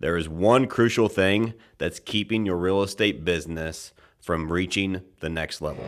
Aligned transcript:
There 0.00 0.16
is 0.16 0.28
one 0.28 0.68
crucial 0.68 1.08
thing 1.08 1.54
that's 1.78 1.98
keeping 1.98 2.46
your 2.46 2.56
real 2.56 2.84
estate 2.84 3.24
business 3.24 3.92
from 4.20 4.52
reaching 4.52 5.00
the 5.18 5.28
next 5.28 5.60
level. 5.60 5.84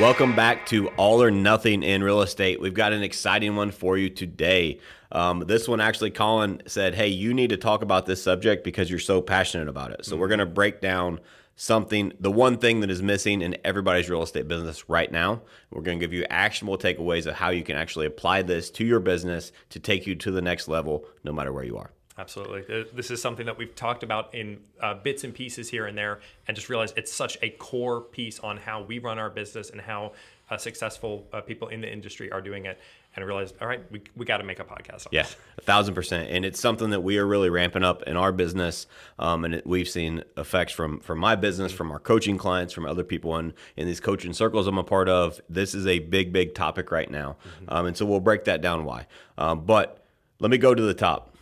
Welcome 0.00 0.34
back 0.34 0.64
to 0.68 0.88
All 0.96 1.22
or 1.22 1.30
Nothing 1.30 1.82
in 1.82 2.02
Real 2.02 2.22
Estate. 2.22 2.62
We've 2.62 2.72
got 2.72 2.94
an 2.94 3.02
exciting 3.02 3.56
one 3.56 3.70
for 3.70 3.98
you 3.98 4.08
today. 4.08 4.80
Um, 5.12 5.40
this 5.40 5.68
one 5.68 5.82
actually, 5.82 6.12
Colin 6.12 6.62
said, 6.66 6.94
Hey, 6.94 7.08
you 7.08 7.34
need 7.34 7.50
to 7.50 7.58
talk 7.58 7.82
about 7.82 8.06
this 8.06 8.22
subject 8.22 8.64
because 8.64 8.88
you're 8.88 8.98
so 8.98 9.20
passionate 9.20 9.68
about 9.68 9.90
it. 9.90 10.06
So, 10.06 10.16
we're 10.16 10.28
going 10.28 10.38
to 10.38 10.46
break 10.46 10.80
down 10.80 11.20
something, 11.56 12.12
the 12.18 12.30
one 12.30 12.58
thing 12.58 12.80
that 12.80 12.90
is 12.90 13.02
missing 13.02 13.42
in 13.42 13.56
everybody's 13.64 14.08
real 14.08 14.22
estate 14.22 14.48
business 14.48 14.88
right 14.88 15.10
now. 15.10 15.42
We're 15.70 15.82
going 15.82 15.98
to 15.98 16.04
give 16.04 16.12
you 16.12 16.24
actionable 16.30 16.78
takeaways 16.78 17.26
of 17.26 17.34
how 17.34 17.50
you 17.50 17.62
can 17.62 17.76
actually 17.76 18.06
apply 18.06 18.42
this 18.42 18.70
to 18.70 18.84
your 18.84 19.00
business 19.00 19.52
to 19.70 19.80
take 19.80 20.06
you 20.06 20.14
to 20.16 20.30
the 20.30 20.42
next 20.42 20.68
level, 20.68 21.04
no 21.24 21.32
matter 21.32 21.52
where 21.52 21.64
you 21.64 21.78
are. 21.78 21.90
Absolutely. 22.18 22.84
This 22.92 23.10
is 23.10 23.22
something 23.22 23.46
that 23.46 23.56
we've 23.56 23.74
talked 23.74 24.02
about 24.02 24.34
in 24.34 24.60
uh, 24.80 24.94
bits 24.94 25.24
and 25.24 25.34
pieces 25.34 25.70
here 25.70 25.86
and 25.86 25.96
there, 25.96 26.20
and 26.46 26.54
just 26.54 26.68
realized 26.68 26.98
it's 26.98 27.12
such 27.12 27.38
a 27.40 27.50
core 27.50 28.02
piece 28.02 28.38
on 28.40 28.58
how 28.58 28.82
we 28.82 28.98
run 28.98 29.18
our 29.18 29.30
business 29.30 29.70
and 29.70 29.80
how 29.80 30.12
uh, 30.50 30.58
successful 30.58 31.26
uh, 31.32 31.40
people 31.40 31.68
in 31.68 31.80
the 31.80 31.90
industry 31.90 32.30
are 32.30 32.42
doing 32.42 32.66
it. 32.66 32.78
And 33.14 33.22
I 33.22 33.26
realized, 33.26 33.56
all 33.60 33.68
right, 33.68 33.82
we, 33.92 34.00
we 34.16 34.24
got 34.24 34.38
to 34.38 34.44
make 34.44 34.58
a 34.58 34.64
podcast 34.64 35.06
on 35.06 35.10
Yeah, 35.12 35.24
this. 35.24 35.36
a 35.58 35.60
thousand 35.60 35.94
percent, 35.94 36.30
and 36.30 36.44
it's 36.46 36.58
something 36.58 36.90
that 36.90 37.00
we 37.02 37.18
are 37.18 37.26
really 37.26 37.50
ramping 37.50 37.84
up 37.84 38.02
in 38.04 38.16
our 38.16 38.32
business, 38.32 38.86
um, 39.18 39.44
and 39.44 39.54
it, 39.56 39.66
we've 39.66 39.88
seen 39.88 40.24
effects 40.38 40.72
from 40.72 40.98
from 41.00 41.18
my 41.18 41.34
business, 41.36 41.72
from 41.72 41.90
our 41.92 41.98
coaching 41.98 42.38
clients, 42.38 42.72
from 42.72 42.86
other 42.86 43.04
people 43.04 43.36
in 43.36 43.52
in 43.76 43.86
these 43.86 44.00
coaching 44.00 44.32
circles 44.32 44.66
I'm 44.66 44.78
a 44.78 44.84
part 44.84 45.10
of. 45.10 45.40
This 45.50 45.74
is 45.74 45.86
a 45.86 45.98
big, 45.98 46.32
big 46.32 46.54
topic 46.54 46.90
right 46.90 47.10
now, 47.10 47.36
um, 47.68 47.84
and 47.86 47.96
so 47.96 48.06
we'll 48.06 48.20
break 48.20 48.44
that 48.44 48.62
down 48.62 48.84
why. 48.86 49.06
Um, 49.36 49.66
but 49.66 50.06
let 50.40 50.50
me 50.50 50.56
go 50.58 50.74
to 50.74 50.82
the 50.82 50.94
top. 50.94 51.36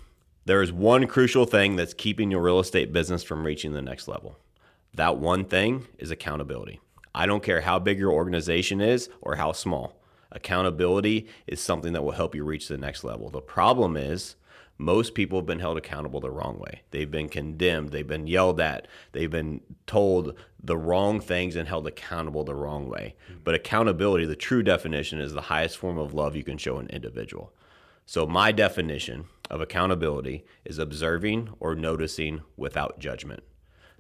There 0.47 0.63
is 0.63 0.73
one 0.73 1.07
crucial 1.07 1.45
thing 1.45 1.77
that's 1.77 1.95
keeping 1.95 2.33
your 2.33 2.43
real 2.43 2.59
estate 2.59 2.93
business 2.93 3.23
from 3.23 3.45
reaching 3.47 3.73
the 3.73 3.83
next 3.83 4.09
level. 4.09 4.37
That 4.95 5.19
one 5.19 5.45
thing 5.45 5.87
is 5.99 6.11
accountability. 6.11 6.81
I 7.15 7.27
don't 7.27 7.43
care 7.45 7.61
how 7.61 7.79
big 7.79 7.99
your 7.99 8.11
organization 8.11 8.81
is 8.81 9.09
or 9.21 9.37
how 9.37 9.53
small. 9.53 10.00
Accountability 10.33 11.29
is 11.47 11.61
something 11.61 11.93
that 11.93 12.03
will 12.03 12.13
help 12.13 12.35
you 12.35 12.45
reach 12.45 12.69
the 12.69 12.79
next 12.79 13.05
level. 13.05 13.31
The 13.31 13.41
problem 13.41 13.97
is, 13.97 14.37
most 14.81 15.15
people 15.15 15.39
have 15.39 15.47
been 15.47 15.59
held 15.59 15.77
accountable 15.77 16.21
the 16.21 16.31
wrong 16.31 16.59
way. 16.59 16.83
They've 16.91 17.11
been 17.11 17.29
condemned, 17.29 17.91
they've 17.91 18.07
been 18.07 18.27
yelled 18.27 18.61
at, 18.61 18.89
they've 19.13 19.31
been 19.31 19.61
told 19.87 20.35
the 20.63 20.79
wrong 20.79 21.21
things 21.21 21.55
and 21.55 21.69
held 21.69 21.87
accountable 21.87 22.45
the 22.45 22.55
wrong 22.55 22.89
way. 22.89 23.15
Mm-hmm. 23.31 23.41
But 23.45 23.55
accountability, 23.55 24.25
the 24.25 24.37
true 24.37 24.63
definition, 24.63 25.21
is 25.21 25.35
the 25.35 25.43
highest 25.43 25.77
form 25.77 25.99
of 25.99 26.15
love 26.15 26.35
you 26.35 26.43
can 26.43 26.57
show 26.57 26.79
an 26.79 26.89
individual. 26.89 27.53
So, 28.07 28.27
my 28.27 28.53
definition 28.53 29.27
of 29.51 29.61
accountability 29.61 30.45
is 30.65 30.79
observing 30.79 31.51
or 31.61 31.75
noticing 31.75 32.41
without 32.57 32.99
judgment. 32.99 33.43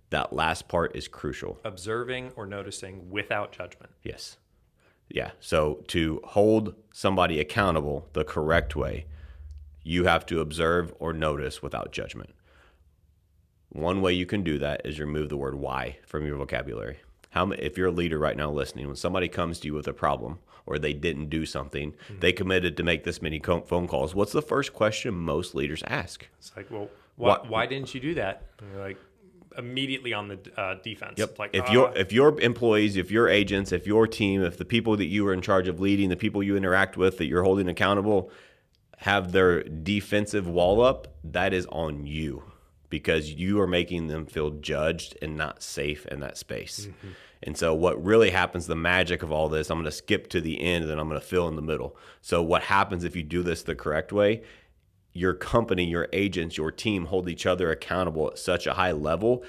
That 0.08 0.32
last 0.32 0.66
part 0.66 0.96
is 0.96 1.06
crucial. 1.08 1.60
Observing 1.64 2.32
or 2.36 2.46
noticing 2.46 3.10
without 3.10 3.52
judgment. 3.52 3.92
Yes. 4.02 4.38
Yeah. 5.10 5.32
So 5.40 5.82
to 5.88 6.20
hold 6.24 6.74
somebody 6.92 7.40
accountable 7.40 8.08
the 8.12 8.24
correct 8.24 8.76
way, 8.76 9.06
you 9.82 10.04
have 10.04 10.24
to 10.26 10.40
observe 10.40 10.92
or 10.98 11.12
notice 11.12 11.62
without 11.62 11.92
judgment. 11.92 12.30
One 13.70 14.02
way 14.02 14.12
you 14.12 14.26
can 14.26 14.42
do 14.42 14.58
that 14.58 14.82
is 14.84 14.98
remove 14.98 15.28
the 15.28 15.36
word 15.36 15.54
why 15.54 15.98
from 16.04 16.26
your 16.26 16.36
vocabulary. 16.36 16.98
How 17.30 17.50
if 17.52 17.78
you're 17.78 17.88
a 17.88 17.92
leader 17.92 18.18
right 18.18 18.36
now 18.36 18.50
listening, 18.50 18.86
when 18.88 18.96
somebody 18.96 19.28
comes 19.28 19.60
to 19.60 19.68
you 19.68 19.74
with 19.74 19.86
a 19.86 19.92
problem 19.92 20.40
or 20.66 20.78
they 20.78 20.92
didn't 20.92 21.30
do 21.30 21.46
something, 21.46 21.94
hmm. 22.08 22.18
they 22.18 22.32
committed 22.32 22.76
to 22.76 22.82
make 22.82 23.04
this 23.04 23.22
many 23.22 23.40
phone 23.40 23.86
calls. 23.86 24.14
What's 24.14 24.32
the 24.32 24.42
first 24.42 24.72
question 24.72 25.14
most 25.14 25.54
leaders 25.54 25.82
ask? 25.86 26.28
It's 26.38 26.52
like, 26.56 26.70
well, 26.70 26.88
why, 27.16 27.38
Why- 27.38 27.48
why 27.48 27.66
didn't 27.66 27.94
you 27.94 28.00
do 28.00 28.14
that? 28.14 28.46
And 28.60 28.72
you're 28.72 28.82
like, 28.82 28.98
immediately 29.56 30.12
on 30.12 30.28
the 30.28 30.38
uh, 30.56 30.76
defense. 30.82 31.14
Yep. 31.16 31.38
Like, 31.38 31.50
if 31.52 31.68
uh, 31.68 31.72
your 31.72 31.96
if 31.96 32.12
your 32.12 32.40
employees, 32.40 32.96
if 32.96 33.10
your 33.10 33.28
agents, 33.28 33.72
if 33.72 33.86
your 33.86 34.06
team, 34.06 34.42
if 34.42 34.58
the 34.58 34.64
people 34.64 34.96
that 34.96 35.06
you 35.06 35.26
are 35.28 35.32
in 35.32 35.42
charge 35.42 35.68
of 35.68 35.80
leading, 35.80 36.08
the 36.08 36.16
people 36.16 36.42
you 36.42 36.56
interact 36.56 36.96
with 36.96 37.18
that 37.18 37.26
you're 37.26 37.42
holding 37.42 37.68
accountable, 37.68 38.30
have 38.98 39.32
their 39.32 39.62
defensive 39.62 40.46
wall 40.46 40.82
up, 40.82 41.08
that 41.24 41.52
is 41.52 41.66
on 41.66 42.06
you 42.06 42.42
because 42.90 43.30
you 43.30 43.60
are 43.60 43.66
making 43.66 44.08
them 44.08 44.26
feel 44.26 44.50
judged 44.50 45.16
and 45.22 45.36
not 45.36 45.62
safe 45.62 46.04
in 46.06 46.20
that 46.20 46.36
space. 46.36 46.88
And 47.42 47.56
so, 47.56 47.72
what 47.72 48.02
really 48.04 48.30
happens, 48.30 48.66
the 48.66 48.76
magic 48.76 49.22
of 49.22 49.32
all 49.32 49.48
this, 49.48 49.70
I'm 49.70 49.78
going 49.78 49.84
to 49.86 49.90
skip 49.90 50.28
to 50.30 50.40
the 50.40 50.60
end 50.60 50.82
and 50.82 50.90
then 50.90 50.98
I'm 50.98 51.08
going 51.08 51.20
to 51.20 51.26
fill 51.26 51.48
in 51.48 51.56
the 51.56 51.62
middle. 51.62 51.96
So, 52.20 52.42
what 52.42 52.62
happens 52.64 53.04
if 53.04 53.16
you 53.16 53.22
do 53.22 53.42
this 53.42 53.62
the 53.62 53.74
correct 53.74 54.12
way? 54.12 54.42
Your 55.12 55.34
company, 55.34 55.84
your 55.84 56.08
agents, 56.12 56.56
your 56.56 56.70
team 56.70 57.06
hold 57.06 57.28
each 57.28 57.46
other 57.46 57.70
accountable 57.70 58.28
at 58.28 58.38
such 58.38 58.66
a 58.66 58.74
high 58.74 58.92
level 58.92 59.44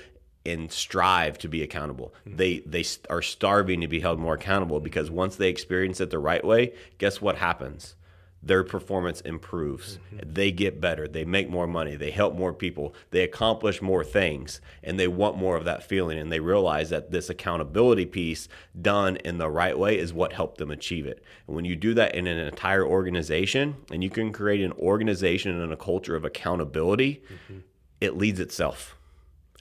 and 0.45 0.71
strive 0.71 1.37
to 1.39 1.47
be 1.47 1.61
accountable. 1.61 2.13
Mm-hmm. 2.25 2.37
They 2.37 2.59
they 2.59 2.85
are 3.09 3.21
starving 3.21 3.81
to 3.81 3.87
be 3.87 3.99
held 3.99 4.19
more 4.19 4.35
accountable 4.35 4.79
because 4.79 5.11
once 5.11 5.35
they 5.35 5.49
experience 5.49 6.01
it 6.01 6.09
the 6.09 6.19
right 6.19 6.43
way, 6.43 6.73
guess 6.97 7.21
what 7.21 7.37
happens? 7.37 7.95
Their 8.43 8.63
performance 8.63 9.21
improves. 9.21 9.99
Mm-hmm. 10.13 10.33
They 10.33 10.51
get 10.51 10.81
better. 10.81 11.07
They 11.07 11.25
make 11.25 11.49
more 11.49 11.67
money. 11.67 11.95
They 11.95 12.11
help 12.11 12.35
more 12.35 12.53
people. 12.53 12.95
They 13.11 13.23
accomplish 13.23 13.81
more 13.81 14.03
things 14.03 14.61
and 14.83 14.99
they 14.99 15.07
want 15.07 15.37
more 15.37 15.55
of 15.55 15.65
that 15.65 15.83
feeling 15.83 16.17
and 16.17 16.31
they 16.31 16.39
realize 16.39 16.89
that 16.89 17.11
this 17.11 17.29
accountability 17.29 18.05
piece 18.05 18.47
done 18.79 19.17
in 19.17 19.37
the 19.37 19.49
right 19.49 19.77
way 19.77 19.97
is 19.97 20.11
what 20.11 20.33
helped 20.33 20.57
them 20.57 20.71
achieve 20.71 21.05
it. 21.05 21.23
And 21.45 21.55
when 21.55 21.65
you 21.65 21.75
do 21.75 21.93
that 21.93 22.15
in 22.15 22.25
an 22.25 22.39
entire 22.39 22.85
organization 22.85 23.75
and 23.91 24.03
you 24.03 24.09
can 24.09 24.33
create 24.33 24.61
an 24.61 24.73
organization 24.73 25.61
and 25.61 25.71
a 25.71 25.77
culture 25.77 26.15
of 26.15 26.25
accountability, 26.25 27.21
mm-hmm. 27.31 27.59
it 27.99 28.17
leads 28.17 28.39
itself. 28.39 28.97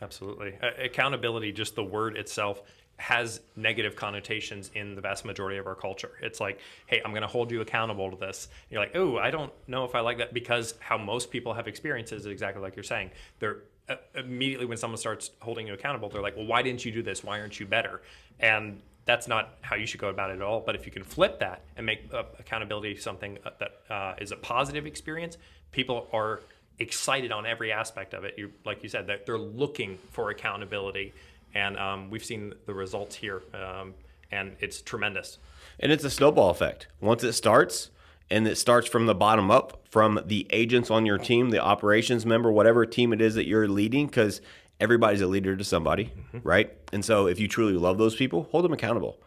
Absolutely. 0.02 0.56
Accountability, 0.82 1.52
just 1.52 1.74
the 1.74 1.84
word 1.84 2.16
itself, 2.16 2.62
has 3.00 3.40
negative 3.56 3.96
connotations 3.96 4.70
in 4.74 4.94
the 4.94 5.00
vast 5.00 5.24
majority 5.24 5.58
of 5.58 5.66
our 5.66 5.74
culture. 5.74 6.10
It's 6.20 6.38
like, 6.38 6.60
hey, 6.86 7.00
I'm 7.02 7.12
going 7.12 7.22
to 7.22 7.28
hold 7.28 7.50
you 7.50 7.62
accountable 7.62 8.10
to 8.10 8.16
this. 8.16 8.44
And 8.44 8.72
you're 8.72 8.82
like, 8.82 8.94
oh, 8.94 9.16
I 9.16 9.30
don't 9.30 9.50
know 9.66 9.84
if 9.84 9.94
I 9.94 10.00
like 10.00 10.18
that 10.18 10.34
because 10.34 10.74
how 10.80 10.98
most 10.98 11.30
people 11.30 11.54
have 11.54 11.66
experiences 11.66 12.20
is 12.20 12.26
exactly 12.26 12.62
like 12.62 12.76
you're 12.76 12.82
saying. 12.82 13.10
They're 13.38 13.62
uh, 13.88 13.96
immediately 14.14 14.66
when 14.66 14.76
someone 14.76 14.98
starts 14.98 15.30
holding 15.40 15.66
you 15.66 15.72
accountable, 15.72 16.10
they're 16.10 16.20
like, 16.20 16.36
well, 16.36 16.46
why 16.46 16.60
didn't 16.60 16.84
you 16.84 16.92
do 16.92 17.02
this? 17.02 17.24
Why 17.24 17.40
aren't 17.40 17.58
you 17.58 17.64
better? 17.64 18.02
And 18.38 18.82
that's 19.06 19.26
not 19.26 19.54
how 19.62 19.76
you 19.76 19.86
should 19.86 20.00
go 20.00 20.08
about 20.08 20.30
it 20.30 20.34
at 20.34 20.42
all. 20.42 20.60
But 20.60 20.74
if 20.74 20.84
you 20.84 20.92
can 20.92 21.02
flip 21.02 21.40
that 21.40 21.62
and 21.78 21.86
make 21.86 22.12
uh, 22.12 22.24
accountability 22.38 22.96
something 22.98 23.38
uh, 23.46 23.50
that 23.58 23.72
uh, 23.88 24.14
is 24.20 24.30
a 24.30 24.36
positive 24.36 24.84
experience, 24.84 25.38
people 25.72 26.06
are 26.12 26.40
excited 26.78 27.32
on 27.32 27.46
every 27.46 27.72
aspect 27.72 28.12
of 28.12 28.24
it. 28.24 28.34
You, 28.36 28.52
like 28.66 28.82
you 28.82 28.90
said, 28.90 29.06
that 29.06 29.24
they're 29.24 29.38
looking 29.38 29.98
for 30.10 30.30
accountability, 30.30 31.14
and 31.54 31.78
um, 31.78 32.10
we've 32.10 32.24
seen 32.24 32.54
the 32.66 32.74
results 32.74 33.16
here, 33.16 33.42
um, 33.54 33.94
and 34.30 34.56
it's 34.60 34.80
tremendous. 34.82 35.38
And 35.78 35.90
it's 35.90 36.04
a 36.04 36.10
snowball 36.10 36.50
effect. 36.50 36.88
Once 37.00 37.24
it 37.24 37.32
starts, 37.32 37.90
and 38.30 38.46
it 38.46 38.56
starts 38.56 38.88
from 38.88 39.06
the 39.06 39.14
bottom 39.14 39.50
up, 39.50 39.84
from 39.90 40.20
the 40.24 40.46
agents 40.50 40.90
on 40.90 41.04
your 41.04 41.18
team, 41.18 41.50
the 41.50 41.58
operations 41.58 42.24
member, 42.24 42.52
whatever 42.52 42.86
team 42.86 43.12
it 43.12 43.20
is 43.20 43.34
that 43.34 43.46
you're 43.46 43.66
leading, 43.66 44.06
because 44.06 44.40
everybody's 44.78 45.20
a 45.20 45.26
leader 45.26 45.56
to 45.56 45.64
somebody, 45.64 46.12
right? 46.42 46.72
And 46.92 47.04
so 47.04 47.26
if 47.26 47.40
you 47.40 47.48
truly 47.48 47.72
love 47.72 47.98
those 47.98 48.14
people, 48.14 48.48
hold 48.52 48.64
them 48.64 48.72
accountable. 48.72 49.18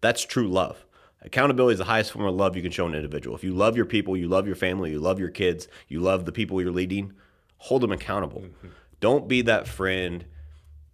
That's 0.00 0.24
true 0.24 0.48
love. 0.48 0.84
Accountability 1.22 1.74
is 1.74 1.78
the 1.78 1.84
highest 1.84 2.12
form 2.12 2.26
of 2.26 2.34
love 2.34 2.56
you 2.56 2.62
can 2.62 2.72
show 2.72 2.86
an 2.86 2.94
individual. 2.94 3.36
If 3.36 3.44
you 3.44 3.52
love 3.52 3.76
your 3.76 3.86
people, 3.86 4.16
you 4.16 4.28
love 4.28 4.46
your 4.46 4.56
family, 4.56 4.90
you 4.90 5.00
love 5.00 5.20
your 5.20 5.28
kids, 5.28 5.68
you 5.88 6.00
love 6.00 6.24
the 6.24 6.32
people 6.32 6.60
you're 6.60 6.72
leading, 6.72 7.12
hold 7.58 7.82
them 7.82 7.92
accountable. 7.92 8.44
Don't 9.00 9.28
be 9.28 9.42
that 9.42 9.68
friend 9.68 10.24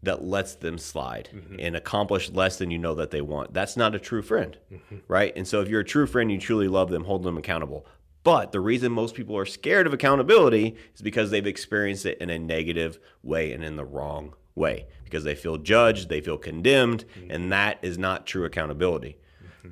that 0.02 0.24
lets 0.24 0.54
them 0.54 0.78
slide 0.78 1.28
mm-hmm. 1.34 1.56
and 1.58 1.74
accomplish 1.74 2.30
less 2.30 2.56
than 2.56 2.70
you 2.70 2.78
know 2.78 2.94
that 2.94 3.10
they 3.10 3.20
want. 3.20 3.52
That's 3.52 3.76
not 3.76 3.94
a 3.94 3.98
true 3.98 4.22
friend, 4.22 4.56
mm-hmm. 4.72 4.98
right? 5.08 5.32
And 5.34 5.46
so 5.46 5.60
if 5.60 5.68
you're 5.68 5.80
a 5.80 5.84
true 5.84 6.06
friend, 6.06 6.30
you 6.30 6.38
truly 6.38 6.68
love 6.68 6.90
them, 6.90 7.04
hold 7.04 7.24
them 7.24 7.36
accountable. 7.36 7.86
But 8.22 8.52
the 8.52 8.60
reason 8.60 8.92
most 8.92 9.14
people 9.14 9.36
are 9.36 9.46
scared 9.46 9.86
of 9.86 9.92
accountability 9.92 10.76
is 10.94 11.02
because 11.02 11.30
they've 11.30 11.46
experienced 11.46 12.06
it 12.06 12.18
in 12.18 12.30
a 12.30 12.38
negative 12.38 12.98
way 13.22 13.52
and 13.52 13.64
in 13.64 13.76
the 13.76 13.84
wrong 13.84 14.34
way 14.54 14.86
because 15.04 15.24
they 15.24 15.34
feel 15.34 15.56
judged, 15.56 16.08
they 16.08 16.20
feel 16.20 16.38
condemned, 16.38 17.04
mm-hmm. 17.18 17.30
and 17.30 17.52
that 17.52 17.78
is 17.82 17.96
not 17.96 18.26
true 18.26 18.44
accountability. 18.44 19.18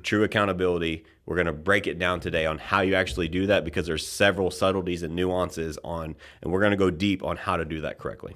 True 0.03 0.23
accountability, 0.23 1.05
we're 1.25 1.35
going 1.35 1.47
to 1.47 1.53
break 1.53 1.87
it 1.87 1.97
down 1.97 2.19
today 2.19 2.45
on 2.45 2.57
how 2.57 2.81
you 2.81 2.93
actually 2.95 3.27
do 3.27 3.47
that 3.47 3.65
because 3.65 3.87
there's 3.87 4.07
several 4.07 4.51
subtleties 4.51 5.01
and 5.01 5.15
nuances 5.15 5.79
on 5.83 6.15
and 6.41 6.51
we're 6.51 6.59
going 6.59 6.71
to 6.71 6.77
go 6.77 6.91
deep 6.91 7.23
on 7.23 7.35
how 7.35 7.57
to 7.57 7.65
do 7.65 7.81
that 7.81 7.97
correctly. 7.97 8.35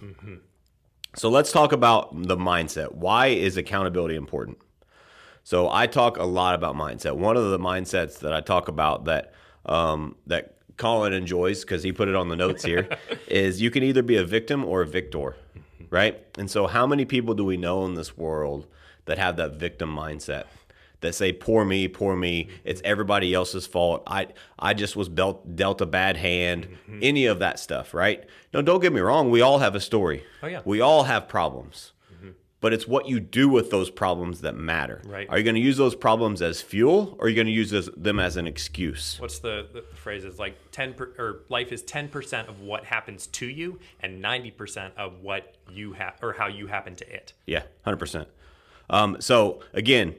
So 1.16 1.30
let's 1.30 1.52
talk 1.52 1.74
about 1.74 2.10
the 2.28 2.38
mindset. 2.38 2.94
Why 2.94 3.28
is 3.28 3.58
accountability 3.58 4.16
important? 4.16 4.58
So 5.44 5.70
I 5.70 5.88
talk 5.88 6.18
a 6.18 6.24
lot 6.24 6.56
about 6.56 6.76
mindset. 6.76 7.18
One 7.18 7.36
of 7.36 7.50
the 7.50 7.60
mindsets 7.60 8.20
that 8.20 8.34
I 8.34 8.42
talk 8.42 8.68
about 8.68 9.06
that 9.06 9.34
um, 9.66 10.16
that 10.28 10.56
Colin 10.78 11.14
enjoys 11.14 11.62
because 11.62 11.84
he 11.84 11.92
put 11.92 12.08
it 12.08 12.16
on 12.16 12.30
the 12.30 12.36
notes 12.36 12.64
here 12.64 12.90
is 13.28 13.62
you 13.62 13.70
can 13.70 13.84
either 13.84 14.02
be 14.02 14.16
a 14.16 14.24
victim 14.24 14.64
or 14.66 14.82
a 14.82 14.88
victor, 14.88 15.36
right? 15.90 16.26
And 16.38 16.50
so 16.50 16.68
how 16.68 16.88
many 16.88 17.06
people 17.06 17.34
do 17.34 17.46
we 17.46 17.58
know 17.58 17.86
in 17.86 17.96
this 17.96 18.18
world 18.18 18.68
that 19.06 19.18
have 19.18 19.36
that 19.38 19.56
victim 19.56 19.94
mindset? 19.96 20.46
That 21.02 21.14
say 21.16 21.32
poor 21.34 21.66
me, 21.66 21.88
poor 21.88 22.16
me, 22.16 22.48
it's 22.64 22.82
everybody 22.86 23.34
else's 23.34 23.68
fault. 23.68 24.04
I 24.08 24.28
I 24.58 24.74
just 24.74 24.96
was 24.96 25.10
dealt 25.10 25.56
dealt 25.56 25.82
a 25.82 25.86
bad 25.86 26.18
hand, 26.18 26.68
Mm-hmm. 26.68 27.00
any 27.02 27.26
of 27.26 27.40
that 27.40 27.60
stuff, 27.60 27.94
right? 27.94 28.24
No, 28.54 28.62
don't 28.62 28.80
get 28.82 28.94
me 28.94 29.02
wrong, 29.02 29.30
we 29.30 29.42
all 29.42 29.60
have 29.60 29.76
a 29.76 29.80
story. 29.80 30.24
Oh, 30.44 30.48
yeah. 30.48 30.60
Mm-hmm. 30.60 30.70
We 30.70 30.82
all 30.82 31.04
have 31.04 31.28
problems. 31.28 31.92
But 32.60 32.74
it's 32.74 32.88
what 32.88 33.08
you 33.08 33.20
do 33.20 33.50
with 33.50 33.72
those 33.72 33.90
problems 33.90 34.42
that 34.42 34.54
matter. 34.54 35.02
Right. 35.08 35.28
Are 35.32 35.40
you 35.40 35.44
going 35.44 35.56
to 35.56 35.62
use 35.62 35.78
those 35.78 35.96
problems 35.96 36.44
as 36.44 36.62
fuel 36.62 37.16
or 37.18 37.26
are 37.26 37.28
you 37.30 37.34
going 37.36 37.48
to 37.48 37.52
use 37.52 37.72
this, 37.72 37.90
them 37.98 38.20
as 38.20 38.38
an 38.38 38.46
excuse? 38.46 39.20
What's 39.20 39.40
the, 39.40 39.66
the 39.74 39.82
phrase? 39.96 40.24
Is 40.26 40.38
like 40.38 40.56
ten 40.72 40.94
per, 40.94 41.12
or 41.18 41.40
life 41.50 41.72
is 41.72 41.82
ten 41.82 42.08
percent 42.08 42.50
of 42.50 42.60
what 42.60 42.86
happens 42.86 43.26
to 43.26 43.48
you, 43.48 43.80
and 44.00 44.22
ninety 44.22 44.52
percent 44.52 44.94
of 44.96 45.22
what 45.24 45.56
you 45.72 45.94
have 45.94 46.20
or 46.22 46.34
how 46.34 46.46
you 46.46 46.68
happen 46.68 46.96
to 46.98 47.12
it. 47.12 47.34
Yeah, 47.48 47.64
hundred 47.84 47.98
percent. 47.98 48.28
Um, 48.92 49.18
so 49.20 49.64
again, 49.74 50.14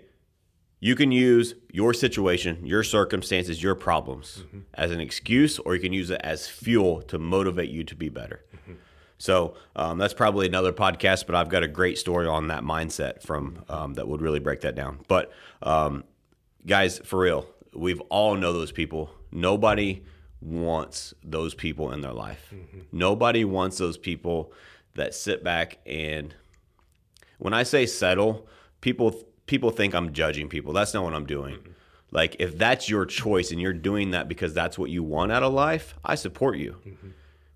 you 0.85 0.97
can 0.97 1.13
use 1.13 1.55
your 1.71 1.95
situation, 1.95 2.67
your 2.67 2.83
circumstances, 2.83 3.63
your 3.63 3.77
problems 3.77 4.43
as 4.75 4.91
an 4.91 5.01
excuse, 5.01 5.61
or 5.61 5.77
you 5.77 5.81
can 5.81 5.93
use 5.93 6.11
it 6.11 6.21
as 6.25 6.49
fuel 6.49 7.03
to 7.03 7.21
motivate 7.21 7.71
you 7.71 7.85
to 7.85 7.95
be 7.95 8.09
better. 8.09 8.45
So 9.17 9.55
um, 9.77 9.99
that's 9.99 10.13
probably 10.13 10.49
another 10.49 10.73
podcast, 10.73 11.27
but 11.27 11.37
I've 11.37 11.49
got 11.49 11.63
a 11.63 11.69
great 11.69 11.99
story 11.99 12.27
on 12.27 12.49
that 12.49 12.65
mindset 12.65 13.23
from 13.23 13.65
um, 13.69 13.95
that 13.95 14.09
would 14.09 14.21
really 14.21 14.41
break 14.41 14.63
that 14.63 14.75
down. 14.75 14.99
But 15.07 15.31
um, 15.63 16.03
guys, 16.67 16.99
for 17.05 17.21
real, 17.21 17.47
we've 17.73 18.01
all 18.11 18.35
know 18.35 18.53
those 18.53 18.73
people. 18.73 19.09
Nobody 19.31 20.03
wants 20.41 21.15
those 21.23 21.55
people 21.55 21.93
in 21.93 22.01
their 22.01 22.13
life. 22.13 22.53
Nobody 22.91 23.45
wants 23.45 23.79
those 23.79 23.97
people 23.97 24.53
that 24.97 25.15
sit 25.15 25.45
back 25.45 25.79
and 25.87 26.35
when 27.39 27.55
I 27.55 27.63
say 27.63 27.87
settle, 27.87 28.49
people 28.81 29.23
people 29.47 29.71
think 29.71 29.95
I'm 29.95 30.13
judging 30.13 30.49
people. 30.49 30.73
That's 30.73 30.95
not 30.95 31.05
what 31.05 31.15
I'm 31.15 31.27
doing. 31.27 31.59
Like 32.11 32.37
if 32.39 32.59
that's 32.59 32.89
your 32.89 33.07
choice 33.07 33.51
and 33.51 33.61
you're 33.61 33.73
doing 33.73 34.11
that 34.11 34.29
because 34.29 34.53
that's 34.53 34.79
what 34.79 34.91
you 34.91 35.03
want 35.03 35.33
out 35.33 35.43
of 35.43 35.53
life, 35.53 35.95
I 36.05 36.15
support 36.15 36.59
you. 36.59 36.77
Mm-hmm. 36.87 37.09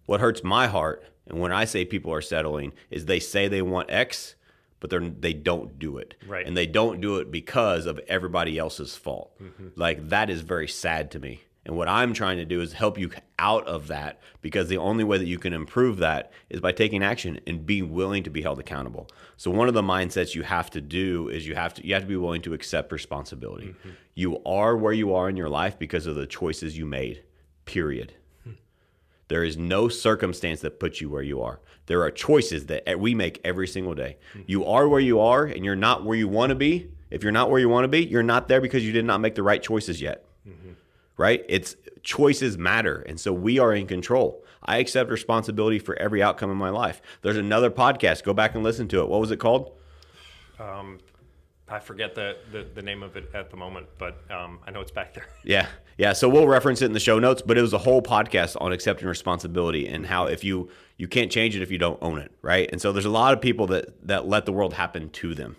What 0.06 0.20
hurts 0.20 0.42
my 0.42 0.66
heart 0.66 1.04
and 1.26 1.40
when 1.40 1.52
I 1.52 1.64
say 1.64 1.84
people 1.84 2.12
are 2.12 2.22
settling 2.22 2.72
is 2.90 3.04
they 3.04 3.20
say 3.20 3.48
they 3.48 3.62
want 3.62 3.90
X, 3.90 4.34
but 4.80 4.90
they're 4.90 5.00
they 5.00 5.32
don't 5.32 5.78
do 5.78 5.98
it. 5.98 6.14
Right. 6.26 6.46
And 6.46 6.56
they 6.56 6.66
don't 6.66 7.00
do 7.00 7.16
it 7.16 7.30
because 7.30 7.86
of 7.86 7.98
everybody 8.08 8.58
else's 8.58 8.96
fault. 8.96 9.32
Mm-hmm. 9.42 9.68
Like 9.76 10.08
that 10.08 10.30
is 10.30 10.42
very 10.42 10.68
sad 10.68 11.10
to 11.12 11.18
me. 11.18 11.42
And 11.66 11.76
what 11.76 11.88
I'm 11.88 12.14
trying 12.14 12.36
to 12.36 12.44
do 12.44 12.60
is 12.60 12.72
help 12.72 12.96
you 12.96 13.10
out 13.40 13.66
of 13.66 13.88
that 13.88 14.20
because 14.40 14.68
the 14.68 14.78
only 14.78 15.02
way 15.02 15.18
that 15.18 15.26
you 15.26 15.36
can 15.36 15.52
improve 15.52 15.96
that 15.98 16.30
is 16.48 16.60
by 16.60 16.70
taking 16.70 17.02
action 17.02 17.40
and 17.44 17.66
being 17.66 17.92
willing 17.92 18.22
to 18.22 18.30
be 18.30 18.40
held 18.40 18.60
accountable. 18.60 19.10
So 19.36 19.50
one 19.50 19.66
of 19.66 19.74
the 19.74 19.82
mindsets 19.82 20.36
you 20.36 20.42
have 20.42 20.70
to 20.70 20.80
do 20.80 21.28
is 21.28 21.44
you 21.44 21.56
have 21.56 21.74
to 21.74 21.84
you 21.84 21.94
have 21.94 22.04
to 22.04 22.08
be 22.08 22.16
willing 22.16 22.40
to 22.42 22.54
accept 22.54 22.92
responsibility. 22.92 23.66
Mm-hmm. 23.66 23.90
You 24.14 24.40
are 24.44 24.76
where 24.76 24.92
you 24.92 25.12
are 25.12 25.28
in 25.28 25.36
your 25.36 25.48
life 25.48 25.76
because 25.76 26.06
of 26.06 26.14
the 26.14 26.26
choices 26.26 26.78
you 26.78 26.86
made. 26.86 27.24
Period. 27.64 28.14
Hmm. 28.44 28.52
There 29.26 29.42
is 29.42 29.56
no 29.56 29.88
circumstance 29.88 30.60
that 30.60 30.78
puts 30.78 31.00
you 31.00 31.10
where 31.10 31.22
you 31.22 31.42
are. 31.42 31.58
There 31.86 32.02
are 32.02 32.12
choices 32.12 32.66
that 32.66 33.00
we 33.00 33.12
make 33.12 33.40
every 33.42 33.66
single 33.66 33.96
day. 33.96 34.18
Hmm. 34.34 34.42
You 34.46 34.64
are 34.66 34.88
where 34.88 35.00
you 35.00 35.18
are 35.18 35.44
and 35.44 35.64
you're 35.64 35.74
not 35.74 36.04
where 36.04 36.16
you 36.16 36.28
want 36.28 36.50
to 36.50 36.54
be. 36.54 36.92
If 37.10 37.24
you're 37.24 37.32
not 37.32 37.50
where 37.50 37.58
you 37.58 37.68
want 37.68 37.84
to 37.84 37.88
be, 37.88 38.04
you're 38.04 38.22
not 38.22 38.46
there 38.46 38.60
because 38.60 38.86
you 38.86 38.92
did 38.92 39.04
not 39.04 39.20
make 39.20 39.34
the 39.34 39.42
right 39.42 39.62
choices 39.62 40.00
yet. 40.00 40.24
Mm-hmm. 40.48 40.72
Right? 41.16 41.44
It's 41.48 41.76
choices 42.02 42.56
matter. 42.58 43.02
And 43.02 43.18
so 43.18 43.32
we 43.32 43.58
are 43.58 43.74
in 43.74 43.86
control. 43.86 44.44
I 44.62 44.78
accept 44.78 45.10
responsibility 45.10 45.78
for 45.78 45.96
every 45.96 46.22
outcome 46.22 46.50
in 46.50 46.56
my 46.56 46.70
life. 46.70 47.00
There's 47.22 47.36
another 47.36 47.70
podcast. 47.70 48.24
Go 48.24 48.34
back 48.34 48.54
and 48.54 48.64
listen 48.64 48.88
to 48.88 49.00
it. 49.00 49.08
What 49.08 49.20
was 49.20 49.30
it 49.30 49.38
called? 49.38 49.72
Um, 50.58 50.98
I 51.68 51.80
forget 51.80 52.14
the, 52.14 52.36
the, 52.52 52.66
the 52.74 52.82
name 52.82 53.02
of 53.02 53.16
it 53.16 53.30
at 53.34 53.50
the 53.50 53.56
moment, 53.56 53.86
but 53.98 54.18
um, 54.30 54.60
I 54.66 54.70
know 54.70 54.80
it's 54.80 54.90
back 54.90 55.14
there. 55.14 55.26
Yeah. 55.44 55.66
Yeah. 55.98 56.12
So 56.12 56.28
we'll 56.28 56.46
reference 56.46 56.82
it 56.82 56.86
in 56.86 56.92
the 56.92 57.00
show 57.00 57.18
notes, 57.18 57.42
but 57.44 57.56
it 57.56 57.62
was 57.62 57.72
a 57.72 57.78
whole 57.78 58.02
podcast 58.02 58.56
on 58.60 58.72
accepting 58.72 59.08
responsibility 59.08 59.88
and 59.88 60.04
how 60.04 60.26
if 60.26 60.44
you 60.44 60.68
you 60.98 61.08
can't 61.08 61.30
change 61.30 61.56
it 61.56 61.62
if 61.62 61.70
you 61.70 61.78
don't 61.78 61.98
own 62.02 62.18
it, 62.18 62.32
right? 62.42 62.68
And 62.70 62.80
so 62.80 62.92
there's 62.92 63.06
a 63.06 63.10
lot 63.10 63.32
of 63.32 63.40
people 63.40 63.66
that 63.68 64.06
that 64.06 64.28
let 64.28 64.44
the 64.44 64.52
world 64.52 64.74
happen 64.74 65.08
to 65.10 65.34
them. 65.34 65.56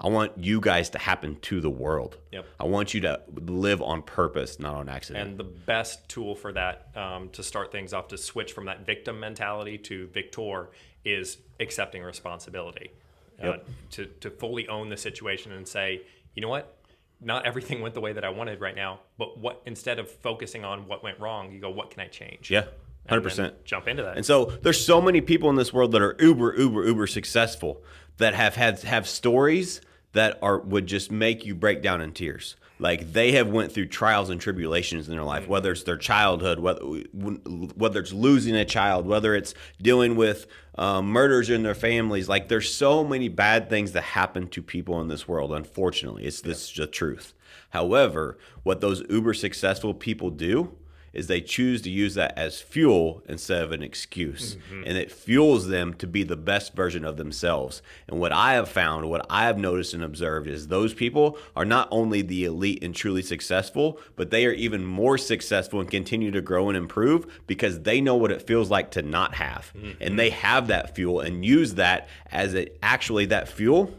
I 0.00 0.08
want 0.08 0.32
you 0.38 0.60
guys 0.60 0.90
to 0.90 0.98
happen 0.98 1.38
to 1.42 1.60
the 1.60 1.70
world. 1.70 2.16
Yep. 2.32 2.46
I 2.60 2.64
want 2.64 2.94
you 2.94 3.00
to 3.02 3.20
live 3.34 3.82
on 3.82 4.02
purpose, 4.02 4.58
not 4.58 4.74
on 4.74 4.88
accident. 4.88 5.30
And 5.30 5.38
the 5.38 5.44
best 5.44 6.08
tool 6.08 6.34
for 6.34 6.52
that 6.52 6.88
um, 6.94 7.30
to 7.30 7.42
start 7.42 7.72
things 7.72 7.92
off 7.92 8.08
to 8.08 8.18
switch 8.18 8.52
from 8.52 8.66
that 8.66 8.86
victim 8.86 9.18
mentality 9.18 9.78
to 9.78 10.06
victor 10.08 10.70
is 11.04 11.38
accepting 11.60 12.02
responsibility. 12.02 12.92
Uh, 13.40 13.58
to, 13.90 14.06
to 14.06 14.30
fully 14.30 14.66
own 14.66 14.88
the 14.88 14.96
situation 14.96 15.52
and 15.52 15.66
say, 15.66 16.02
you 16.34 16.42
know 16.42 16.48
what? 16.48 16.76
Not 17.20 17.46
everything 17.46 17.80
went 17.80 17.94
the 17.94 18.00
way 18.00 18.12
that 18.12 18.24
I 18.24 18.30
wanted 18.30 18.60
right 18.60 18.74
now, 18.74 18.98
but 19.16 19.38
what 19.38 19.62
instead 19.64 20.00
of 20.00 20.10
focusing 20.10 20.64
on 20.64 20.88
what 20.88 21.04
went 21.04 21.20
wrong, 21.20 21.52
you 21.52 21.60
go, 21.60 21.70
what 21.70 21.90
can 21.90 22.00
I 22.00 22.08
change? 22.08 22.50
yeah. 22.50 22.64
100%. 23.08 23.36
then 23.36 23.52
Jump 23.64 23.88
into 23.88 24.02
that. 24.02 24.16
And 24.16 24.26
so 24.26 24.46
there's 24.62 24.84
so 24.84 25.00
many 25.00 25.20
people 25.20 25.48
in 25.50 25.56
this 25.56 25.72
world 25.72 25.92
that 25.92 26.02
are 26.02 26.16
uber, 26.18 26.54
uber, 26.58 26.84
uber 26.84 27.06
successful 27.06 27.82
that 28.18 28.34
have 28.34 28.54
had 28.56 28.80
have 28.80 29.08
stories 29.08 29.80
that 30.18 30.36
are 30.42 30.58
would 30.58 30.86
just 30.86 31.12
make 31.12 31.46
you 31.46 31.54
break 31.54 31.80
down 31.80 32.00
in 32.00 32.12
tears. 32.12 32.56
Like 32.80 33.12
they 33.12 33.32
have 33.32 33.48
went 33.48 33.70
through 33.72 33.86
trials 33.86 34.30
and 34.30 34.40
tribulations 34.40 35.08
in 35.08 35.14
their 35.14 35.24
life, 35.24 35.46
whether 35.46 35.70
it's 35.70 35.84
their 35.84 35.96
childhood, 35.96 36.58
whether 36.58 36.80
whether 36.84 38.00
it's 38.00 38.12
losing 38.12 38.56
a 38.56 38.64
child, 38.64 39.06
whether 39.06 39.36
it's 39.36 39.54
dealing 39.80 40.16
with 40.16 40.46
um, 40.76 41.06
murders 41.06 41.50
in 41.50 41.62
their 41.62 41.74
families. 41.74 42.28
Like 42.28 42.48
there's 42.48 42.72
so 42.72 43.04
many 43.04 43.28
bad 43.28 43.68
things 43.70 43.92
that 43.92 44.02
happen 44.02 44.48
to 44.48 44.62
people 44.62 45.00
in 45.00 45.06
this 45.06 45.28
world. 45.28 45.52
Unfortunately, 45.52 46.24
it's 46.24 46.40
this 46.40 46.68
is 46.68 46.76
the 46.76 46.88
truth. 46.88 47.32
However, 47.70 48.38
what 48.64 48.80
those 48.80 49.02
uber 49.08 49.34
successful 49.34 49.94
people 49.94 50.30
do 50.30 50.76
is 51.12 51.26
they 51.26 51.40
choose 51.40 51.82
to 51.82 51.90
use 51.90 52.14
that 52.14 52.36
as 52.36 52.60
fuel 52.60 53.22
instead 53.28 53.62
of 53.62 53.72
an 53.72 53.82
excuse. 53.82 54.56
Mm-hmm. 54.56 54.84
And 54.86 54.98
it 54.98 55.10
fuels 55.10 55.68
them 55.68 55.94
to 55.94 56.06
be 56.06 56.22
the 56.22 56.36
best 56.36 56.74
version 56.74 57.04
of 57.04 57.16
themselves. 57.16 57.82
And 58.06 58.20
what 58.20 58.32
I 58.32 58.54
have 58.54 58.68
found, 58.68 59.08
what 59.08 59.26
I 59.30 59.44
have 59.44 59.58
noticed 59.58 59.94
and 59.94 60.02
observed 60.02 60.48
is 60.48 60.68
those 60.68 60.94
people 60.94 61.38
are 61.56 61.64
not 61.64 61.88
only 61.90 62.22
the 62.22 62.44
elite 62.44 62.82
and 62.82 62.94
truly 62.94 63.22
successful, 63.22 64.00
but 64.16 64.30
they 64.30 64.46
are 64.46 64.52
even 64.52 64.84
more 64.84 65.18
successful 65.18 65.80
and 65.80 65.90
continue 65.90 66.30
to 66.30 66.40
grow 66.40 66.68
and 66.68 66.76
improve 66.76 67.40
because 67.46 67.80
they 67.80 68.00
know 68.00 68.16
what 68.16 68.32
it 68.32 68.42
feels 68.42 68.70
like 68.70 68.90
to 68.92 69.02
not 69.02 69.34
have. 69.34 69.72
And 69.74 69.84
mm-hmm. 69.98 70.16
they 70.16 70.30
have 70.30 70.68
that 70.68 70.94
fuel 70.94 71.20
and 71.20 71.44
use 71.44 71.74
that 71.74 72.08
as 72.30 72.54
a, 72.54 72.68
actually 72.82 73.26
that 73.26 73.48
fuel 73.48 73.92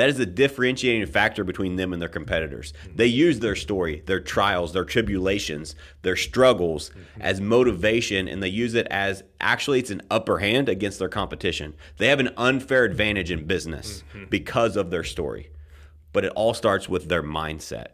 that 0.00 0.08
is 0.08 0.16
the 0.16 0.26
differentiating 0.26 1.06
factor 1.06 1.44
between 1.44 1.76
them 1.76 1.92
and 1.92 2.00
their 2.00 2.08
competitors. 2.08 2.72
Mm-hmm. 2.72 2.96
They 2.96 3.06
use 3.06 3.40
their 3.40 3.54
story, 3.54 4.02
their 4.06 4.20
trials, 4.20 4.72
their 4.72 4.84
tribulations, 4.84 5.74
their 6.02 6.16
struggles 6.16 6.90
mm-hmm. 6.90 7.22
as 7.22 7.40
motivation, 7.40 8.26
and 8.26 8.42
they 8.42 8.48
use 8.48 8.74
it 8.74 8.86
as 8.90 9.22
actually 9.40 9.78
it's 9.78 9.90
an 9.90 10.02
upper 10.10 10.38
hand 10.38 10.68
against 10.68 10.98
their 10.98 11.08
competition. 11.08 11.74
They 11.98 12.08
have 12.08 12.20
an 12.20 12.30
unfair 12.36 12.84
advantage 12.84 13.30
in 13.30 13.46
business 13.46 14.02
mm-hmm. 14.14 14.30
because 14.30 14.76
of 14.76 14.90
their 14.90 15.04
story. 15.04 15.50
But 16.12 16.24
it 16.24 16.32
all 16.34 16.54
starts 16.54 16.88
with 16.88 17.08
their 17.08 17.22
mindset 17.22 17.88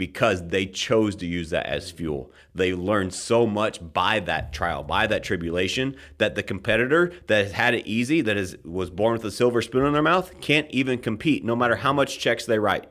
because 0.00 0.48
they 0.48 0.64
chose 0.64 1.14
to 1.16 1.26
use 1.26 1.50
that 1.50 1.66
as 1.66 1.90
fuel. 1.90 2.32
They 2.54 2.72
learned 2.72 3.12
so 3.12 3.46
much 3.46 3.78
by 3.92 4.18
that 4.20 4.50
trial, 4.50 4.82
by 4.82 5.06
that 5.06 5.22
tribulation, 5.22 5.94
that 6.16 6.34
the 6.36 6.42
competitor 6.42 7.12
that 7.26 7.44
has 7.44 7.52
had 7.52 7.74
it 7.74 7.86
easy, 7.86 8.22
that 8.22 8.38
is 8.38 8.56
was 8.64 8.88
born 8.88 9.12
with 9.12 9.24
a 9.26 9.30
silver 9.30 9.60
spoon 9.60 9.84
in 9.84 9.92
their 9.92 10.00
mouth, 10.02 10.40
can't 10.40 10.70
even 10.70 10.98
compete, 10.98 11.44
no 11.44 11.54
matter 11.54 11.76
how 11.76 11.92
much 11.92 12.18
checks 12.18 12.46
they 12.46 12.58
write, 12.58 12.90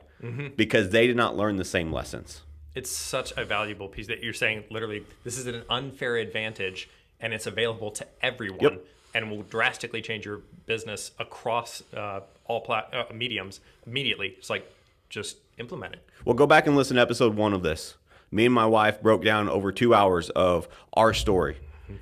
because 0.56 0.90
they 0.90 1.08
did 1.08 1.16
not 1.16 1.36
learn 1.36 1.56
the 1.56 1.64
same 1.64 1.92
lessons. 1.92 2.42
it's 2.76 2.90
such 2.90 3.32
a 3.36 3.44
valuable 3.44 3.88
piece 3.88 4.06
that 4.06 4.22
you're 4.22 4.32
saying 4.44 4.62
literally 4.70 5.04
this 5.24 5.36
is 5.36 5.46
an 5.48 5.62
unfair 5.68 6.14
advantage 6.16 6.88
and 7.18 7.34
it's 7.34 7.46
available 7.48 7.90
to 7.90 8.06
everyone 8.22 8.60
Yep. 8.62 8.84
and 9.14 9.30
will 9.30 9.42
drastically 9.42 10.00
change 10.00 10.24
your 10.24 10.38
business 10.66 11.10
across 11.18 11.82
uh, 12.02 12.20
all 12.46 12.60
plat- 12.60 12.88
uh, 12.94 13.12
mediums 13.12 13.58
immediately 13.88 14.28
it's 14.38 14.48
like 14.54 14.64
just 15.10 15.38
implement 15.58 15.92
it 15.92 16.06
Well, 16.24 16.34
go 16.34 16.46
back 16.46 16.66
and 16.66 16.76
listen 16.76 16.96
to 16.96 17.02
episode 17.02 17.34
one 17.34 17.52
of 17.52 17.62
this. 17.62 17.96
Me 18.30 18.46
and 18.46 18.54
my 18.54 18.64
wife 18.64 19.02
broke 19.02 19.24
down 19.24 19.48
over 19.48 19.72
two 19.72 19.92
hours 19.92 20.30
of 20.30 20.68
our 20.94 21.12
story. 21.12 21.58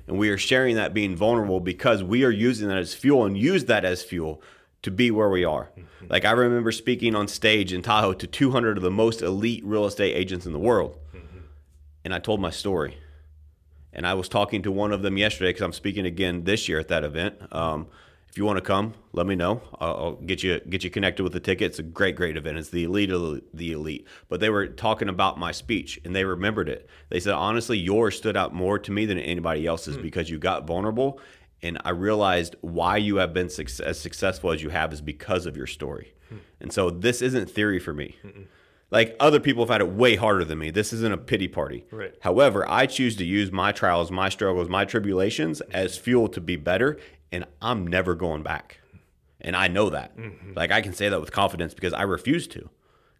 And 0.07 0.19
we 0.19 0.29
are 0.29 0.37
sharing 0.37 0.75
that 0.75 0.93
being 0.93 1.15
vulnerable 1.15 1.59
because 1.59 2.03
we 2.03 2.23
are 2.23 2.29
using 2.29 2.67
that 2.67 2.77
as 2.77 2.93
fuel 2.93 3.25
and 3.25 3.35
use 3.35 3.65
that 3.65 3.83
as 3.83 4.03
fuel 4.03 4.39
to 4.83 4.91
be 4.91 5.09
where 5.09 5.29
we 5.29 5.43
are. 5.43 5.71
Like 6.07 6.25
I 6.25 6.31
remember 6.31 6.71
speaking 6.71 7.15
on 7.15 7.27
stage 7.27 7.73
in 7.73 7.81
Tahoe 7.81 8.13
to 8.13 8.27
200 8.27 8.77
of 8.77 8.83
the 8.83 8.91
most 8.91 9.23
elite 9.23 9.65
real 9.65 9.85
estate 9.85 10.13
agents 10.13 10.45
in 10.45 10.53
the 10.53 10.59
world. 10.59 10.97
And 12.05 12.13
I 12.13 12.19
told 12.19 12.39
my 12.39 12.51
story. 12.51 12.97
And 13.91 14.05
I 14.05 14.13
was 14.13 14.29
talking 14.29 14.61
to 14.61 14.71
one 14.71 14.91
of 14.91 15.01
them 15.01 15.17
yesterday 15.17 15.49
because 15.49 15.63
I'm 15.63 15.73
speaking 15.73 16.05
again 16.05 16.43
this 16.43 16.69
year 16.69 16.79
at 16.79 16.87
that 16.89 17.03
event. 17.03 17.35
Um, 17.51 17.87
if 18.29 18.37
you 18.37 18.45
want 18.45 18.57
to 18.57 18.61
come, 18.61 18.93
let 19.11 19.25
me 19.25 19.35
know. 19.35 19.61
I'll, 19.79 19.95
I'll 19.95 20.11
get 20.13 20.43
you 20.43 20.59
get 20.59 20.83
you 20.83 20.89
connected 20.89 21.23
with 21.23 21.33
the 21.33 21.39
ticket. 21.39 21.71
It's 21.71 21.79
a 21.79 21.83
great, 21.83 22.15
great 22.15 22.37
event. 22.37 22.57
It's 22.57 22.69
the 22.69 22.83
elite 22.83 23.11
of 23.11 23.41
the 23.53 23.71
elite. 23.71 24.07
But 24.27 24.39
they 24.39 24.49
were 24.49 24.67
talking 24.67 25.09
about 25.09 25.39
my 25.39 25.51
speech 25.51 25.99
and 26.05 26.15
they 26.15 26.23
remembered 26.25 26.69
it. 26.69 26.87
They 27.09 27.19
said, 27.19 27.33
honestly, 27.33 27.77
yours 27.77 28.15
stood 28.15 28.37
out 28.37 28.53
more 28.53 28.77
to 28.79 28.91
me 28.91 29.05
than 29.05 29.17
anybody 29.17 29.65
else's 29.65 29.95
hmm. 29.95 30.03
because 30.03 30.29
you 30.29 30.37
got 30.37 30.67
vulnerable. 30.67 31.19
And 31.61 31.79
I 31.83 31.89
realized 31.89 32.55
why 32.61 32.97
you 32.97 33.17
have 33.17 33.33
been 33.33 33.47
as 33.47 33.99
successful 33.99 34.51
as 34.51 34.61
you 34.61 34.69
have 34.69 34.93
is 34.93 35.01
because 35.01 35.45
of 35.45 35.57
your 35.57 35.67
story. 35.67 36.13
Hmm. 36.29 36.37
And 36.61 36.71
so 36.71 36.89
this 36.91 37.21
isn't 37.21 37.49
theory 37.49 37.79
for 37.79 37.93
me. 37.93 38.15
Like 38.91 39.15
other 39.19 39.39
people 39.39 39.63
have 39.63 39.69
had 39.69 39.81
it 39.81 39.89
way 39.89 40.15
harder 40.15 40.43
than 40.43 40.57
me. 40.57 40.71
This 40.71 40.93
isn't 40.93 41.13
a 41.13 41.17
pity 41.17 41.47
party. 41.47 41.85
Right. 41.91 42.15
However, 42.21 42.67
I 42.67 42.85
choose 42.85 43.15
to 43.17 43.25
use 43.25 43.51
my 43.51 43.71
trials, 43.71 44.09
my 44.09 44.29
struggles, 44.29 44.67
my 44.67 44.85
tribulations 44.85 45.61
as 45.61 45.97
fuel 45.97 46.27
to 46.29 46.41
be 46.41 46.55
better, 46.55 46.97
and 47.31 47.45
I'm 47.61 47.85
never 47.87 48.15
going 48.15 48.43
back. 48.43 48.79
And 49.41 49.55
I 49.55 49.67
know 49.67 49.89
that. 49.89 50.17
Mm-hmm. 50.17 50.53
Like 50.55 50.71
I 50.71 50.81
can 50.81 50.93
say 50.93 51.09
that 51.09 51.19
with 51.19 51.31
confidence 51.31 51.73
because 51.73 51.93
I 51.93 52.01
refuse 52.03 52.47
to, 52.49 52.69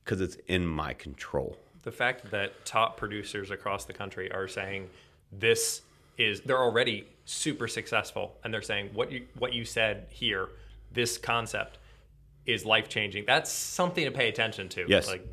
because 0.03 0.19
it's 0.21 0.35
in 0.47 0.65
my 0.67 0.93
control. 0.93 1.57
the 1.83 1.91
fact 1.91 2.29
that 2.31 2.65
top 2.65 2.97
producers 2.97 3.51
across 3.51 3.85
the 3.85 3.93
country 3.93 4.31
are 4.31 4.47
saying 4.47 4.89
this 5.31 5.81
is 6.17 6.41
they're 6.41 6.61
already 6.61 7.07
super 7.25 7.67
successful 7.67 8.35
and 8.43 8.53
they're 8.53 8.61
saying 8.61 8.89
what 8.93 9.11
you 9.11 9.25
what 9.37 9.53
you 9.53 9.63
said 9.63 10.07
here 10.09 10.49
this 10.91 11.17
concept 11.17 11.77
is 12.45 12.65
life 12.65 12.89
changing 12.89 13.23
that's 13.25 13.51
something 13.51 14.03
to 14.05 14.11
pay 14.11 14.27
attention 14.27 14.67
to 14.67 14.83
Yes. 14.89 15.07
like 15.07 15.25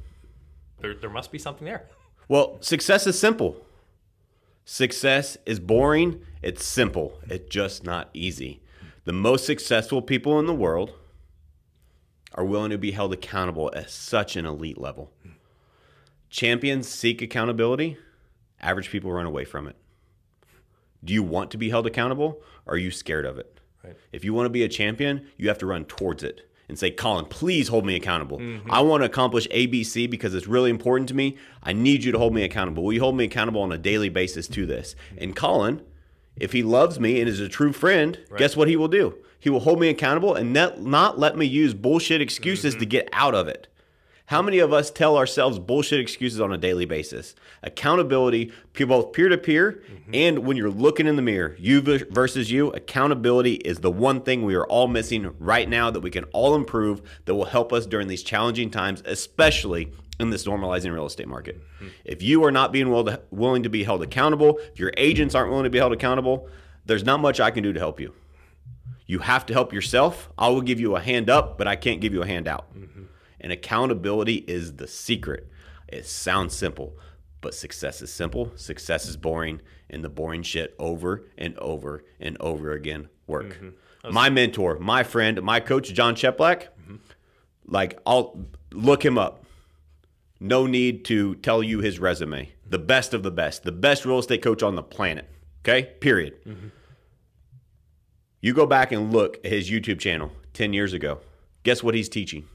there, 0.78 0.94
there 0.94 1.10
must 1.10 1.32
be 1.32 1.38
something 1.38 1.64
there 1.64 1.86
Well, 2.28 2.58
success 2.60 3.06
is 3.06 3.18
simple. 3.18 3.56
Success 4.64 5.36
is 5.46 5.60
boring. 5.60 6.20
It's 6.42 6.64
simple. 6.64 7.18
It's 7.28 7.48
just 7.48 7.84
not 7.84 8.10
easy. 8.12 8.60
The 9.06 9.12
most 9.12 9.46
successful 9.46 10.02
people 10.02 10.40
in 10.40 10.46
the 10.46 10.54
world 10.54 10.92
are 12.34 12.44
willing 12.44 12.72
to 12.72 12.78
be 12.78 12.90
held 12.90 13.12
accountable 13.12 13.70
at 13.72 13.88
such 13.88 14.34
an 14.34 14.44
elite 14.44 14.78
level. 14.78 15.12
Champions 16.28 16.88
seek 16.88 17.22
accountability. 17.22 17.98
Average 18.60 18.90
people 18.90 19.12
run 19.12 19.24
away 19.24 19.44
from 19.44 19.68
it. 19.68 19.76
Do 21.04 21.14
you 21.14 21.22
want 21.22 21.52
to 21.52 21.56
be 21.56 21.70
held 21.70 21.86
accountable 21.86 22.42
or 22.66 22.74
are 22.74 22.78
you 22.78 22.90
scared 22.90 23.24
of 23.24 23.38
it? 23.38 23.60
Right. 23.84 23.94
If 24.10 24.24
you 24.24 24.34
want 24.34 24.46
to 24.46 24.50
be 24.50 24.64
a 24.64 24.68
champion, 24.68 25.28
you 25.36 25.46
have 25.46 25.58
to 25.58 25.66
run 25.66 25.84
towards 25.84 26.24
it 26.24 26.50
and 26.68 26.76
say, 26.76 26.90
Colin, 26.90 27.26
please 27.26 27.68
hold 27.68 27.86
me 27.86 27.94
accountable. 27.94 28.40
Mm-hmm. 28.40 28.72
I 28.72 28.80
want 28.80 29.02
to 29.02 29.06
accomplish 29.06 29.46
ABC 29.48 30.10
because 30.10 30.34
it's 30.34 30.48
really 30.48 30.70
important 30.70 31.08
to 31.10 31.14
me. 31.14 31.36
I 31.62 31.72
need 31.72 32.02
you 32.02 32.10
to 32.10 32.18
hold 32.18 32.34
me 32.34 32.42
accountable. 32.42 32.82
Will 32.82 32.92
you 32.92 33.00
hold 33.00 33.16
me 33.16 33.26
accountable 33.26 33.62
on 33.62 33.70
a 33.70 33.78
daily 33.78 34.08
basis 34.08 34.48
to 34.48 34.66
this? 34.66 34.96
And 35.16 35.36
Colin, 35.36 35.80
if 36.36 36.52
he 36.52 36.62
loves 36.62 37.00
me 37.00 37.20
and 37.20 37.28
is 37.28 37.40
a 37.40 37.48
true 37.48 37.72
friend, 37.72 38.18
guess 38.36 38.56
what 38.56 38.68
he 38.68 38.76
will 38.76 38.88
do? 38.88 39.16
He 39.38 39.50
will 39.50 39.60
hold 39.60 39.80
me 39.80 39.88
accountable 39.88 40.34
and 40.34 40.52
not, 40.52 40.80
not 40.80 41.18
let 41.18 41.36
me 41.36 41.46
use 41.46 41.74
bullshit 41.74 42.20
excuses 42.20 42.74
to 42.74 42.80
mm-hmm. 42.80 42.88
get 42.88 43.08
out 43.12 43.34
of 43.34 43.48
it. 43.48 43.68
How 44.26 44.42
many 44.42 44.58
of 44.58 44.72
us 44.72 44.90
tell 44.90 45.16
ourselves 45.16 45.60
bullshit 45.60 46.00
excuses 46.00 46.40
on 46.40 46.52
a 46.52 46.58
daily 46.58 46.84
basis? 46.84 47.36
Accountability, 47.62 48.52
both 48.74 49.12
peer 49.12 49.28
to 49.28 49.38
peer 49.38 49.80
and 50.12 50.40
when 50.40 50.56
you're 50.56 50.68
looking 50.68 51.06
in 51.06 51.14
the 51.14 51.22
mirror, 51.22 51.54
you 51.60 51.80
versus 51.80 52.50
you, 52.50 52.70
accountability 52.72 53.54
is 53.54 53.78
the 53.78 53.90
one 53.90 54.20
thing 54.20 54.44
we 54.44 54.56
are 54.56 54.66
all 54.66 54.88
missing 54.88 55.32
right 55.38 55.68
now 55.68 55.92
that 55.92 56.00
we 56.00 56.10
can 56.10 56.24
all 56.32 56.56
improve 56.56 57.02
that 57.26 57.36
will 57.36 57.44
help 57.44 57.72
us 57.72 57.86
during 57.86 58.08
these 58.08 58.24
challenging 58.24 58.68
times, 58.68 59.00
especially 59.06 59.92
in 60.18 60.30
this 60.30 60.46
normalizing 60.46 60.92
real 60.92 61.06
estate 61.06 61.28
market. 61.28 61.60
If 62.04 62.22
you 62.22 62.44
are 62.44 62.50
not 62.50 62.72
being 62.72 62.90
will 62.90 63.04
to, 63.04 63.20
willing 63.30 63.62
to 63.64 63.68
be 63.68 63.84
held 63.84 64.02
accountable, 64.02 64.58
if 64.72 64.78
your 64.78 64.92
agents 64.96 65.34
aren't 65.34 65.50
willing 65.50 65.64
to 65.64 65.70
be 65.70 65.78
held 65.78 65.92
accountable, 65.92 66.48
there's 66.84 67.04
not 67.04 67.20
much 67.20 67.40
I 67.40 67.50
can 67.50 67.62
do 67.62 67.72
to 67.72 67.80
help 67.80 68.00
you. 68.00 68.14
You 69.06 69.20
have 69.20 69.46
to 69.46 69.52
help 69.52 69.72
yourself. 69.72 70.30
I 70.36 70.48
will 70.48 70.62
give 70.62 70.80
you 70.80 70.96
a 70.96 71.00
hand 71.00 71.30
up, 71.30 71.58
but 71.58 71.68
I 71.68 71.76
can't 71.76 72.00
give 72.00 72.12
you 72.12 72.22
a 72.22 72.26
hand 72.26 72.48
out. 72.48 72.66
And 73.40 73.52
accountability 73.52 74.36
is 74.36 74.76
the 74.76 74.88
secret. 74.88 75.48
It 75.86 76.06
sounds 76.06 76.56
simple, 76.56 76.96
but 77.40 77.54
success 77.54 78.02
is 78.02 78.12
simple, 78.12 78.50
success 78.56 79.06
is 79.06 79.16
boring, 79.16 79.60
and 79.88 80.02
the 80.02 80.08
boring 80.08 80.42
shit 80.42 80.74
over 80.78 81.26
and 81.38 81.56
over 81.58 82.04
and 82.18 82.36
over 82.40 82.72
again 82.72 83.08
work. 83.28 83.54
Mm-hmm. 83.54 84.12
My 84.12 84.30
mentor, 84.30 84.78
my 84.80 85.04
friend, 85.04 85.40
my 85.42 85.60
coach, 85.60 85.92
Jon 85.92 86.16
Cheplak, 86.16 86.68
like 87.66 87.98
I'll 88.06 88.46
look 88.72 89.04
him 89.04 89.18
up. 89.18 89.44
No 90.38 90.66
need 90.66 91.04
to 91.06 91.34
tell 91.36 91.62
you 91.62 91.80
his 91.80 91.98
resume. 91.98 92.50
The 92.68 92.78
best 92.78 93.14
of 93.14 93.22
the 93.22 93.30
best, 93.30 93.62
the 93.62 93.72
best 93.72 94.04
real 94.04 94.18
estate 94.18 94.42
coach 94.42 94.62
on 94.62 94.74
the 94.74 94.82
planet. 94.82 95.28
Okay? 95.64 95.84
Period. 96.00 96.34
You 98.40 98.54
go 98.54 98.66
back 98.66 98.92
and 98.92 99.12
look 99.12 99.38
at 99.44 99.50
his 99.50 99.70
YouTube 99.70 99.98
channel 99.98 100.30
10 100.52 100.72
years 100.72 100.92
ago. 100.92 101.20
Guess 101.62 101.82
what 101.82 101.94
he's 101.94 102.08
teaching? 102.08 102.46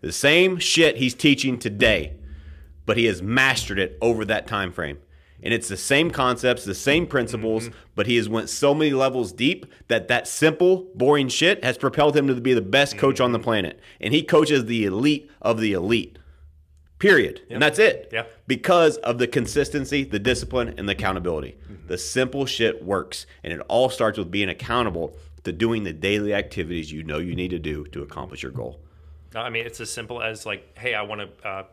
The 0.00 0.12
same 0.12 0.58
shit 0.58 0.96
he's 0.96 1.14
teaching 1.14 1.58
today, 1.58 2.16
but 2.84 2.96
he 2.96 3.06
has 3.06 3.22
mastered 3.22 3.78
it 3.78 3.98
over 4.00 4.24
that 4.24 4.46
time 4.46 4.72
frame. 4.72 4.98
And 5.42 5.52
it's 5.52 5.68
the 5.68 5.76
same 5.76 6.10
concepts, 6.10 6.64
the 6.64 6.74
same 6.74 7.06
principles, 7.06 7.64
mm-hmm. 7.64 7.78
but 7.94 8.06
he 8.06 8.16
has 8.16 8.28
went 8.28 8.48
so 8.48 8.74
many 8.74 8.92
levels 8.92 9.32
deep 9.32 9.66
that 9.88 10.08
that 10.08 10.26
simple, 10.26 10.88
boring 10.94 11.28
shit 11.28 11.62
has 11.62 11.76
propelled 11.76 12.16
him 12.16 12.26
to 12.28 12.40
be 12.40 12.54
the 12.54 12.62
best 12.62 12.92
mm-hmm. 12.92 13.00
coach 13.00 13.20
on 13.20 13.32
the 13.32 13.38
planet. 13.38 13.78
And 14.00 14.14
he 14.14 14.22
coaches 14.22 14.64
the 14.64 14.84
elite 14.84 15.30
of 15.42 15.60
the 15.60 15.72
elite. 15.72 16.18
Period. 16.98 17.42
And 17.50 17.62
that's 17.62 17.78
it. 17.78 18.08
Yeah. 18.12 18.24
Because 18.46 18.96
of 18.98 19.18
the 19.18 19.26
consistency, 19.26 20.04
the 20.04 20.18
discipline, 20.18 20.74
and 20.78 20.88
the 20.88 20.92
accountability. 20.92 21.56
The 21.86 21.98
simple 21.98 22.46
shit 22.46 22.82
works. 22.82 23.26
And 23.44 23.52
it 23.52 23.60
all 23.68 23.90
starts 23.90 24.18
with 24.18 24.30
being 24.30 24.48
accountable 24.48 25.14
to 25.44 25.52
doing 25.52 25.84
the 25.84 25.92
daily 25.92 26.34
activities 26.34 26.90
you 26.90 27.02
know 27.02 27.18
you 27.18 27.36
need 27.36 27.50
to 27.50 27.58
do 27.58 27.84
to 27.88 28.02
accomplish 28.02 28.42
your 28.42 28.52
goal. 28.52 28.80
I 29.34 29.50
mean, 29.50 29.66
it's 29.66 29.80
as 29.80 29.90
simple 29.90 30.22
as 30.22 30.46
like, 30.46 30.76
hey, 30.78 30.94
I 30.94 31.02
want 31.02 31.20
to, 31.20 31.48
uh, 31.48 31.64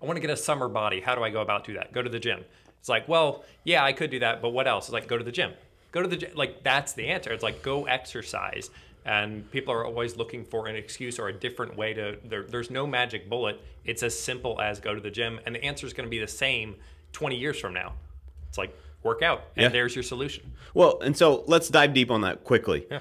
I 0.00 0.04
want 0.06 0.16
to 0.16 0.20
get 0.20 0.30
a 0.30 0.36
summer 0.36 0.68
body. 0.68 1.00
How 1.00 1.14
do 1.14 1.22
I 1.22 1.30
go 1.30 1.40
about 1.40 1.64
do 1.64 1.74
that? 1.74 1.92
Go 1.92 2.00
to 2.00 2.08
the 2.08 2.20
gym. 2.20 2.44
It's 2.78 2.88
like, 2.88 3.08
well, 3.08 3.44
yeah, 3.64 3.84
I 3.84 3.92
could 3.92 4.10
do 4.10 4.20
that, 4.20 4.40
but 4.40 4.50
what 4.50 4.66
else? 4.66 4.86
It's 4.86 4.92
like, 4.92 5.08
go 5.08 5.18
to 5.18 5.24
the 5.24 5.32
gym. 5.32 5.52
Go 5.92 6.02
to 6.02 6.08
the 6.08 6.16
gym. 6.16 6.30
Like 6.34 6.62
that's 6.62 6.92
the 6.92 7.08
answer. 7.08 7.32
It's 7.32 7.42
like 7.42 7.62
go 7.62 7.86
exercise. 7.86 8.70
And 9.10 9.50
people 9.50 9.74
are 9.74 9.84
always 9.84 10.16
looking 10.16 10.44
for 10.44 10.68
an 10.68 10.76
excuse 10.76 11.18
or 11.18 11.26
a 11.26 11.32
different 11.32 11.76
way 11.76 11.92
to. 11.94 12.16
There, 12.24 12.44
there's 12.44 12.70
no 12.70 12.86
magic 12.86 13.28
bullet. 13.28 13.60
It's 13.84 14.04
as 14.04 14.16
simple 14.16 14.60
as 14.60 14.78
go 14.78 14.94
to 14.94 15.00
the 15.00 15.10
gym, 15.10 15.40
and 15.44 15.56
the 15.56 15.64
answer 15.64 15.84
is 15.84 15.92
going 15.92 16.06
to 16.06 16.10
be 16.10 16.20
the 16.20 16.28
same 16.28 16.76
20 17.10 17.36
years 17.36 17.58
from 17.58 17.74
now. 17.74 17.94
It's 18.48 18.56
like 18.56 18.72
work 19.02 19.20
out, 19.20 19.42
and 19.56 19.64
Yeah. 19.64 19.68
there's 19.70 19.96
your 19.96 20.04
solution. 20.04 20.52
Well, 20.74 21.00
and 21.00 21.16
so 21.16 21.42
let's 21.48 21.68
dive 21.68 21.92
deep 21.92 22.08
on 22.08 22.20
that 22.20 22.44
quickly. 22.44 22.86
Yeah. 22.88 23.00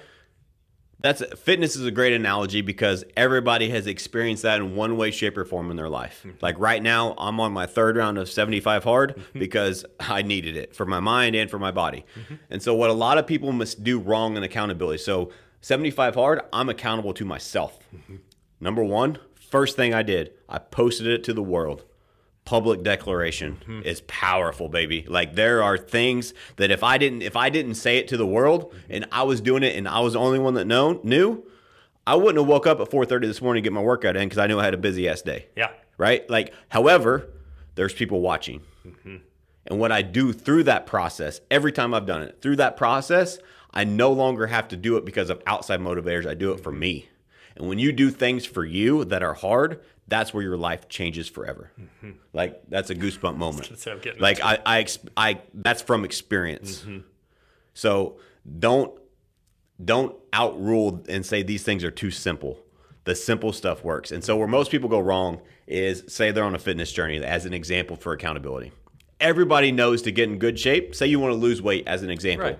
That's 1.01 1.23
fitness 1.37 1.75
is 1.75 1.85
a 1.85 1.91
great 1.91 2.11
analogy 2.11 2.61
because 2.61 3.05
everybody 3.15 3.69
has 3.69 3.85
experienced 3.85 4.41
that 4.43 4.57
in 4.59 4.75
one 4.75 4.97
way, 4.97 5.11
shape, 5.11 5.37
or 5.37 5.45
form 5.45 5.69
in 5.69 5.77
their 5.77 5.89
life. 5.89 6.23
Hmm. 6.23 6.31
Like 6.41 6.59
right 6.59 6.81
now, 6.81 7.13
I'm 7.19 7.39
on 7.39 7.53
my 7.53 7.67
third 7.67 7.95
round 7.95 8.17
of 8.17 8.29
75 8.29 8.83
hard 8.83 9.15
mm-hmm. 9.15 9.39
because 9.39 9.85
I 9.99 10.23
needed 10.23 10.57
it 10.57 10.75
for 10.75 10.87
my 10.87 10.99
mind 10.99 11.35
and 11.35 11.49
for 11.51 11.59
my 11.59 11.71
body. 11.71 12.03
Mm-hmm. 12.19 12.35
And 12.49 12.63
so, 12.63 12.73
what 12.73 12.89
a 12.89 12.93
lot 12.93 13.17
of 13.19 13.27
people 13.27 13.51
must 13.51 13.83
do 13.83 13.99
wrong 13.99 14.35
in 14.35 14.43
accountability. 14.43 15.01
So, 15.03 15.31
75 15.61 16.15
hard, 16.15 16.41
I'm 16.53 16.69
accountable 16.69 17.13
to 17.13 17.25
myself. 17.25 17.79
Number 18.59 18.83
one, 18.83 19.19
first 19.35 19.75
thing 19.75 19.93
I 19.93 20.03
did, 20.03 20.33
I 20.47 20.59
posted 20.59 21.07
it 21.07 21.23
to 21.25 21.33
the 21.33 21.43
world. 21.43 21.85
Public 22.45 22.81
declaration 22.81 23.83
is 23.85 24.01
powerful 24.01 24.69
baby. 24.69 25.05
Like 25.07 25.35
there 25.35 25.61
are 25.61 25.77
things 25.77 26.33
that 26.55 26.71
if 26.71 26.83
i 26.83 26.97
didn't 26.97 27.21
if 27.21 27.35
i 27.35 27.49
didn't 27.49 27.75
say 27.75 27.97
it 27.97 28.07
to 28.07 28.17
the 28.17 28.25
world 28.25 28.73
and 28.89 29.05
i 29.11 29.21
was 29.21 29.39
doing 29.39 29.61
it 29.61 29.75
and 29.75 29.87
i 29.87 29.99
was 29.99 30.13
the 30.13 30.19
only 30.19 30.39
one 30.39 30.55
that 30.55 30.65
known 30.65 30.99
knew 31.03 31.43
i 32.07 32.15
wouldn't 32.15 32.39
have 32.39 32.47
woke 32.47 32.65
up 32.65 32.79
at 32.79 32.89
4.30 32.89 33.21
this 33.21 33.39
morning 33.41 33.61
to 33.61 33.69
get 33.69 33.73
my 33.73 33.81
workout 33.83 34.15
in 34.15 34.23
because 34.23 34.39
i 34.39 34.47
knew 34.47 34.59
i 34.59 34.63
had 34.63 34.73
a 34.73 34.77
busy 34.77 35.07
ass 35.07 35.21
day. 35.21 35.45
Yeah. 35.55 35.69
right? 35.99 36.27
Like 36.27 36.51
however 36.69 37.29
there's 37.75 37.93
people 37.93 38.19
watching. 38.21 38.61
Mm-hmm. 38.83 39.17
And 39.67 39.79
what 39.79 39.91
i 39.91 40.01
do 40.01 40.33
through 40.33 40.63
that 40.63 40.87
process 40.87 41.41
every 41.51 41.71
time 41.71 41.93
i've 41.93 42.07
done 42.07 42.23
it 42.23 42.41
through 42.41 42.55
that 42.55 42.77
process 42.77 43.37
i 43.73 43.83
no 43.83 44.11
longer 44.11 44.47
have 44.47 44.67
to 44.67 44.77
do 44.77 44.97
it 44.97 45.05
because 45.05 45.29
of 45.29 45.41
outside 45.45 45.79
motivators 45.79 46.25
i 46.25 46.33
do 46.33 46.51
it 46.51 46.59
for 46.59 46.71
me 46.71 47.09
and 47.55 47.67
when 47.67 47.79
you 47.79 47.91
do 47.91 48.09
things 48.09 48.45
for 48.45 48.63
you 48.63 49.05
that 49.05 49.23
are 49.23 49.33
hard 49.33 49.81
that's 50.07 50.33
where 50.33 50.43
your 50.43 50.57
life 50.57 50.89
changes 50.89 51.29
forever 51.29 51.71
mm-hmm. 51.79 52.11
like 52.33 52.61
that's 52.67 52.89
a 52.89 52.95
goosebump 52.95 53.37
moment 53.37 53.69
That's 53.69 53.85
what 53.85 53.95
I'm 53.95 54.01
getting 54.01 54.21
like 54.21 54.39
I, 54.43 54.59
I, 54.65 54.85
I, 55.15 55.41
that's 55.53 55.81
from 55.81 56.03
experience. 56.03 56.79
Mm-hmm. 56.81 56.99
So 57.73 58.17
don't, 58.57 58.99
don't 59.83 60.15
outrule 60.33 61.03
and 61.07 61.25
say 61.25 61.43
these 61.43 61.63
things 61.63 61.83
are 61.83 61.91
too 61.91 62.11
simple. 62.11 62.59
The 63.05 63.15
simple 63.15 63.53
stuff 63.53 63.83
works. 63.83 64.11
And 64.11 64.23
so 64.23 64.35
where 64.35 64.47
most 64.47 64.71
people 64.71 64.89
go 64.89 64.99
wrong 64.99 65.39
is 65.67 66.03
say 66.07 66.31
they're 66.31 66.43
on 66.43 66.55
a 66.55 66.59
fitness 66.59 66.91
journey 66.91 67.23
as 67.23 67.45
an 67.45 67.53
example 67.53 67.95
for 67.95 68.11
accountability. 68.11 68.71
Everybody 69.19 69.71
knows 69.71 70.01
to 70.03 70.11
get 70.11 70.29
in 70.29 70.39
good 70.39 70.59
shape. 70.59 70.95
Say 70.95 71.07
you 71.07 71.19
want 71.19 71.31
to 71.31 71.37
lose 71.37 71.61
weight 71.61 71.87
as 71.87 72.03
an 72.03 72.09
example. 72.09 72.47
Right. 72.47 72.59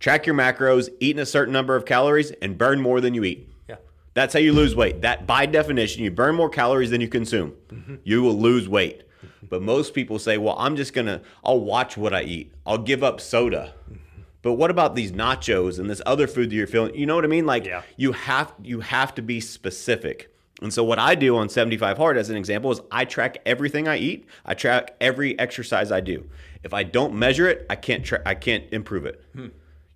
Track 0.00 0.26
your 0.26 0.34
macros, 0.34 0.88
eat 1.00 1.16
in 1.16 1.22
a 1.22 1.26
certain 1.26 1.52
number 1.52 1.74
of 1.74 1.84
calories, 1.84 2.30
and 2.42 2.56
burn 2.56 2.80
more 2.80 3.00
than 3.00 3.14
you 3.14 3.24
eat. 3.24 3.48
Yeah. 3.68 3.76
That's 4.14 4.32
how 4.32 4.38
you 4.40 4.52
lose 4.52 4.76
weight. 4.76 5.00
That 5.02 5.26
by 5.26 5.46
definition, 5.46 6.04
you 6.04 6.10
burn 6.10 6.34
more 6.36 6.48
calories 6.48 6.90
than 6.90 7.00
you 7.00 7.08
consume. 7.08 7.54
Mm-hmm. 7.68 7.96
You 8.04 8.22
will 8.22 8.38
lose 8.38 8.68
weight. 8.68 9.02
But 9.48 9.62
most 9.62 9.94
people 9.94 10.18
say, 10.18 10.36
"Well, 10.38 10.56
I'm 10.58 10.76
just 10.76 10.92
gonna. 10.92 11.22
I'll 11.44 11.60
watch 11.60 11.96
what 11.96 12.12
I 12.14 12.22
eat. 12.22 12.52
I'll 12.66 12.78
give 12.78 13.02
up 13.02 13.20
soda." 13.20 13.74
Mm-hmm. 13.90 13.94
But 14.42 14.52
what 14.54 14.70
about 14.70 14.94
these 14.94 15.10
nachos 15.10 15.78
and 15.80 15.90
this 15.90 16.00
other 16.06 16.26
food 16.28 16.50
that 16.50 16.54
you're 16.54 16.66
feeling? 16.68 16.94
You 16.94 17.06
know 17.06 17.16
what 17.16 17.24
I 17.24 17.28
mean? 17.28 17.46
Like 17.46 17.64
Yeah. 17.66 17.82
you 17.96 18.12
have 18.12 18.52
you 18.62 18.80
have 18.80 19.14
to 19.16 19.22
be 19.22 19.40
specific. 19.40 20.32
And 20.60 20.72
so 20.72 20.82
what 20.84 20.98
I 20.98 21.14
do 21.14 21.36
on 21.36 21.48
75 21.48 21.96
hard 21.98 22.16
as 22.18 22.30
an 22.30 22.36
example 22.36 22.70
is 22.72 22.80
I 22.90 23.04
track 23.04 23.38
everything 23.46 23.86
I 23.86 23.96
eat. 23.98 24.26
I 24.44 24.54
track 24.54 24.96
every 25.00 25.38
exercise 25.38 25.92
I 25.92 26.00
do. 26.00 26.28
If 26.64 26.74
I 26.74 26.82
don't 26.82 27.14
measure 27.14 27.48
it, 27.48 27.64
I 27.70 27.76
can't 27.76 28.04
tra- 28.04 28.22
I 28.26 28.34
can't 28.34 28.64
improve 28.72 29.06
it. 29.06 29.22
Hmm. 29.34 29.46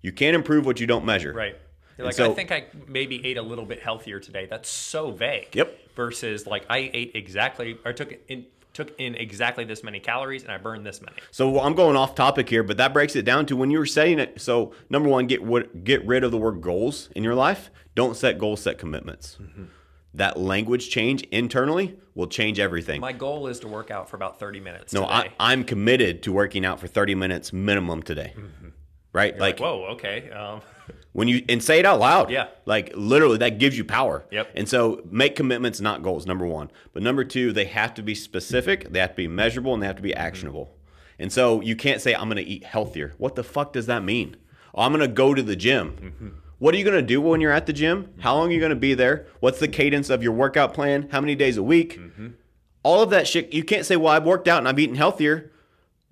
You 0.03 0.11
can't 0.11 0.35
improve 0.35 0.67
what 0.67 0.79
you 0.79 0.85
don't 0.85 1.05
measure. 1.05 1.33
Right. 1.33 1.57
You're 1.97 2.05
like, 2.05 2.15
so- 2.15 2.31
I 2.31 2.35
think 2.35 2.51
I 2.51 2.65
maybe 2.87 3.25
ate 3.25 3.37
a 3.37 3.41
little 3.41 3.65
bit 3.65 3.81
healthier 3.81 4.19
today. 4.19 4.45
That's 4.45 4.69
so 4.69 5.09
vague. 5.09 5.55
Yep. 5.55 5.79
Versus 5.95 6.45
like 6.45 6.65
I 6.69 6.91
ate 6.93 7.11
exactly 7.15 7.77
or 7.83 7.93
took 7.93 8.13
in 8.27 8.45
took 8.73 8.99
in 8.99 9.13
exactly 9.13 9.63
this 9.63 9.83
many 9.83 9.99
calories 9.99 10.41
and 10.41 10.51
I 10.51 10.57
burned 10.57 10.85
this 10.85 10.99
many. 10.99 11.17
So 11.29 11.59
I'm 11.59 11.75
going 11.75 11.95
off 11.95 12.15
topic 12.15 12.49
here, 12.49 12.63
but 12.63 12.77
that 12.77 12.91
breaks 12.91 13.15
it 13.15 13.23
down 13.23 13.45
to 13.45 13.55
when 13.55 13.69
you 13.69 13.77
were 13.77 13.85
setting 13.85 14.19
it. 14.19 14.41
So 14.41 14.73
number 14.89 15.07
one, 15.07 15.27
get 15.27 15.43
what 15.43 15.83
get 15.83 16.05
rid 16.05 16.23
of 16.23 16.31
the 16.31 16.37
word 16.37 16.61
goals 16.61 17.09
in 17.15 17.23
your 17.23 17.35
life. 17.35 17.69
Don't 17.95 18.17
set 18.17 18.39
goals, 18.39 18.61
set 18.61 18.79
commitments. 18.79 19.37
Mm-hmm. 19.39 19.65
That 20.15 20.39
language 20.39 20.89
change 20.89 21.23
internally 21.31 21.97
will 22.15 22.27
change 22.27 22.59
everything. 22.59 23.01
My 23.01 23.13
goal 23.13 23.47
is 23.47 23.59
to 23.61 23.67
work 23.67 23.89
out 23.89 24.09
for 24.09 24.15
about 24.15 24.39
30 24.39 24.59
minutes 24.59 24.93
no, 24.93 25.01
today. 25.01 25.13
I, 25.39 25.51
I'm 25.51 25.63
committed 25.63 26.23
to 26.23 26.31
working 26.31 26.65
out 26.65 26.79
for 26.79 26.87
30 26.87 27.15
minutes 27.15 27.53
minimum 27.53 28.03
today. 28.03 28.33
Mm-hmm. 28.35 28.67
Right? 29.13 29.37
like, 29.37 29.59
Like, 29.59 29.59
whoa, 29.59 29.85
okay. 29.91 30.29
Um, 30.31 30.61
when 31.13 31.27
you 31.27 31.43
and 31.47 31.63
say 31.63 31.79
it 31.79 31.85
out 31.85 31.99
loud. 31.99 32.29
Yeah. 32.29 32.47
Like 32.65 32.91
literally 32.95 33.37
that 33.37 33.59
gives 33.59 33.77
you 33.77 33.85
power. 33.85 34.25
Yep. 34.31 34.51
And 34.55 34.67
so 34.67 35.01
make 35.09 35.35
commitments, 35.35 35.79
not 35.79 36.03
goals, 36.03 36.25
number 36.25 36.45
one. 36.45 36.71
But 36.91 37.03
number 37.03 37.23
two, 37.23 37.53
they 37.53 37.65
have 37.65 37.93
to 37.93 38.03
be 38.03 38.15
specific, 38.15 38.91
they 38.91 38.99
have 38.99 39.11
to 39.11 39.15
be 39.15 39.27
measurable, 39.27 39.73
and 39.73 39.81
they 39.81 39.87
have 39.87 39.95
to 39.95 40.01
be 40.01 40.13
actionable. 40.13 40.75
And 41.19 41.31
so 41.31 41.61
you 41.61 41.75
can't 41.75 42.01
say, 42.01 42.13
I'm 42.13 42.27
gonna 42.27 42.41
eat 42.41 42.63
healthier. 42.65 43.13
What 43.17 43.35
the 43.35 43.43
fuck 43.43 43.71
does 43.73 43.85
that 43.85 44.03
mean? 44.03 44.35
Oh, 44.75 44.81
I'm 44.81 44.91
gonna 44.91 45.07
go 45.07 45.33
to 45.33 45.43
the 45.43 45.55
gym. 45.55 46.39
What 46.57 46.73
are 46.73 46.77
you 46.77 46.85
gonna 46.85 47.01
do 47.01 47.21
when 47.21 47.39
you're 47.41 47.51
at 47.51 47.67
the 47.67 47.73
gym? 47.73 48.13
How 48.19 48.35
long 48.35 48.49
are 48.49 48.51
you 48.51 48.59
gonna 48.59 48.75
be 48.75 48.93
there? 48.95 49.27
What's 49.39 49.59
the 49.59 49.67
cadence 49.67 50.09
of 50.09 50.23
your 50.23 50.33
workout 50.33 50.73
plan? 50.73 51.09
How 51.11 51.21
many 51.21 51.35
days 51.35 51.57
a 51.57 51.63
week? 51.63 51.99
All 52.81 53.01
of 53.01 53.11
that 53.11 53.27
shit. 53.27 53.53
You 53.53 53.63
can't 53.63 53.85
say, 53.85 53.95
well, 53.95 54.13
I've 54.13 54.25
worked 54.25 54.47
out 54.47 54.57
and 54.57 54.67
I've 54.67 54.79
eaten 54.79 54.95
healthier. 54.95 55.51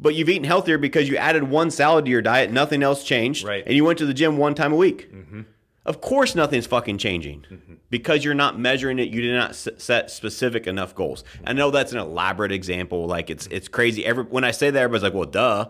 But 0.01 0.15
you've 0.15 0.29
eaten 0.29 0.45
healthier 0.45 0.77
because 0.79 1.07
you 1.07 1.15
added 1.17 1.43
one 1.43 1.69
salad 1.69 2.05
to 2.05 2.11
your 2.11 2.23
diet, 2.23 2.51
nothing 2.51 2.81
else 2.81 3.03
changed, 3.03 3.45
Right. 3.45 3.63
and 3.65 3.75
you 3.75 3.85
went 3.85 3.99
to 3.99 4.05
the 4.05 4.13
gym 4.15 4.37
one 4.37 4.55
time 4.55 4.73
a 4.73 4.75
week. 4.75 5.13
Mm-hmm. 5.13 5.41
Of 5.85 6.01
course, 6.01 6.35
nothing's 6.35 6.67
fucking 6.67 6.97
changing 6.99 7.45
mm-hmm. 7.51 7.73
because 7.89 8.23
you're 8.25 8.33
not 8.35 8.59
measuring 8.59 8.99
it. 8.99 9.09
You 9.09 9.21
did 9.21 9.35
not 9.35 9.55
set 9.55 10.11
specific 10.11 10.67
enough 10.67 10.93
goals. 10.95 11.23
Mm-hmm. 11.23 11.49
I 11.49 11.53
know 11.53 11.71
that's 11.71 11.91
an 11.91 11.97
elaborate 11.99 12.51
example. 12.51 13.05
Like 13.07 13.29
it's 13.29 13.47
it's 13.47 13.67
crazy. 13.67 14.05
Every 14.05 14.23
when 14.23 14.43
I 14.43 14.51
say 14.51 14.69
that, 14.69 14.79
everybody's 14.79 15.03
like, 15.03 15.13
"Well, 15.13 15.25
duh." 15.29 15.69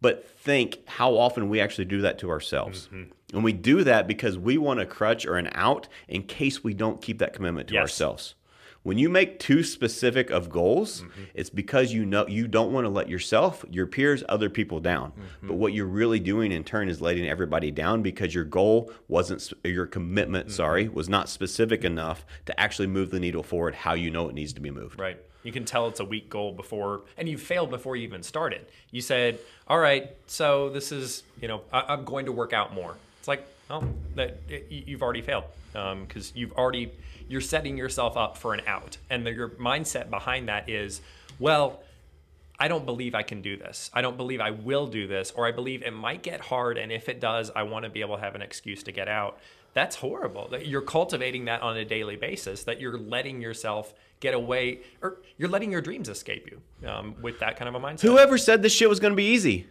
But 0.00 0.28
think 0.28 0.78
how 0.86 1.16
often 1.16 1.48
we 1.48 1.60
actually 1.60 1.86
do 1.86 2.02
that 2.02 2.18
to 2.20 2.30
ourselves, 2.30 2.88
and 2.92 3.42
we 3.42 3.52
do 3.52 3.82
that 3.84 4.06
because 4.06 4.38
we 4.38 4.56
want 4.56 4.80
a 4.80 4.86
crutch 4.86 5.26
or 5.26 5.36
an 5.36 5.48
out 5.54 5.88
in 6.06 6.22
case 6.22 6.62
we 6.62 6.72
don't 6.72 7.02
keep 7.02 7.18
that 7.18 7.32
commitment 7.32 7.68
to 7.68 7.74
Yes. 7.74 7.80
ourselves. 7.80 8.34
When 8.88 8.96
you 8.96 9.10
make 9.10 9.38
too 9.38 9.64
specific 9.64 10.30
of 10.30 10.48
goals, 10.48 11.02
mm-hmm. 11.02 11.24
it's 11.34 11.50
because 11.50 11.92
you 11.92 12.06
know 12.06 12.26
you 12.26 12.48
don't 12.48 12.72
want 12.72 12.86
to 12.86 12.88
let 12.88 13.06
yourself, 13.06 13.62
your 13.68 13.86
peers, 13.86 14.24
other 14.30 14.48
people 14.48 14.80
down. 14.80 15.10
Mm-hmm. 15.10 15.48
But 15.48 15.56
what 15.56 15.74
you're 15.74 15.84
really 15.84 16.18
doing 16.18 16.52
in 16.52 16.64
turn 16.64 16.88
is 16.88 17.02
letting 17.02 17.28
everybody 17.28 17.70
down 17.70 18.00
because 18.00 18.34
your 18.34 18.44
goal 18.44 18.90
wasn't 19.06 19.52
your 19.62 19.84
commitment, 19.84 20.46
mm-hmm. 20.46 20.56
sorry, 20.56 20.88
was 20.88 21.06
not 21.06 21.28
specific 21.28 21.84
enough 21.84 22.24
to 22.46 22.58
actually 22.58 22.86
move 22.86 23.10
the 23.10 23.20
needle 23.20 23.42
forward 23.42 23.74
how 23.74 23.92
you 23.92 24.10
know 24.10 24.26
it 24.26 24.34
needs 24.34 24.54
to 24.54 24.60
be 24.62 24.70
moved. 24.70 24.98
Right. 24.98 25.18
You 25.42 25.52
can 25.52 25.66
tell 25.66 25.86
it's 25.88 26.00
a 26.00 26.06
weak 26.06 26.30
goal 26.30 26.52
before, 26.52 27.02
and 27.18 27.28
you 27.28 27.36
failed 27.36 27.68
before 27.68 27.94
you 27.94 28.04
even 28.04 28.22
started. 28.22 28.64
You 28.90 29.02
said, 29.02 29.38
"All 29.66 29.78
right, 29.78 30.16
so 30.26 30.70
this 30.70 30.92
is, 30.92 31.24
you 31.42 31.48
know, 31.48 31.60
I, 31.70 31.82
I'm 31.88 32.06
going 32.06 32.24
to 32.24 32.32
work 32.32 32.54
out 32.54 32.72
more." 32.72 32.96
It's 33.18 33.28
like, 33.28 33.46
oh, 33.68 33.86
that 34.14 34.38
y- 34.48 34.62
you've 34.68 35.02
already 35.02 35.20
failed 35.20 35.44
um, 35.74 36.06
because 36.06 36.32
you've 36.34 36.52
already 36.52 36.90
you're 37.28 37.40
setting 37.40 37.76
yourself 37.76 38.16
up 38.16 38.36
for 38.36 38.54
an 38.54 38.62
out, 38.66 38.96
and 39.10 39.24
the, 39.26 39.32
your 39.32 39.50
mindset 39.50 40.10
behind 40.10 40.48
that 40.48 40.68
is, 40.68 41.00
well, 41.38 41.80
I 42.58 42.66
don't 42.66 42.84
believe 42.84 43.14
I 43.14 43.22
can 43.22 43.40
do 43.40 43.56
this. 43.56 43.90
I 43.94 44.02
don't 44.02 44.16
believe 44.16 44.40
I 44.40 44.50
will 44.50 44.86
do 44.86 45.06
this, 45.06 45.32
or 45.36 45.46
I 45.46 45.52
believe 45.52 45.82
it 45.82 45.92
might 45.92 46.22
get 46.22 46.40
hard, 46.40 46.76
and 46.76 46.90
if 46.90 47.08
it 47.08 47.20
does, 47.20 47.50
I 47.54 47.62
want 47.62 47.84
to 47.84 47.90
be 47.90 48.00
able 48.00 48.16
to 48.16 48.22
have 48.22 48.34
an 48.34 48.42
excuse 48.42 48.82
to 48.84 48.92
get 48.92 49.08
out. 49.08 49.38
That's 49.74 49.96
horrible. 49.96 50.48
That 50.48 50.66
you're 50.66 50.80
cultivating 50.82 51.44
that 51.44 51.62
on 51.62 51.76
a 51.76 51.84
daily 51.84 52.16
basis. 52.16 52.64
That 52.64 52.80
you're 52.80 52.98
letting 52.98 53.40
yourself 53.40 53.94
get 54.18 54.34
away, 54.34 54.80
or 55.02 55.18
you're 55.36 55.50
letting 55.50 55.70
your 55.70 55.80
dreams 55.80 56.08
escape 56.08 56.50
you 56.50 56.88
um, 56.88 57.14
with 57.22 57.38
that 57.40 57.56
kind 57.56 57.68
of 57.68 57.74
a 57.76 57.86
mindset. 57.86 58.00
Whoever 58.00 58.38
said 58.38 58.62
this 58.62 58.72
shit 58.72 58.88
was 58.88 58.98
going 58.98 59.12
to 59.12 59.16
be 59.16 59.26
easy? 59.26 59.68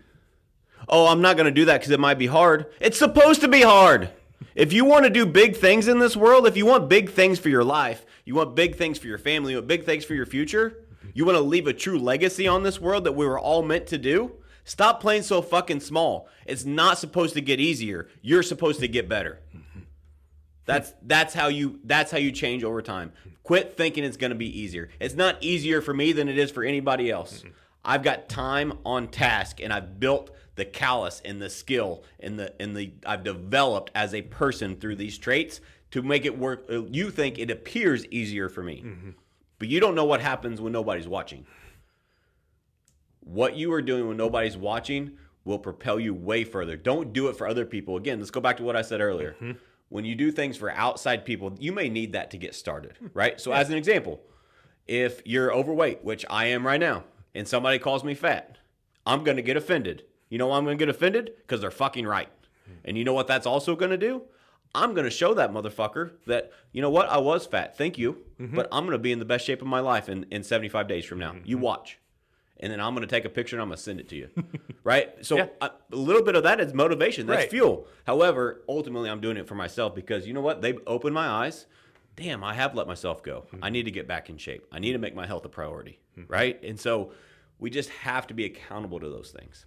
Oh, 0.88 1.08
I'm 1.08 1.22
not 1.22 1.36
going 1.36 1.46
to 1.46 1.52
do 1.52 1.66
that 1.66 1.80
because 1.80 1.92
it 1.92 2.00
might 2.00 2.20
be 2.20 2.28
hard. 2.28 2.68
It's 2.80 2.98
supposed 2.98 3.42
to 3.42 3.50
be 3.50 3.64
hard. 3.64 4.10
If 4.56 4.74
you 4.74 4.86
want 4.86 5.06
to 5.06 5.10
do 5.10 5.26
big 5.26 5.56
things 5.56 5.88
in 5.88 6.00
this 6.00 6.16
world, 6.16 6.48
if 6.48 6.58
you 6.58 6.66
want 6.66 6.90
big 6.90 7.12
things 7.12 7.40
for 7.40 7.50
your 7.50 7.64
life, 7.64 8.06
you 8.26 8.36
want 8.36 8.56
big 8.56 8.76
things 8.76 8.98
for 8.98 9.08
your 9.08 9.18
family, 9.18 9.52
you 9.52 9.58
want 9.58 9.68
big 9.68 9.86
things 9.86 10.04
for 10.06 10.14
your 10.14 10.26
future, 10.26 10.84
you 11.14 11.26
want 11.26 11.38
to 11.38 11.44
leave 11.44 11.68
a 11.68 11.74
true 11.74 11.98
legacy 11.98 12.48
on 12.48 12.64
this 12.64 12.80
world 12.80 13.04
that 13.04 13.14
we 13.14 13.26
were 13.26 13.40
all 13.40 13.64
meant 13.64 13.88
to 13.88 13.98
do, 13.98 14.34
stop 14.64 15.00
playing 15.00 15.24
so 15.24 15.42
fucking 15.42 15.80
small. 15.80 16.28
It's 16.46 16.66
not 16.66 16.98
supposed 16.98 17.34
to 17.36 17.42
get 17.42 17.60
easier. 17.60 18.08
You're 18.22 18.44
supposed 18.44 18.80
to 18.82 18.88
get 18.88 19.10
better. 19.10 19.42
That's 20.66 20.94
that's 21.02 21.34
how 21.34 21.48
you 21.48 21.80
that's 21.86 22.12
how 22.12 22.18
you 22.18 22.32
change 22.32 22.64
over 22.64 22.82
time. 22.82 23.14
Quit 23.44 23.78
thinking 23.78 24.04
it's 24.04 24.18
going 24.18 24.32
to 24.32 24.36
be 24.36 24.60
easier. 24.60 24.90
It's 25.00 25.16
not 25.16 25.42
easier 25.42 25.82
for 25.82 25.94
me 25.94 26.12
than 26.12 26.28
it 26.28 26.38
is 26.38 26.52
for 26.52 26.64
anybody 26.64 27.10
else. 27.10 27.44
I've 27.86 28.04
got 28.04 28.28
time 28.28 28.74
on 28.86 29.08
task 29.08 29.62
and 29.62 29.72
I've 29.72 29.98
built 29.98 30.30
the 30.58 30.66
callus 30.66 31.22
and 31.24 31.42
the 31.42 31.50
skill 31.50 32.04
and 32.20 32.38
the 32.38 32.54
and 32.62 32.76
the 32.76 32.92
I've 33.06 33.24
developed 33.24 33.92
as 33.96 34.14
a 34.14 34.24
person 34.24 34.76
through 34.76 34.96
these 34.96 35.18
traits 35.18 35.62
to 35.92 36.02
make 36.02 36.26
it 36.26 36.38
work. 36.38 36.66
uh, 36.70 36.84
You 36.84 37.10
think 37.12 37.40
it 37.40 37.50
appears 37.50 38.06
easier 38.08 38.50
for 38.50 38.62
me. 38.62 38.84
Mm-hmm. 38.86 39.10
But 39.60 39.70
you 39.70 39.80
don't 39.80 39.96
know 39.96 40.06
what 40.06 40.20
happens 40.20 40.60
when 40.60 40.74
nobody's 40.74 41.08
watching. 41.08 41.46
What 43.22 43.56
you 43.56 43.72
are 43.74 43.82
doing 43.82 44.08
when 44.08 44.18
nobody's 44.18 44.58
watching 44.58 45.18
will 45.46 45.60
propel 45.60 46.00
you 46.00 46.14
way 46.14 46.44
further. 46.44 46.76
Don't 46.76 47.14
do 47.14 47.28
it 47.30 47.38
for 47.38 47.48
other 47.48 47.66
people. 47.66 47.96
Again, 47.96 48.20
let's 48.20 48.32
go 48.32 48.42
back 48.42 48.58
to 48.58 48.64
what 48.64 48.76
I 48.76 48.82
said 48.82 49.00
earlier. 49.00 49.34
Mm-hmm. 49.34 49.52
When 49.90 50.06
you 50.06 50.16
do 50.16 50.32
things 50.32 50.58
for 50.58 50.70
outside 50.72 51.24
people, 51.24 51.56
you 51.60 51.72
may 51.72 51.88
need 51.88 52.14
that 52.14 52.32
to 52.32 52.38
get 52.38 52.54
started, 52.54 52.98
hmm. 52.98 53.08
right? 53.14 53.40
So, 53.40 53.54
as 53.54 53.70
an 53.70 53.78
example, 53.78 54.20
if 54.86 55.22
you're 55.26 55.54
overweight, 55.54 56.04
which 56.04 56.26
I 56.30 56.48
am 56.48 56.68
right 56.68 56.80
now, 56.80 57.06
and 57.34 57.48
somebody 57.48 57.80
calls 57.80 58.04
me 58.04 58.14
fat, 58.14 58.58
I'm 59.06 59.24
going 59.24 59.38
to 59.38 59.44
get 59.44 59.56
offended. 59.56 60.04
You 60.30 60.38
know 60.38 60.48
why 60.48 60.58
I'm 60.58 60.66
going 60.66 60.78
to 60.78 60.82
get 60.86 60.90
offended? 60.94 61.32
Because 61.38 61.62
they're 61.62 61.72
fucking 61.72 62.06
right. 62.06 62.30
And 62.84 62.98
you 62.98 63.04
know 63.06 63.14
what 63.14 63.28
that's 63.28 63.46
also 63.46 63.76
going 63.76 63.92
to 63.92 63.98
do? 63.98 64.24
I'm 64.76 64.94
going 64.94 65.06
to 65.06 65.10
show 65.10 65.34
that 65.36 65.52
motherfucker 65.54 66.12
that, 66.28 66.52
you 66.74 66.82
know 66.82 66.90
what, 66.90 67.08
I 67.10 67.18
was 67.18 67.46
fat. 67.46 67.78
Thank 67.78 67.98
you. 67.98 68.18
Mm-hmm. 68.40 68.56
But 68.56 68.68
I'm 68.72 68.84
going 68.84 68.92
to 68.92 68.98
be 69.02 69.14
in 69.14 69.20
the 69.20 69.26
best 69.26 69.46
shape 69.46 69.62
of 69.62 69.68
my 69.68 69.80
life 69.80 70.10
in, 70.10 70.26
in 70.32 70.44
75 70.44 70.88
days 70.88 71.06
from 71.06 71.20
now. 71.20 71.32
Mm-hmm. 71.32 71.46
You 71.46 71.58
watch. 71.60 71.98
And 72.60 72.72
then 72.72 72.82
I'm 72.82 72.94
going 72.94 73.08
to 73.08 73.16
take 73.16 73.24
a 73.24 73.30
picture 73.30 73.56
and 73.56 73.62
I'm 73.62 73.70
going 73.70 73.78
to 73.78 73.82
send 73.84 74.00
it 74.02 74.10
to 74.10 74.16
you. 74.18 74.30
right? 74.84 75.14
So 75.26 75.38
Yeah. 75.38 75.48
a 75.62 75.72
little 75.92 76.24
bit 76.24 76.36
of 76.36 76.44
that 76.44 76.60
is 76.60 76.74
motivation. 76.74 77.26
That's 77.28 77.44
Right. 77.44 77.50
fuel. 77.50 77.88
However, 78.06 78.64
ultimately, 78.68 79.10
I'm 79.10 79.22
doing 79.22 79.38
it 79.38 79.48
for 79.48 79.56
myself 79.56 79.96
because 79.96 80.28
you 80.28 80.34
know 80.34 80.42
what? 80.42 80.62
They've 80.62 80.80
opened 80.88 81.14
my 81.14 81.28
eyes. 81.28 81.68
Damn, 82.18 82.44
I 82.44 82.54
have 82.56 82.74
let 82.76 82.88
myself 82.88 83.24
go. 83.24 83.46
Mm-hmm. 83.48 83.64
I 83.64 83.70
need 83.70 83.84
to 83.84 83.92
get 83.92 84.08
back 84.08 84.30
in 84.30 84.38
shape. 84.38 84.66
I 84.72 84.80
need 84.80 84.94
to 84.94 84.98
make 85.00 85.16
my 85.16 85.26
health 85.28 85.46
a 85.46 85.50
priority. 85.50 86.00
Right? 86.28 86.62
And 86.64 86.80
so 86.80 87.12
we 87.60 87.70
just 87.70 87.90
have 87.90 88.26
to 88.28 88.34
be 88.34 88.44
accountable 88.46 89.00
to 89.00 89.08
those 89.08 89.32
things. 89.32 89.66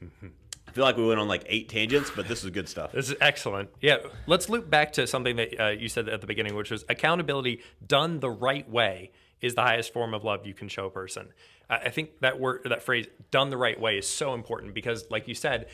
I 0.71 0.73
feel 0.73 0.85
like 0.85 0.97
we 0.97 1.05
went 1.05 1.19
on 1.19 1.27
like 1.27 1.43
eight 1.47 1.69
tangents, 1.69 2.13
but 2.15 2.29
this 2.29 2.45
is 2.45 2.51
good 2.51 2.69
stuff. 2.69 2.93
This 2.93 3.11
is 3.11 3.17
excellent. 3.21 3.71
Yeah, 3.81 3.97
let's 4.29 4.49
loop 4.49 4.71
back 4.71 4.93
to 4.93 5.07
something 5.09 5.35
that 5.35 5.61
uh, 5.61 5.69
you 5.71 5.89
said 5.89 6.09
at 6.09 6.21
the 6.21 6.29
beginning, 6.29 6.55
which 6.55 6.71
was 6.71 6.85
accountability 6.89 7.61
done 7.85 8.21
the 8.21 8.31
right 8.31 8.69
way 8.71 9.11
is 9.41 9.57
the 9.57 9.63
highest 9.63 9.93
form 9.93 10.15
of 10.15 10.23
love 10.23 10.47
you 10.47 10.55
can 10.55 10.69
show 10.69 10.87
a 10.87 10.91
person. 10.91 11.33
I 11.69 11.89
think 11.89 12.21
that 12.21 12.39
word, 12.39 12.63
that 12.67 12.85
phrase, 12.85 13.07
"done 13.33 13.51
the 13.51 13.57
right 13.57 13.81
way," 13.81 13.99
is 13.99 14.09
so 14.09 14.35
important 14.35 14.73
because, 14.75 15.11
like 15.11 15.27
you 15.27 15.35
said, 15.35 15.67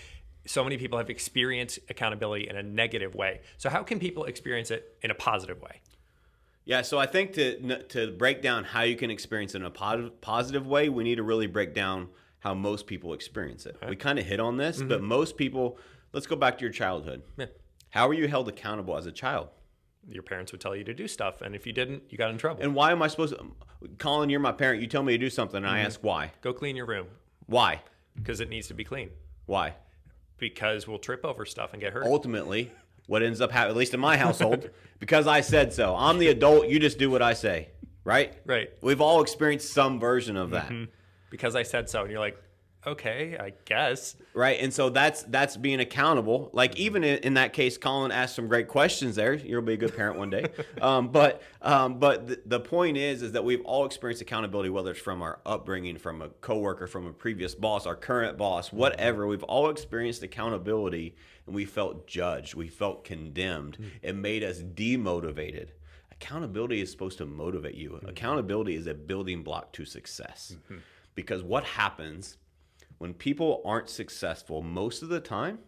so 0.47 0.65
many 0.65 0.79
people 0.79 0.97
have 0.99 1.11
experienced 1.11 1.79
accountability 1.91 2.49
in 2.49 2.57
a 2.57 2.63
negative 2.63 3.15
way. 3.15 3.41
So, 3.59 3.69
how 3.69 3.83
can 3.83 3.99
people 3.99 4.25
experience 4.25 4.71
it 4.71 4.97
in 5.03 5.11
a 5.11 5.15
positive 5.15 5.61
way? 5.61 5.81
Yeah, 6.65 6.83
so 6.83 6.99
I 6.99 7.07
think 7.07 7.35
to 7.35 7.83
to 7.85 8.13
break 8.13 8.41
down 8.41 8.65
how 8.65 8.83
you 8.83 8.97
can 8.97 9.11
experience 9.11 9.55
it 9.55 9.59
in 9.59 9.65
a 9.65 9.71
positive 9.71 10.21
positive 10.21 10.67
way, 10.67 10.89
we 10.89 11.05
need 11.05 11.17
to 11.17 11.23
really 11.23 11.47
break 11.47 11.75
down 11.75 12.09
how 12.47 12.55
most 12.55 12.87
people 12.87 13.13
experience 13.13 13.67
it. 13.67 13.77
We 13.89 13.97
kind 13.97 14.21
of 14.21 14.25
hit 14.25 14.39
on 14.39 14.57
this, 14.57 14.81
but 14.81 14.99
mm-hmm. 14.99 15.09
most 15.09 15.37
people. 15.37 15.79
Let's 16.13 16.29
go 16.29 16.37
back 16.37 16.57
to 16.59 16.63
your 16.63 16.73
childhood. 16.73 17.23
Yeah. 17.37 17.47
How 17.91 18.07
were 18.07 18.15
you 18.15 18.29
held 18.29 18.49
accountable 18.49 18.97
as 18.97 19.07
a 19.07 19.13
child? 19.13 19.49
Your 20.09 20.23
parents 20.23 20.53
would 20.53 20.61
tell 20.61 20.77
you 20.77 20.85
to 20.85 20.95
do 20.95 21.09
stuff, 21.09 21.43
and 21.43 21.57
if 21.57 21.67
you 21.67 21.73
didn't, 21.73 22.05
you 22.09 22.17
got 22.17 22.31
in 22.31 22.39
trouble. 22.39 22.63
And 22.63 22.73
why 22.73 22.93
am 22.93 23.03
I 23.03 23.09
supposed 23.09 23.35
to? 23.35 23.41
Um, 23.41 23.57
Colin, 23.99 24.31
you're 24.31 24.39
my 24.39 24.53
parent. 24.53 24.81
You 24.81 24.87
tell 24.87 25.03
me 25.03 25.13
to 25.15 25.19
do 25.19 25.29
something, 25.29 25.57
and 25.57 25.67
I 25.67 25.79
mm-hmm. 25.79 25.87
ask 25.87 26.01
why. 26.05 26.31
Go 26.41 26.53
clean 26.53 26.77
your 26.77 26.87
room 26.87 27.09
Why? 27.47 27.83
because 28.15 28.39
it 28.41 28.49
needs 28.49 28.69
to 28.69 28.75
be 28.75 28.85
clean. 28.85 29.11
Why? 29.47 29.75
Because 30.39 30.87
we'll 30.87 31.01
trip 31.01 31.25
over 31.25 31.45
stuff 31.45 31.73
and 31.73 31.83
get 31.83 31.93
hurt. 31.93 32.05
Ultimately, 32.05 32.71
what 33.09 33.25
ends 33.25 33.41
up 33.41 33.51
happening, 33.51 33.73
at 33.73 33.77
least 33.77 33.93
in 33.93 34.01
my 34.01 34.17
household, 34.17 34.71
because 35.01 35.27
I 35.27 35.41
said 35.41 35.73
so. 35.73 35.97
I'm 35.97 36.19
the 36.19 36.29
adult. 36.29 36.69
You 36.69 36.79
just 36.79 36.97
do 36.97 37.11
what 37.11 37.23
I 37.23 37.33
say, 37.33 37.71
right? 38.05 38.33
Right. 38.47 38.71
We've 38.81 39.01
all 39.01 39.21
experienced 39.21 39.73
some 39.73 39.99
version 39.99 40.37
of 40.37 40.51
that. 40.51 40.69
Mm-hmm. 40.69 40.85
Because 41.37 41.55
I 41.55 41.63
said 41.63 41.89
so. 41.91 42.03
And 42.03 42.11
you're 42.11 42.21
like, 42.21 42.43
okay, 42.87 43.37
I 43.39 43.53
guess. 43.65 44.17
right 44.33 44.59
and 44.61 44.73
so 44.73 44.89
that's 44.91 45.25
that's 45.25 45.57
being 45.57 45.81
accountable. 45.81 46.51
Like 46.53 46.77
even 46.77 47.05
in, 47.05 47.19
in 47.19 47.35
that 47.35 47.53
case 47.53 47.77
colin 47.77 48.13
asked 48.13 48.37
some 48.37 48.49
great 48.49 48.69
questions 48.69 49.17
there. 49.17 49.35
You'll 49.35 49.63
be 49.63 49.75
a 49.75 49.77
good 49.77 49.95
parent 49.97 50.19
one 50.19 50.31
day. 50.31 50.47
Um, 50.81 51.09
but 51.09 51.43
um, 51.63 51.99
but 51.99 52.27
the, 52.27 52.41
the 52.45 52.61
point 52.61 52.97
is 52.97 53.23
is 53.23 53.33
that 53.33 53.45
we've 53.45 53.63
all 53.65 53.87
experienced 53.87 54.23
accountability 54.23 54.69
whether 54.69 54.91
it's 54.91 55.01
from 55.01 55.23
our 55.23 55.41
upbringing 55.47 55.97
from 55.97 56.21
a 56.23 56.29
coworker 56.29 56.87
from 56.87 57.07
a 57.07 57.13
previous 57.13 57.55
boss 57.55 57.87
our 57.87 57.97
current 57.97 58.37
boss 58.37 58.73
whatever. 58.73 59.27
We've 59.27 59.43
all 59.45 59.71
experienced 59.71 60.23
accountability 60.23 61.17
and 61.47 61.55
we 61.55 61.65
felt 61.65 62.07
judged. 62.07 62.55
We 62.55 62.69
felt 62.69 63.05
condemned. 63.05 63.79
It 64.03 64.15
made 64.15 64.45
us 64.45 64.61
demotivated. 64.61 65.69
Accountability 66.13 66.81
is 66.81 66.91
supposed 66.91 67.19
to 67.19 67.27
motivate 67.27 67.75
you. 67.75 68.01
Accountability 68.07 68.75
is 68.77 68.87
a 68.87 68.95
building 68.95 69.43
block 69.43 69.73
to 69.73 69.85
success 69.85 70.57
because 71.17 71.43
what 71.43 71.65
happens 71.65 72.37
when 72.99 73.13
people 73.13 73.61
aren't 73.65 73.91
successful 73.91 74.63
most 74.63 75.03
of 75.03 75.09
the 75.09 75.21
time 75.21 75.59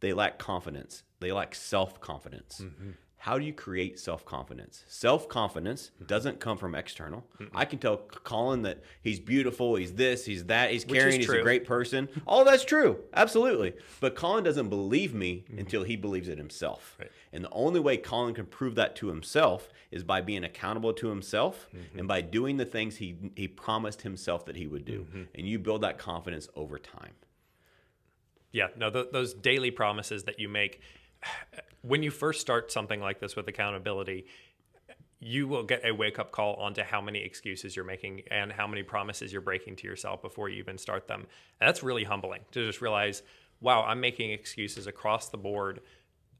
they 0.00 0.12
lack 0.12 0.38
confidence. 0.38 1.02
They 1.20 1.30
lack 1.30 1.54
self-confidence 1.54 2.62
mm-hmm. 2.64 2.90
How 3.20 3.38
do 3.38 3.44
you 3.44 3.52
create 3.52 3.98
self-confidence? 3.98 4.82
Self-confidence 4.88 5.90
mm-hmm. 5.94 6.06
doesn't 6.06 6.40
come 6.40 6.56
from 6.56 6.74
external. 6.74 7.22
I 7.54 7.66
can 7.66 7.78
tell 7.78 7.98
colin 7.98 8.62
that 8.62 8.82
he's 9.02 9.20
beautiful 9.20 9.76
he's 9.76 9.92
this 9.92 10.24
he's 10.24 10.46
that 10.46 10.70
he's 10.70 10.86
caring 10.86 11.20
he's 11.20 11.28
a 11.28 11.42
great 11.42 11.66
person. 11.66 12.08
All 12.26 12.46
that's 12.46 12.64
true 12.64 12.98
absolutely. 13.12 13.74
But 14.00 14.14
colin 14.14 14.42
doesn't 14.42 14.70
believe 14.70 15.12
me 15.12 15.44
mm-hmm. 15.44 15.58
until 15.58 15.82
he 15.82 15.96
believes 15.96 16.28
it 16.28 16.38
himself. 16.38 16.96
Right. 16.98 17.10
and 17.34 17.44
the 17.44 17.50
only 17.50 17.78
way 17.78 17.98
colin 17.98 18.32
can 18.32 18.46
prove 18.46 18.74
that 18.76 18.96
to 18.96 19.08
himself 19.08 19.68
is 19.90 20.02
by 20.02 20.22
being 20.22 20.44
accountable 20.44 20.94
to 20.94 21.08
himself 21.08 21.68
mm-hmm. 21.76 21.98
and 21.98 22.08
by 22.08 22.22
doing 22.22 22.56
the 22.56 22.64
things 22.64 22.96
he 22.96 23.16
he 23.36 23.46
promised 23.46 24.00
himself 24.00 24.46
that 24.46 24.56
he 24.56 24.66
would 24.66 24.86
do. 24.86 25.06
And 25.34 25.46
you 25.46 25.58
build 25.58 25.82
that 25.82 25.98
confidence 25.98 26.48
over 26.56 26.78
time. 26.78 27.12
Yeah, 28.52 28.68
no, 28.76 28.90
th- 28.90 29.08
those 29.12 29.34
daily 29.34 29.70
promises 29.70 30.24
that 30.24 30.40
you 30.40 30.48
make 30.48 30.80
when 31.82 32.02
you 32.02 32.10
first 32.10 32.40
start 32.40 32.70
something 32.70 33.00
like 33.00 33.20
this 33.20 33.36
with 33.36 33.48
accountability, 33.48 34.26
you 35.20 35.46
will 35.46 35.62
get 35.62 35.84
a 35.84 35.92
wake 35.92 36.18
up 36.18 36.32
call 36.32 36.54
onto 36.54 36.82
how 36.82 37.00
many 37.00 37.22
excuses 37.22 37.76
you're 37.76 37.84
making 37.84 38.22
and 38.30 38.50
how 38.50 38.66
many 38.66 38.82
promises 38.82 39.32
you're 39.32 39.42
breaking 39.42 39.76
to 39.76 39.86
yourself 39.86 40.22
before 40.22 40.48
you 40.48 40.58
even 40.58 40.78
start 40.78 41.06
them. 41.06 41.26
And 41.60 41.68
that's 41.68 41.82
really 41.82 42.04
humbling 42.04 42.40
to 42.52 42.66
just 42.66 42.80
realize, 42.80 43.22
wow, 43.60 43.82
I'm 43.82 44.00
making 44.00 44.30
excuses 44.30 44.86
across 44.86 45.28
the 45.28 45.36
board 45.36 45.80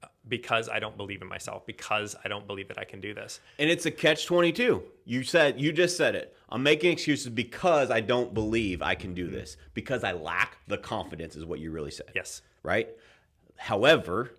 uh, 0.03 0.07
because 0.29 0.71
I 0.71 0.79
don't 0.79 0.97
believe 0.97 1.21
in 1.21 1.29
myself, 1.29 1.67
because 1.67 2.17
I 2.25 2.29
don't 2.29 2.47
believe 2.47 2.69
that 2.69 2.79
I 2.79 2.85
can 2.85 3.03
do 3.03 3.13
this. 3.13 3.41
And 3.59 3.69
it's 3.69 3.85
a 3.85 3.91
catch 3.91 4.25
22. 4.25 4.83
You 5.05 5.23
said 5.25 5.61
you 5.61 5.73
just 5.73 5.99
said 5.99 6.15
it. 6.15 6.35
I'm 6.49 6.63
making 6.63 6.93
excuses 6.93 7.29
because 7.29 7.91
I 7.91 8.01
don't 8.01 8.33
believe 8.33 8.81
I 8.81 8.95
can 8.95 9.13
do 9.13 9.29
this. 9.29 9.59
Because 9.75 10.05
I 10.05 10.13
lack 10.13 10.57
the 10.69 10.79
confidence 10.79 11.37
is 11.37 11.45
what 11.45 11.61
you 11.61 11.71
really 11.71 11.91
said. 11.91 12.13
Yes. 12.15 12.41
Right? 12.63 12.89
However, 13.57 14.33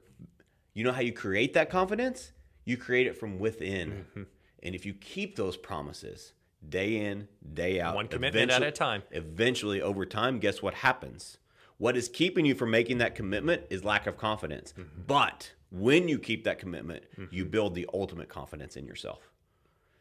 you 0.73 0.83
know 0.83 0.91
how 0.91 1.01
you 1.01 1.13
create 1.13 1.53
that 1.53 1.69
confidence? 1.69 2.31
You 2.65 2.77
create 2.77 3.07
it 3.07 3.17
from 3.17 3.39
within. 3.39 3.89
Mm-hmm. 3.89 4.23
And 4.63 4.75
if 4.75 4.85
you 4.85 4.93
keep 4.93 5.35
those 5.35 5.57
promises 5.57 6.33
day 6.67 7.05
in, 7.05 7.27
day 7.53 7.81
out, 7.81 7.95
One 7.95 8.07
commitment 8.07 8.51
at 8.51 8.61
a 8.61 8.67
eventually- 8.67 8.71
time. 8.71 9.03
Eventually 9.11 9.81
over 9.81 10.05
time, 10.05 10.39
guess 10.39 10.61
what 10.61 10.75
happens? 10.75 11.37
What 11.77 11.97
is 11.97 12.07
keeping 12.07 12.45
you 12.45 12.53
from 12.53 12.69
making 12.69 12.99
that 12.99 13.15
commitment 13.15 13.63
is 13.71 13.83
lack 13.83 14.05
of 14.05 14.15
confidence. 14.17 14.73
Mm-hmm. 14.73 15.01
But 15.07 15.53
when 15.71 16.07
you 16.07 16.19
keep 16.19 16.43
that 16.43 16.59
commitment, 16.59 17.05
you 17.17 17.43
mm-hmm. 17.43 17.51
build 17.51 17.73
the 17.73 17.89
ultimate 17.93 18.29
confidence 18.29 18.75
in 18.75 18.85
yourself. 18.85 19.31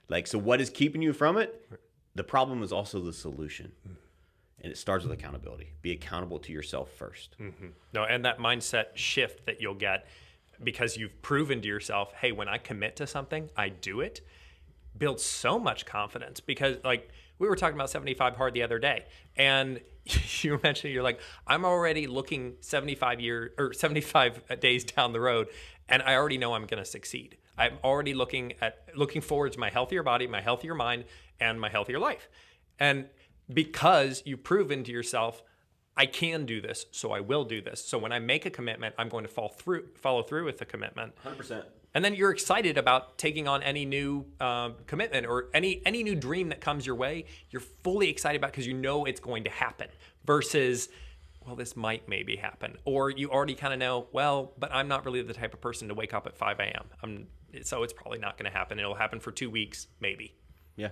Like, 0.08 0.26
so 0.26 0.38
what 0.38 0.60
is 0.60 0.68
keeping 0.68 1.00
you 1.00 1.12
from 1.12 1.38
it? 1.38 1.64
The 2.14 2.24
problem 2.24 2.62
is 2.62 2.72
also 2.72 3.00
the 3.00 3.12
solution. 3.12 3.72
Mm. 3.88 3.96
And 4.62 4.72
it 4.72 4.76
starts 4.76 5.04
with 5.04 5.12
accountability. 5.12 5.72
Be 5.80 5.92
accountable 5.92 6.38
to 6.40 6.52
yourself 6.52 6.90
1st 6.98 7.28
No, 7.94 8.04
and 8.04 8.24
that 8.24 8.38
mindset 8.38 8.86
shift 8.94 9.46
that 9.46 9.60
you'll 9.60 9.74
get 9.74 10.06
because 10.62 10.96
you've 10.96 11.20
proven 11.22 11.60
to 11.62 11.68
yourself, 11.68 12.12
hey, 12.20 12.32
when 12.32 12.48
I 12.48 12.58
commit 12.58 12.96
to 12.96 13.06
something, 13.06 13.50
I 13.56 13.68
do 13.68 14.00
it, 14.00 14.20
builds 14.96 15.24
so 15.24 15.58
much 15.58 15.86
confidence 15.86 16.40
because 16.40 16.76
like 16.84 17.10
we 17.38 17.48
were 17.48 17.56
talking 17.56 17.74
about 17.76 17.90
75 17.90 18.36
hard 18.36 18.52
the 18.52 18.62
other 18.62 18.78
day 18.78 19.06
and 19.36 19.80
you 20.42 20.58
mentioned 20.62 20.92
you're 20.92 21.02
like 21.02 21.20
i'm 21.46 21.64
already 21.64 22.08
looking 22.08 22.54
75 22.60 23.20
year 23.20 23.52
or 23.56 23.72
75 23.72 24.60
days 24.60 24.84
down 24.84 25.12
the 25.12 25.20
road 25.20 25.46
and 25.88 26.02
i 26.02 26.16
already 26.16 26.36
know 26.36 26.54
i'm 26.54 26.66
going 26.66 26.82
to 26.82 26.88
succeed. 26.88 27.38
I'm 27.60 27.78
already 27.84 28.14
looking 28.14 28.54
at 28.62 28.88
looking 28.96 29.20
forward 29.20 29.52
to 29.52 29.60
my 29.60 29.68
healthier 29.68 30.02
body 30.02 30.26
my 30.26 30.40
healthier 30.40 30.74
mind 30.74 31.04
and 31.38 31.60
my 31.60 31.68
healthier 31.68 31.98
life. 31.98 32.28
And 32.78 33.06
because 33.52 34.22
you've 34.24 34.42
proven 34.42 34.82
to 34.84 34.92
yourself 34.92 35.42
I 36.00 36.06
can 36.06 36.46
do 36.46 36.62
this, 36.62 36.86
so 36.92 37.12
I 37.12 37.20
will 37.20 37.44
do 37.44 37.60
this. 37.60 37.84
So 37.84 37.98
when 37.98 38.10
I 38.10 38.20
make 38.20 38.46
a 38.46 38.50
commitment, 38.50 38.94
I'm 38.96 39.10
going 39.10 39.22
to 39.22 39.28
fall 39.28 39.50
through, 39.50 39.88
follow 39.96 40.22
through 40.22 40.46
with 40.46 40.56
the 40.56 40.64
commitment. 40.64 41.12
100%. 41.26 41.62
And 41.92 42.02
then 42.02 42.14
you're 42.14 42.30
excited 42.30 42.78
about 42.78 43.18
taking 43.18 43.46
on 43.46 43.62
any 43.62 43.84
new 43.84 44.24
um, 44.40 44.76
commitment 44.86 45.26
or 45.26 45.50
any 45.52 45.82
any 45.84 46.02
new 46.02 46.14
dream 46.14 46.48
that 46.48 46.62
comes 46.62 46.86
your 46.86 46.94
way. 46.94 47.26
You're 47.50 47.60
fully 47.60 48.08
excited 48.08 48.38
about 48.38 48.52
because 48.52 48.66
you 48.66 48.72
know 48.72 49.04
it's 49.04 49.20
going 49.20 49.44
to 49.44 49.50
happen. 49.50 49.88
Versus, 50.24 50.88
well, 51.44 51.54
this 51.54 51.76
might 51.76 52.08
maybe 52.08 52.36
happen, 52.36 52.78
or 52.86 53.10
you 53.10 53.30
already 53.30 53.54
kind 53.54 53.74
of 53.74 53.78
know. 53.78 54.06
Well, 54.10 54.54
but 54.58 54.72
I'm 54.72 54.88
not 54.88 55.04
really 55.04 55.20
the 55.20 55.34
type 55.34 55.52
of 55.52 55.60
person 55.60 55.88
to 55.88 55.94
wake 55.94 56.14
up 56.14 56.26
at 56.26 56.34
5 56.34 56.60
a.m. 56.60 56.84
I'm 57.02 57.26
so 57.62 57.82
it's 57.82 57.92
probably 57.92 58.20
not 58.20 58.38
going 58.38 58.50
to 58.50 58.56
happen. 58.56 58.78
It'll 58.78 58.94
happen 58.94 59.20
for 59.20 59.32
two 59.32 59.50
weeks, 59.50 59.86
maybe. 60.00 60.34
Yeah. 60.76 60.90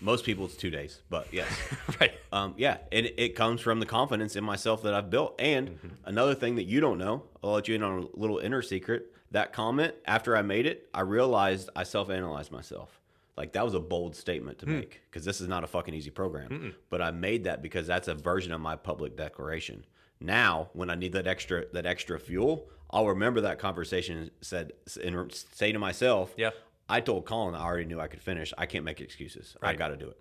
Most 0.00 0.24
people, 0.24 0.44
it's 0.44 0.56
two 0.56 0.70
days, 0.70 1.00
but 1.10 1.26
yes. 1.32 1.48
right. 2.00 2.12
Um, 2.32 2.54
yeah, 2.56 2.78
and 2.92 3.06
it, 3.06 3.14
it 3.18 3.28
comes 3.34 3.60
from 3.60 3.80
the 3.80 3.86
confidence 3.86 4.36
in 4.36 4.44
myself 4.44 4.82
that 4.82 4.94
I've 4.94 5.10
built. 5.10 5.34
And 5.40 5.78
another 6.04 6.34
thing 6.34 6.54
that 6.56 6.64
you 6.64 6.80
don't 6.80 6.98
know, 6.98 7.24
I'll 7.42 7.52
let 7.52 7.66
you 7.66 7.74
in 7.74 7.82
on 7.82 8.02
a 8.14 8.16
little 8.18 8.38
inner 8.38 8.62
secret. 8.62 9.12
That 9.32 9.52
comment, 9.52 9.94
after 10.06 10.36
I 10.36 10.42
made 10.42 10.66
it, 10.66 10.88
I 10.94 11.00
realized 11.00 11.68
I 11.74 11.82
self 11.82 12.10
analyzed 12.10 12.52
myself. 12.52 13.00
Like 13.36 13.52
that 13.52 13.64
was 13.64 13.74
a 13.74 13.80
bold 13.80 14.16
statement 14.16 14.58
to 14.60 14.66
make 14.66 15.00
because 15.10 15.24
this 15.24 15.40
is 15.40 15.46
not 15.48 15.62
a 15.62 15.66
fucking 15.68 15.94
easy 15.94 16.10
program. 16.10 16.74
But 16.90 17.02
I 17.02 17.10
made 17.12 17.44
that 17.44 17.62
because 17.62 17.86
that's 17.86 18.08
a 18.08 18.14
version 18.14 18.52
of 18.52 18.60
my 18.60 18.74
public 18.74 19.16
declaration. 19.16 19.84
Now, 20.20 20.70
when 20.72 20.90
I 20.90 20.96
need 20.96 21.12
that 21.12 21.26
extra 21.28 21.66
that 21.72 21.86
extra 21.86 22.18
fuel, 22.18 22.68
I'll 22.90 23.06
remember 23.06 23.42
that 23.42 23.58
conversation 23.58 24.30
said 24.40 24.72
and 25.02 25.32
say 25.52 25.70
to 25.72 25.78
myself, 25.78 26.34
Yeah. 26.36 26.50
I 26.88 27.00
told 27.00 27.24
Colin 27.26 27.54
I 27.54 27.62
already 27.64 27.84
knew 27.86 28.00
I 28.00 28.06
could 28.06 28.22
finish. 28.22 28.52
I 28.56 28.66
can't 28.66 28.84
make 28.84 29.00
excuses. 29.00 29.56
I 29.62 29.66
Right. 29.66 29.78
got 29.78 29.88
to 29.88 29.96
do 29.96 30.08
it. 30.08 30.16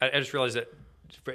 I, 0.00 0.08
I 0.16 0.20
just 0.20 0.32
realized 0.32 0.56
that 0.56 0.72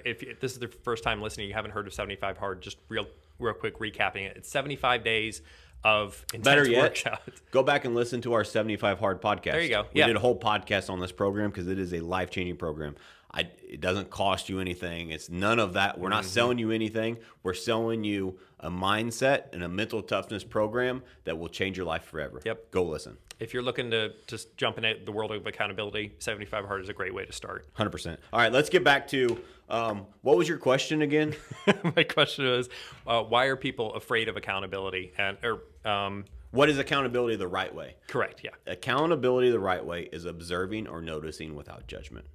if, 0.05 0.23
if 0.23 0.39
this 0.39 0.53
is 0.53 0.59
the 0.59 0.67
first 0.67 1.03
time 1.03 1.21
listening, 1.21 1.47
you 1.47 1.53
haven't 1.53 1.71
heard 1.71 1.87
of 1.87 1.93
75 1.93 2.37
Hard, 2.37 2.61
just 2.61 2.77
real, 2.89 3.07
real 3.39 3.53
quick 3.53 3.79
recapping 3.79 4.25
it. 4.27 4.37
It's 4.37 4.49
75 4.49 5.03
days 5.03 5.41
of 5.83 6.23
intense 6.33 6.43
Better 6.45 6.69
yet, 6.69 6.93
workouts. 6.95 7.41
go 7.51 7.63
back 7.63 7.85
and 7.85 7.95
listen 7.95 8.21
to 8.21 8.33
our 8.33 8.43
75 8.43 8.99
Hard 8.99 9.21
podcast. 9.21 9.51
There 9.53 9.61
you 9.61 9.69
go. 9.69 9.85
We 9.93 9.99
Yeah. 10.01 10.07
did 10.07 10.15
a 10.15 10.19
whole 10.19 10.37
podcast 10.39 10.89
on 10.89 10.99
this 10.99 11.11
program 11.11 11.49
because 11.49 11.67
it 11.67 11.79
is 11.79 11.93
a 11.93 11.99
life 12.01 12.29
changing 12.29 12.57
program. 12.57 12.95
I, 13.33 13.49
it 13.67 13.79
doesn't 13.79 14.09
cost 14.09 14.49
you 14.49 14.59
anything. 14.59 15.09
It's 15.09 15.29
none 15.29 15.57
of 15.57 15.73
that. 15.73 15.97
We're 15.97 16.09
Mm-hmm. 16.09 16.15
not 16.17 16.25
selling 16.25 16.57
you 16.59 16.71
anything. 16.71 17.17
We're 17.43 17.53
selling 17.53 18.03
you 18.03 18.37
a 18.59 18.69
mindset 18.69 19.53
and 19.53 19.63
a 19.63 19.69
mental 19.69 20.01
toughness 20.03 20.43
program 20.43 21.01
that 21.23 21.39
will 21.39 21.47
change 21.47 21.77
your 21.77 21.85
life 21.85 22.03
forever. 22.03 22.41
Yep. 22.43 22.71
Go 22.71 22.83
listen. 22.83 23.17
If 23.41 23.55
you're 23.55 23.63
looking 23.63 23.89
to 23.89 24.13
just 24.27 24.55
jump 24.55 24.77
into 24.77 25.03
the 25.03 25.11
world 25.11 25.31
of 25.31 25.47
accountability, 25.47 26.13
75 26.19 26.65
Hard 26.65 26.81
is 26.83 26.89
a 26.89 26.93
great 26.93 27.13
way 27.13 27.25
to 27.25 27.33
start. 27.33 27.65
100%. 27.75 28.17
All 28.31 28.39
right, 28.39 28.51
let's 28.51 28.69
get 28.69 28.83
back 28.83 29.07
to 29.09 29.41
um, 29.67 30.05
what 30.21 30.37
was 30.37 30.47
your 30.47 30.59
question 30.59 31.01
again? 31.01 31.33
My 31.95 32.03
question 32.03 32.45
is, 32.45 32.69
uh, 33.07 33.23
why 33.23 33.45
are 33.45 33.55
people 33.55 33.95
afraid 33.95 34.29
of 34.29 34.37
accountability? 34.37 35.13
And 35.17 35.37
or 35.43 35.89
um, 35.89 36.25
what 36.51 36.69
is 36.69 36.77
accountability 36.77 37.35
the 37.37 37.47
right 37.47 37.73
way? 37.73 37.95
correct, 38.07 38.41
yeah, 38.43 38.51
Accountability 38.67 39.49
the 39.49 39.59
right 39.59 39.83
way 39.83 40.07
is 40.11 40.25
observing 40.25 40.87
or 40.87 41.01
noticing 41.01 41.55
without 41.55 41.87
judgment. 41.87 42.27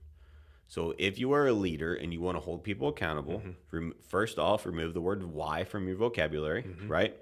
So 0.69 0.92
if 0.99 1.21
you 1.21 1.31
are 1.33 1.47
a 1.47 1.53
leader 1.53 1.95
and 1.95 2.12
you 2.12 2.21
want 2.21 2.37
to 2.37 2.40
hold 2.40 2.64
people 2.64 2.88
accountable, 2.88 3.40
rem- 3.71 3.95
first 4.09 4.40
off, 4.40 4.66
remove 4.66 4.95
the 4.95 5.01
word 5.01 5.23
why 5.23 5.62
from 5.62 5.87
your 5.87 5.97
vocabulary, 5.97 6.66
right? 6.88 7.16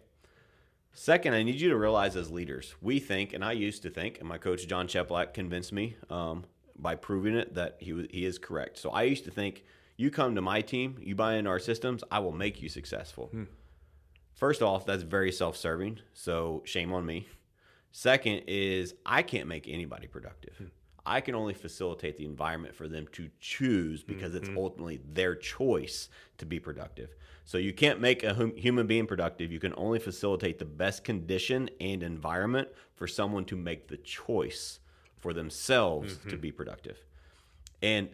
Second, 0.97 1.35
I 1.35 1.43
need 1.43 1.61
you 1.61 1.71
to 1.71 1.77
realize 1.77 2.15
as 2.15 2.31
leaders, 2.31 2.75
we 2.81 3.01
think, 3.01 3.33
and 3.33 3.45
I 3.45 3.53
used 3.53 3.83
to 3.83 3.91
think, 3.91 4.21
and 4.21 4.29
my 4.29 4.39
coach 4.39 4.67
Jon 4.69 4.87
Cheplak 4.87 5.35
convinced 5.35 5.73
me 5.73 5.97
um, 6.09 6.45
by 6.79 6.95
proving 6.95 7.35
it 7.35 7.55
that 7.55 7.77
he 7.81 8.07
he 8.11 8.25
is 8.25 8.39
correct. 8.39 8.79
So 8.79 8.91
I 8.91 9.03
used 9.03 9.25
to 9.25 9.33
think, 9.33 9.65
you 9.97 10.13
come 10.13 10.37
to 10.37 10.41
my 10.41 10.61
team, 10.61 10.97
you 11.01 11.17
buy 11.17 11.35
into 11.35 11.51
our 11.51 11.59
systems, 11.59 12.05
I 12.13 12.21
will 12.21 12.33
make 12.33 12.63
you 12.63 12.69
successful. 12.69 13.27
Hmm. 13.27 13.45
First 14.35 14.63
off, 14.63 14.87
that's 14.87 15.03
very 15.03 15.33
self-serving, 15.33 15.99
so 16.13 16.63
shame 16.65 16.93
on 16.93 17.05
me. 17.05 17.27
Second 17.91 18.43
is 18.47 18.95
I 19.05 19.23
can't 19.23 19.49
make 19.49 19.69
anybody 19.69 20.07
productive. 20.07 20.57
Hmm. 20.59 20.65
I 21.07 21.21
can 21.21 21.35
only 21.35 21.55
facilitate 21.55 22.17
the 22.17 22.25
environment 22.25 22.75
for 22.75 22.89
them 22.89 23.07
to 23.13 23.29
choose 23.41 24.03
because 24.03 24.35
it's 24.35 24.49
mm-hmm. 24.49 24.59
ultimately 24.59 25.01
their 25.13 25.35
choice 25.35 26.09
to 26.39 26.47
be 26.47 26.59
productive. 26.59 27.15
So 27.45 27.59
you 27.59 27.73
can't 27.73 28.01
make 28.01 28.25
a 28.25 28.35
hum- 28.35 28.57
human 28.57 28.87
being 28.87 29.07
productive. 29.07 29.53
You 29.53 29.61
can 29.61 29.75
only 29.77 29.99
facilitate 29.99 30.59
the 30.59 30.65
best 30.65 31.05
condition 31.05 31.69
and 31.81 32.03
environment 32.03 32.69
for 32.95 33.07
someone 33.07 33.45
to 33.47 33.57
make 33.57 33.89
the 33.89 33.99
choice 33.99 34.81
for 35.19 35.33
themselves 35.33 36.17
to 36.17 36.29
mm-hmm. 36.29 36.41
be 36.41 36.53
productive. 36.53 36.97
And 37.83 38.09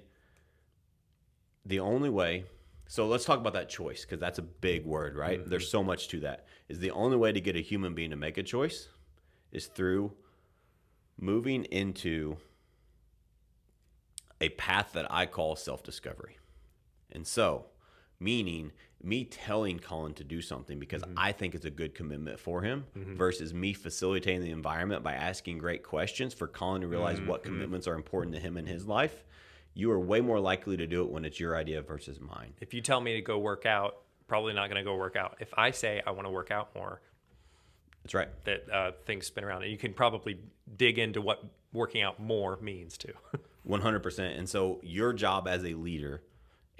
the 1.64 1.80
only 1.80 2.10
way 2.10 2.44
So 2.88 3.06
let's 3.06 3.24
talk 3.24 3.38
about 3.38 3.52
that 3.52 3.68
choice 3.68 4.04
because 4.04 4.18
that's 4.18 4.40
a 4.40 4.42
big 4.42 4.84
word, 4.84 5.14
right? 5.14 5.38
Mm-hmm. 5.40 5.48
There's 5.48 5.70
so 5.70 5.84
much 5.84 6.08
to 6.08 6.20
that. 6.20 6.46
Is 6.68 6.80
the 6.80 6.90
only 6.90 7.16
way 7.16 7.30
to 7.30 7.40
get 7.40 7.54
a 7.54 7.60
human 7.60 7.94
being 7.94 8.10
to 8.10 8.16
make 8.16 8.36
a 8.36 8.42
choice 8.42 8.88
is 9.52 9.66
through 9.66 10.12
moving 11.16 11.64
into 11.66 12.36
a 14.40 14.48
path 14.50 14.90
that 14.94 15.06
I 15.10 15.26
call 15.26 15.54
self 15.54 15.82
discovery. 15.84 16.38
And 17.12 17.26
so, 17.26 17.66
meaning 18.18 18.72
me 19.02 19.24
telling 19.24 19.78
Colin 19.78 20.14
to 20.14 20.24
do 20.24 20.42
something 20.42 20.78
because 20.78 21.02
mm-hmm. 21.02 21.18
I 21.18 21.32
think 21.32 21.54
it's 21.54 21.64
a 21.64 21.70
good 21.70 21.94
commitment 21.94 22.38
for 22.38 22.62
him 22.62 22.84
mm-hmm. 22.96 23.16
versus 23.16 23.54
me 23.54 23.72
facilitating 23.72 24.42
the 24.42 24.50
environment 24.50 25.02
by 25.02 25.14
asking 25.14 25.58
great 25.58 25.82
questions 25.82 26.34
for 26.34 26.46
Colin 26.46 26.82
to 26.82 26.88
realize 26.88 27.20
what 27.20 27.42
mm-hmm. 27.42 27.52
commitments 27.52 27.86
are 27.86 27.94
important 27.94 28.34
to 28.34 28.40
him 28.40 28.56
in 28.56 28.66
his 28.66 28.86
life. 28.86 29.24
You 29.74 29.90
are 29.92 30.00
way 30.00 30.20
more 30.20 30.40
likely 30.40 30.76
to 30.76 30.86
do 30.86 31.02
it 31.02 31.10
when 31.10 31.24
it's 31.24 31.40
your 31.40 31.56
idea 31.56 31.80
versus 31.80 32.20
mine. 32.20 32.54
If 32.60 32.74
you 32.74 32.80
tell 32.80 33.00
me 33.00 33.14
to 33.14 33.22
go 33.22 33.38
work 33.38 33.64
out, 33.64 34.02
probably 34.26 34.52
not 34.52 34.68
going 34.68 34.84
to 34.84 34.88
go 34.88 34.96
work 34.96 35.16
out. 35.16 35.38
If 35.40 35.52
I 35.56 35.70
say 35.70 36.02
I 36.06 36.10
want 36.10 36.26
to 36.26 36.30
work 36.30 36.50
out 36.50 36.74
more, 36.74 37.00
That's 38.02 38.14
right. 38.14 38.28
that 38.44 38.70
uh, 38.70 38.92
things 39.06 39.26
spin 39.26 39.44
around. 39.44 39.62
And 39.62 39.70
you 39.70 39.78
can 39.78 39.94
probably 39.94 40.38
dig 40.76 40.98
into 40.98 41.20
what 41.20 41.42
working 41.72 42.02
out 42.02 42.20
more 42.20 42.58
means 42.60 42.98
too. 42.98 43.12
100% 43.68 44.38
and 44.38 44.48
so 44.48 44.80
your 44.82 45.12
job 45.12 45.46
as 45.46 45.64
a 45.64 45.74
leader 45.74 46.22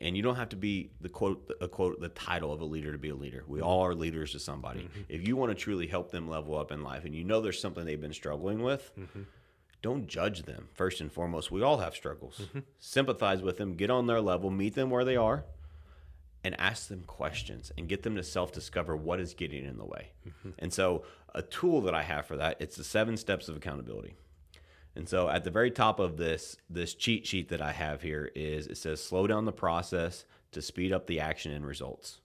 and 0.00 0.16
you 0.16 0.22
don't 0.22 0.36
have 0.36 0.48
to 0.50 0.56
be 0.56 0.90
the 1.00 1.08
quote 1.08 1.50
a 1.60 1.68
quote 1.68 2.00
the 2.00 2.08
title 2.08 2.52
of 2.52 2.60
a 2.60 2.64
leader 2.64 2.92
to 2.92 2.98
be 2.98 3.10
a 3.10 3.14
leader. 3.14 3.44
We 3.46 3.60
all 3.60 3.84
are 3.84 3.94
leaders 3.94 4.32
to 4.32 4.38
somebody. 4.38 4.80
Mm-hmm. 4.80 5.00
If 5.08 5.26
you 5.26 5.36
want 5.36 5.50
to 5.50 5.54
truly 5.54 5.86
help 5.86 6.10
them 6.10 6.28
level 6.28 6.56
up 6.58 6.72
in 6.72 6.82
life 6.82 7.04
and 7.04 7.14
you 7.14 7.24
know 7.24 7.40
there's 7.40 7.60
something 7.60 7.84
they've 7.84 8.00
been 8.00 8.12
struggling 8.12 8.62
with 8.62 8.90
mm-hmm. 8.98 9.22
don't 9.82 10.06
judge 10.06 10.42
them 10.42 10.68
first 10.74 11.00
and 11.00 11.12
foremost. 11.12 11.50
We 11.50 11.62
all 11.62 11.78
have 11.78 11.94
struggles. 11.94 12.40
Sympathize 12.78 13.42
with 13.42 13.58
them 13.58 13.74
get 13.74 13.90
on 13.90 14.06
their 14.06 14.20
level 14.20 14.50
meet 14.50 14.74
them 14.74 14.90
where 14.90 15.04
they 15.04 15.16
are 15.16 15.44
and 16.42 16.58
ask 16.58 16.88
them 16.88 17.02
questions 17.06 17.70
and 17.76 17.86
get 17.86 18.02
them 18.02 18.16
to 18.16 18.22
self-discover 18.22 18.96
what 18.96 19.20
is 19.20 19.34
getting 19.34 19.66
in 19.66 19.76
the 19.76 19.84
way. 19.84 20.12
And 20.58 20.72
so 20.72 21.04
a 21.34 21.42
tool 21.42 21.80
that 21.82 21.94
i 21.94 22.02
have 22.02 22.26
for 22.26 22.36
that 22.36 22.56
it's 22.60 22.76
the 22.76 22.84
seven 22.84 23.16
steps 23.16 23.48
of 23.48 23.56
accountability 23.56 24.16
and 24.96 25.08
so 25.08 25.28
at 25.28 25.44
the 25.44 25.50
very 25.50 25.70
top 25.70 26.00
of 26.00 26.16
this 26.16 26.56
this 26.68 26.94
cheat 26.94 27.26
sheet 27.26 27.48
that 27.48 27.62
I 27.62 27.72
have 27.72 28.02
here 28.02 28.30
is 28.34 28.66
it 28.66 28.76
says 28.76 29.02
slow 29.02 29.26
down 29.26 29.44
the 29.44 29.52
process 29.52 30.24
to 30.52 30.60
speed 30.60 30.92
up 30.92 31.06
the 31.06 31.20
action 31.20 31.52
and 31.52 31.64
results. 31.64 32.20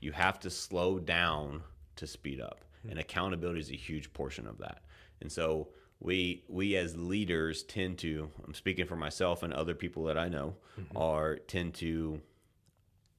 You 0.00 0.12
have 0.12 0.38
to 0.40 0.50
slow 0.50 0.98
down 0.98 1.62
to 1.96 2.06
speed 2.06 2.40
up. 2.40 2.64
Hmm. 2.82 2.90
And 2.90 2.98
accountability 2.98 3.60
is 3.60 3.70
a 3.70 3.76
huge 3.76 4.12
portion 4.12 4.46
of 4.46 4.58
that. 4.58 4.82
And 5.20 5.30
so 5.30 5.68
we 6.00 6.44
we 6.48 6.76
as 6.76 6.96
leaders 6.96 7.64
tend 7.64 7.98
to 7.98 8.30
I'm 8.46 8.54
speaking 8.54 8.86
for 8.86 8.96
myself 8.96 9.42
and 9.42 9.52
other 9.52 9.74
people 9.74 10.04
that 10.04 10.18
I 10.18 10.28
know 10.28 10.54
mm-hmm. 10.78 10.96
are 10.96 11.36
tend 11.36 11.74
to 11.74 12.20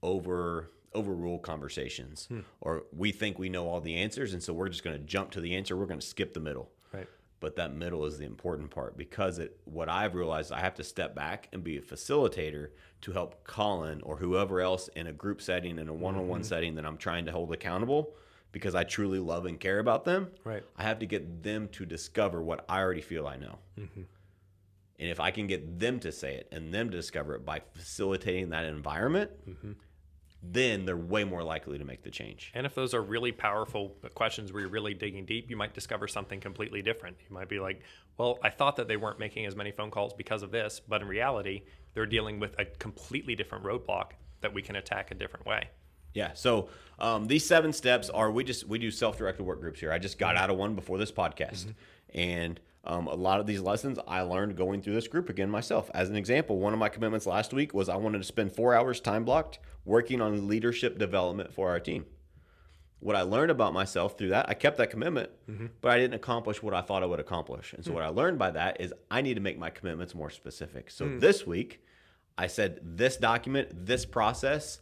over 0.02 0.72
overrule 0.94 1.38
conversations 1.38 2.26
hmm. 2.28 2.40
or 2.62 2.84
we 2.96 3.12
think 3.12 3.38
we 3.38 3.50
know 3.50 3.68
all 3.68 3.82
the 3.82 3.96
answers 3.96 4.34
and 4.34 4.42
so 4.42 4.54
we're 4.54 4.70
just 4.70 4.84
going 4.84 4.98
to 4.98 5.04
jump 5.04 5.32
to 5.32 5.42
the 5.42 5.56
answer 5.56 5.76
we're 5.76 5.86
going 5.86 6.00
to 6.00 6.06
skip 6.06 6.34
the 6.34 6.40
middle. 6.40 6.72
But 7.40 7.56
that 7.56 7.74
middle 7.74 8.06
is 8.06 8.18
the 8.18 8.26
important 8.26 8.70
part 8.70 8.98
because 8.98 9.40
it 9.40 9.58
what 9.66 9.90
I've 9.90 10.16
realized 10.16 10.52
I 10.52 10.60
have 10.60 10.76
to 10.76 10.84
step 10.84 11.16
back 11.16 11.48
and 11.54 11.64
be 11.64 11.78
a 11.78 11.82
facilitator 11.82 12.70
to 13.02 13.12
help 13.12 13.44
Colin 13.44 14.02
or 14.02 14.18
whoever 14.18 14.62
else 14.62 14.90
in 14.90 15.08
a 15.08 15.14
group 15.14 15.42
setting 15.42 15.80
in 15.80 15.88
a 15.88 15.94
one-on-one 15.94 16.42
mm-hmm. 16.42 16.48
setting 16.48 16.76
that 16.76 16.86
I'm 16.86 16.98
trying 16.98 17.26
to 17.26 17.32
hold 17.32 17.54
accountable 17.54 18.14
because 18.52 18.76
I 18.76 18.84
truly 18.84 19.20
love 19.20 19.46
and 19.46 19.60
care 19.60 19.80
about 19.80 20.06
them. 20.06 20.30
Right. 20.44 20.64
I 20.76 20.84
have 20.84 21.00
to 21.00 21.06
get 21.06 21.44
them 21.44 21.70
to 21.70 21.86
discover 21.86 22.42
what 22.42 22.66
I 22.68 22.80
already 22.80 23.02
feel 23.02 23.28
I 23.28 23.38
know. 23.38 23.60
Mm-hmm. 23.80 24.02
And 25.00 25.10
if 25.10 25.20
I 25.20 25.32
can 25.32 25.48
get 25.48 25.80
them 25.80 26.00
to 26.02 26.12
say 26.12 26.36
it 26.36 26.50
and 26.52 26.74
them 26.74 26.90
to 26.90 26.98
discover 26.98 27.36
it 27.36 27.46
by 27.46 27.62
facilitating 27.74 28.50
that 28.50 28.66
environment, 28.66 29.32
mm-hmm. 29.48 29.72
Then 30.42 30.86
they're 30.86 30.96
way 30.96 31.24
more 31.24 31.44
likely 31.44 31.78
to 31.78 31.84
make 31.84 32.04
the 32.04 32.10
change. 32.10 32.52
And 32.54 32.66
if 32.66 32.74
those 32.74 32.94
are 32.94 33.02
really 33.02 33.32
powerful 33.32 33.96
questions 34.16 34.54
where 34.54 34.62
you're 34.62 34.70
really 34.70 34.94
digging 34.94 35.26
deep, 35.26 35.50
you 35.50 35.58
might 35.58 35.74
discover 35.74 36.08
something 36.08 36.40
completely 36.40 36.82
different. 36.82 37.18
You 37.28 37.34
might 37.34 37.50
be 37.50 37.60
like, 37.60 37.82
well, 38.18 38.40
I 38.42 38.50
thought 38.50 38.78
that 38.78 38.88
they 38.88 38.98
weren't 38.98 39.20
making 39.20 39.46
as 39.46 39.56
many 39.56 39.72
phone 39.72 39.92
calls 39.92 40.14
because 40.14 40.42
of 40.42 40.52
this, 40.52 40.80
but 40.88 41.02
in 41.02 41.08
reality, 41.08 41.64
they're 41.94 42.06
dealing 42.06 42.40
with 42.40 42.58
a 42.58 42.66
completely 42.66 43.36
different 43.36 43.66
roadblock 43.66 44.12
that 44.42 44.54
we 44.54 44.62
can 44.62 44.78
attack 44.78 45.12
a 45.12 45.16
different 45.16 45.46
way. 45.46 45.70
Yeah. 46.14 46.34
So 46.34 46.70
um, 46.98 47.28
these 47.28 47.46
seven 47.46 47.74
steps 47.74 48.10
are 48.10 48.32
we 48.32 48.44
just 48.44 48.68
we 48.68 48.80
do 48.80 48.92
self-directed 48.92 49.44
work 49.44 49.60
groups 49.60 49.80
here. 49.80 49.92
I 49.92 50.00
just 50.00 50.18
got 50.18 50.36
out 50.36 50.50
of 50.50 50.58
one 50.58 50.74
before 50.74 50.98
this 50.98 51.12
podcast, 51.12 51.74
and 52.14 52.60
um, 52.90 53.06
a 53.06 53.14
lot 53.14 53.40
of 53.40 53.46
these 53.46 53.62
lessons 53.62 54.00
I 54.08 54.22
learned 54.22 54.58
going 54.58 54.82
through 54.82 54.96
this 54.96 55.08
group 55.08 55.30
again 55.30 55.52
myself. 55.52 55.92
As 55.94 56.10
an 56.10 56.16
example, 56.16 56.58
one 56.58 56.74
of 56.74 56.80
my 56.80 56.90
commitments 56.90 57.28
last 57.28 57.54
week 57.54 57.72
was 57.72 57.88
I 57.88 57.96
wanted 57.96 58.18
to 58.18 58.24
spend 58.24 58.52
four 58.52 58.74
hours 58.74 59.00
time 59.00 59.24
blocked 59.24 59.60
working 59.86 60.22
on 60.22 60.48
leadership 60.48 60.98
development 60.98 61.54
for 61.54 61.70
our 61.70 61.80
team. 61.80 62.08
What 63.00 63.16
I 63.16 63.22
learned 63.22 63.52
about 63.52 63.74
myself 63.74 64.18
through 64.18 64.30
that, 64.30 64.50
I 64.50 64.56
kept 64.56 64.78
that 64.78 64.90
commitment, 64.90 65.30
mm-hmm. 65.48 65.68
but 65.82 65.92
I 65.92 66.00
didn't 66.00 66.16
accomplish 66.16 66.64
what 66.64 66.74
I 66.74 66.82
thought 66.82 67.04
I 67.04 67.06
would 67.06 67.20
accomplish. 67.20 67.74
And 67.74 67.86
so 67.86 67.92
hmm. 67.92 67.96
what 67.96 68.04
I 68.04 68.08
learned 68.08 68.40
by 68.40 68.52
that 68.52 68.82
is 68.82 68.92
I 69.12 69.22
need 69.22 69.36
to 69.36 69.40
make 69.40 69.60
my 69.60 69.70
commitments 69.70 70.16
more 70.16 70.32
specific. 70.32 70.90
So 70.90 71.06
hmm. 71.06 71.20
this 71.20 71.46
week, 71.46 71.82
I 72.40 72.48
said 72.48 72.80
this 72.82 73.18
document, 73.18 73.86
this 73.86 74.04
process, 74.04 74.82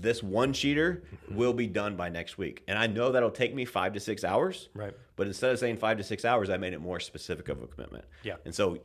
this 0.00 0.22
one 0.22 0.52
sheeter 0.52 1.02
will 1.30 1.52
be 1.52 1.66
done 1.66 1.96
by 1.96 2.08
next 2.08 2.38
week. 2.38 2.62
And 2.68 2.78
I 2.78 2.86
know 2.86 3.12
that'll 3.12 3.30
take 3.30 3.54
me 3.54 3.64
five 3.64 3.92
to 3.94 4.00
six 4.00 4.24
hours. 4.24 4.68
Right. 4.74 4.94
But 5.16 5.26
instead 5.26 5.52
of 5.52 5.58
saying 5.58 5.76
five 5.78 5.96
to 5.98 6.04
six 6.04 6.24
hours, 6.24 6.50
I 6.50 6.56
made 6.56 6.72
it 6.72 6.80
more 6.80 7.00
specific 7.00 7.48
of 7.48 7.62
a 7.62 7.66
commitment. 7.66 8.04
Yeah. 8.22 8.36
And 8.44 8.54
so 8.54 8.78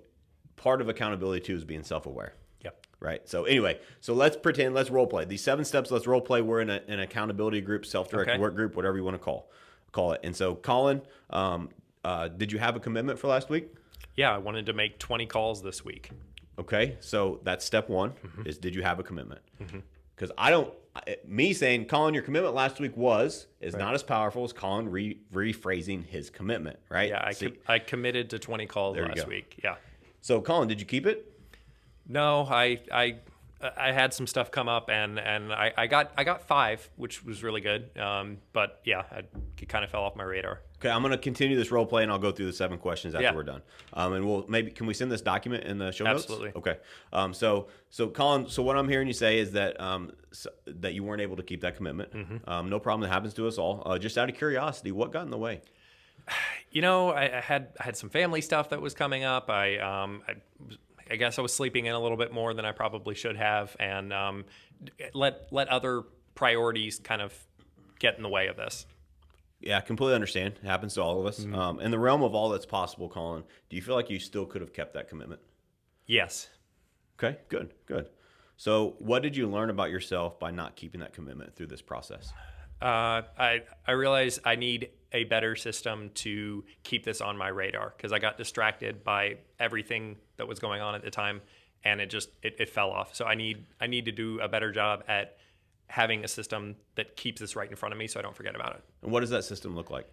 part 0.55 0.81
of 0.81 0.89
accountability 0.89 1.41
too 1.41 1.55
is 1.55 1.63
being 1.65 1.83
self 1.83 2.05
aware. 2.05 2.33
Yep. 2.63 2.85
Right. 2.99 3.27
So 3.27 3.45
anyway, 3.45 3.79
so 3.99 4.13
let's 4.13 4.37
pretend, 4.37 4.73
let's 4.75 4.89
role 4.89 5.07
play. 5.07 5.25
These 5.25 5.43
seven 5.43 5.65
steps, 5.65 5.91
let's 5.91 6.07
role 6.07 6.21
play. 6.21 6.41
We're 6.41 6.61
in 6.61 6.69
a, 6.69 6.81
an 6.87 6.99
accountability 6.99 7.61
group, 7.61 7.85
self-directed 7.85 8.33
Okay. 8.33 8.39
work 8.41 8.55
group, 8.55 8.75
whatever 8.75 8.97
you 8.97 9.03
want 9.03 9.15
to 9.15 9.19
call 9.23 9.49
call 9.91 10.13
it. 10.13 10.21
And 10.23 10.33
so 10.35 10.55
Colin, 10.55 11.01
um, 11.31 11.69
uh, 12.05 12.29
did 12.29 12.51
you 12.51 12.59
have 12.59 12.75
a 12.75 12.79
commitment 12.79 13.19
for 13.19 13.27
last 13.27 13.49
week? 13.49 13.73
Yeah, 14.15 14.33
I 14.33 14.37
wanted 14.37 14.65
to 14.67 14.73
make 14.73 14.99
20 14.99 15.25
calls 15.25 15.61
this 15.61 15.83
week. 15.83 16.11
Okay, 16.59 16.97
so 16.99 17.39
that's 17.43 17.65
step 17.65 17.89
one 17.89 18.13
is 18.45 18.57
did 18.57 18.75
you 18.75 18.83
have 18.83 18.99
a 18.99 19.03
commitment? 19.03 19.41
Because 20.21 20.35
I 20.37 20.51
don't, 20.51 20.71
me 21.27 21.51
saying 21.51 21.85
Colin, 21.85 22.13
your 22.13 22.21
commitment 22.21 22.53
last 22.53 22.79
week 22.79 22.95
was 22.95 23.47
is 23.59 23.75
not 23.75 23.95
as 23.95 24.03
powerful 24.03 24.43
as 24.43 24.53
Colin 24.53 24.87
re, 24.87 25.17
rephrasing 25.33 26.05
his 26.05 26.29
commitment, 26.29 26.77
right? 26.89 27.09
Yeah, 27.09 27.25
I, 27.25 27.33
com- 27.33 27.57
I 27.67 27.79
committed 27.79 28.29
to 28.29 28.37
20 28.37 28.67
calls 28.67 28.97
you 28.97 29.03
last 29.03 29.27
week. 29.27 29.59
Yeah. 29.63 29.77
so 30.21 30.39
Colin, 30.39 30.67
did 30.67 30.79
you 30.79 30.85
keep 30.85 31.07
it? 31.07 31.27
No, 32.07 32.45
I 32.47 32.81
I 32.91 33.15
I 33.75 33.91
had 33.93 34.13
some 34.13 34.27
stuff 34.27 34.51
come 34.51 34.69
up 34.69 34.91
and 34.91 35.17
and 35.17 35.51
I, 35.51 35.73
I 35.75 35.87
got 35.87 36.11
I 36.15 36.23
got 36.23 36.47
five, 36.47 36.87
which 36.97 37.25
was 37.25 37.41
really 37.41 37.61
good. 37.61 37.89
Um, 37.97 38.37
but 38.53 38.79
yeah, 38.85 39.03
I, 39.11 39.23
it 39.59 39.69
kind 39.69 39.83
of 39.83 39.89
fell 39.89 40.03
off 40.03 40.15
my 40.15 40.23
radar. 40.23 40.61
Okay, 40.81 40.89
I'm 40.89 41.03
going 41.03 41.11
to 41.11 41.17
continue 41.19 41.55
this 41.55 41.69
role 41.69 41.85
play 41.85 42.01
and 42.01 42.11
I'll 42.11 42.17
go 42.17 42.31
through 42.31 42.47
the 42.47 42.53
seven 42.53 42.79
questions 42.79 43.13
after 43.13 43.25
Yeah. 43.25 43.35
we're 43.35 43.43
done. 43.43 43.61
Um, 43.93 44.13
and 44.13 44.25
we'll 44.25 44.45
maybe 44.47 44.71
can 44.71 44.87
we 44.87 44.95
send 44.95 45.11
this 45.11 45.21
document 45.21 45.65
in 45.65 45.77
the 45.77 45.91
show 45.91 46.05
notes? 46.05 46.23
Absolutely. 46.23 46.53
Okay. 46.55 46.77
Um, 47.13 47.35
so 47.35 47.67
so 47.91 48.07
Colin, 48.07 48.49
so 48.49 48.63
what 48.63 48.75
I'm 48.75 48.89
hearing 48.89 49.05
you 49.07 49.13
say 49.13 49.37
is 49.37 49.51
that 49.51 49.79
um, 49.79 50.11
s 50.31 50.47
that 50.65 50.95
you 50.95 51.03
weren't 51.03 51.21
able 51.21 51.35
to 51.35 51.43
keep 51.43 51.61
that 51.61 51.75
commitment. 51.77 52.11
Mm-hmm. 52.13 52.49
Um, 52.49 52.69
no 52.69 52.79
problem. 52.79 53.07
That 53.07 53.13
happens 53.13 53.35
to 53.35 53.47
us 53.47 53.59
all. 53.59 53.83
Uh, 53.85 53.99
just 53.99 54.17
out 54.17 54.27
of 54.27 54.35
curiosity, 54.35 54.91
what 54.91 55.11
got 55.11 55.23
in 55.23 55.29
the 55.29 55.37
way? 55.37 55.61
You 56.73 56.81
know, 56.81 57.09
I, 57.09 57.39
I 57.39 57.41
had 57.41 57.73
I 57.81 57.83
had 57.83 57.97
some 57.97 58.09
family 58.09 58.39
stuff 58.39 58.69
that 58.69 58.81
was 58.81 58.93
coming 58.93 59.25
up. 59.25 59.49
I 59.49 59.77
um 59.79 60.23
I, 60.25 60.35
I 61.11 61.17
guess 61.17 61.37
I 61.37 61.41
was 61.41 61.53
sleeping 61.53 61.85
in 61.85 61.93
a 61.93 61.99
little 61.99 62.15
bit 62.15 62.31
more 62.31 62.53
than 62.53 62.63
I 62.63 62.71
probably 62.71 63.13
should 63.13 63.35
have, 63.35 63.75
and 63.77 64.13
um, 64.13 64.45
let 65.13 65.51
let 65.51 65.67
other 65.67 66.03
priorities 66.33 66.97
kind 66.97 67.21
of 67.21 67.37
get 67.99 68.15
in 68.15 68.23
the 68.23 68.29
way 68.29 68.47
of 68.47 68.55
this. 68.55 68.85
Yeah, 69.61 69.77
I 69.77 69.81
completely 69.81 70.15
understand. 70.15 70.55
It 70.61 70.65
happens 70.65 70.95
to 70.95 71.01
all 71.01 71.19
of 71.19 71.25
us. 71.25 71.39
Mm-hmm. 71.39 71.55
Um, 71.55 71.79
in 71.79 71.91
the 71.91 71.99
realm 71.99 72.23
of 72.23 72.33
all 72.33 72.49
that's 72.49 72.65
possible, 72.65 73.07
Colin, 73.07 73.43
do 73.69 73.75
you 73.75 73.81
feel 73.81 73.95
like 73.95 74.09
you 74.09 74.19
still 74.19 74.45
could 74.45 74.61
have 74.61 74.73
kept 74.73 74.93
that 74.95 75.07
commitment? 75.07 75.41
Yes. 76.07 76.49
Okay, 77.17 77.37
good, 77.49 77.73
good. 77.85 78.09
So, 78.57 78.95
what 78.99 79.21
did 79.21 79.35
you 79.35 79.47
learn 79.47 79.69
about 79.69 79.91
yourself 79.91 80.39
by 80.39 80.51
not 80.51 80.75
keeping 80.75 81.01
that 81.01 81.13
commitment 81.13 81.55
through 81.55 81.67
this 81.67 81.81
process? 81.81 82.31
Uh, 82.81 83.21
I 83.37 83.61
I 83.85 83.91
realize 83.91 84.39
I 84.43 84.55
need 84.55 84.89
a 85.11 85.25
better 85.25 85.55
system 85.55 86.09
to 86.15 86.63
keep 86.83 87.03
this 87.03 87.21
on 87.21 87.37
my 87.37 87.49
radar 87.49 87.93
because 87.95 88.11
I 88.11 88.19
got 88.19 88.37
distracted 88.37 89.03
by 89.03 89.37
everything 89.59 90.17
that 90.37 90.47
was 90.47 90.59
going 90.59 90.81
on 90.81 90.95
at 90.95 91.03
the 91.03 91.11
time, 91.11 91.41
and 91.83 92.01
it 92.01 92.09
just 92.09 92.29
it, 92.41 92.55
it 92.59 92.69
fell 92.69 92.89
off. 92.89 93.15
So 93.15 93.25
I 93.25 93.35
need 93.35 93.65
I 93.79 93.87
need 93.87 94.05
to 94.05 94.11
do 94.11 94.39
a 94.39 94.47
better 94.47 94.71
job 94.71 95.03
at 95.07 95.37
having 95.91 96.23
a 96.23 96.27
system 96.27 96.75
that 96.95 97.17
keeps 97.17 97.41
this 97.41 97.55
right 97.55 97.69
in 97.69 97.75
front 97.75 97.91
of 97.91 97.99
me 97.99 98.07
so 98.07 98.17
I 98.17 98.23
don't 98.23 98.35
forget 98.35 98.55
about 98.55 98.75
it. 98.75 98.83
And 99.03 99.11
what 99.11 99.19
does 99.19 99.29
that 99.31 99.43
system 99.43 99.75
look 99.75 99.91
like? 99.91 100.09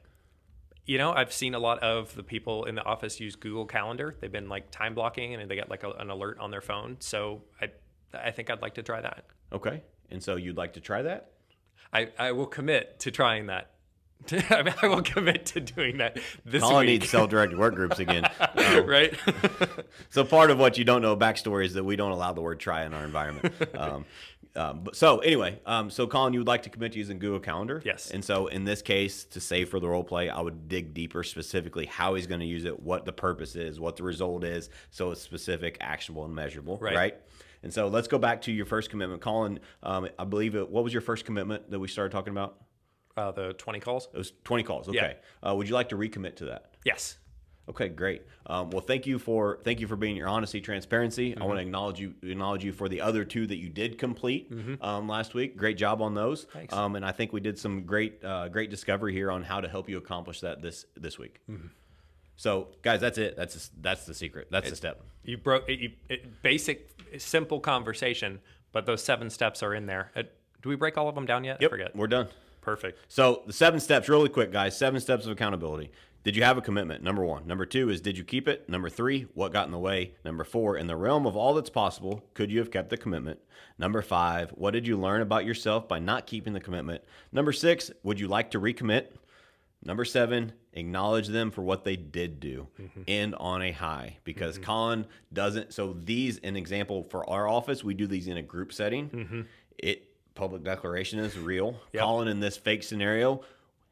You 0.86 0.98
know, 0.98 1.12
I've 1.12 1.32
seen 1.32 1.54
a 1.54 1.58
lot 1.58 1.78
of 1.80 2.14
the 2.16 2.24
people 2.24 2.64
in 2.64 2.74
the 2.74 2.84
office 2.84 3.20
use 3.20 3.36
Google 3.36 3.64
Calendar. 3.64 4.16
They've 4.20 4.32
been 4.32 4.48
like 4.48 4.70
time 4.72 4.94
blocking 4.94 5.34
and 5.34 5.48
they 5.48 5.54
get 5.54 5.70
like 5.70 5.84
a, 5.84 5.90
an 5.92 6.10
alert 6.10 6.38
on 6.40 6.50
their 6.50 6.60
phone. 6.60 6.96
So 6.98 7.42
I 7.60 7.70
I 8.12 8.30
think 8.30 8.50
I'd 8.50 8.62
like 8.62 8.74
to 8.74 8.82
try 8.82 9.00
that. 9.02 9.26
Okay, 9.52 9.82
and 10.10 10.22
so 10.22 10.36
you'd 10.36 10.56
like 10.56 10.72
to 10.72 10.80
try 10.80 11.02
that? 11.02 11.32
I, 11.92 12.08
I 12.18 12.32
will 12.32 12.46
commit 12.46 12.98
to 13.00 13.10
trying 13.10 13.46
that. 13.46 13.70
I, 14.50 14.62
mean, 14.62 14.74
I 14.82 14.88
will 14.88 15.02
commit 15.02 15.46
to 15.46 15.60
doing 15.60 15.98
that 15.98 16.18
this 16.44 16.62
Colin 16.62 16.86
week. 16.86 17.00
needs 17.00 17.10
self-directed 17.10 17.58
work 17.58 17.74
groups 17.74 17.98
again. 17.98 18.24
Um, 18.58 18.86
right? 18.86 19.14
so 20.10 20.24
part 20.24 20.50
of 20.50 20.58
what 20.58 20.76
you 20.78 20.84
don't 20.84 21.00
know 21.00 21.16
backstory 21.16 21.64
is 21.64 21.74
that 21.74 21.84
we 21.84 21.96
don't 21.96 22.10
allow 22.10 22.32
the 22.32 22.40
word 22.42 22.58
try 22.60 22.84
in 22.84 22.92
our 22.92 23.04
environment. 23.04 23.54
Um, 23.74 24.04
um, 24.56 24.80
but 24.84 24.96
so 24.96 25.18
anyway, 25.18 25.60
um, 25.64 25.90
so 25.90 26.06
Colin, 26.06 26.32
you 26.32 26.40
would 26.40 26.48
like 26.48 26.64
to 26.64 26.70
commit 26.70 26.92
to 26.92 26.98
using 26.98 27.18
Google 27.18 27.38
Calendar, 27.40 27.80
Yes. 27.84 28.10
And 28.10 28.24
so 28.24 28.48
in 28.48 28.64
this 28.64 28.82
case, 28.82 29.24
to 29.26 29.40
save 29.40 29.68
for 29.68 29.78
the 29.80 29.88
role 29.88 30.02
play, 30.04 30.28
I 30.28 30.40
would 30.40 30.68
dig 30.68 30.92
deeper, 30.92 31.22
specifically 31.22 31.86
how 31.86 32.14
he's 32.14 32.26
going 32.26 32.40
to 32.40 32.46
use 32.46 32.64
it, 32.64 32.80
what 32.80 33.04
the 33.04 33.12
purpose 33.12 33.54
is, 33.56 33.78
what 33.78 33.96
the 33.96 34.02
result 34.02 34.44
is, 34.44 34.68
so 34.90 35.12
it's 35.12 35.22
specific, 35.22 35.78
actionable, 35.80 36.24
and 36.24 36.34
measurable, 36.34 36.78
Right. 36.78 36.96
right? 36.96 37.14
And 37.62 37.72
so 37.72 37.88
let's 37.88 38.08
go 38.08 38.18
back 38.18 38.42
to 38.42 38.52
your 38.52 38.66
first 38.66 38.90
commitment, 38.90 39.20
Colin. 39.20 39.60
Um, 39.82 40.08
I 40.18 40.24
believe 40.24 40.54
it. 40.56 40.68
What 40.68 40.84
was 40.84 40.92
your 40.92 41.02
first 41.02 41.24
commitment 41.24 41.70
that 41.70 41.78
we 41.78 41.88
started 41.88 42.10
talking 42.12 42.32
about? 42.32 42.56
Uh, 43.18 43.32
the 43.32 43.52
20 43.54 43.80
calls? 43.80 44.08
It 44.14 44.16
was 44.18 44.32
twenty 44.44 44.62
calls. 44.62 44.88
Okay. 44.88 45.16
Uh, 45.46 45.54
would 45.56 45.68
you 45.68 45.74
like 45.74 45.88
to 45.90 45.96
recommit 45.96 46.36
to 46.36 46.44
that? 46.46 46.74
Yes. 46.84 47.18
Okay, 47.68 47.88
great. 47.90 48.22
Um, 48.46 48.70
well, 48.70 48.80
thank 48.80 49.06
you 49.06 49.18
for 49.18 49.58
thank 49.62 49.78
you 49.80 49.86
for 49.86 49.96
being 49.96 50.16
your 50.16 50.28
honesty, 50.28 50.60
transparency. 50.60 51.36
I 51.36 51.44
want 51.44 51.58
to 51.58 51.62
acknowledge 51.62 52.00
you 52.00 52.14
acknowledge 52.22 52.64
you 52.64 52.72
for 52.72 52.88
the 52.88 53.02
other 53.02 53.24
two 53.26 53.46
that 53.46 53.56
you 53.58 53.68
did 53.68 53.98
complete 53.98 54.50
um, 54.80 55.06
last 55.06 55.34
week. 55.34 55.56
Great 55.56 55.76
job 55.76 56.00
on 56.00 56.14
those. 56.14 56.44
Thanks. 56.44 56.72
Um, 56.72 56.96
and 56.96 57.04
I 57.04 57.12
think 57.12 57.32
we 57.34 57.40
did 57.40 57.58
some 57.58 57.82
great 57.82 58.24
uh, 58.24 58.48
great 58.48 58.70
discovery 58.70 59.12
here 59.12 59.30
on 59.30 59.42
how 59.42 59.60
to 59.60 59.68
help 59.68 59.86
you 59.90 59.98
accomplish 59.98 60.40
that 60.40 60.62
this 60.62 60.86
this 60.96 61.18
week. 61.18 61.40
So, 62.36 62.68
guys, 62.82 63.00
that's 63.00 63.18
it. 63.18 63.36
That's 63.36 63.70
that's 63.80 64.06
the 64.06 64.14
secret. 64.14 64.48
That's 64.50 64.70
the 64.70 64.76
step. 64.76 65.02
You 65.24 65.36
broke 65.36 65.68
it, 65.68 65.78
you, 65.80 65.90
it, 66.08 66.40
basic, 66.42 66.88
simple 67.18 67.60
conversation, 67.60 68.38
but 68.72 68.86
those 68.86 69.02
seven 69.02 69.28
steps 69.28 69.62
are 69.62 69.74
in 69.74 69.84
there. 69.86 70.10
Uh, 70.16 70.22
do 70.62 70.68
we 70.70 70.76
break 70.76 70.96
all 70.96 71.08
of 71.08 71.14
them 71.14 71.26
down 71.26 71.44
yet? 71.44 71.56
I 71.60 71.64
Yep, 71.64 71.70
forget. 71.70 71.96
we're 71.96 72.06
done. 72.06 72.28
Perfect. 72.68 72.98
So 73.08 73.42
the 73.46 73.52
seven 73.52 73.80
steps, 73.80 74.08
really 74.08 74.28
quick, 74.28 74.52
guys. 74.52 74.76
Seven 74.76 75.00
steps 75.00 75.24
of 75.24 75.32
accountability. 75.32 75.90
Did 76.22 76.36
you 76.36 76.42
have 76.42 76.58
a 76.58 76.60
commitment? 76.60 77.02
Number 77.02 77.24
one. 77.24 77.46
Number 77.46 77.64
two 77.64 77.88
is 77.88 78.02
did 78.02 78.18
you 78.18 78.24
keep 78.24 78.46
it? 78.46 78.68
Number 78.68 78.90
three, 78.90 79.22
what 79.32 79.52
got 79.52 79.64
in 79.64 79.72
the 79.72 79.78
way? 79.78 80.12
Number 80.24 80.44
four, 80.44 80.76
in 80.76 80.86
the 80.86 80.96
realm 80.96 81.26
of 81.26 81.34
all 81.34 81.54
that's 81.54 81.70
possible, 81.70 82.24
could 82.34 82.50
you 82.50 82.58
have 82.58 82.70
kept 82.70 82.90
the 82.90 82.98
commitment? 82.98 83.38
Number 83.78 84.02
five, 84.02 84.50
what 84.50 84.72
did 84.72 84.86
you 84.86 84.98
learn 84.98 85.22
about 85.22 85.46
yourself 85.46 85.88
by 85.88 85.98
not 85.98 86.26
keeping 86.26 86.52
the 86.52 86.60
commitment? 86.60 87.02
Number 87.32 87.52
six, 87.52 87.90
would 88.02 88.20
you 88.20 88.28
like 88.28 88.50
to 88.50 88.60
recommit? 88.60 89.06
Number 89.82 90.04
seven, 90.04 90.52
acknowledge 90.74 91.28
them 91.28 91.50
for 91.50 91.62
what 91.62 91.84
they 91.84 91.96
did 91.96 92.40
do. 92.40 92.68
Mm-hmm. 92.78 93.02
End 93.06 93.34
on 93.36 93.62
a 93.62 93.72
high 93.72 94.18
because 94.24 94.56
mm-hmm. 94.56 94.64
Colin 94.64 95.06
doesn't. 95.32 95.72
So 95.72 95.96
these, 95.98 96.38
an 96.40 96.56
example 96.56 97.04
for 97.04 97.28
our 97.30 97.48
office, 97.48 97.82
we 97.82 97.94
do 97.94 98.06
these 98.06 98.28
in 98.28 98.36
a 98.36 98.42
group 98.42 98.74
setting. 98.74 99.08
Mm-hmm. 99.08 99.40
It 99.78 100.07
public 100.38 100.64
declaration 100.64 101.18
is 101.18 101.36
real. 101.36 101.78
Yep. 101.92 102.02
Colin 102.02 102.28
in 102.28 102.40
this 102.40 102.56
fake 102.56 102.82
scenario 102.82 103.42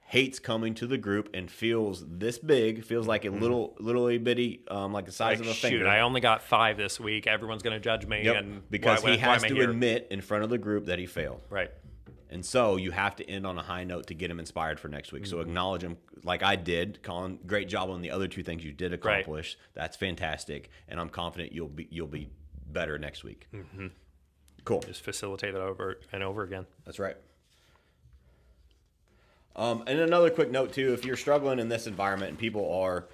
hates 0.09 0.39
coming 0.39 0.73
to 0.73 0.87
the 0.87 0.97
group 0.97 1.29
and 1.35 1.51
feels 1.51 2.05
this 2.07 2.39
big, 2.39 2.85
feels 2.85 3.09
like 3.09 3.25
a 3.25 3.31
little 3.31 3.75
little 3.81 4.07
bitty, 4.19 4.63
um, 4.69 4.93
like 4.93 5.05
the 5.05 5.13
size 5.13 5.39
Like, 5.41 5.47
of 5.49 5.53
a 5.53 5.55
shoot, 5.55 5.69
finger. 5.71 5.89
I 5.89 6.01
only 6.01 6.21
got 6.21 6.43
five 6.43 6.77
this 6.77 7.01
week. 7.01 7.27
Everyone's 7.27 7.63
going 7.63 7.75
to 7.75 7.81
judge 7.81 8.07
me. 8.07 8.23
Yep, 8.25 8.37
And 8.37 8.71
because 8.71 9.03
why, 9.03 9.11
he 9.11 9.17
why 9.17 9.33
has 9.33 9.43
to 9.43 9.55
here? 9.55 9.69
admit 9.69 10.07
in 10.11 10.21
front 10.21 10.45
of 10.45 10.51
the 10.51 10.59
group 10.59 10.87
that 10.87 10.99
he 11.01 11.07
failed. 11.07 11.41
Right. 11.51 11.71
And 12.31 12.45
so 12.45 12.77
you 12.77 12.93
have 12.93 13.17
to 13.17 13.29
end 13.29 13.47
on 13.47 13.59
a 13.59 13.63
high 13.63 13.85
note 13.85 14.07
to 14.09 14.15
get 14.15 14.31
him 14.31 14.39
inspired 14.39 14.79
for 14.79 14.89
next 14.89 15.13
week. 15.13 15.25
Mm-hmm. 15.25 15.31
So 15.31 15.41
acknowledge 15.41 15.83
him 15.83 15.97
like 16.23 16.43
I 16.43 16.57
did. 16.57 17.03
Colin, 17.03 17.39
great 17.47 17.69
job 17.69 17.91
on 17.91 18.01
the 18.01 18.11
other 18.13 18.29
two 18.29 18.43
things 18.43 18.65
you 18.65 18.73
did 18.73 18.93
accomplish. 18.93 19.59
That's 19.75 19.97
fantastic. 19.97 20.71
And 20.89 21.01
I'm 21.01 21.09
confident 21.09 21.53
you'll 21.53 21.69
be 21.69 21.89
you'll 21.91 22.07
be 22.07 22.31
better 22.69 22.99
next 22.99 23.25
week. 23.25 23.47
Mm-hmm. 23.55 23.87
Cool. 24.67 24.81
Just 24.81 25.01
facilitate 25.01 25.55
it 25.55 25.61
over 25.61 25.99
and 26.13 26.23
over 26.23 26.43
again. 26.43 26.67
That's 26.85 26.99
right. 26.99 27.17
Um, 29.55 29.85
and 29.87 29.99
another 29.99 30.29
quick 30.29 30.51
note 30.51 30.73
too: 30.75 30.93
if 30.93 31.05
you're 31.07 31.17
struggling 31.17 31.59
in 31.59 31.69
this 31.71 31.87
environment 31.87 32.31
and 32.31 32.39
people 32.39 32.71
are 32.75 33.07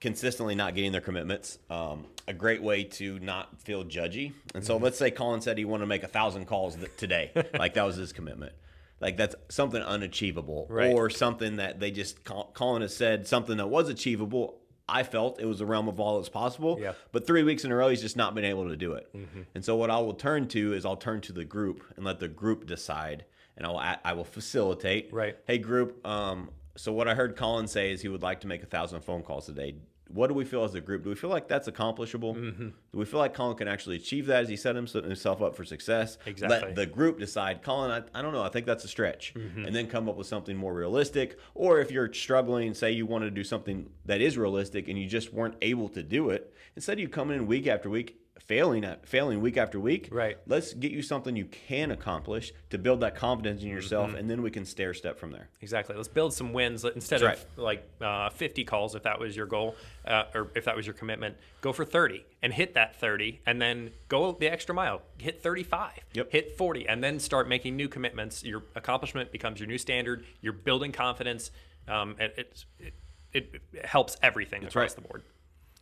consistently 0.00 0.54
not 0.54 0.74
getting 0.74 0.92
their 0.92 1.00
commitments, 1.00 1.58
um, 1.68 2.06
a 2.26 2.32
great 2.32 2.62
way 2.62 2.84
to 2.84 3.18
not 3.18 3.60
feel 3.60 3.84
judgy. 3.84 4.32
And 4.54 4.64
so, 4.64 4.76
let's 4.78 4.96
say 4.96 5.10
Colin 5.10 5.40
said 5.40 5.58
he 5.58 5.64
wanted 5.66 5.82
to 5.82 5.88
make 5.88 6.04
a 6.04 6.08
thousand 6.08 6.46
calls 6.46 6.78
today, 6.96 7.32
like 7.58 7.74
that 7.74 7.82
was 7.82 7.96
his 7.96 8.12
commitment. 8.12 8.52
Like 9.00 9.16
that's 9.16 9.34
something 9.48 9.82
unachievable, 9.82 10.66
Right. 10.70 10.92
or 10.94 11.10
something 11.10 11.56
that 11.56 11.80
they 11.80 11.90
just 11.90 12.24
Colin 12.24 12.82
has 12.82 12.96
said 12.96 13.26
something 13.26 13.56
that 13.58 13.68
was 13.68 13.88
achievable. 13.88 14.60
I 14.88 15.02
felt 15.02 15.40
it 15.40 15.44
was 15.46 15.58
the 15.58 15.66
realm 15.66 15.86
of 15.88 16.00
all 16.00 16.16
that's 16.16 16.28
possible, 16.30 16.78
Yeah. 16.80 16.94
but 17.12 17.26
three 17.26 17.42
weeks 17.42 17.64
in 17.64 17.70
a 17.70 17.76
row, 17.76 17.88
he's 17.88 18.00
just 18.00 18.16
not 18.16 18.34
been 18.34 18.44
able 18.44 18.68
to 18.68 18.76
do 18.76 18.94
it. 18.94 19.14
And 19.54 19.64
so, 19.64 19.76
what 19.76 19.90
I 19.90 19.98
will 19.98 20.14
turn 20.14 20.48
to 20.48 20.72
is 20.72 20.86
I'll 20.86 20.96
turn 20.96 21.20
to 21.22 21.32
the 21.32 21.44
group 21.44 21.84
and 21.96 22.04
let 22.04 22.20
the 22.20 22.28
group 22.28 22.66
decide, 22.66 23.24
and 23.56 23.66
I 23.66 23.68
will 23.70 23.80
a- 23.80 24.00
I 24.04 24.12
will 24.14 24.24
facilitate. 24.24 25.12
Right. 25.12 25.36
Hey, 25.46 25.58
group. 25.58 26.06
Um, 26.06 26.50
so 26.76 26.92
what 26.92 27.08
I 27.08 27.14
heard 27.14 27.36
Colin 27.36 27.66
say 27.66 27.90
is 27.92 28.00
he 28.00 28.08
would 28.08 28.22
like 28.22 28.40
to 28.40 28.46
make 28.46 28.62
a 28.62 28.66
thousand 28.66 29.00
phone 29.02 29.22
calls 29.22 29.48
a 29.48 29.52
day. 29.52 29.74
What 30.08 30.28
do 30.28 30.34
we 30.34 30.44
feel 30.44 30.64
as 30.64 30.74
a 30.74 30.80
group? 30.80 31.02
Do 31.04 31.10
we 31.10 31.14
feel 31.14 31.28
like 31.30 31.48
that's 31.48 31.68
accomplishable? 31.68 32.34
Mm-hmm. 32.34 32.68
Do 32.68 32.98
we 32.98 33.04
feel 33.04 33.20
like 33.20 33.34
Colin 33.34 33.56
can 33.56 33.68
actually 33.68 33.96
achieve 33.96 34.26
that 34.26 34.42
as 34.44 34.48
he 34.48 34.56
set 34.56 34.74
himself 34.74 35.42
up 35.42 35.54
for 35.54 35.64
success? 35.64 36.16
Exactly. 36.24 36.58
Let 36.60 36.74
the 36.74 36.86
group 36.86 37.18
decide. 37.18 37.62
Colin, 37.62 37.90
I, 37.90 38.18
I 38.18 38.22
don't 38.22 38.32
know. 38.32 38.42
I 38.42 38.48
think 38.48 38.64
that's 38.66 38.84
a 38.84 38.88
stretch, 38.88 39.34
Mm-hmm. 39.34 39.66
and 39.66 39.76
then 39.76 39.86
come 39.86 40.08
up 40.08 40.16
with 40.16 40.26
something 40.26 40.56
more 40.56 40.72
realistic. 40.72 41.38
Or 41.54 41.80
if 41.80 41.90
you're 41.90 42.12
struggling, 42.12 42.72
say 42.74 42.92
you 42.92 43.04
want 43.06 43.24
to 43.24 43.30
do 43.30 43.44
something 43.44 43.90
that 44.06 44.20
is 44.20 44.38
realistic 44.38 44.88
and 44.88 44.98
you 44.98 45.06
just 45.06 45.32
weren't 45.32 45.56
able 45.60 45.88
to 45.90 46.02
do 46.02 46.30
it, 46.30 46.52
instead 46.74 46.94
of 46.94 47.00
you 47.00 47.08
coming 47.08 47.36
in 47.36 47.46
week 47.46 47.66
after 47.66 47.90
week, 47.90 48.18
failing 48.38 48.84
at 48.84 49.06
failing 49.06 49.40
week 49.40 49.56
after 49.56 49.78
week, 49.78 50.08
Right. 50.10 50.38
Let's 50.46 50.72
get 50.74 50.92
you 50.92 51.02
something 51.02 51.36
you 51.36 51.44
can 51.44 51.90
accomplish 51.90 52.52
to 52.70 52.78
build 52.78 53.00
that 53.00 53.14
confidence 53.14 53.62
in 53.62 53.68
yourself, 53.68 54.08
Mm-hmm. 54.10 54.18
and 54.18 54.30
then 54.30 54.42
we 54.42 54.50
can 54.50 54.64
stair 54.64 54.94
step 54.94 55.18
from 55.18 55.32
there. 55.32 55.48
Exactly. 55.60 55.96
Let's 55.96 56.08
build 56.08 56.32
some 56.32 56.52
wins 56.52 56.84
instead 56.84 57.20
That's 57.20 57.42
of 57.42 57.58
like 57.58 57.88
uh, 58.00 58.30
50 58.30 58.64
calls 58.64 58.94
if 58.94 59.02
that 59.02 59.18
was 59.20 59.36
your 59.36 59.46
goal 59.46 59.76
uh, 60.06 60.24
or 60.34 60.50
if 60.54 60.64
that 60.64 60.76
was 60.76 60.86
your 60.86 60.94
commitment. 60.94 61.36
Go 61.60 61.72
for 61.72 61.84
30 61.84 62.24
and 62.42 62.52
hit 62.52 62.74
that 62.74 62.96
30, 62.96 63.40
and 63.46 63.60
then 63.60 63.90
go 64.08 64.32
the 64.32 64.48
extra 64.50 64.74
mile. 64.74 65.02
Hit 65.18 65.42
35. 65.42 65.92
Yep. 66.14 66.32
Hit 66.32 66.56
40, 66.56 66.88
and 66.88 67.02
then 67.02 67.18
start 67.18 67.48
making 67.48 67.76
new 67.76 67.88
commitments. 67.88 68.44
Your 68.44 68.62
accomplishment 68.76 69.32
becomes 69.32 69.58
your 69.58 69.66
new 69.66 69.78
standard. 69.78 70.24
You're 70.40 70.52
building 70.52 70.92
confidence. 70.92 71.50
Um, 71.88 72.14
it, 72.20 72.64
it, 72.78 72.94
it 73.32 73.84
helps 73.84 74.16
everything 74.22 74.60
across 74.64 74.74
right. 74.74 74.94
the 74.94 75.00
board. 75.00 75.22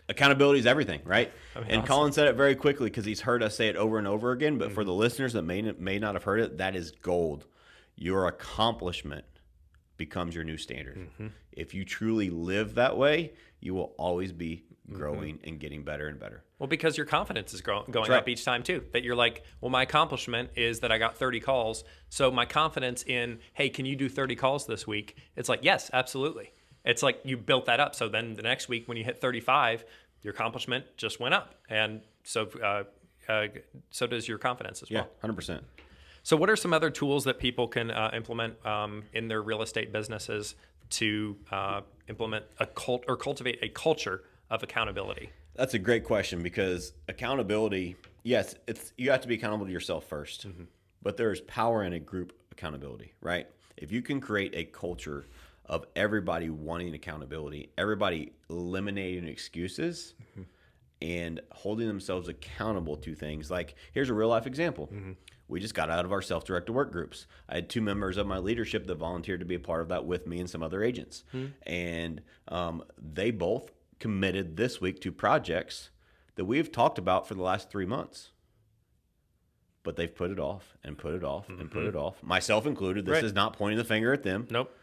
Accountability 0.08 0.60
is 0.60 0.66
everything, 0.66 1.00
right? 1.04 1.32
mean, 1.54 1.64
and 1.68 1.78
awesome. 1.82 1.86
Colin 1.86 2.12
said 2.12 2.28
it 2.28 2.34
very 2.36 2.54
quickly 2.54 2.86
because 2.90 3.04
he's 3.04 3.20
heard 3.22 3.42
us 3.42 3.56
say 3.56 3.68
it 3.68 3.76
over 3.76 3.98
and 3.98 4.06
over 4.06 4.32
again. 4.32 4.58
But 4.58 4.72
for 4.72 4.80
Mm-hmm. 4.82 4.88
the 4.88 4.94
listeners 4.94 5.32
that 5.34 5.42
may 5.42 5.62
may 5.78 5.98
not 5.98 6.14
have 6.14 6.24
heard 6.24 6.40
it, 6.40 6.58
that 6.58 6.76
is 6.76 6.90
gold. 7.02 7.46
Your 7.96 8.26
accomplishment 8.26 9.24
becomes 9.96 10.34
your 10.34 10.44
new 10.44 10.56
standard. 10.58 10.98
Mm-hmm. 10.98 11.26
If 11.52 11.72
you 11.74 11.84
truly 11.84 12.28
live 12.30 12.74
that 12.74 12.96
way, 12.98 13.32
you 13.60 13.74
will 13.74 13.94
always 13.98 14.32
be 14.32 14.64
Mm-hmm. 14.88 14.98
growing 14.98 15.38
and 15.42 15.58
getting 15.58 15.82
better 15.82 16.06
and 16.06 16.16
better. 16.20 16.44
Well, 16.60 16.68
because 16.68 16.96
your 16.96 17.06
confidence 17.06 17.52
is 17.52 17.60
grow- 17.60 17.82
going 17.90 18.08
right. 18.08 18.18
up 18.18 18.28
each 18.28 18.44
time 18.44 18.62
too. 18.62 18.84
That 18.92 19.02
you're 19.02 19.16
like, 19.16 19.42
well, 19.60 19.68
my 19.68 19.82
accomplishment 19.82 20.50
is 20.54 20.78
that 20.78 20.92
I 20.92 20.98
got 20.98 21.16
30 21.16 21.40
calls. 21.40 21.82
So 22.08 22.30
my 22.30 22.44
confidence 22.46 23.02
in, 23.02 23.40
hey, 23.54 23.68
can 23.68 23.84
you 23.84 23.96
do 23.96 24.08
30 24.08 24.36
calls 24.36 24.64
this 24.68 24.86
week? 24.86 25.16
It's 25.34 25.48
like, 25.48 25.64
yes, 25.64 25.90
absolutely. 25.92 26.52
It's 26.86 27.02
like 27.02 27.20
you 27.24 27.36
built 27.36 27.66
that 27.66 27.80
up. 27.80 27.94
So 27.94 28.08
then 28.08 28.34
the 28.34 28.42
next 28.42 28.68
week 28.68 28.88
when 28.88 28.96
you 28.96 29.04
hit 29.04 29.20
35, 29.20 29.84
your 30.22 30.32
accomplishment 30.32 30.84
just 30.96 31.20
went 31.20 31.34
up, 31.34 31.54
and 31.68 32.00
so 32.24 32.48
uh, 32.62 32.84
uh, 33.30 33.48
so 33.90 34.06
does 34.06 34.26
your 34.26 34.38
confidence 34.38 34.82
as 34.82 34.90
Yeah, 34.90 35.00
well. 35.00 35.10
hundred 35.20 35.34
percent. 35.34 35.64
So, 36.22 36.36
what 36.36 36.50
are 36.50 36.56
some 36.56 36.72
other 36.72 36.90
tools 36.90 37.22
that 37.24 37.38
people 37.38 37.68
can 37.68 37.90
uh, 37.92 38.10
implement 38.12 38.64
um, 38.66 39.04
in 39.12 39.28
their 39.28 39.42
real 39.42 39.62
estate 39.62 39.92
businesses 39.92 40.56
to 40.90 41.36
uh, 41.52 41.82
implement 42.08 42.44
a 42.58 42.66
cult 42.66 43.04
or 43.06 43.16
cultivate 43.16 43.60
a 43.62 43.68
culture 43.68 44.24
of 44.50 44.62
accountability? 44.64 45.30
That's 45.54 45.74
a 45.74 45.78
great 45.78 46.02
question 46.04 46.42
because 46.42 46.92
accountability, 47.08 47.96
yes, 48.24 48.56
it's 48.66 48.92
you 48.96 49.10
have 49.12 49.20
to 49.20 49.28
be 49.28 49.34
accountable 49.34 49.66
to 49.66 49.72
yourself 49.72 50.08
1st 50.10 50.66
but 51.02 51.16
there 51.16 51.30
is 51.30 51.40
power 51.42 51.84
in 51.84 51.92
a 51.92 52.00
group 52.00 52.32
accountability, 52.50 53.12
right? 53.20 53.46
If 53.76 53.92
you 53.92 54.02
can 54.02 54.20
create 54.20 54.52
a 54.56 54.64
culture 54.64 55.24
of 55.66 55.84
everybody 55.96 56.48
wanting 56.48 56.94
accountability, 56.94 57.70
everybody 57.76 58.32
eliminating 58.48 59.26
excuses, 59.26 60.14
and 61.02 61.40
holding 61.52 61.88
themselves 61.88 62.28
accountable 62.28 62.96
to 62.96 63.14
things. 63.14 63.50
Like 63.50 63.74
here's 63.92 64.08
a 64.10 64.14
real 64.14 64.28
life 64.28 64.46
example. 64.46 64.88
Mm-hmm. 64.92 65.12
We 65.48 65.60
just 65.60 65.74
got 65.74 65.90
out 65.90 66.04
of 66.04 66.12
our 66.12 66.22
self 66.22 66.44
directed 66.44 66.72
work 66.72 66.90
groups. 66.90 67.26
I 67.48 67.56
had 67.56 67.68
two 67.68 67.80
members 67.80 68.16
of 68.16 68.26
my 68.26 68.38
leadership 68.38 68.86
that 68.86 68.96
volunteered 68.96 69.40
to 69.40 69.46
be 69.46 69.54
a 69.54 69.60
part 69.60 69.82
of 69.82 69.88
that 69.88 70.04
with 70.04 70.26
me 70.26 70.40
and 70.40 70.50
some 70.50 70.62
other 70.62 70.82
agents. 70.82 71.24
Hmm. 71.30 71.46
And 71.64 72.22
um, 72.48 72.82
they 72.98 73.30
both 73.30 73.70
committed 74.00 74.56
this 74.56 74.80
week 74.80 75.00
to 75.02 75.12
projects 75.12 75.90
that 76.34 76.44
we've 76.44 76.70
talked 76.72 76.98
about 76.98 77.28
for 77.28 77.34
the 77.34 77.42
last 77.42 77.70
three 77.70 77.86
months. 77.86 78.30
But 79.84 79.94
they've 79.94 80.12
put 80.12 80.32
it 80.32 80.40
off 80.40 80.76
and 80.82 80.98
put 80.98 81.14
it 81.14 81.22
off 81.22 81.48
and 81.48 81.70
put 81.70 81.80
mm-hmm. 81.80 81.88
it 81.90 81.96
off, 81.96 82.20
myself 82.22 82.66
included. 82.66 83.06
This 83.06 83.14
Right. 83.14 83.24
is 83.24 83.32
not 83.32 83.52
pointing 83.52 83.78
the 83.78 83.84
finger 83.84 84.12
at 84.12 84.24
them 84.24 84.48
Nope. 84.50 84.76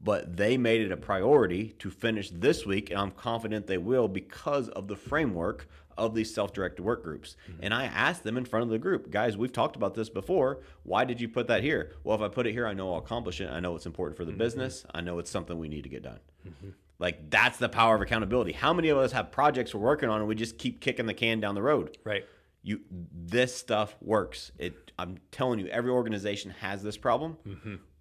But 0.00 0.36
they 0.36 0.56
made 0.56 0.80
it 0.80 0.92
a 0.92 0.96
priority 0.96 1.74
to 1.78 1.90
finish 1.90 2.30
this 2.30 2.64
week, 2.64 2.90
and 2.90 2.98
I'm 2.98 3.10
confident 3.10 3.66
they 3.66 3.78
will 3.78 4.08
because 4.08 4.68
of 4.70 4.88
the 4.88 4.96
framework 4.96 5.68
of 5.98 6.14
these 6.14 6.32
self-directed 6.32 6.82
work 6.82 7.02
groups. 7.02 7.36
Mm-hmm. 7.50 7.64
And 7.64 7.74
I 7.74 7.84
asked 7.84 8.24
them 8.24 8.38
in 8.38 8.46
front 8.46 8.64
of 8.64 8.70
the 8.70 8.78
group, 8.78 9.10
guys, 9.10 9.36
we've 9.36 9.52
talked 9.52 9.76
about 9.76 9.94
this 9.94 10.08
before. 10.08 10.60
Why 10.82 11.04
did 11.04 11.20
you 11.20 11.28
put 11.28 11.48
that 11.48 11.62
here? 11.62 11.92
Well, 12.02 12.16
if 12.16 12.22
I 12.22 12.28
put 12.28 12.46
it 12.46 12.52
here, 12.52 12.66
I 12.66 12.72
know 12.72 12.92
I'll 12.92 12.98
accomplish 13.00 13.40
it. 13.40 13.50
I 13.50 13.60
know 13.60 13.76
it's 13.76 13.86
important 13.86 14.16
for 14.16 14.24
the 14.24 14.32
mm-hmm. 14.32 14.38
business. 14.38 14.86
I 14.94 15.02
know 15.02 15.18
it's 15.18 15.30
something 15.30 15.58
we 15.58 15.68
need 15.68 15.82
to 15.82 15.90
get 15.90 16.02
done. 16.02 16.20
Mm-hmm. 16.48 16.70
Like 16.98 17.30
that's 17.30 17.58
the 17.58 17.68
power 17.68 17.94
of 17.94 18.02
accountability. 18.02 18.52
How 18.52 18.72
many 18.72 18.90
of 18.90 18.98
us 18.98 19.12
have 19.12 19.32
projects 19.32 19.74
we're 19.74 19.80
working 19.80 20.08
on 20.08 20.20
and 20.20 20.28
we 20.28 20.34
just 20.34 20.58
keep 20.58 20.80
kicking 20.80 21.06
the 21.06 21.14
can 21.14 21.40
down 21.40 21.54
the 21.54 21.62
road? 21.62 21.96
Right. 22.04 22.24
You 22.62 22.80
this 22.90 23.56
stuff 23.56 23.96
works. 24.02 24.52
It 24.58 24.92
I'm 24.98 25.16
telling 25.32 25.60
you, 25.60 25.66
every 25.68 25.90
organization 25.90 26.50
has 26.60 26.82
this 26.82 26.98
problem. 26.98 27.38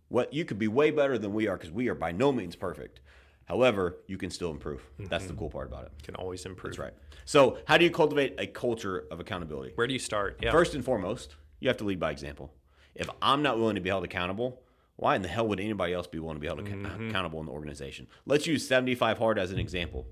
What 0.09 0.33
you 0.33 0.43
could 0.43 0.59
be 0.59 0.67
way 0.67 0.91
better 0.91 1.17
than 1.17 1.33
we 1.33 1.47
are 1.47 1.55
because 1.55 1.71
we 1.71 1.87
are 1.87 1.95
by 1.95 2.11
no 2.11 2.31
means 2.31 2.55
perfect. 2.55 2.99
However, 3.45 3.97
you 4.05 4.17
can 4.17 4.29
still 4.29 4.51
improve. 4.51 4.83
That's 4.99 5.25
the 5.25 5.31
mm-hmm. 5.31 5.39
cool 5.39 5.49
part 5.49 5.67
about 5.67 5.85
it. 5.85 5.91
Can 6.03 6.15
always 6.15 6.45
improve. 6.45 6.73
That's 6.73 6.79
right. 6.79 6.93
So, 7.25 7.57
how 7.65 7.77
do 7.77 7.83
you 7.83 7.89
cultivate 7.91 8.35
a 8.37 8.45
culture 8.45 9.05
of 9.09 9.19
accountability? 9.19 9.71
Where 9.73 9.87
do 9.87 9.93
you 9.93 9.99
start? 9.99 10.39
Yeah. 10.41 10.51
First 10.51 10.75
and 10.75 10.85
foremost, 10.85 11.35
you 11.59 11.67
have 11.67 11.77
to 11.77 11.83
lead 11.83 11.99
by 11.99 12.11
example. 12.11 12.53
If 12.93 13.09
I'm 13.21 13.41
not 13.41 13.57
willing 13.57 13.75
to 13.75 13.81
be 13.81 13.89
held 13.89 14.03
accountable, 14.03 14.61
why 14.97 15.15
in 15.15 15.21
the 15.21 15.27
hell 15.27 15.47
would 15.47 15.59
anybody 15.59 15.93
else 15.93 16.05
be 16.05 16.19
willing 16.19 16.35
to 16.35 16.41
be 16.41 16.47
held 16.47 16.59
acc- 16.59 16.67
mm-hmm. 16.67 17.09
accountable 17.09 17.39
in 17.39 17.45
the 17.47 17.51
organization? 17.51 18.07
Let's 18.25 18.45
use 18.45 18.67
75 18.67 19.17
Hard 19.17 19.39
as 19.39 19.51
an 19.51 19.59
example. 19.59 20.05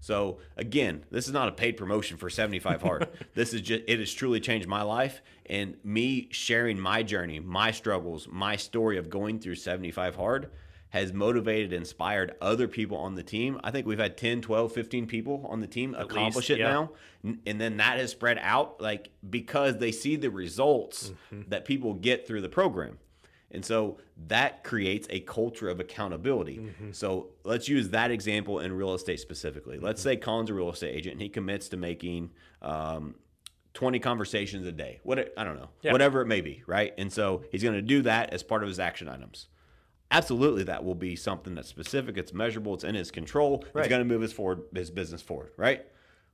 So 0.00 0.38
again, 0.56 1.04
this 1.10 1.26
is 1.26 1.32
not 1.32 1.48
a 1.48 1.52
paid 1.52 1.76
promotion 1.76 2.16
for 2.16 2.30
75 2.30 2.82
Hard. 2.82 3.08
this 3.34 3.52
is 3.52 3.60
just 3.60 3.82
it 3.86 3.98
has 3.98 4.12
truly 4.12 4.40
changed 4.40 4.66
my 4.66 4.82
life 4.82 5.22
and 5.46 5.76
me 5.84 6.28
sharing 6.30 6.80
my 6.80 7.02
journey, 7.02 7.38
my 7.38 7.70
struggles, 7.70 8.26
my 8.30 8.56
story 8.56 8.96
of 8.96 9.10
going 9.10 9.38
through 9.38 9.56
75 9.56 10.16
Hard 10.16 10.50
has 10.90 11.12
motivated 11.12 11.72
inspired 11.72 12.34
other 12.40 12.66
people 12.66 12.96
on 12.96 13.14
the 13.14 13.22
team. 13.22 13.60
I 13.62 13.70
think 13.70 13.86
we've 13.86 13.98
had 13.98 14.16
10, 14.16 14.40
12, 14.42 14.72
15 14.72 15.06
people 15.06 15.46
on 15.48 15.60
the 15.60 15.68
team 15.68 15.94
accomplish 15.94 16.48
least, 16.48 16.50
it 16.50 16.58
yeah. 16.58 16.72
now. 16.72 16.90
And 17.46 17.60
then 17.60 17.76
that 17.76 17.98
has 17.98 18.10
spread 18.10 18.38
out 18.42 18.80
like 18.80 19.10
because 19.28 19.78
they 19.78 19.92
see 19.92 20.16
the 20.16 20.30
results 20.30 21.12
Mm-hmm. 21.32 21.48
that 21.50 21.64
people 21.64 21.94
get 21.94 22.26
through 22.26 22.40
the 22.40 22.48
program. 22.48 22.98
And 23.52 23.64
so 23.64 23.98
that 24.28 24.62
creates 24.62 25.06
a 25.10 25.20
culture 25.20 25.68
of 25.68 25.80
accountability. 25.80 26.58
Mm-hmm. 26.58 26.92
So 26.92 27.30
let's 27.44 27.68
use 27.68 27.88
that 27.90 28.10
example 28.10 28.60
in 28.60 28.72
real 28.72 28.94
estate 28.94 29.18
specifically. 29.20 29.78
Let's 29.78 30.00
Mm-hmm. 30.02 30.08
say 30.10 30.16
Colin's 30.16 30.50
a 30.50 30.54
real 30.54 30.70
estate 30.70 30.94
agent 30.94 31.14
and 31.14 31.22
he 31.22 31.28
commits 31.28 31.68
to 31.70 31.76
making 31.76 32.30
um, 32.62 33.16
20 33.74 33.98
conversations 33.98 34.66
a 34.66 34.72
day. 34.72 35.00
What 35.02 35.18
it- 35.18 35.34
I 35.36 35.44
don't 35.44 35.56
know, 35.56 35.70
Yeah. 35.82 35.92
whatever 35.92 36.20
it 36.20 36.26
may 36.26 36.40
be, 36.40 36.62
right? 36.66 36.92
And 36.98 37.12
so 37.12 37.42
he's 37.50 37.62
going 37.62 37.74
to 37.74 37.82
do 37.82 38.02
that 38.02 38.32
as 38.32 38.42
part 38.42 38.62
of 38.62 38.68
his 38.68 38.78
action 38.78 39.08
items. 39.08 39.48
Absolutely, 40.12 40.64
that 40.64 40.84
will 40.84 40.96
be 40.96 41.14
something 41.14 41.54
that's 41.54 41.68
specific, 41.68 42.18
it's 42.18 42.32
measurable, 42.32 42.74
it's 42.74 42.82
in 42.82 42.96
his 42.96 43.12
control. 43.12 43.64
It's 43.76 43.88
going 43.88 44.00
to 44.00 44.04
move 44.04 44.22
his 44.22 44.32
forward, 44.32 44.62
his 44.74 44.90
business 44.90 45.22
forward, 45.22 45.52
right? 45.56 45.86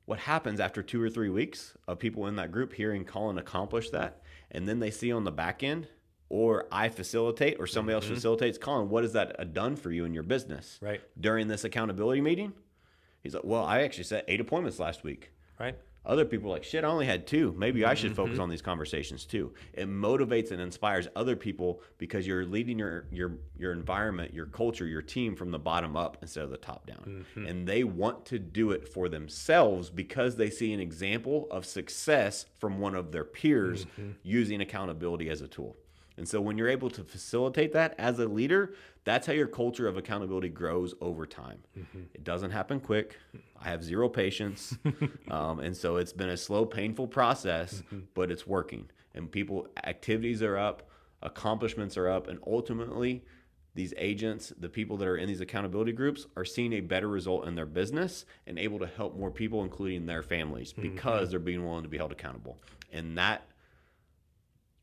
What 0.06 0.18
happens 0.20 0.60
after 0.60 0.82
two 0.82 1.02
or 1.02 1.10
three 1.10 1.28
weeks 1.28 1.76
of 1.86 1.98
people 1.98 2.26
in 2.26 2.36
that 2.36 2.52
group 2.52 2.72
hearing 2.72 3.04
Colin 3.04 3.36
accomplish 3.36 3.90
that, 3.90 4.22
and 4.50 4.66
then 4.66 4.78
they 4.80 4.90
see 4.90 5.12
on 5.12 5.24
the 5.24 5.32
back 5.32 5.62
end, 5.62 5.88
or 6.28 6.66
I 6.72 6.88
facilitate, 6.88 7.56
or 7.58 7.66
somebody 7.66 7.94
else 7.94 8.04
mm-hmm. 8.04 8.14
facilitates, 8.14 8.58
Colin, 8.58 8.88
what 8.88 9.04
has 9.04 9.12
that 9.12 9.38
uh, 9.38 9.44
done 9.44 9.76
for 9.76 9.90
you 9.90 10.04
in 10.04 10.12
your 10.12 10.24
business? 10.24 10.78
Right. 10.82 11.00
During 11.18 11.46
this 11.48 11.64
accountability 11.64 12.20
meeting, 12.20 12.52
he's 13.22 13.34
like, 13.34 13.44
well, 13.44 13.64
I 13.64 13.82
actually 13.82 14.04
set 14.04 14.24
eight 14.26 14.40
appointments 14.40 14.78
last 14.78 15.04
week. 15.04 15.32
Right. 15.58 15.76
Other 16.06 16.24
people 16.24 16.50
are 16.50 16.54
like, 16.54 16.64
shit, 16.64 16.84
I 16.84 16.88
only 16.88 17.06
had 17.06 17.26
two. 17.26 17.52
Maybe 17.58 17.84
I 17.84 17.94
should 17.94 18.12
mm-hmm. 18.12 18.22
focus 18.22 18.38
on 18.38 18.48
these 18.48 18.62
conversations 18.62 19.24
too. 19.24 19.52
It 19.72 19.88
motivates 19.88 20.52
and 20.52 20.60
inspires 20.60 21.08
other 21.16 21.34
people 21.34 21.82
because 21.98 22.26
you're 22.26 22.44
leading 22.44 22.78
your 22.78 23.06
your 23.10 23.38
your 23.58 23.72
environment, 23.72 24.32
your 24.32 24.46
culture, 24.46 24.86
your 24.86 25.02
team 25.02 25.34
from 25.34 25.50
the 25.50 25.58
bottom 25.58 25.96
up 25.96 26.18
instead 26.22 26.44
of 26.44 26.50
the 26.50 26.58
top 26.58 26.86
down. 26.86 27.24
Mm-hmm. 27.34 27.46
And 27.46 27.66
they 27.66 27.82
want 27.82 28.24
to 28.26 28.38
do 28.38 28.70
it 28.70 28.86
for 28.86 29.08
themselves 29.08 29.90
because 29.90 30.36
they 30.36 30.48
see 30.48 30.72
an 30.72 30.78
example 30.80 31.48
of 31.50 31.66
success 31.66 32.46
from 32.60 32.78
one 32.78 32.94
of 32.94 33.10
their 33.10 33.24
peers 33.24 33.86
using 34.22 34.60
accountability 34.60 35.28
as 35.28 35.40
a 35.40 35.48
tool. 35.48 35.76
And 36.16 36.28
so 36.28 36.40
when 36.40 36.56
you're 36.56 36.68
able 36.68 36.90
to 36.90 37.04
facilitate 37.04 37.72
that 37.72 37.94
as 37.98 38.18
a 38.18 38.26
leader, 38.26 38.74
that's 39.04 39.26
how 39.26 39.32
your 39.32 39.46
culture 39.46 39.86
of 39.86 39.96
accountability 39.96 40.48
grows 40.48 40.94
over 41.00 41.26
time. 41.26 41.58
Mm-hmm. 41.78 42.02
It 42.14 42.24
doesn't 42.24 42.50
happen 42.50 42.80
quick. 42.80 43.18
I 43.60 43.68
have 43.68 43.84
zero 43.84 44.08
patience. 44.08 44.76
um, 45.30 45.60
and 45.60 45.76
so 45.76 45.96
it's 45.96 46.12
been 46.12 46.30
a 46.30 46.36
slow, 46.36 46.64
painful 46.64 47.06
process, 47.06 47.82
mm-hmm. 47.82 48.00
but 48.14 48.30
it's 48.30 48.46
working. 48.46 48.88
And 49.14 49.30
people, 49.30 49.68
activities 49.84 50.42
are 50.42 50.56
up, 50.56 50.88
accomplishments 51.22 51.96
are 51.96 52.08
up, 52.08 52.28
and 52.28 52.38
ultimately, 52.46 53.24
these 53.74 53.92
agents, 53.98 54.52
the 54.58 54.70
people 54.70 54.96
that 54.96 55.06
are 55.06 55.18
in 55.18 55.28
these 55.28 55.42
accountability 55.42 55.92
groups, 55.92 56.26
are 56.36 56.44
seeing 56.44 56.72
a 56.72 56.80
better 56.80 57.08
result 57.08 57.46
in 57.46 57.54
their 57.54 57.66
business 57.66 58.24
and 58.46 58.58
able 58.58 58.78
to 58.78 58.86
help 58.86 59.16
more 59.16 59.30
people, 59.30 59.62
including 59.62 60.06
their 60.06 60.22
families, 60.22 60.72
mm-hmm. 60.72 60.94
because 60.94 61.30
they're 61.30 61.38
being 61.38 61.64
willing 61.64 61.82
to 61.82 61.88
be 61.88 61.98
held 61.98 62.10
accountable. 62.10 62.58
And 62.92 63.16
that 63.18 63.46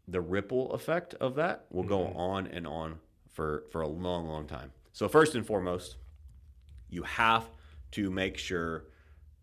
the 0.07 0.21
ripple 0.21 0.71
effect 0.73 1.13
of 1.15 1.35
that 1.35 1.65
will 1.69 1.83
go 1.83 1.99
mm-hmm. 1.99 2.17
on 2.17 2.47
and 2.47 2.67
on 2.67 2.99
for 3.31 3.63
for 3.71 3.81
a 3.81 3.87
long 3.87 4.27
long 4.27 4.45
time 4.45 4.71
so 4.91 5.07
first 5.07 5.35
and 5.35 5.45
foremost 5.45 5.97
you 6.89 7.03
have 7.03 7.45
to 7.91 8.09
make 8.09 8.37
sure 8.37 8.85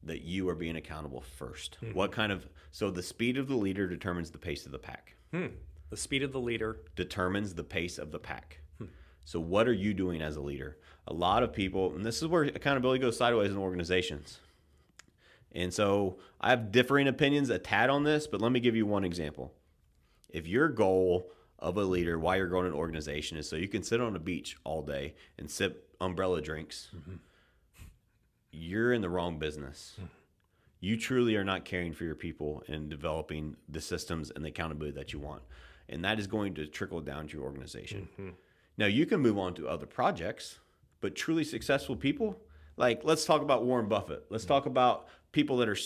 that 0.03 0.23
you 0.23 0.49
are 0.49 0.55
being 0.55 0.77
accountable 0.77 1.23
1st 1.39 1.75
hmm. 1.77 1.93
what 1.93 2.13
kind 2.13 2.31
of 2.33 2.47
so 2.73 2.91
the 2.91 3.03
speed 3.03 3.37
of 3.37 3.49
the 3.49 3.57
leader 3.57 3.87
determines 3.87 4.31
the 4.31 4.39
pace 4.39 4.67
of 4.67 4.73
the 4.73 4.79
pack 4.79 5.15
hmm. 5.33 5.47
The 5.91 5.97
speed 5.97 6.23
of 6.23 6.33
the 6.33 6.41
leader. 6.41 6.79
determines 6.95 7.55
the 7.55 7.65
pace 7.65 7.99
of 7.99 8.13
the 8.13 8.19
pack. 8.19 8.61
Hmm. 8.79 8.87
So, 9.25 9.41
what 9.41 9.69
are 9.69 9.73
you 9.73 9.93
doing 9.93 10.23
as 10.23 10.37
a 10.37 10.41
leader? 10.41 10.79
A 11.07 11.13
lot 11.13 11.43
of 11.43 11.53
people, 11.53 11.95
and 11.95 12.07
this 12.07 12.23
is 12.23 12.29
where 12.29 12.45
accountability 12.45 13.01
goes 13.01 13.17
sideways 13.17 13.51
in 13.51 13.59
organizations. 13.59 14.39
And 15.53 15.75
so, 15.75 16.19
I 16.41 16.51
have 16.51 16.71
differing 16.71 17.09
opinions 17.09 17.51
a 17.51 17.59
tad 17.59 17.91
on 17.91 18.05
this, 18.05 18.29
but 18.29 18.41
let 18.41 18.53
me 18.53 18.61
give 18.61 18.77
you 18.77 18.87
one 18.87 19.05
example. 19.05 19.53
If 20.33 20.47
your 20.47 20.69
goal 20.69 21.31
of 21.59 21.77
a 21.77 21.85
leader 21.85 22.19
while 22.19 22.37
you're 22.37 22.47
growing 22.47 22.67
an 22.67 22.73
organization 22.73 23.37
is 23.37 23.49
so 23.49 23.57
you 23.57 23.69
can 23.69 23.83
sit 23.83 24.01
on 24.01 24.17
a 24.17 24.19
beach 24.19 24.57
all 24.65 24.83
day 24.83 25.15
and 25.39 25.51
sip 25.51 25.95
umbrella 26.01 26.41
drinks, 26.41 26.89
you're 28.53 28.93
in 28.93 29.03
the 29.03 29.09
wrong 29.11 29.39
business. 29.39 29.97
You 30.81 30.97
truly 30.97 31.37
are 31.37 31.45
not 31.45 31.65
caring 31.65 31.93
for 31.93 32.05
your 32.05 32.15
people 32.15 32.63
and 32.67 32.89
developing 32.89 33.57
the 33.69 33.81
systems 33.81 34.31
and 34.35 34.45
the 34.45 34.49
accountability 34.49 34.97
that 34.97 35.13
you 35.13 35.19
want. 35.19 35.43
And 35.89 36.05
that 36.05 36.19
is 36.19 36.27
going 36.27 36.55
to 36.55 36.67
trickle 36.67 37.01
down 37.01 37.27
to 37.29 37.37
your 37.37 37.45
organization. 37.45 38.09
Now, 38.79 38.87
you 38.87 39.05
can 39.05 39.21
move 39.21 39.39
on 39.39 39.55
to 39.55 39.69
other 39.69 39.87
projects, 39.87 40.59
but 41.01 41.15
truly 41.15 41.45
successful 41.45 41.97
people, 41.97 42.41
like 42.77 43.03
let's 43.05 43.25
talk 43.27 43.43
about 43.43 43.65
Warren 43.65 43.89
Buffett. 43.89 44.25
Let's 44.31 44.47
talk 44.47 44.65
about 44.67 45.09
people 45.33 45.59
that 45.59 45.69
are 45.69 45.77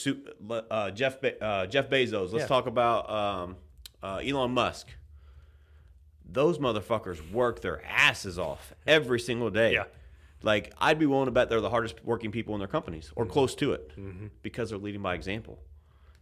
uh, 0.70 0.90
Jeff 0.92 1.20
Be- 1.20 1.40
uh, 1.40 1.66
Jeff 1.66 1.90
Bezos. 1.90 2.30
Let's 2.32 2.42
Yeah. 2.42 2.47
talk 2.47 2.66
about 2.66 3.11
um, 3.11 3.57
uh, 4.05 4.17
Elon 4.19 4.53
Musk. 4.53 4.89
Those 6.27 6.59
motherfuckers 6.59 7.33
work 7.33 7.63
their 7.63 7.85
asses 7.85 8.39
off 8.39 8.75
every 8.87 9.19
single 9.19 9.51
day. 9.51 9.73
Yeah. 9.73 9.85
Like 10.43 10.75
I'd 10.79 10.99
be 10.99 11.07
willing 11.07 11.27
to 11.27 11.33
bet 11.33 11.49
they're 11.49 11.61
the 11.61 11.71
hardest 11.71 12.05
working 12.05 12.31
people 12.31 12.55
in 12.55 12.59
their 12.59 12.69
companies 12.69 13.11
or 13.17 13.25
mm-hmm. 13.25 13.33
close 13.33 13.55
to 13.57 13.73
it 13.73 13.91
mm-hmm. 13.99 14.27
because 14.43 14.71
they're 14.71 14.79
leading 14.79 15.03
by 15.03 15.15
example. 15.15 15.59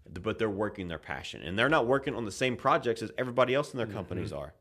But 0.08 0.38
they're 0.38 0.50
working 0.50 0.88
their 0.88 0.98
passion 0.98 1.42
and 1.42 1.58
they're 1.58 1.68
not 1.68 1.86
working 1.86 2.14
on 2.14 2.24
the 2.24 2.32
same 2.32 2.56
projects 2.56 3.02
as 3.02 3.10
everybody 3.18 3.54
else 3.54 3.72
in 3.72 3.78
their 3.78 3.86
mm-hmm. 3.86 3.96
companies 3.96 4.32
are. 4.32 4.54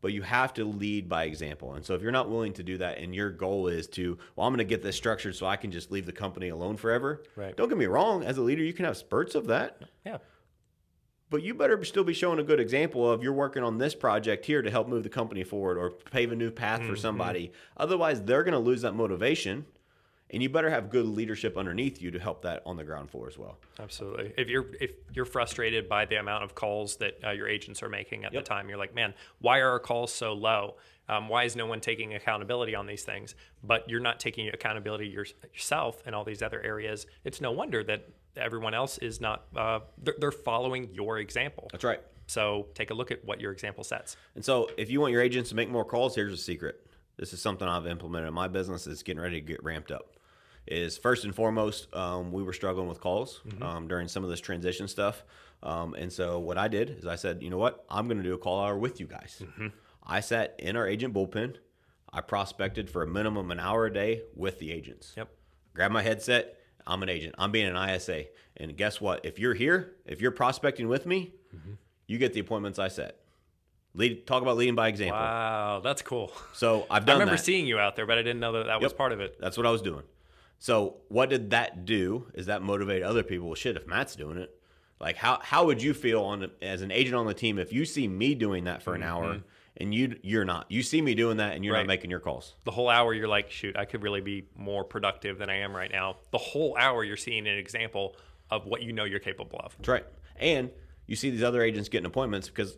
But 0.00 0.12
you 0.12 0.22
have 0.22 0.54
to 0.54 0.64
lead 0.64 1.08
by 1.08 1.24
example. 1.24 1.74
And 1.74 1.84
so 1.84 1.94
if 1.94 2.02
you're 2.02 2.12
not 2.12 2.30
willing 2.30 2.52
to 2.54 2.62
do 2.62 2.78
that 2.78 2.98
and 2.98 3.14
your 3.14 3.30
goal 3.30 3.66
is 3.66 3.88
to, 3.88 4.16
well, 4.36 4.46
I'm 4.46 4.52
going 4.52 4.58
to 4.58 4.64
get 4.64 4.80
this 4.80 4.96
structured 4.96 5.34
so 5.34 5.44
I 5.46 5.56
can 5.56 5.72
just 5.72 5.90
leave 5.90 6.06
the 6.06 6.12
company 6.12 6.50
alone 6.50 6.76
forever. 6.76 7.24
Right. 7.34 7.56
Don't 7.56 7.68
get 7.68 7.76
me 7.76 7.86
wrong, 7.86 8.22
as 8.22 8.38
a 8.38 8.42
leader, 8.42 8.62
you 8.62 8.72
can 8.72 8.84
have 8.84 8.96
spurts 8.96 9.34
of 9.34 9.48
that. 9.48 9.82
Yeah. 10.06 10.18
But 11.30 11.42
you 11.42 11.54
better 11.54 11.82
still 11.84 12.04
be 12.04 12.14
showing 12.14 12.38
a 12.38 12.42
good 12.42 12.58
example 12.60 13.10
of 13.10 13.22
you're 13.22 13.32
working 13.32 13.62
on 13.62 13.78
this 13.78 13.94
project 13.94 14.46
here 14.46 14.62
to 14.62 14.70
help 14.70 14.88
move 14.88 15.02
the 15.02 15.10
company 15.10 15.44
forward 15.44 15.76
or 15.76 15.90
pave 15.90 16.32
a 16.32 16.36
new 16.36 16.50
path 16.50 16.82
for 16.84 16.96
somebody. 16.96 17.52
Otherwise, 17.76 18.22
they're 18.22 18.42
going 18.44 18.52
to 18.52 18.58
lose 18.58 18.82
that 18.82 18.94
motivation. 18.94 19.66
And 20.30 20.42
you 20.42 20.50
better 20.50 20.68
have 20.68 20.90
good 20.90 21.06
leadership 21.06 21.56
underneath 21.56 22.02
you 22.02 22.10
to 22.10 22.18
help 22.18 22.42
that 22.42 22.62
on 22.66 22.76
the 22.76 22.84
ground 22.84 23.10
floor 23.10 23.28
as 23.28 23.38
well. 23.38 23.56
Absolutely. 23.80 24.34
If 24.36 24.48
you're 24.48 24.66
if 24.78 24.90
you're 25.14 25.24
frustrated 25.24 25.88
by 25.88 26.04
the 26.04 26.16
amount 26.16 26.44
of 26.44 26.54
calls 26.54 26.96
that 26.96 27.18
uh, 27.24 27.30
your 27.30 27.48
agents 27.48 27.82
are 27.82 27.88
making 27.88 28.24
at 28.26 28.34
Yep. 28.34 28.44
the 28.44 28.48
time, 28.48 28.68
you're 28.68 28.76
like, 28.76 28.94
man, 28.94 29.14
why 29.38 29.60
are 29.60 29.70
our 29.70 29.78
calls 29.78 30.12
so 30.12 30.34
low? 30.34 30.76
Um, 31.08 31.30
why 31.30 31.44
is 31.44 31.56
no 31.56 31.64
one 31.64 31.80
taking 31.80 32.12
accountability 32.12 32.74
on 32.74 32.86
these 32.86 33.04
things? 33.04 33.34
But 33.64 33.88
you're 33.88 34.00
not 34.00 34.20
taking 34.20 34.48
accountability 34.48 35.06
your, 35.06 35.24
yourself 35.54 36.06
in 36.06 36.12
all 36.12 36.24
these 36.24 36.42
other 36.42 36.60
areas. 36.60 37.06
It's 37.24 37.40
no 37.40 37.50
wonder 37.50 37.82
that 37.84 38.10
everyone 38.38 38.74
else 38.74 38.98
is 38.98 39.20
not. 39.20 39.46
Uh, 39.54 39.80
they're, 40.02 40.14
they're 40.18 40.32
following 40.32 40.90
your 40.92 41.18
example. 41.18 41.68
That's 41.72 41.84
right. 41.84 42.00
So 42.26 42.66
take 42.74 42.90
a 42.90 42.94
look 42.94 43.10
at 43.10 43.24
what 43.24 43.40
your 43.40 43.52
example 43.52 43.84
sets. 43.84 44.16
And 44.34 44.44
so, 44.44 44.68
if 44.76 44.90
you 44.90 45.00
want 45.00 45.12
your 45.12 45.22
agents 45.22 45.48
to 45.50 45.56
make 45.56 45.70
more 45.70 45.84
calls, 45.84 46.14
here's 46.14 46.32
a 46.32 46.36
secret. 46.36 46.86
This 47.16 47.32
is 47.32 47.40
something 47.40 47.66
I've 47.66 47.86
implemented 47.86 48.28
in 48.28 48.34
my 48.34 48.48
business. 48.48 48.86
It's 48.86 49.02
getting 49.02 49.20
ready 49.20 49.40
to 49.40 49.46
get 49.46 49.62
ramped 49.64 49.90
up. 49.90 50.14
Is 50.66 50.98
first 50.98 51.24
and 51.24 51.34
foremost, 51.34 51.92
um, 51.96 52.30
we 52.30 52.42
were 52.42 52.52
struggling 52.52 52.88
with 52.88 53.00
calls 53.00 53.40
um, 53.62 53.88
during 53.88 54.06
some 54.06 54.22
of 54.22 54.28
this 54.28 54.40
transition 54.40 54.86
stuff, 54.86 55.24
um, 55.62 55.94
and 55.94 56.12
so 56.12 56.38
what 56.38 56.58
I 56.58 56.68
did 56.68 56.90
is 56.90 57.06
I 57.06 57.16
said, 57.16 57.42
you 57.42 57.48
know 57.48 57.56
what, 57.56 57.86
I'm 57.88 58.06
going 58.06 58.18
to 58.18 58.22
do 58.22 58.34
a 58.34 58.38
call 58.38 58.62
hour 58.62 58.76
with 58.76 59.00
you 59.00 59.06
guys. 59.06 59.42
I 60.06 60.20
sat 60.20 60.54
in 60.58 60.76
our 60.76 60.86
agent 60.86 61.14
bullpen. 61.14 61.56
I 62.12 62.20
prospected 62.20 62.88
for 62.90 63.02
a 63.02 63.06
minimum 63.06 63.50
an 63.50 63.60
hour 63.60 63.86
a 63.86 63.92
day 63.92 64.22
with 64.34 64.58
the 64.58 64.72
agents. 64.72 65.14
Yep. 65.16 65.30
Grabbed 65.74 65.94
my 65.94 66.02
headset. 66.02 66.57
I'm 66.88 67.02
an 67.02 67.08
agent. 67.08 67.34
I'm 67.38 67.52
being 67.52 67.66
an 67.66 67.76
ISA. 67.76 68.24
And 68.56 68.76
guess 68.76 69.00
what? 69.00 69.24
If 69.24 69.38
you're 69.38 69.54
here, 69.54 69.94
if 70.06 70.20
you're 70.20 70.32
prospecting 70.32 70.88
with 70.88 71.06
me, 71.06 71.32
you 72.06 72.18
get 72.18 72.32
the 72.32 72.40
appointments 72.40 72.78
I 72.78 72.88
set. 72.88 73.20
Lead, 73.94 74.26
talk 74.26 74.42
about 74.42 74.56
leading 74.56 74.74
by 74.74 74.88
example. 74.88 75.18
Wow, 75.18 75.80
that's 75.82 76.02
cool. 76.02 76.32
So 76.52 76.86
I've 76.90 77.04
done. 77.04 77.16
I 77.16 77.18
remember 77.20 77.36
that. 77.36 77.44
seeing 77.44 77.66
you 77.66 77.78
out 77.78 77.96
there, 77.96 78.06
but 78.06 78.18
I 78.18 78.22
didn't 78.22 78.40
know 78.40 78.52
that 78.52 78.66
that 78.66 78.80
was 78.80 78.92
part 78.92 79.12
of 79.12 79.20
it. 79.20 79.36
That's 79.40 79.56
what 79.56 79.66
I 79.66 79.70
was 79.70 79.82
doing. 79.82 80.02
So 80.58 80.96
what 81.08 81.30
did 81.30 81.50
that 81.50 81.84
do? 81.84 82.26
Is 82.34 82.46
that 82.46 82.62
motivate 82.62 83.02
other 83.02 83.22
people? 83.22 83.46
Well, 83.46 83.54
shit, 83.54 83.76
if 83.76 83.86
Matt's 83.86 84.16
doing 84.16 84.38
it, 84.38 84.54
like 85.00 85.16
how 85.16 85.38
how 85.42 85.66
would 85.66 85.82
you 85.82 85.94
feel 85.94 86.22
on 86.22 86.50
as 86.60 86.82
an 86.82 86.90
agent 86.90 87.14
on 87.14 87.26
the 87.26 87.34
team 87.34 87.58
if 87.58 87.72
you 87.72 87.84
see 87.84 88.08
me 88.08 88.34
doing 88.34 88.64
that 88.64 88.82
for 88.82 88.94
an 88.94 89.02
hour 89.02 89.34
mm-hmm. 89.34 89.46
And 89.78 89.94
you 89.94 90.18
you're 90.22 90.44
not? 90.44 90.66
You 90.70 90.82
see 90.82 91.00
me 91.00 91.14
doing 91.14 91.38
that 91.38 91.54
and 91.54 91.64
you're 91.64 91.74
Right. 91.74 91.80
not 91.80 91.86
making 91.88 92.10
your 92.10 92.20
calls. 92.20 92.54
The 92.64 92.70
whole 92.70 92.88
hour, 92.88 93.14
you're 93.14 93.28
like, 93.28 93.50
shoot, 93.50 93.76
I 93.76 93.84
could 93.84 94.02
really 94.02 94.20
be 94.20 94.46
more 94.56 94.84
productive 94.84 95.38
than 95.38 95.48
I 95.48 95.56
am 95.60 95.74
right 95.74 95.90
now. 95.90 96.16
The 96.32 96.38
whole 96.38 96.76
hour, 96.76 97.04
you're 97.04 97.16
seeing 97.16 97.46
an 97.46 97.56
example 97.56 98.16
of 98.50 98.66
what 98.66 98.82
you 98.82 98.92
know 98.92 99.04
you're 99.04 99.20
capable 99.20 99.60
of. 99.60 99.74
That's 99.78 99.88
right. 99.88 100.04
And 100.38 100.70
you 101.06 101.16
see 101.16 101.30
these 101.30 101.42
other 101.42 101.62
agents 101.62 101.88
getting 101.88 102.06
appointments 102.06 102.48
because 102.48 102.76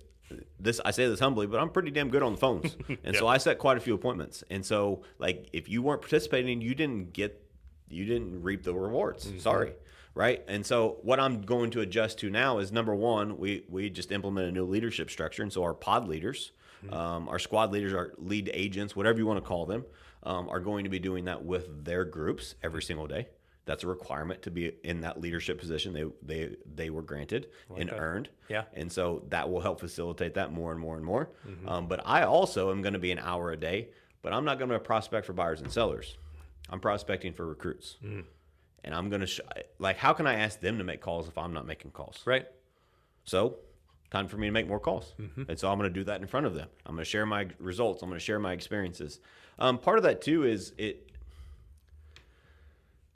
this 0.60 0.80
I 0.84 0.92
say 0.92 1.08
this 1.08 1.18
humbly, 1.20 1.46
but 1.48 1.58
I'm 1.60 1.70
pretty 1.70 1.90
damn 1.90 2.08
good 2.10 2.22
on 2.22 2.32
the 2.32 2.38
phones. 2.38 2.76
And 3.04 3.16
so 3.16 3.26
I 3.26 3.38
set 3.38 3.58
quite 3.58 3.76
a 3.76 3.80
few 3.80 3.94
appointments. 3.94 4.44
And 4.50 4.64
so 4.64 5.02
like 5.18 5.48
if 5.52 5.68
you 5.68 5.82
weren't 5.82 6.00
participating, 6.02 6.60
you 6.60 6.74
didn't 6.74 7.12
get 7.12 7.40
you 7.88 8.04
didn't 8.04 8.42
reap 8.42 8.62
the 8.62 8.72
rewards. 8.74 9.26
Mm-hmm. 9.26 9.38
Sorry. 9.40 9.72
Right. 10.14 10.44
And 10.48 10.64
so 10.66 10.98
what 11.02 11.18
I'm 11.20 11.42
going 11.42 11.70
to 11.72 11.80
adjust 11.80 12.18
to 12.20 12.30
now 12.30 12.58
is 12.58 12.70
number 12.72 12.94
one, 12.94 13.38
we 13.38 13.64
we 13.68 13.90
just 13.90 14.12
implemented 14.12 14.50
a 14.50 14.54
new 14.54 14.64
leadership 14.64 15.10
structure. 15.10 15.42
And 15.42 15.52
so 15.52 15.62
our 15.64 15.74
pod 15.74 16.06
leaders, 16.08 16.52
um, 16.90 17.28
our 17.28 17.38
squad 17.38 17.72
leaders, 17.72 17.92
our 17.94 18.12
lead 18.18 18.50
agents, 18.54 18.96
whatever 18.96 19.18
you 19.18 19.26
want 19.26 19.42
to 19.42 19.46
call 19.46 19.66
them, 19.66 19.84
um, 20.22 20.48
are 20.48 20.60
going 20.60 20.84
to 20.84 20.90
be 20.90 20.98
doing 20.98 21.24
that 21.26 21.44
with 21.44 21.84
their 21.84 22.04
groups 22.04 22.54
every 22.62 22.82
single 22.82 23.06
day. 23.06 23.28
That's 23.66 23.84
a 23.84 23.86
requirement 23.86 24.42
to 24.42 24.50
be 24.50 24.72
in 24.82 25.02
that 25.02 25.20
leadership 25.20 25.58
position. 25.60 25.92
They 25.92 26.04
they 26.22 26.56
they 26.74 26.90
were 26.90 27.02
granted 27.02 27.48
and 27.76 27.88
that. 27.90 27.98
earned. 27.98 28.28
Yeah. 28.48 28.64
And 28.74 28.90
so 28.90 29.24
that 29.28 29.48
will 29.50 29.60
help 29.60 29.78
facilitate 29.80 30.34
that 30.34 30.52
more 30.52 30.72
and 30.72 30.80
more 30.80 30.96
and 30.96 31.04
more. 31.04 31.30
Um, 31.66 31.86
but 31.86 32.00
I 32.04 32.22
also 32.24 32.70
am 32.70 32.82
going 32.82 32.94
to 32.94 32.98
be 32.98 33.12
an 33.12 33.18
hour 33.18 33.52
a 33.52 33.56
day, 33.56 33.90
but 34.22 34.32
I'm 34.32 34.44
not 34.44 34.58
going 34.58 34.70
to 34.70 34.78
prospect 34.80 35.26
for 35.26 35.34
buyers 35.34 35.60
and 35.60 35.70
sellers. 35.70 36.16
I'm 36.68 36.80
prospecting 36.80 37.32
for 37.32 37.46
recruits. 37.46 37.96
And 38.82 38.94
I'm 38.94 39.10
going 39.10 39.20
to, 39.20 39.26
sh- 39.26 39.40
like, 39.78 39.98
how 39.98 40.14
can 40.14 40.26
I 40.26 40.34
ask 40.36 40.58
them 40.60 40.78
to 40.78 40.84
make 40.84 41.02
calls 41.02 41.28
if 41.28 41.36
I'm 41.36 41.52
not 41.52 41.66
making 41.66 41.90
calls? 41.90 42.22
Right? 42.24 42.46
So, 43.24 43.56
time 44.10 44.26
for 44.28 44.36
me 44.36 44.46
to 44.48 44.52
make 44.52 44.66
more 44.68 44.80
calls. 44.80 45.14
And 45.48 45.58
so 45.58 45.70
I'm 45.70 45.78
going 45.78 45.88
to 45.88 45.94
do 45.94 46.04
that 46.04 46.20
in 46.20 46.26
front 46.26 46.46
of 46.46 46.54
them. 46.54 46.68
I'm 46.86 46.94
going 46.96 47.04
to 47.04 47.08
share 47.10 47.26
my 47.26 47.46
results. 47.58 48.02
I'm 48.02 48.08
going 48.08 48.18
to 48.18 48.24
share 48.24 48.38
my 48.38 48.52
experiences. 48.52 49.20
Um, 49.58 49.78
part 49.78 49.98
of 49.98 50.04
that 50.04 50.20
too 50.22 50.44
is 50.44 50.72
it. 50.78 51.06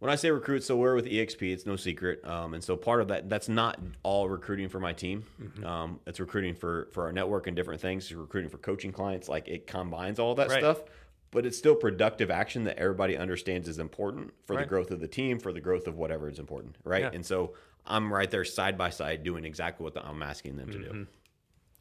When 0.01 0.11
I 0.13 0.17
say 0.17 0.31
recruit, 0.31 0.63
so 0.63 0.77
we're 0.77 0.95
with 0.95 1.07
EXP. 1.07 1.51
It's 1.51 1.65
no 1.65 1.77
secret, 1.77 2.23
um, 2.27 2.53
and 2.53 2.63
so 2.63 2.77
part 2.77 3.01
of 3.01 3.09
that 3.09 3.31
that's 3.31 3.49
not 3.49 3.81
all 4.03 4.29
recruiting 4.29 4.69
for 4.69 4.79
my 4.79 4.93
team. 4.93 5.25
Um, 5.65 5.99
it's 6.07 6.21
recruiting 6.21 6.55
for 6.55 6.89
for 6.93 7.05
our 7.05 7.13
network 7.13 7.47
and 7.47 7.57
different 7.57 7.81
things. 7.81 8.05
It's 8.05 8.13
recruiting 8.13 8.51
for 8.51 8.59
coaching 8.59 8.93
clients. 8.93 9.29
Like 9.31 9.49
it 9.49 9.67
combines 9.67 10.19
all 10.19 10.35
that 10.35 10.51
Right. 10.51 10.59
stuff, 10.59 10.83
but 11.31 11.47
it's 11.47 11.57
still 11.57 11.75
productive 11.75 12.31
action 12.31 12.65
that 12.65 12.77
everybody 12.79 13.17
understands 13.17 13.67
is 13.67 13.79
important 13.79 14.35
for 14.47 14.57
the 14.57 14.67
growth 14.67 14.91
of 14.91 15.01
the 15.01 15.09
team, 15.09 15.39
for 15.39 15.55
the 15.55 15.61
growth 15.61 15.87
of 15.87 15.97
whatever 15.97 16.29
is 16.29 16.39
important, 16.39 16.77
right? 16.85 17.03
Yeah. 17.03 17.11
And 17.15 17.25
so 17.25 17.55
I'm 17.87 18.13
right 18.13 18.31
there 18.31 18.45
side 18.45 18.79
by 18.79 18.91
side 18.91 19.23
doing 19.23 19.45
exactly 19.45 19.85
what 19.85 19.95
the, 19.95 20.07
I'm 20.07 20.23
asking 20.23 20.57
them 20.57 20.71
to 20.71 20.79
do. 20.79 21.07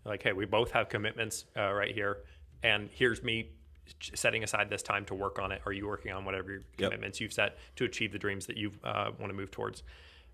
Like, 0.05 0.21
hey, 0.23 0.33
we 0.33 0.45
both 0.45 0.71
have 0.71 0.89
commitments 0.89 1.45
uh, 1.57 1.71
right 1.71 1.93
here, 1.93 2.17
and 2.61 2.89
here's 2.91 3.23
me 3.23 3.51
setting 4.13 4.43
aside 4.43 4.69
this 4.69 4.83
time 4.83 5.05
to 5.05 5.13
work 5.13 5.39
on 5.39 5.51
it. 5.51 5.61
Are 5.65 5.73
you 5.73 5.87
working 5.87 6.11
on 6.11 6.25
whatever 6.25 6.51
your 6.51 6.61
commitments 6.77 7.19
you've 7.19 7.33
set 7.33 7.57
to 7.77 7.85
achieve 7.85 8.11
the 8.11 8.19
dreams 8.19 8.45
that 8.47 8.57
you 8.57 8.71
uh, 8.83 9.11
want 9.19 9.29
to 9.29 9.33
move 9.33 9.51
towards? 9.51 9.83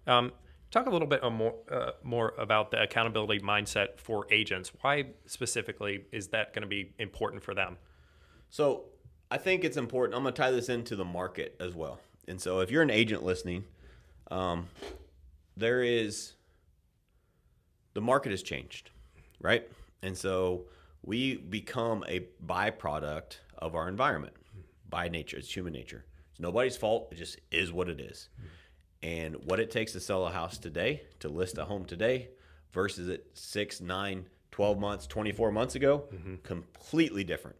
Um, 0.07 0.32
talk 0.72 0.88
a 0.88 0.89
little 0.89 1.07
bit 1.07 1.24
more 1.32 1.55
uh, 1.72 1.91
more 2.03 2.34
about 2.38 2.72
the 2.72 2.82
accountability 2.82 3.39
mindset 3.41 3.99
for 3.99 4.28
agents. 4.32 4.72
Why 4.82 5.07
specifically 5.26 6.05
is 6.11 6.28
that 6.30 6.53
going 6.53 6.61
to 6.63 6.67
be 6.67 6.93
important 6.99 7.43
for 7.43 7.53
them? 7.53 7.78
So 8.49 8.86
I 9.32 9.38
think 9.38 9.63
it's 9.63 9.78
important. 9.78 10.15
I'm 10.15 10.24
going 10.24 10.34
to 10.34 10.41
tie 10.41 10.51
this 10.51 10.70
into 10.70 10.95
the 10.95 11.05
market 11.05 11.55
as 11.59 11.74
well. 11.76 11.99
And 12.28 12.39
so 12.41 12.59
if 12.59 12.72
you're 12.72 12.82
an 12.82 12.91
agent 12.91 13.24
listening, 13.24 13.65
um, 14.32 14.67
there 15.60 15.84
is 15.84 16.34
the 17.93 18.01
market 18.01 18.32
has 18.32 18.41
changed, 18.41 18.91
right? 19.41 19.70
And 20.01 20.18
so 20.18 20.66
we 21.03 21.38
become 21.38 22.03
a 22.07 22.28
byproduct 22.45 23.38
of 23.57 23.76
our 23.76 23.89
environment 23.89 24.34
by 24.89 25.10
nature. 25.10 25.38
It's 25.38 25.53
human 25.53 25.74
nature. 25.74 26.05
It's 26.32 26.39
nobody's 26.39 26.78
fault. 26.78 27.10
It 27.12 27.16
just 27.16 27.39
is 27.51 27.72
what 27.72 27.89
it 27.89 27.99
is. 27.99 28.30
And 29.01 29.36
what 29.45 29.60
it 29.60 29.72
takes 29.72 29.93
to 29.93 29.99
sell 29.99 30.28
a 30.28 30.32
house 30.32 30.57
today, 30.57 31.03
to 31.20 31.30
list 31.30 31.57
a 31.57 31.66
home 31.66 31.86
today, 31.86 32.30
versus 32.74 33.07
it 33.07 33.28
six, 33.34 33.82
nine, 33.82 34.26
12 34.51 34.80
months, 34.80 35.07
24 35.07 35.51
months 35.51 35.76
ago, 35.76 36.03
mm-hmm. 36.14 36.36
completely 36.43 37.24
different 37.24 37.57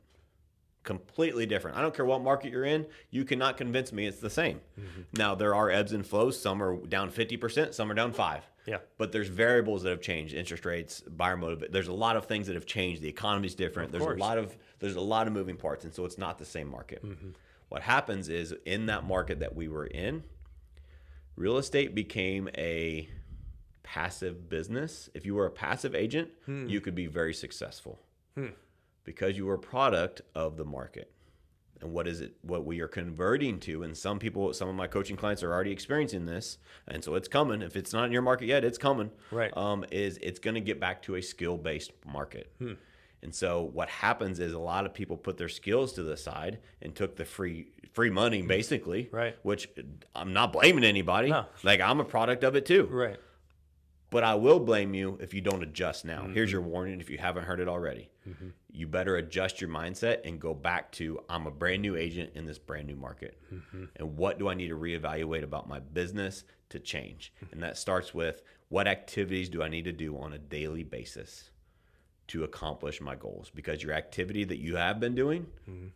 completely 0.84 1.46
different. 1.46 1.78
I 1.78 1.82
don't 1.82 1.94
care 1.94 2.06
what 2.06 2.22
market 2.22 2.52
you're 2.52 2.66
in, 2.66 2.86
you 3.12 3.26
cannot 3.26 3.58
convince 3.58 3.92
me 3.92 4.06
it's 4.06 4.20
the 4.20 4.30
same. 4.30 4.62
Mm-hmm. 4.80 5.02
Now 5.14 5.36
there 5.36 5.54
are 5.54 5.70
ebbs 5.70 5.94
and 5.94 6.06
flows. 6.06 6.40
Some 6.40 6.62
are 6.64 6.78
down 6.78 7.12
50%, 7.12 7.74
some 7.74 7.92
are 7.92 7.94
down 7.94 8.14
5. 8.14 8.44
Yeah. 8.66 8.78
But 8.98 9.12
there's 9.12 9.30
variables 9.30 9.84
that 9.84 9.90
have 9.90 10.02
changed, 10.02 10.34
interest 10.34 10.66
rates, 10.66 11.02
buyer 11.02 11.38
motive. 11.38 11.72
There's 11.72 11.88
a 11.88 11.94
lot 11.94 12.16
of 12.16 12.26
things 12.26 12.48
that 12.48 12.54
have 12.54 12.66
changed. 12.66 13.02
The 13.02 13.10
economy's 13.10 13.56
different. 13.56 13.92
there's 13.92 14.04
course. 14.04 14.18
a 14.18 14.20
lot 14.20 14.38
of 14.38 14.56
there's 14.80 14.96
a 14.96 15.02
lot 15.02 15.28
of 15.28 15.34
moving 15.34 15.58
parts 15.58 15.86
and 15.86 15.94
so 15.94 16.06
it's 16.06 16.18
not 16.18 16.38
the 16.38 16.46
same 16.46 16.70
market. 16.70 17.04
Mm-hmm. 17.04 17.30
What 17.70 17.82
happens 17.82 18.30
is 18.30 18.54
in 18.66 18.88
that 18.88 19.06
market 19.06 19.40
that 19.40 19.56
we 19.56 19.68
were 19.68 19.86
in, 19.86 20.24
real 21.36 21.58
estate 21.58 21.94
became 21.94 22.50
a 22.58 23.10
passive 23.84 24.50
business. 24.50 25.10
If 25.14 25.26
you 25.26 25.36
were 25.36 25.46
a 25.46 25.52
passive 25.52 25.96
agent, 25.96 26.30
hmm. 26.46 26.68
you 26.68 26.82
could 26.82 26.96
be 26.96 27.08
very 27.08 27.34
successful 27.34 28.00
hmm. 28.36 28.48
Because 29.04 29.38
you 29.38 29.46
were 29.46 29.56
a 29.56 29.60
product 29.60 30.22
of 30.36 30.58
the 30.58 30.66
market. 30.66 31.12
And 31.82 31.94
what 31.94 32.08
is 32.08 32.20
it? 32.20 32.36
What 32.42 32.66
we 32.66 32.82
are 32.82 32.90
converting 32.90 33.60
to, 33.62 33.84
and 33.84 33.98
some 33.98 34.20
people, 34.20 34.54
some 34.54 34.68
of 34.68 34.76
my 34.76 34.88
coaching 34.88 35.16
clients 35.16 35.44
are 35.44 35.54
already 35.54 35.72
experiencing 35.72 36.26
this, 36.26 36.58
and 36.88 37.02
so 37.04 37.16
it's 37.16 37.30
coming. 37.30 37.62
If 37.62 37.78
it's 37.78 37.94
not 37.94 38.06
in 38.06 38.12
your 38.12 38.22
market 38.22 38.48
yet, 38.48 38.66
it's 38.66 38.78
coming. 38.78 39.12
Right. 39.32 39.56
Um, 39.56 39.86
is 39.90 40.20
it's 40.22 40.40
going 40.40 40.56
to 40.56 40.62
get 40.62 40.80
back 40.80 41.02
to 41.04 41.16
a 41.16 41.22
skill-based 41.22 41.94
market. 42.06 42.52
And 43.22 43.34
so 43.34 43.64
what 43.74 43.90
happens 43.90 44.40
is 44.40 44.54
a 44.54 44.60
lot 44.60 44.86
of 44.86 44.94
people 44.94 45.18
put 45.18 45.38
their 45.38 45.50
skills 45.50 45.94
to 45.94 46.04
the 46.04 46.18
side 46.18 46.60
and 46.82 46.96
took 46.96 47.16
the 47.16 47.26
free 47.26 47.68
free 47.92 48.10
money 48.10 48.42
basically. 48.42 49.10
Right. 49.12 49.36
Which 49.44 49.70
I'm 50.16 50.34
not 50.34 50.54
blaming 50.54 50.84
anybody. 50.84 51.30
No. 51.30 51.46
Like 51.64 51.82
I'm 51.82 52.00
a 52.00 52.06
product 52.06 52.44
of 52.44 52.56
it 52.56 52.66
too. 52.66 52.88
Right. 52.90 53.18
But 54.10 54.24
I 54.24 54.36
will 54.36 54.60
blame 54.60 54.94
you 54.94 55.18
if 55.22 55.34
you 55.34 55.42
don't 55.42 55.62
adjust 55.64 56.06
now. 56.06 56.22
Mm-hmm. 56.22 56.34
Here's 56.34 56.52
your 56.52 56.62
warning 56.62 57.00
if 57.00 57.10
you 57.10 57.18
haven't 57.18 57.44
heard 57.44 57.60
it 57.60 57.68
already. 57.68 58.10
You 58.72 58.88
better 58.88 59.18
adjust 59.18 59.62
your 59.62 59.70
mindset 59.70 60.20
and 60.26 60.40
go 60.40 60.54
back 60.54 60.92
to 60.94 61.20
I'm 61.28 61.48
a 61.48 61.52
brand 61.52 61.82
new 61.82 61.96
agent 61.96 62.32
in 62.36 62.46
this 62.46 62.60
brand 62.60 62.88
new 62.88 62.96
market. 62.96 63.40
Mm-hmm. 63.54 63.86
And 63.96 64.18
what 64.18 64.38
do 64.38 64.48
I 64.48 64.54
need 64.54 64.68
to 64.70 64.78
reevaluate 64.78 65.44
about 65.44 65.68
my 65.68 65.80
business 65.80 66.44
to 66.70 66.80
change? 66.80 67.34
And 67.52 67.64
that 67.64 67.78
starts 67.78 68.14
with 68.14 68.44
what 68.70 68.88
activities 68.88 69.50
do 69.50 69.64
I 69.64 69.70
need 69.70 69.86
to 69.86 69.92
do 69.92 70.18
on 70.18 70.34
a 70.34 70.38
daily 70.38 70.84
basis 70.84 71.50
to 72.28 72.44
accomplish 72.44 73.02
my 73.02 73.16
goals? 73.16 73.52
Because 73.54 73.82
your 73.82 73.94
activity 73.94 74.44
that 74.44 74.60
you 74.60 74.76
have 74.76 75.00
been 75.00 75.16
doing 75.16 75.48
Mm-hmm. 75.68 75.88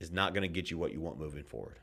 is 0.00 0.10
not 0.10 0.34
going 0.34 0.42
to 0.42 0.48
get 0.48 0.70
you 0.70 0.76
what 0.76 0.92
you 0.92 1.00
want 1.00 1.18
moving 1.18 1.44
forward 1.44 1.78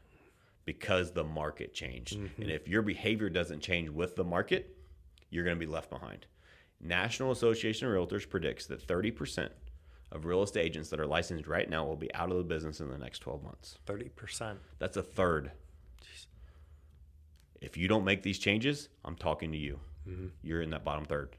because 0.65 1.11
the 1.11 1.23
market 1.23 1.73
changed. 1.73 2.17
Mm-hmm. 2.17 2.41
And 2.41 2.51
if 2.51 2.67
your 2.67 2.83
behavior 2.83 3.29
doesn't 3.29 3.61
change 3.61 3.89
with 3.89 4.15
the 4.15 4.23
market, 4.23 4.77
you're 5.31 5.43
going 5.43 5.57
to 5.57 5.65
be 5.65 5.71
left 5.71 5.89
behind. 5.89 6.27
National 6.79 7.31
Association 7.31 7.87
of 7.87 7.93
Realtors 7.93 8.29
predicts 8.29 8.67
that 8.67 8.85
30% 8.85 9.49
of 10.13 10.25
real 10.25 10.43
estate 10.43 10.61
agents 10.65 10.89
that 10.89 10.99
are 10.99 11.07
licensed 11.07 11.47
right 11.47 11.69
now 11.69 11.85
will 11.85 11.97
be 11.97 12.13
out 12.13 12.31
of 12.31 12.37
the 12.37 12.43
business 12.43 12.79
in 12.79 12.89
the 12.89 12.97
next 12.97 13.19
12 13.19 13.43
months. 13.43 13.79
Thirty 13.85 14.09
percent. 14.09 14.59
That's 14.79 14.95
a 14.95 15.03
third. 15.03 15.51
If 17.59 17.77
you 17.77 17.87
don't 17.87 18.05
make 18.05 18.23
these 18.23 18.39
changes, 18.39 18.89
I'm 19.03 19.15
talking 19.15 19.51
to 19.51 19.57
you. 19.57 19.79
Mm-hmm. 20.07 20.27
You're 20.43 20.61
in 20.61 20.69
that 20.71 20.83
bottom 20.83 21.05
third. 21.05 21.35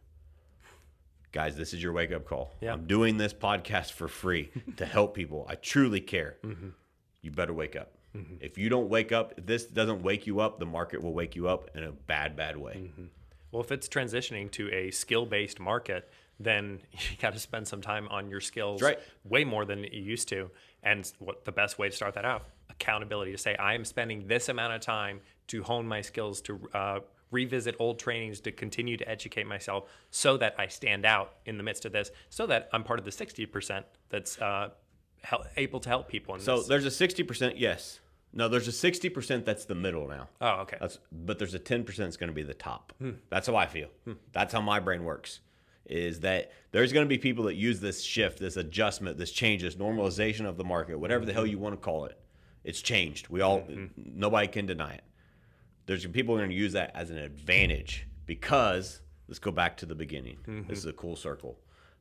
Guys, 1.33 1.57
this 1.57 1.75
is 1.75 1.83
your 1.83 1.93
wake 1.93 2.13
up 2.13 2.27
call. 2.27 2.55
Yeah. 2.61 2.73
I'm 2.73 2.87
doing 2.87 3.19
this 3.19 3.35
podcast 3.35 3.93
for 3.93 4.09
free 4.09 4.51
to 4.77 4.87
help 4.87 5.15
people. 5.15 5.47
I 5.49 5.57
truly 5.57 6.01
care. 6.01 6.37
Mm-hmm. 6.45 6.69
You 7.23 7.31
better 7.31 7.53
wake 7.53 7.77
up. 7.77 7.93
If 8.41 8.59
you 8.59 8.69
don't 8.69 8.89
wake 8.89 9.11
up, 9.11 9.35
if 9.37 9.45
this 9.45 9.65
doesn't 9.65 10.03
wake 10.03 10.25
you 10.25 10.39
up, 10.39 10.61
the 10.61 10.67
market 10.67 11.03
will 11.03 11.13
wake 11.13 11.35
you 11.35 11.49
up 11.49 11.71
in 11.75 11.83
a 11.83 11.91
bad, 11.91 12.37
bad 12.37 12.57
way. 12.57 12.75
Mm-hmm. 12.75 13.07
Well, 13.51 13.61
if 13.61 13.73
it's 13.73 13.89
transitioning 13.89 14.51
to 14.53 14.73
a 14.73 14.93
skill 14.93 15.27
based 15.27 15.59
market, 15.59 16.09
then 16.41 16.81
you 16.93 17.17
got 17.21 17.33
to 17.35 17.39
spend 17.39 17.67
some 17.69 17.81
time 17.81 18.09
on 18.09 18.29
your 18.29 18.41
skills 18.41 18.83
right. 18.83 18.99
way 19.25 19.45
more 19.45 19.65
than 19.65 19.85
you 19.85 20.03
used 20.03 20.29
to. 20.29 20.51
And 20.83 21.11
what 21.19 21.45
the 21.45 21.53
best 21.53 21.79
way 21.79 21.89
to 21.89 21.95
start 21.97 22.15
that 22.15 22.25
out? 22.25 22.45
Accountability 22.71 23.33
to 23.33 23.39
say, 23.39 23.57
I 23.57 23.75
am 23.75 23.85
spending 23.85 24.27
this 24.27 24.49
amount 24.49 24.75
of 24.75 24.81
time 24.81 25.21
to 25.49 25.63
hone 25.63 25.87
my 25.87 26.01
skills, 26.01 26.41
to 26.43 26.61
uh, 26.75 27.01
revisit 27.31 27.77
old 27.79 27.99
trainings, 27.99 28.41
to 28.41 28.53
continue 28.53 28.97
to 28.97 29.09
educate 29.09 29.47
myself 29.47 29.89
so 30.11 30.37
that 30.39 30.55
I 30.59 30.67
stand 30.67 31.07
out 31.07 31.35
in 31.47 31.57
the 31.57 31.63
midst 31.63 31.85
of 31.85 31.93
this, 31.93 32.11
so 32.31 32.47
that 32.49 32.69
I'm 32.73 32.85
part 32.85 32.99
of 32.99 33.05
the 33.05 33.11
60% 33.11 33.85
that's 34.11 34.39
uh, 34.41 34.71
hel- 35.23 35.47
able 35.57 35.81
to 35.81 35.89
help 35.89 36.09
people. 36.09 36.35
In 36.35 36.41
So 36.41 36.59
this. 36.59 36.67
there's 36.67 36.87
a 36.87 37.09
60% 37.09 37.55
yes. 37.57 38.01
No, 38.37 38.49
there's 38.49 38.67
a 38.67 38.73
sixty 38.73 39.09
percent 39.09 39.47
that's 39.47 39.65
the 39.65 39.77
middle 39.77 40.09
now. 40.09 40.29
Oh, 40.41 40.63
okay. 40.63 40.77
That's 40.81 40.99
but 41.13 41.39
there's 41.39 41.55
a 41.55 41.59
ten 41.61 41.85
percent 41.85 42.09
that's 42.09 42.17
going 42.17 42.31
to 42.31 42.35
be 42.35 42.43
the 42.43 42.53
top. 42.53 42.93
Hmm. 42.99 43.11
That's 43.31 43.47
how 43.47 43.55
I 43.55 43.67
feel. 43.67 43.87
That's 44.33 44.53
how 44.53 44.61
my 44.61 44.81
brain 44.81 45.05
works. 45.05 45.39
Is 45.87 46.21
that 46.21 46.53
there's 46.73 46.93
going 46.93 47.05
to 47.05 47.09
be 47.09 47.19
people 47.19 47.45
that 47.45 47.55
use 47.57 47.79
this 47.81 48.03
shift, 48.03 48.39
this 48.39 48.57
adjustment, 48.57 49.19
this 49.19 49.31
change, 49.31 49.63
this 49.63 49.75
normalization 49.75 50.47
of 50.47 50.57
the 50.57 50.65
market, 50.65 50.99
whatever 50.99 51.25
the 51.27 51.33
hell 51.33 51.47
you 51.47 51.59
want 51.59 51.75
to 51.75 51.81
call 51.81 52.07
it. 52.07 52.19
It's 52.65 52.81
changed. 52.81 53.29
We 53.29 53.43
all 53.43 53.61
Mm-hmm. 53.61 53.87
nobody 53.97 54.49
can 54.49 54.65
deny 54.67 54.95
it. 54.95 55.05
There's 55.87 56.07
people 56.07 56.37
going 56.37 56.49
to 56.49 56.55
use 56.57 56.73
that 56.73 56.93
as 56.95 57.11
an 57.11 57.19
advantage 57.19 58.07
because 58.25 59.03
let's 59.29 59.39
go 59.39 59.51
back 59.51 59.77
to 59.79 59.87
the 59.87 59.95
beginning. 59.95 60.39
Mm-hmm. 60.49 60.69
This 60.71 60.79
is 60.79 60.87
a 60.87 60.95
cool 60.95 61.17
circle. 61.17 61.59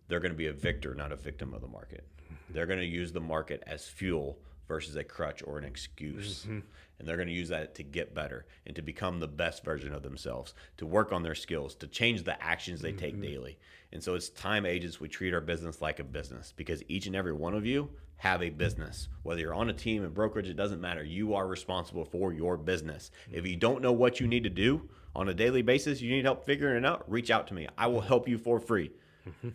They're 0.08 0.22
going 0.22 0.32
to 0.32 0.38
be 0.38 0.48
a 0.48 0.54
victor, 0.54 0.96
not 0.96 1.12
a 1.12 1.18
victim 1.18 1.54
of 1.54 1.62
the 1.62 1.68
market. 1.68 2.08
They're 2.50 2.66
going 2.66 2.80
to 2.80 2.86
use 2.86 3.12
the 3.12 3.20
market 3.20 3.62
as 3.68 3.88
fuel 3.88 4.38
versus 4.68 4.96
a 4.96 5.04
crutch 5.04 5.44
or 5.46 5.58
an 5.58 5.64
excuse. 5.64 6.44
Mm-hmm. 6.44 6.60
And 7.00 7.08
they're 7.08 7.18
going 7.18 7.28
to 7.28 7.34
use 7.34 7.50
that 7.50 7.76
to 7.76 7.84
get 7.84 8.16
better 8.16 8.46
and 8.66 8.76
to 8.76 8.82
become 8.82 9.20
the 9.20 9.28
best 9.28 9.66
version 9.66 9.94
of 9.94 10.04
themselves, 10.04 10.54
to 10.78 10.86
work 10.86 11.12
on 11.12 11.24
their 11.24 11.36
skills, 11.36 11.76
to 11.76 11.88
change 11.88 12.24
the 12.24 12.42
actions 12.42 12.82
they 12.82 12.94
take 12.94 13.14
mm-hmm. 13.14 13.24
daily. 13.24 13.60
And 13.92 14.02
so 14.02 14.16
it's 14.16 14.30
time 14.30 14.66
agents 14.66 15.00
we 15.00 15.10
treat 15.10 15.34
our 15.34 15.42
business 15.42 15.82
like 15.82 16.00
a 16.00 16.04
business 16.04 16.54
because 16.56 16.82
each 16.88 17.06
and 17.08 17.16
every 17.16 17.34
one 17.34 17.56
of 17.56 17.66
you 17.66 17.90
have 18.18 18.42
a 18.42 18.50
business. 18.50 19.10
Whether 19.24 19.42
you're 19.42 19.54
on 19.54 19.70
a 19.70 19.74
team 19.74 20.04
in 20.06 20.12
brokerage, 20.12 20.48
it 20.48 20.56
doesn't 20.56 20.80
matter. 20.80 21.04
You 21.04 21.34
are 21.34 21.46
responsible 21.46 22.06
for 22.06 22.32
your 22.32 22.56
business. 22.58 23.12
Mm-hmm. 23.26 23.38
If 23.38 23.48
you 23.48 23.56
don't 23.58 23.82
know 23.82 23.92
what 23.92 24.20
you 24.20 24.28
need 24.28 24.44
to 24.44 24.50
do 24.50 24.90
on 25.16 25.30
a 25.30 25.34
daily 25.34 25.62
basis, 25.62 26.02
you 26.02 26.10
need 26.10 26.26
help 26.26 26.46
figuring 26.46 26.78
it 26.78 26.86
out, 26.86 27.10
reach 27.12 27.30
out 27.30 27.48
to 27.48 27.54
me. 27.54 27.68
I 27.78 27.88
will 27.88 28.02
help 28.02 28.28
you 28.28 28.38
for 28.38 28.60
free. 28.60 28.92
Mm-hmm. 29.28 29.50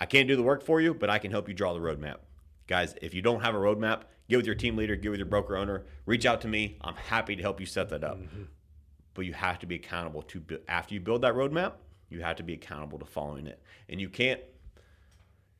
I 0.00 0.06
can't 0.06 0.28
do 0.28 0.36
the 0.36 0.42
work 0.42 0.62
for 0.62 0.80
you, 0.80 0.94
but 0.94 1.10
I 1.10 1.18
can 1.18 1.30
help 1.30 1.48
you 1.48 1.54
draw 1.54 1.72
the 1.72 1.80
roadmap. 1.80 2.18
Guys, 2.66 2.94
if 3.00 3.14
you 3.14 3.22
don't 3.22 3.40
have 3.42 3.54
a 3.54 3.58
roadmap, 3.58 4.02
get 4.28 4.36
with 4.36 4.46
your 4.46 4.54
team 4.54 4.76
leader, 4.76 4.96
get 4.96 5.10
with 5.10 5.18
your 5.18 5.26
broker 5.26 5.56
owner, 5.56 5.84
reach 6.04 6.26
out 6.26 6.40
to 6.42 6.48
me. 6.48 6.76
I'm 6.80 6.96
happy 6.96 7.36
to 7.36 7.42
help 7.42 7.60
you 7.60 7.66
set 7.66 7.88
that 7.90 8.02
up. 8.02 8.18
Mm-hmm. 8.18 8.42
But 9.14 9.26
you 9.26 9.32
have 9.32 9.58
to 9.60 9.66
be 9.66 9.76
accountable 9.76 10.22
to 10.22 10.42
after 10.68 10.94
you 10.94 11.00
build 11.00 11.22
that 11.22 11.34
roadmap, 11.34 11.74
you 12.08 12.20
have 12.20 12.36
to 12.36 12.42
be 12.42 12.54
accountable 12.54 12.98
to 12.98 13.04
following 13.06 13.46
it. 13.46 13.62
And 13.88 14.00
you 14.00 14.08
can't 14.08 14.40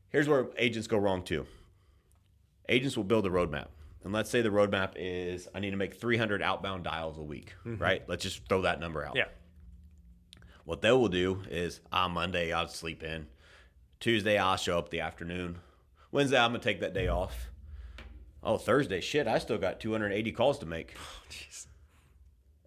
Here's 0.08 0.28
where 0.28 0.46
agents 0.56 0.86
go 0.86 0.98
wrong 0.98 1.22
too. 1.22 1.46
Agents 2.68 2.96
will 2.96 3.04
build 3.04 3.26
a 3.26 3.30
roadmap. 3.30 3.68
And 4.04 4.12
let's 4.12 4.30
say 4.30 4.40
the 4.40 4.50
roadmap 4.50 4.92
is 4.96 5.48
I 5.54 5.60
need 5.60 5.72
to 5.72 5.76
make 5.76 5.94
300 5.94 6.40
outbound 6.40 6.84
dials 6.84 7.18
a 7.18 7.22
week, 7.22 7.54
mm-hmm. 7.66 7.82
right? 7.82 8.02
Let's 8.08 8.22
just 8.22 8.48
throw 8.48 8.62
that 8.62 8.80
number 8.80 9.04
out. 9.04 9.16
yeah. 9.16 9.26
What 10.64 10.80
they 10.80 10.90
will 10.90 11.08
do 11.08 11.42
is 11.50 11.80
on 11.92 12.12
Monday 12.12 12.52
I'll 12.52 12.68
sleep 12.68 13.02
in. 13.02 13.26
Tuesday 14.00 14.38
I'll 14.38 14.56
show 14.56 14.78
up 14.78 14.90
the 14.90 15.00
afternoon. 15.00 15.58
Wednesday 16.12 16.38
I'm 16.38 16.50
gonna 16.50 16.62
take 16.62 16.80
that 16.80 16.94
day 16.94 17.08
off. 17.08 17.50
Oh, 18.42 18.58
Thursday, 18.58 19.00
shit, 19.00 19.26
I 19.26 19.38
still 19.38 19.58
got 19.58 19.80
280 19.80 20.32
calls 20.32 20.58
to 20.60 20.66
make. 20.66 20.94
Jeez. 21.30 21.66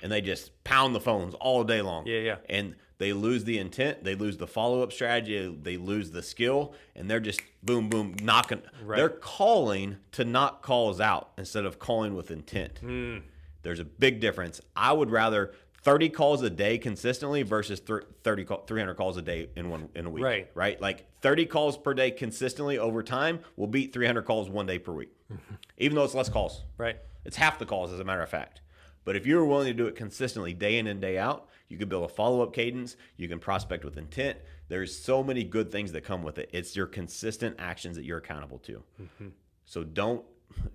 And 0.01 0.11
they 0.11 0.21
just 0.21 0.63
pound 0.63 0.95
the 0.95 0.99
phones 0.99 1.33
all 1.35 1.63
day 1.63 1.81
long. 1.81 2.07
Yeah, 2.07 2.19
yeah. 2.19 2.35
And 2.49 2.75
they 2.99 3.13
lose 3.13 3.45
the 3.45 3.57
intent, 3.57 4.03
they 4.03 4.15
lose 4.15 4.37
the 4.37 4.47
follow 4.47 4.83
up 4.83 4.91
strategy, 4.91 5.57
they 5.61 5.77
lose 5.77 6.11
the 6.11 6.21
skill, 6.21 6.73
and 6.95 7.09
they're 7.09 7.21
just 7.21 7.41
boom, 7.63 7.89
boom, 7.89 8.15
knocking. 8.21 8.61
Right. 8.83 8.97
They're 8.97 9.09
calling 9.09 9.97
to 10.13 10.25
knock 10.25 10.61
calls 10.61 10.99
out 10.99 11.31
instead 11.37 11.65
of 11.65 11.79
calling 11.79 12.15
with 12.15 12.29
intent. 12.29 12.79
Hmm. 12.79 13.19
There's 13.61 13.79
a 13.79 13.85
big 13.85 14.19
difference. 14.19 14.61
I 14.75 14.93
would 14.93 15.11
rather 15.11 15.53
30 15.83 16.09
calls 16.09 16.41
a 16.41 16.49
day 16.49 16.77
consistently 16.77 17.43
versus 17.43 17.79
thir- 17.79 18.03
30 18.23 18.45
300 18.67 18.95
calls 18.95 19.17
a 19.17 19.21
day 19.21 19.49
in 19.55 19.69
one 19.69 19.89
in 19.95 20.05
a 20.05 20.09
week. 20.09 20.23
Right. 20.23 20.51
Right? 20.53 20.81
Like 20.81 21.05
30 21.21 21.45
calls 21.45 21.77
per 21.77 21.93
day 21.93 22.11
consistently 22.11 22.77
over 22.77 23.03
time 23.03 23.39
will 23.55 23.67
beat 23.67 23.93
300 23.93 24.23
calls 24.23 24.49
one 24.49 24.65
day 24.65 24.79
per 24.79 24.91
week. 24.91 25.09
Even 25.77 25.95
though 25.95 26.03
it's 26.03 26.15
less 26.15 26.29
calls. 26.29 26.63
Right. 26.77 26.97
It's 27.25 27.37
half 27.37 27.59
the 27.59 27.65
calls, 27.65 27.91
as 27.93 27.99
a 27.99 28.03
matter 28.03 28.21
of 28.21 28.29
fact. 28.29 28.61
But 29.05 29.15
if 29.15 29.25
you're 29.25 29.45
willing 29.45 29.67
to 29.67 29.73
do 29.73 29.87
it 29.87 29.95
consistently, 29.95 30.53
day 30.53 30.77
in 30.77 30.87
and 30.87 31.01
day 31.01 31.17
out, 31.17 31.49
you 31.67 31.77
can 31.77 31.89
build 31.89 32.03
a 32.03 32.07
follow 32.07 32.41
up 32.41 32.53
cadence. 32.53 32.95
You 33.17 33.27
can 33.27 33.39
prospect 33.39 33.85
with 33.85 33.97
intent. 33.97 34.37
There's 34.67 34.97
so 34.97 35.23
many 35.23 35.43
good 35.43 35.71
things 35.71 35.91
that 35.93 36.03
come 36.03 36.23
with 36.23 36.37
it. 36.37 36.49
It's 36.53 36.75
your 36.75 36.85
consistent 36.85 37.55
actions 37.59 37.95
that 37.95 38.05
you're 38.05 38.17
accountable 38.17 38.59
to. 38.59 38.83
Mm-hmm. 39.01 39.27
So 39.65 39.83
don't 39.83 40.23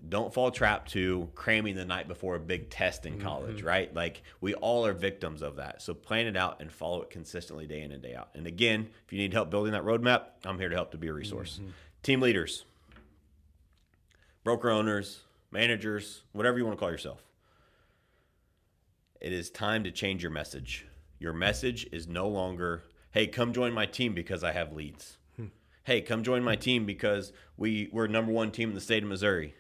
don't 0.09 0.33
fall 0.33 0.51
trap 0.51 0.87
to 0.89 1.29
cramming 1.35 1.75
the 1.75 1.85
night 1.85 2.09
before 2.09 2.37
a 2.37 2.41
big 2.41 2.71
test 2.71 3.07
in 3.07 3.15
mm-hmm. 3.15 3.27
college, 3.27 3.63
right? 3.63 3.93
Like 3.95 4.23
we 4.41 4.55
all 4.55 4.87
are 4.87 4.93
victims 4.93 5.43
of 5.43 5.57
that. 5.57 5.83
So 5.83 5.95
plan 5.95 6.27
it 6.27 6.37
out 6.37 6.61
and 6.61 6.71
follow 6.71 7.03
it 7.03 7.11
consistently 7.11 7.67
day 7.67 7.83
in 7.83 7.93
and 7.93 8.03
day 8.03 8.15
out. 8.15 8.29
And 8.35 8.47
again, 8.47 8.89
if 9.05 9.13
you 9.13 9.19
need 9.19 9.33
help 9.33 9.51
building 9.51 9.73
that 9.73 9.83
roadmap, 9.83 10.23
I'm 10.45 10.59
here 10.59 10.69
to 10.69 10.77
help 10.77 10.93
to 10.93 10.99
be 10.99 11.09
a 11.09 11.13
resource. 11.13 11.59
Mm-hmm. 11.61 11.71
Team 12.03 12.21
leaders, 12.21 12.65
broker 14.45 14.71
owners, 14.71 15.21
managers, 15.51 16.23
whatever 16.33 16.59
you 16.59 16.65
want 16.65 16.77
to 16.77 16.81
call 16.81 16.91
yourself. 16.91 17.25
It 19.21 19.33
is 19.33 19.49
time 19.49 19.85
to 19.85 19.91
change 19.91 20.23
your 20.23 20.33
message. 20.33 20.87
Your 21.19 21.33
message 21.33 21.89
is 21.93 22.07
no 22.07 22.29
longer, 22.29 22.83
hey, 23.13 23.27
come 23.27 23.55
join 23.55 23.73
my 23.73 23.87
team 23.87 24.13
because 24.13 24.45
I 24.45 24.53
have 24.53 24.75
leads. 24.75 25.17
Hmm. 25.37 25.47
Hey, 25.85 26.03
come 26.03 26.23
join 26.23 26.45
my 26.45 26.57
team 26.57 26.85
because 26.85 27.33
we, 27.57 27.89
we're 27.91 28.07
number 28.07 28.33
one 28.33 28.51
team 28.51 28.69
in 28.69 28.75
the 28.75 28.81
state 28.83 29.03
of 29.03 29.09
Missouri. 29.09 29.55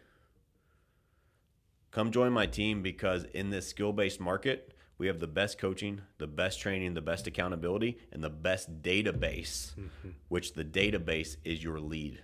Come 1.94 2.10
join 2.10 2.32
my 2.32 2.46
team 2.46 2.82
because 2.82 3.22
in 3.22 3.50
this 3.50 3.68
skill 3.68 3.92
based 3.92 4.18
market, 4.18 4.74
we 4.98 5.06
have 5.06 5.20
the 5.20 5.28
best 5.28 5.58
coaching, 5.58 6.00
the 6.18 6.26
best 6.26 6.58
training, 6.58 6.94
the 6.94 7.00
best 7.00 7.28
accountability, 7.28 7.98
and 8.10 8.22
the 8.22 8.30
best 8.30 8.82
database, 8.82 9.74
mm-hmm. 9.76 10.08
which 10.28 10.54
the 10.54 10.64
database 10.64 11.36
is 11.44 11.62
your 11.62 11.78
lead. 11.78 12.20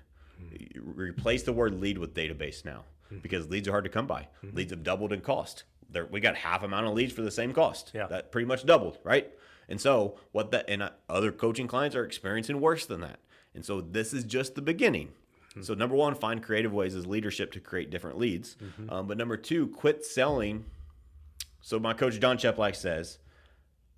You 0.50 0.82
Replace 0.82 1.44
the 1.44 1.52
word 1.52 1.80
lead 1.80 1.98
with 1.98 2.14
database 2.14 2.64
now 2.64 2.82
mm-hmm. 3.06 3.18
because 3.18 3.48
leads 3.48 3.68
are 3.68 3.70
hard 3.70 3.84
to 3.84 3.90
come 3.90 4.08
by. 4.08 4.26
Mm-hmm. 4.44 4.56
Leads 4.56 4.72
have 4.72 4.82
doubled 4.82 5.12
in 5.12 5.20
cost. 5.20 5.62
There, 5.88 6.06
we 6.06 6.18
got 6.18 6.34
half 6.34 6.64
amount 6.64 6.86
of 6.86 6.94
leads 6.94 7.12
for 7.12 7.22
the 7.22 7.30
same 7.30 7.52
cost. 7.52 7.92
Yeah. 7.94 8.08
That 8.08 8.32
pretty 8.32 8.46
much 8.46 8.66
doubled, 8.66 8.98
right? 9.04 9.30
And 9.68 9.80
so 9.80 10.18
what 10.32 10.50
that 10.50 10.64
and 10.68 10.82
uh, 10.82 10.90
other 11.08 11.30
coaching 11.30 11.68
clients 11.68 11.94
are 11.94 12.04
experiencing 12.04 12.60
worse 12.60 12.86
than 12.86 13.02
that. 13.02 13.20
And 13.54 13.64
so 13.64 13.80
this 13.80 14.12
is 14.12 14.24
just 14.24 14.56
the 14.56 14.62
beginning. 14.62 15.10
Mm-hmm. 15.51 15.62
So 15.62 15.74
number 15.74 15.96
one, 15.96 16.14
find 16.14 16.42
creative 16.42 16.72
ways 16.72 16.94
as 16.94 17.07
leadership 17.07 17.53
to 17.53 17.61
create 17.61 17.90
different 17.90 18.18
leads. 18.18 18.57
Mm-hmm. 18.57 18.90
Um, 18.90 19.07
but 19.07 19.18
number 19.18 19.36
two, 19.36 19.68
quit 19.68 20.05
selling. 20.05 20.64
So 21.61 21.78
my 21.78 21.92
coach 21.92 22.20
Jon 22.20 22.38
Cheplak 22.38 22.76
says, 22.76 23.18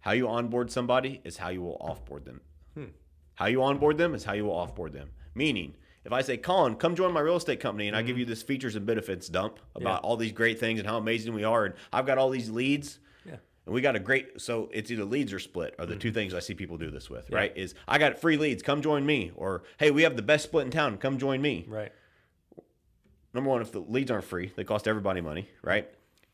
how 0.01 0.13
you 0.13 0.29
onboard 0.29 0.71
somebody 0.71 1.21
is 1.25 1.37
how 1.37 1.51
you 1.51 1.63
will 1.63 1.79
offboard 1.79 2.25
them. 2.25 2.41
Hmm. 2.75 2.87
How 3.35 3.47
you 3.47 3.63
onboard 3.63 3.99
them 3.99 4.15
is 4.15 4.25
how 4.25 4.33
you 4.33 4.47
will 4.47 4.55
offboard 4.55 4.93
them. 4.93 5.11
Meaning, 5.35 5.75
if 6.05 6.13
I 6.13 6.23
say, 6.23 6.37
Colin, 6.37 6.75
come 6.75 6.97
join 6.97 7.13
my 7.13 7.21
real 7.21 7.37
estate 7.37 7.61
company, 7.61 7.87
and 7.87 7.97
I 7.97 8.03
give 8.03 8.15
mm-hmm. 8.15 8.21
you 8.21 8.27
this 8.27 8.43
features 8.43 8.75
and 8.75 8.85
benefits 8.85 9.29
dump 9.29 9.61
about 9.77 10.03
Yeah. 10.03 10.09
all 10.09 10.17
these 10.17 10.33
great 10.33 10.59
things 10.59 10.81
and 10.81 10.89
how 10.89 10.97
amazing 10.97 11.35
we 11.35 11.45
are, 11.45 11.65
and 11.67 11.75
I've 11.93 12.07
got 12.07 12.19
all 12.19 12.31
these 12.31 12.51
leads. 12.51 12.99
And 13.67 13.75
we 13.75 13.81
got 13.81 13.95
a 13.97 14.01
great. 14.01 14.41
So 14.41 14.69
it's 14.73 14.91
either 14.91 15.05
leads 15.05 15.33
or 15.33 15.39
split 15.39 15.75
are 15.79 15.87
the 15.87 15.93
Mm-hmm. 15.95 16.01
two 16.01 16.13
things 16.13 16.35
I 16.35 16.41
see 16.41 16.55
people 16.55 16.79
do 16.79 16.91
this 16.91 17.09
with, 17.11 17.31
right? 17.31 17.57
Is 17.57 17.75
I 17.87 17.99
got 17.99 18.19
free 18.21 18.37
leads, 18.37 18.63
come 18.63 18.83
join 18.83 19.05
me, 19.07 19.31
or 19.37 19.63
hey, 19.79 19.91
we 19.91 20.03
have 20.03 20.17
the 20.17 20.23
best 20.23 20.45
split 20.45 20.65
in 20.65 20.71
town, 20.71 20.99
come 20.99 21.19
join 21.19 21.41
me. 21.41 21.65
Right. 21.69 21.93
Number 23.35 23.49
one, 23.51 23.63
if 23.63 23.73
the 23.73 23.81
leads 23.81 24.11
aren't 24.11 24.25
free, 24.25 24.53
they 24.57 24.65
cost 24.65 24.87
everybody 24.87 25.21
money, 25.21 25.49
right? 25.63 25.89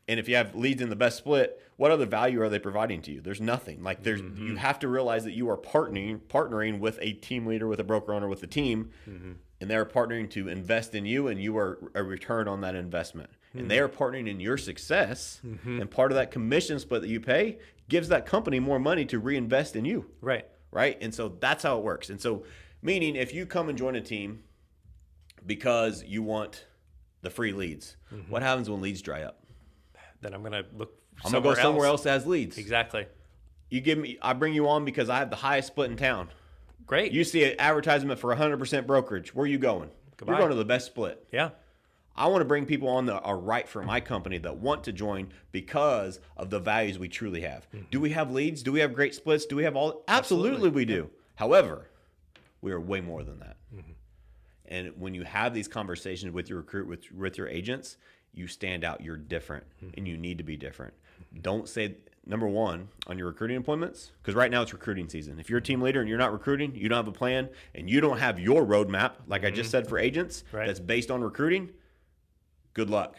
And 0.07 0.19
if 0.19 0.27
you 0.27 0.35
have 0.35 0.55
leads 0.55 0.81
in 0.81 0.89
the 0.89 0.95
best 0.95 1.17
split, 1.17 1.61
what 1.77 1.91
other 1.91 2.05
value 2.07 2.41
are 2.41 2.49
they 2.49 2.59
providing 2.59 3.01
to 3.03 3.11
you? 3.11 3.21
There's 3.21 3.39
nothing. 3.39 3.83
Like 3.83 4.03
there's 4.03 4.21
you 4.21 4.55
have 4.55 4.79
to 4.79 4.87
realize 4.87 5.23
that 5.23 5.33
you 5.33 5.49
are 5.49 5.55
partnering 5.57 6.19
partnering 6.21 6.79
with 6.79 6.97
a 7.01 7.13
team 7.13 7.45
leader, 7.45 7.67
with 7.67 7.79
a 7.79 7.83
broker 7.83 8.13
owner, 8.13 8.27
with 8.27 8.41
a 8.43 8.47
team, 8.47 8.89
and 9.05 9.69
they're 9.69 9.85
partnering 9.85 10.29
to 10.31 10.47
invest 10.49 10.95
in 10.95 11.05
you, 11.05 11.27
and 11.27 11.39
you 11.39 11.57
are 11.57 11.77
a 11.93 12.03
return 12.03 12.47
on 12.47 12.61
that 12.61 12.75
investment. 12.75 13.29
And 13.53 13.63
hmm. 13.63 13.67
they 13.67 13.79
are 13.79 13.89
partnering 13.89 14.27
in 14.27 14.39
your 14.39 14.57
success, 14.57 15.41
mm-hmm. 15.45 15.81
and 15.81 15.89
part 15.89 16.11
of 16.11 16.15
that 16.15 16.31
commission 16.31 16.79
split 16.79 17.01
that 17.01 17.07
you 17.07 17.19
pay 17.19 17.57
gives 17.87 18.09
that 18.09 18.25
company 18.25 18.59
more 18.59 18.79
money 18.79 19.05
to 19.05 19.19
reinvest 19.19 19.75
in 19.75 19.83
you 19.83 20.05
Right. 20.21 20.45
right? 20.71 20.97
And 21.01 21.13
so 21.13 21.29
that's 21.39 21.63
how 21.63 21.77
it 21.79 21.83
works. 21.83 22.09
And 22.09 22.21
so, 22.21 22.43
meaning 22.81 23.15
if 23.15 23.33
you 23.33 23.45
come 23.45 23.67
and 23.67 23.77
join 23.77 23.95
a 23.95 24.01
team 24.01 24.43
because 25.45 26.03
you 26.03 26.21
want 26.21 26.65
the 27.23 27.31
free 27.31 27.51
leads, 27.51 27.97
mm-hmm. 28.13 28.31
what 28.31 28.43
happens 28.43 28.69
when 28.69 28.81
leads 28.81 29.01
dry 29.01 29.23
up? 29.23 29.43
Then 30.21 30.33
I'm 30.33 30.43
gonna 30.43 30.63
look. 30.75 30.93
I'm 31.25 31.31
gonna 31.31 31.43
go 31.43 31.53
somewhere 31.55 31.87
else 31.87 32.03
that 32.03 32.11
has 32.11 32.27
leads. 32.27 32.57
Exactly. 32.57 33.07
You 33.69 33.81
give 33.81 33.97
me, 33.97 34.17
I 34.21 34.33
bring 34.33 34.53
you 34.53 34.67
on 34.67 34.83
because 34.83 35.09
I 35.09 35.17
have 35.19 35.29
the 35.29 35.35
highest 35.35 35.67
split 35.67 35.91
in 35.91 35.97
town. 35.97 36.29
Great. 36.85 37.11
You 37.11 37.23
see 37.23 37.43
an 37.43 37.55
advertisement 37.59 38.19
for 38.19 38.35
100% 38.35 38.87
brokerage. 38.87 39.33
Where 39.35 39.43
are 39.43 39.47
you 39.47 39.59
going? 39.59 39.91
Goodbye. 40.17 40.33
You're 40.33 40.39
going 40.39 40.51
to 40.51 40.57
the 40.57 40.65
best 40.65 40.87
split. 40.87 41.23
yeah. 41.31 41.51
I 42.19 42.27
want 42.27 42.41
to 42.41 42.45
bring 42.45 42.65
people 42.65 42.89
on 42.89 43.05
that 43.05 43.21
are 43.21 43.37
uh, 43.37 43.39
right 43.39 43.67
for 43.67 43.81
my 43.81 44.01
company 44.01 44.37
that 44.39 44.57
want 44.57 44.83
to 44.83 44.91
join 44.91 45.29
because 45.53 46.19
of 46.35 46.49
the 46.49 46.59
values 46.59 46.99
we 46.99 47.07
truly 47.07 47.41
have. 47.41 47.65
Mm-hmm. 47.73 47.85
Do 47.91 48.01
we 48.01 48.09
have 48.09 48.29
leads? 48.29 48.61
Do 48.61 48.73
we 48.73 48.81
have 48.81 48.93
great 48.93 49.15
splits? 49.15 49.45
Do 49.45 49.55
we 49.55 49.63
have 49.63 49.77
all? 49.77 50.03
Absolutely, 50.09 50.69
we 50.69 50.83
do. 50.83 51.09
However, 51.35 51.89
we 52.61 52.73
are 52.73 52.79
way 52.79 52.99
more 52.99 53.23
than 53.23 53.39
that. 53.39 53.55
Mm-hmm. 53.73 53.91
And 54.65 54.91
when 54.99 55.13
you 55.13 55.23
have 55.23 55.53
these 55.53 55.69
conversations 55.69 56.33
with 56.33 56.49
your 56.49 56.59
recruit, 56.59 56.87
with 56.87 57.09
with 57.13 57.37
your 57.37 57.47
agents, 57.47 57.95
you 58.33 58.47
stand 58.47 58.83
out. 58.83 58.99
You're 58.99 59.17
different, 59.17 59.63
mm-hmm. 59.77 59.93
and 59.95 60.05
you 60.05 60.17
need 60.17 60.39
to 60.39 60.43
be 60.43 60.57
different. 60.57 60.93
Don't 61.41 61.69
say 61.69 61.95
number 62.25 62.47
one 62.47 62.89
on 63.07 63.17
your 63.17 63.27
recruiting 63.27 63.57
appointments 63.57 64.11
because 64.21 64.35
right 64.35 64.51
now 64.51 64.61
it's 64.61 64.73
recruiting 64.73 65.07
season. 65.07 65.39
If 65.39 65.49
you're 65.49 65.59
a 65.59 65.63
team 65.63 65.81
leader 65.81 66.01
and 66.01 66.09
you're 66.09 66.17
not 66.17 66.33
recruiting, 66.33 66.75
you 66.75 66.89
don't 66.89 66.97
have 66.97 67.07
a 67.07 67.11
plan, 67.13 67.49
and 67.73 67.89
you 67.89 68.01
don't 68.01 68.19
have 68.19 68.39
your 68.39 68.65
roadmap, 68.65 69.13
like 69.27 69.45
I 69.45 69.51
just 69.51 69.71
said 69.71 69.87
for 69.87 69.97
agents, 69.97 70.43
Right. 70.51 70.67
that's 70.67 70.81
based 70.81 71.09
on 71.11 71.21
recruiting. 71.21 71.69
Good 72.79 72.89
luck, 72.89 73.17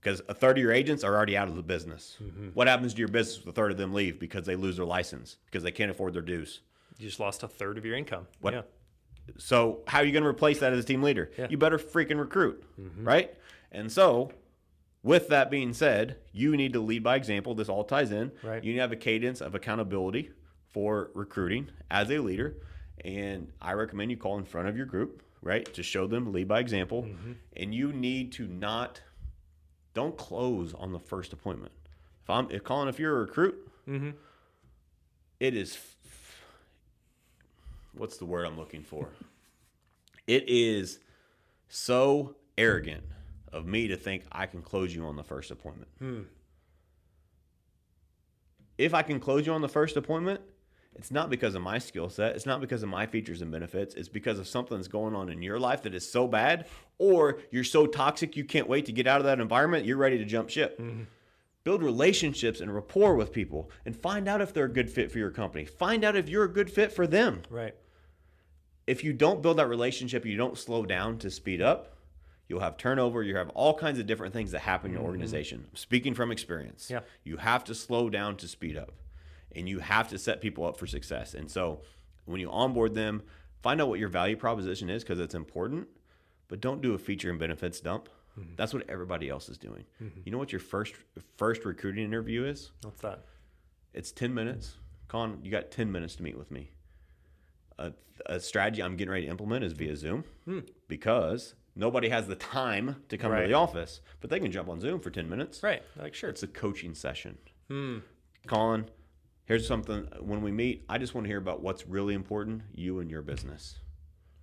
because 0.00 0.22
a 0.30 0.34
third 0.34 0.56
of 0.56 0.62
your 0.62 0.72
agents 0.72 1.04
are 1.04 1.14
already 1.14 1.36
out 1.36 1.46
of 1.46 1.56
the 1.56 1.62
business. 1.62 2.16
Mm-hmm. 2.22 2.48
What 2.54 2.68
happens 2.68 2.94
to 2.94 2.98
your 2.98 3.08
business 3.08 3.36
if 3.36 3.46
a 3.46 3.52
third 3.52 3.70
of 3.70 3.76
them 3.76 3.92
leave 3.92 4.18
because 4.18 4.46
they 4.46 4.56
lose 4.56 4.78
their 4.78 4.86
license 4.86 5.36
because 5.44 5.62
they 5.62 5.70
can't 5.70 5.90
afford 5.90 6.14
their 6.14 6.22
dues? 6.22 6.60
You 6.96 7.06
just 7.06 7.20
lost 7.20 7.42
a 7.42 7.48
third 7.48 7.76
of 7.76 7.84
your 7.84 7.98
income. 7.98 8.26
What- 8.40 8.54
Yeah. 8.54 8.62
So 9.36 9.80
how 9.86 9.98
are 9.98 10.06
you 10.06 10.12
going 10.12 10.22
to 10.22 10.28
replace 10.30 10.60
that 10.60 10.72
as 10.72 10.82
a 10.82 10.86
team 10.86 11.02
leader? 11.02 11.30
Yeah. 11.36 11.48
You 11.50 11.58
better 11.58 11.76
freaking 11.76 12.18
recruit, 12.18 12.64
mm-hmm. 12.80 13.06
right? 13.06 13.34
And 13.70 13.92
so, 13.92 14.32
with 15.02 15.28
that 15.28 15.50
being 15.50 15.74
said, 15.74 16.16
you 16.32 16.56
need 16.56 16.72
to 16.72 16.80
lead 16.80 17.02
by 17.02 17.16
example. 17.16 17.54
This 17.54 17.68
all 17.68 17.84
ties 17.84 18.10
in. 18.10 18.32
Right. 18.42 18.64
You 18.64 18.70
need 18.70 18.76
to 18.76 18.82
have 18.82 18.92
a 18.92 18.96
cadence 18.96 19.42
of 19.42 19.54
accountability 19.54 20.30
for 20.70 21.10
recruiting 21.12 21.68
as 21.90 22.10
a 22.10 22.20
leader, 22.20 22.56
and 23.04 23.52
I 23.60 23.74
recommend 23.74 24.12
you 24.12 24.16
call 24.16 24.38
in 24.38 24.44
front 24.46 24.66
of 24.66 24.78
your 24.78 24.86
group, 24.86 25.22
right, 25.42 25.72
to 25.74 25.82
show 25.82 26.06
them 26.06 26.32
lead 26.32 26.48
by 26.48 26.60
example. 26.60 27.06
And 27.56 27.74
you 27.74 27.92
need 27.92 28.32
to 28.32 28.46
not 28.46 29.00
don't 29.94 30.16
close 30.16 30.74
on 30.74 30.92
the 30.92 31.00
first 31.00 31.32
appointment. 31.32 31.72
If 32.22 32.30
I'm 32.30 32.50
if 32.50 32.64
Colin, 32.64 32.88
if 32.88 32.98
you're 32.98 33.16
a 33.16 33.20
recruit, 33.20 33.70
mm-hmm. 33.88 34.10
it 35.40 35.54
is 35.54 35.78
what's 37.94 38.16
the 38.18 38.26
word 38.26 38.46
I'm 38.46 38.58
looking 38.58 38.82
for? 38.82 39.08
it 40.26 40.48
is 40.48 40.98
so 41.68 42.36
arrogant 42.58 43.04
of 43.52 43.66
me 43.66 43.88
to 43.88 43.96
think 43.96 44.24
I 44.32 44.46
can 44.46 44.62
close 44.62 44.94
you 44.94 45.04
on 45.06 45.16
the 45.16 45.22
first 45.22 45.50
appointment. 45.50 45.88
If 48.78 48.92
I 48.92 49.02
can 49.02 49.20
close 49.20 49.46
you 49.46 49.52
on 49.52 49.62
the 49.62 49.68
first 49.68 49.96
appointment, 49.96 50.40
it's 50.98 51.10
not 51.10 51.30
because 51.30 51.54
of 51.54 51.62
my 51.62 51.78
skill 51.78 52.08
set. 52.08 52.34
It's 52.34 52.46
not 52.46 52.60
because 52.60 52.82
of 52.82 52.88
my 52.88 53.06
features 53.06 53.42
and 53.42 53.50
benefits. 53.52 53.94
It's 53.94 54.08
because 54.08 54.38
of 54.38 54.48
something 54.48 54.76
that's 54.76 54.88
going 54.88 55.14
on 55.14 55.28
in 55.30 55.42
your 55.42 55.58
life 55.60 55.82
that 55.82 55.94
is 55.94 56.10
so 56.10 56.26
bad, 56.26 56.66
or 56.98 57.38
you're 57.50 57.64
so 57.64 57.86
toxic 57.86 58.36
you 58.36 58.44
can't 58.44 58.68
wait 58.68 58.86
to 58.86 58.92
get 58.92 59.06
out 59.06 59.20
of 59.20 59.26
that 59.26 59.38
environment. 59.40 59.84
You're 59.84 59.98
ready 59.98 60.18
to 60.18 60.24
jump 60.24 60.48
ship. 60.48 60.78
Mm-hmm. 60.80 61.02
Build 61.64 61.82
relationships 61.82 62.60
and 62.60 62.74
rapport 62.74 63.14
with 63.16 63.32
people 63.32 63.70
and 63.84 63.94
find 63.94 64.28
out 64.28 64.40
if 64.40 64.54
they're 64.54 64.66
a 64.66 64.72
good 64.72 64.88
fit 64.90 65.10
for 65.12 65.18
your 65.18 65.30
company. 65.30 65.64
Find 65.64 66.04
out 66.04 66.16
if 66.16 66.28
you're 66.28 66.44
a 66.44 66.52
good 66.52 66.70
fit 66.70 66.92
for 66.92 67.06
them 67.06 67.42
Right. 67.50 67.74
if 68.86 69.02
you 69.02 69.12
don't 69.12 69.42
build 69.42 69.58
that 69.58 69.68
relationship, 69.68 70.24
you 70.24 70.36
don't 70.36 70.56
slow 70.56 70.84
down 70.86 71.18
to 71.18 71.30
speed 71.30 71.60
up, 71.60 71.96
you'll 72.48 72.60
have 72.60 72.76
turnover. 72.76 73.22
You 73.24 73.36
have 73.36 73.48
all 73.50 73.74
kinds 73.74 73.98
of 73.98 74.06
different 74.06 74.32
things 74.32 74.52
that 74.52 74.60
happen 74.60 74.90
in 74.90 74.92
your 74.92 75.00
mm-hmm. 75.00 75.08
organization. 75.08 75.66
Speaking 75.74 76.14
from 76.14 76.30
experience, 76.30 76.88
Yeah. 76.88 77.00
you 77.24 77.36
have 77.38 77.64
to 77.64 77.74
slow 77.74 78.08
down 78.08 78.36
to 78.36 78.46
speed 78.48 78.76
up, 78.76 78.92
and 79.56 79.68
you 79.68 79.80
have 79.80 80.08
to 80.08 80.18
set 80.18 80.40
people 80.40 80.66
up 80.66 80.76
for 80.76 80.86
success. 80.86 81.34
And 81.34 81.50
so, 81.50 81.80
when 82.26 82.40
you 82.40 82.50
onboard 82.50 82.94
them, 82.94 83.22
find 83.62 83.80
out 83.80 83.88
what 83.88 83.98
your 83.98 84.08
value 84.08 84.36
proposition 84.36 84.90
is 84.90 85.02
because 85.02 85.18
it's 85.18 85.34
important. 85.34 85.88
But 86.48 86.60
don't 86.60 86.80
do 86.80 86.94
a 86.94 86.98
feature 86.98 87.30
and 87.30 87.38
benefits 87.38 87.80
dump. 87.80 88.08
Mm-hmm. 88.38 88.52
That's 88.56 88.74
what 88.74 88.88
everybody 88.88 89.28
else 89.28 89.48
is 89.48 89.58
doing. 89.58 89.84
Mm-hmm. 90.02 90.20
You 90.24 90.32
know 90.32 90.38
what 90.38 90.52
your 90.52 90.60
first 90.60 90.94
first 91.36 91.64
recruiting 91.64 92.04
interview 92.04 92.44
is? 92.44 92.70
What's 92.82 93.00
that? 93.00 93.24
It's 93.94 94.12
10 94.12 94.34
minutes. 94.34 94.74
Con, 95.08 95.40
you 95.42 95.50
got 95.50 95.70
10 95.70 95.90
minutes 95.90 96.16
to 96.16 96.22
meet 96.22 96.36
with 96.36 96.50
me. 96.50 96.70
A, 97.78 97.92
a 98.26 98.40
strategy 98.40 98.82
I'm 98.82 98.96
getting 98.96 99.12
ready 99.12 99.24
to 99.24 99.30
implement 99.30 99.64
is 99.64 99.72
via 99.72 99.96
Zoom 99.96 100.24
hmm. 100.44 100.60
because 100.88 101.54
nobody 101.74 102.08
has 102.08 102.26
the 102.26 102.34
time 102.34 102.96
to 103.08 103.16
come 103.16 103.32
Right. 103.32 103.42
to 103.42 103.48
the 103.48 103.54
office, 103.54 104.00
but 104.20 104.30
they 104.30 104.40
can 104.40 104.52
jump 104.52 104.68
on 104.68 104.80
Zoom 104.80 105.00
for 105.00 105.10
10 105.10 105.28
minutes. 105.28 105.62
Right. 105.62 105.82
Like 105.96 106.14
sure. 106.14 106.30
It's 106.30 106.42
a 106.42 106.46
coaching 106.46 106.94
session. 106.94 107.38
Hmm. 107.68 107.98
Colin, 108.46 108.88
here's 109.46 109.66
something. 109.66 110.06
When 110.20 110.42
we 110.42 110.52
meet, 110.52 110.84
I 110.88 110.98
just 110.98 111.14
want 111.14 111.24
to 111.24 111.28
hear 111.28 111.38
about 111.38 111.62
what's 111.62 111.86
really 111.86 112.14
important, 112.14 112.62
you 112.74 113.00
and 113.00 113.10
your 113.10 113.22
business. 113.22 113.80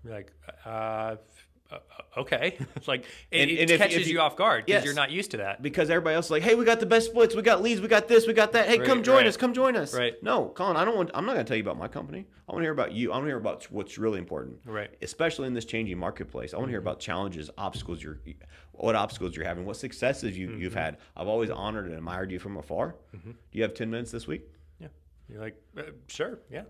You're 0.03 0.13
like, 0.15 0.33
uh, 0.65 1.15
okay. 2.17 2.57
It's 2.75 2.87
like 2.87 3.05
it, 3.31 3.41
And- 3.41 3.51
it 3.51 3.69
if- 3.71 3.77
catches 3.79 4.01
if 4.01 4.07
you, 4.07 4.13
you- 4.13 4.19
off 4.19 4.35
guard 4.35 4.65
because 4.65 4.79
Yes. 4.79 4.85
you're 4.85 4.93
not 4.93 5.11
used 5.11 5.31
to 5.31 5.37
that. 5.37 5.61
Because 5.61 5.89
everybody 5.89 6.15
else 6.15 6.25
is 6.25 6.31
like, 6.31 6.43
hey, 6.43 6.55
we 6.55 6.65
got 6.65 6.79
the 6.79 6.85
best 6.85 7.07
splits, 7.07 7.35
we 7.35 7.41
got 7.41 7.61
leads, 7.61 7.81
we 7.81 7.87
got 7.87 8.07
this, 8.07 8.27
we 8.27 8.33
got 8.33 8.51
that. 8.51 8.67
Hey, 8.67 8.79
come 8.79 9.01
join 9.01 9.17
right. 9.17 9.27
us, 9.27 9.37
come 9.37 9.53
join 9.53 9.75
us. 9.75 9.93
Right. 9.93 10.21
No, 10.21 10.49
Colin, 10.49 10.77
I 10.77 10.85
don't 10.85 10.95
want. 10.95 11.11
I'm 11.13 11.25
not 11.25 11.33
going 11.33 11.45
to 11.45 11.49
tell 11.49 11.57
you 11.57 11.63
about 11.63 11.77
my 11.77 11.87
company. 11.87 12.25
I 12.47 12.51
want 12.51 12.61
to 12.61 12.65
hear 12.65 12.73
about 12.73 12.91
you. 12.91 13.11
I 13.11 13.15
want 13.15 13.25
to 13.25 13.29
hear 13.29 13.37
about 13.37 13.63
what's 13.71 13.97
really 13.97 14.19
important. 14.19 14.59
Right. 14.65 14.91
Especially 15.01 15.47
in 15.47 15.53
this 15.53 15.65
changing 15.65 15.97
marketplace, 15.97 16.53
I 16.53 16.57
want 16.57 16.67
to 16.67 16.71
hear 16.71 16.81
mm-hmm. 16.81 16.89
about 16.89 16.99
challenges, 16.99 17.49
obstacles 17.57 18.03
you're, 18.03 18.19
what 18.73 18.95
obstacles 18.95 19.35
you're 19.35 19.45
having, 19.45 19.65
what 19.65 19.77
successes 19.77 20.37
you 20.37 20.51
you've 20.51 20.73
mm-hmm. 20.73 20.79
had. 20.79 20.97
I've 21.15 21.29
always 21.29 21.49
honored 21.49 21.85
and 21.85 21.95
admired 21.95 22.31
you 22.31 22.39
from 22.39 22.57
afar. 22.57 22.95
Mm-hmm. 23.15 23.31
Do 23.31 23.37
you 23.51 23.63
have 23.63 23.73
ten 23.73 23.89
minutes 23.89 24.11
this 24.11 24.27
week? 24.27 24.49
You're 25.29 25.41
like, 25.41 25.55
uh, 25.77 25.83
sure. 26.07 26.39
Yeah. 26.49 26.63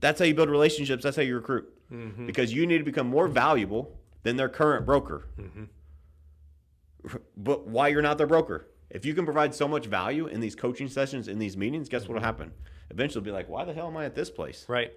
That's 0.00 0.18
how 0.18 0.24
you 0.24 0.34
build 0.34 0.50
relationships. 0.50 1.04
That's 1.04 1.16
how 1.16 1.22
you 1.22 1.36
recruit. 1.36 1.72
Mm-hmm. 1.92 2.26
Because 2.26 2.52
you 2.52 2.66
need 2.66 2.78
to 2.78 2.84
become 2.84 3.06
more 3.06 3.28
valuable 3.28 3.98
than 4.22 4.36
their 4.36 4.48
current 4.48 4.86
broker. 4.86 5.28
Mm-hmm. 5.40 5.64
But 7.36 7.66
why 7.66 7.88
you're 7.88 8.00
not 8.00 8.16
their 8.16 8.26
broker? 8.26 8.70
If 8.88 9.04
you 9.04 9.12
can 9.12 9.26
provide 9.26 9.54
so 9.54 9.68
much 9.68 9.84
value 9.86 10.26
in 10.26 10.40
these 10.40 10.54
coaching 10.54 10.88
sessions, 10.88 11.28
in 11.28 11.38
these 11.38 11.54
meetings, 11.54 11.90
guess 11.90 12.02
what'll 12.02 12.16
mm-hmm. 12.16 12.24
happen? 12.24 12.52
Eventually, 12.90 13.22
be 13.22 13.30
like, 13.30 13.48
why 13.48 13.64
the 13.64 13.74
hell 13.74 13.88
am 13.88 13.96
I 13.96 14.06
at 14.06 14.14
this 14.14 14.30
place? 14.30 14.64
Right. 14.68 14.92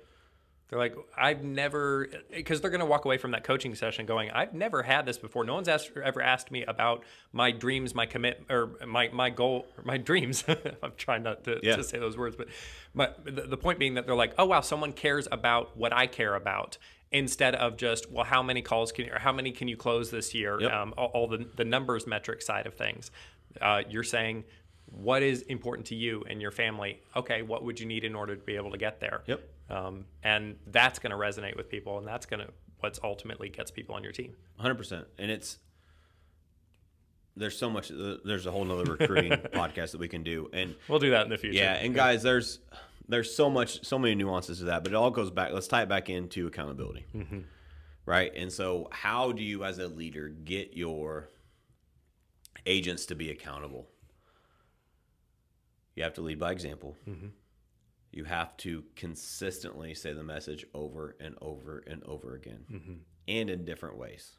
They're 0.70 0.80
like, 0.80 0.96
I've 1.18 1.44
never, 1.44 2.10
because 2.30 2.60
they're 2.60 2.70
going 2.70 2.82
to 2.82 2.86
walk 2.86 3.06
away 3.06 3.18
from 3.18 3.32
that 3.32 3.46
coaching 3.46 3.74
session 3.74 4.06
going, 4.06 4.32
I've 4.32 4.54
never 4.54 4.84
had 4.84 5.06
this 5.06 5.18
before. 5.18 5.46
No 5.46 5.54
one's 5.56 5.70
asked, 5.70 5.92
ever 6.04 6.22
asked 6.22 6.52
me 6.52 6.64
about 6.66 7.04
my 7.32 7.52
dreams, 7.52 7.96
my 7.96 8.06
commit, 8.06 8.44
or 8.50 8.72
my, 8.86 9.08
my 9.10 9.30
goal, 9.30 9.66
or 9.78 9.84
my 9.86 9.98
dreams. 9.98 10.44
I'm 10.84 10.92
trying 10.98 11.24
not 11.24 11.46
to, 11.46 11.60
Yeah. 11.64 11.78
to 11.78 11.84
say 11.86 12.00
those 12.00 12.18
words, 12.18 12.36
but 12.36 12.50
my, 12.94 13.12
the, 13.24 13.44
the 13.44 13.56
point 13.58 13.80
being 13.80 13.94
that 13.94 14.06
they're 14.06 14.16
like, 14.16 14.34
oh, 14.38 14.46
wow, 14.46 14.60
someone 14.60 14.92
cares 14.92 15.26
about 15.32 15.78
what 15.78 15.94
I 15.94 16.06
care 16.06 16.36
about 16.36 16.78
instead 17.14 17.56
of 17.56 17.78
just, 17.78 18.12
well, 18.12 18.26
how 18.26 18.44
many 18.44 18.62
calls 18.62 18.92
can 18.92 19.06
you, 19.06 19.14
or 19.14 19.20
how 19.20 19.32
many 19.32 19.52
can 19.52 19.70
you 19.70 19.78
close 19.78 20.12
this 20.12 20.34
year? 20.36 20.60
Yep. 20.60 20.72
Um, 20.74 20.94
all, 20.98 21.08
all 21.14 21.28
the, 21.28 21.48
the 21.56 21.64
numbers 21.64 22.06
metric 22.06 22.42
side 22.42 22.68
of 22.68 22.74
things. 22.74 23.10
Uh, 23.62 23.84
you're 23.90 24.04
saying, 24.04 24.44
what 24.92 25.24
is 25.24 25.44
important 25.44 25.88
to 25.88 25.96
you 25.96 26.26
and 26.30 26.42
your 26.42 26.52
family? 26.52 27.02
Okay, 27.16 27.42
what 27.42 27.64
would 27.64 27.80
you 27.80 27.86
need 27.86 28.04
in 28.04 28.16
order 28.16 28.36
to 28.36 28.42
be 28.44 28.58
able 28.58 28.72
to 28.72 28.78
get 28.78 29.00
there? 29.00 29.22
Yep. 29.28 29.42
Um, 29.70 30.06
and 30.24 30.56
that's 30.68 31.00
going 31.00 31.12
to 31.12 31.18
resonate 31.18 31.58
with 31.58 31.70
people, 31.70 31.98
and 31.98 32.08
that's 32.08 32.26
going 32.26 32.40
to 32.40 32.52
what's 32.80 33.00
ultimately 33.04 33.50
gets 33.50 33.72
people 33.72 33.96
on 33.96 34.04
your 34.04 34.12
team. 34.12 34.36
100%. 34.62 35.06
And 35.18 35.32
it's, 35.32 35.58
there's 37.36 37.58
so 37.58 37.70
much, 37.70 37.92
uh, 37.92 38.18
there's 38.24 38.46
a 38.46 38.52
whole 38.52 38.66
nother 38.66 38.84
recruiting 38.96 39.32
podcast 39.54 39.92
that 39.92 40.00
we 40.00 40.08
can 40.08 40.24
do. 40.24 40.50
And 40.54 40.76
We'll 40.88 41.00
do 41.00 41.10
that 41.12 41.24
in 41.24 41.30
the 41.30 41.38
future. 41.38 41.58
Yeah, 41.58 41.74
and 41.74 41.94
guys, 41.94 42.24
there's 42.24 42.60
there's 43.10 43.34
so 43.34 43.50
much, 43.50 43.86
so 43.86 43.98
many 43.98 44.16
nuances 44.16 44.60
to 44.60 44.66
that, 44.66 44.84
but 44.84 44.92
it 44.92 44.96
all 44.96 45.12
goes 45.12 45.32
back. 45.32 45.54
Let's 45.54 45.68
tie 45.68 45.84
it 45.84 45.90
back 45.90 46.10
into 46.10 46.46
accountability, 46.48 47.06
right? 48.06 48.32
And 48.36 48.52
so, 48.52 48.90
how 48.92 49.32
do 49.32 49.42
you, 49.44 49.64
as 49.64 49.80
a 49.80 49.88
leader, 49.88 50.28
get 50.28 50.76
your 50.76 51.30
agents 52.66 53.06
to 53.06 53.16
be 53.16 53.32
accountable? 53.32 53.88
You 55.96 56.04
have 56.04 56.16
to 56.16 56.22
lead 56.22 56.38
by 56.38 56.52
example. 56.52 56.98
You 58.12 58.24
have 58.24 58.56
to 58.58 58.84
consistently 58.96 59.94
say 59.94 60.14
the 60.14 60.24
message 60.24 60.66
over 60.74 61.16
and 61.20 61.36
over 61.42 61.84
and 61.88 62.04
over 62.06 62.36
again, 62.36 62.66
mm-hmm. 62.72 62.94
and 63.28 63.50
in 63.50 63.66
different 63.66 63.98
ways. 63.98 64.32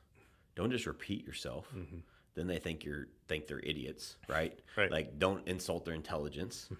Don't 0.57 0.71
just 0.71 0.87
repeat 0.87 1.25
yourself. 1.27 1.69
Mm-hmm. 1.77 1.99
Then 2.35 2.47
they 2.47 2.59
think 2.59 2.85
you're 2.85 3.09
think 3.29 3.47
they're 3.47 3.61
idiots, 3.61 4.17
right? 4.29 4.59
Right. 4.77 4.91
Like 4.91 5.19
don't 5.19 5.47
insult 5.47 5.85
their 5.85 5.95
intelligence. 5.95 6.69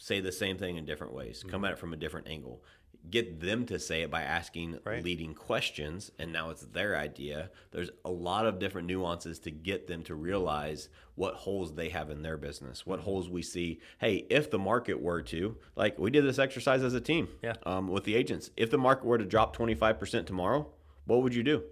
say 0.00 0.20
the 0.20 0.32
same 0.32 0.56
thing 0.56 0.76
in 0.76 0.84
different 0.86 1.12
ways. 1.12 1.42
Come 1.42 1.58
mm-hmm. 1.58 1.66
at 1.66 1.72
it 1.72 1.78
from 1.78 1.92
a 1.92 1.96
different 1.96 2.26
angle. 2.26 2.64
Get 3.08 3.40
them 3.40 3.64
to 3.66 3.78
say 3.78 4.02
it 4.02 4.10
by 4.10 4.22
asking 4.22 4.78
Right. 4.84 5.02
leading 5.02 5.34
questions, 5.34 6.12
and 6.18 6.32
now 6.32 6.50
it's 6.50 6.62
their 6.62 6.96
idea. 6.96 7.50
There's 7.70 7.90
a 8.04 8.10
lot 8.10 8.46
of 8.46 8.58
different 8.58 8.86
nuances 8.88 9.38
to 9.40 9.50
get 9.50 9.86
them 9.86 10.02
to 10.04 10.14
realize 10.14 10.88
what 11.14 11.34
holes 11.34 11.74
they 11.74 11.88
have 11.88 12.10
in 12.10 12.22
their 12.22 12.36
business, 12.36 12.84
what 12.84 13.00
holes 13.00 13.28
we 13.30 13.42
see. 13.42 13.80
Hey, 13.98 14.26
if 14.28 14.50
the 14.50 14.58
market 14.58 15.00
were 15.00 15.22
to, 15.22 15.56
like 15.76 15.98
we 15.98 16.10
did 16.10 16.24
this 16.24 16.38
exercise 16.38 16.82
as 16.82 16.94
a 16.94 17.00
team, 17.00 17.28
Yeah. 17.42 17.54
um, 17.64 17.88
with 17.88 18.04
the 18.04 18.14
agents. 18.14 18.50
If 18.56 18.70
the 18.70 18.78
market 18.78 19.06
were 19.06 19.18
to 19.18 19.24
drop 19.24 19.56
25% 19.56 20.26
tomorrow, 20.26 20.70
what 21.06 21.22
would 21.22 21.34
you 21.34 21.42
do? 21.42 21.62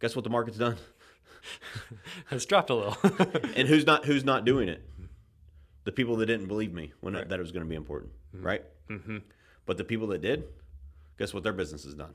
Guess 0.00 0.16
what 0.16 0.24
the 0.24 0.30
market's 0.30 0.58
done? 0.58 0.78
it's 2.30 2.46
dropped 2.46 2.70
a 2.70 2.74
little. 2.74 2.96
and 3.56 3.68
who's 3.68 3.86
not 3.86 4.04
who's 4.06 4.24
not 4.24 4.44
doing 4.44 4.68
it? 4.68 4.82
The 5.84 5.92
people 5.92 6.16
that 6.16 6.26
didn't 6.26 6.46
believe 6.46 6.72
me 6.72 6.92
when 7.00 7.14
that 7.14 7.30
it 7.32 7.38
was 7.38 7.52
going 7.52 7.64
to 7.64 7.68
be 7.68 7.74
important, 7.76 8.12
right? 8.32 8.62
Mm-hmm. 8.88 9.18
But 9.66 9.78
the 9.78 9.84
people 9.84 10.08
that 10.08 10.22
did, 10.22 10.44
guess 11.18 11.32
what 11.32 11.42
their 11.42 11.52
business 11.52 11.84
has 11.84 11.94
done? 11.94 12.14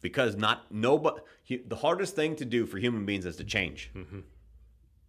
Because 0.00 0.36
not 0.36 0.72
nobody. 0.72 1.20
The 1.66 1.76
hardest 1.76 2.16
thing 2.16 2.36
to 2.36 2.44
do 2.44 2.66
for 2.66 2.78
human 2.78 3.04
beings 3.04 3.26
is 3.26 3.36
to 3.36 3.44
change, 3.44 3.90
mm-hmm. 3.94 4.20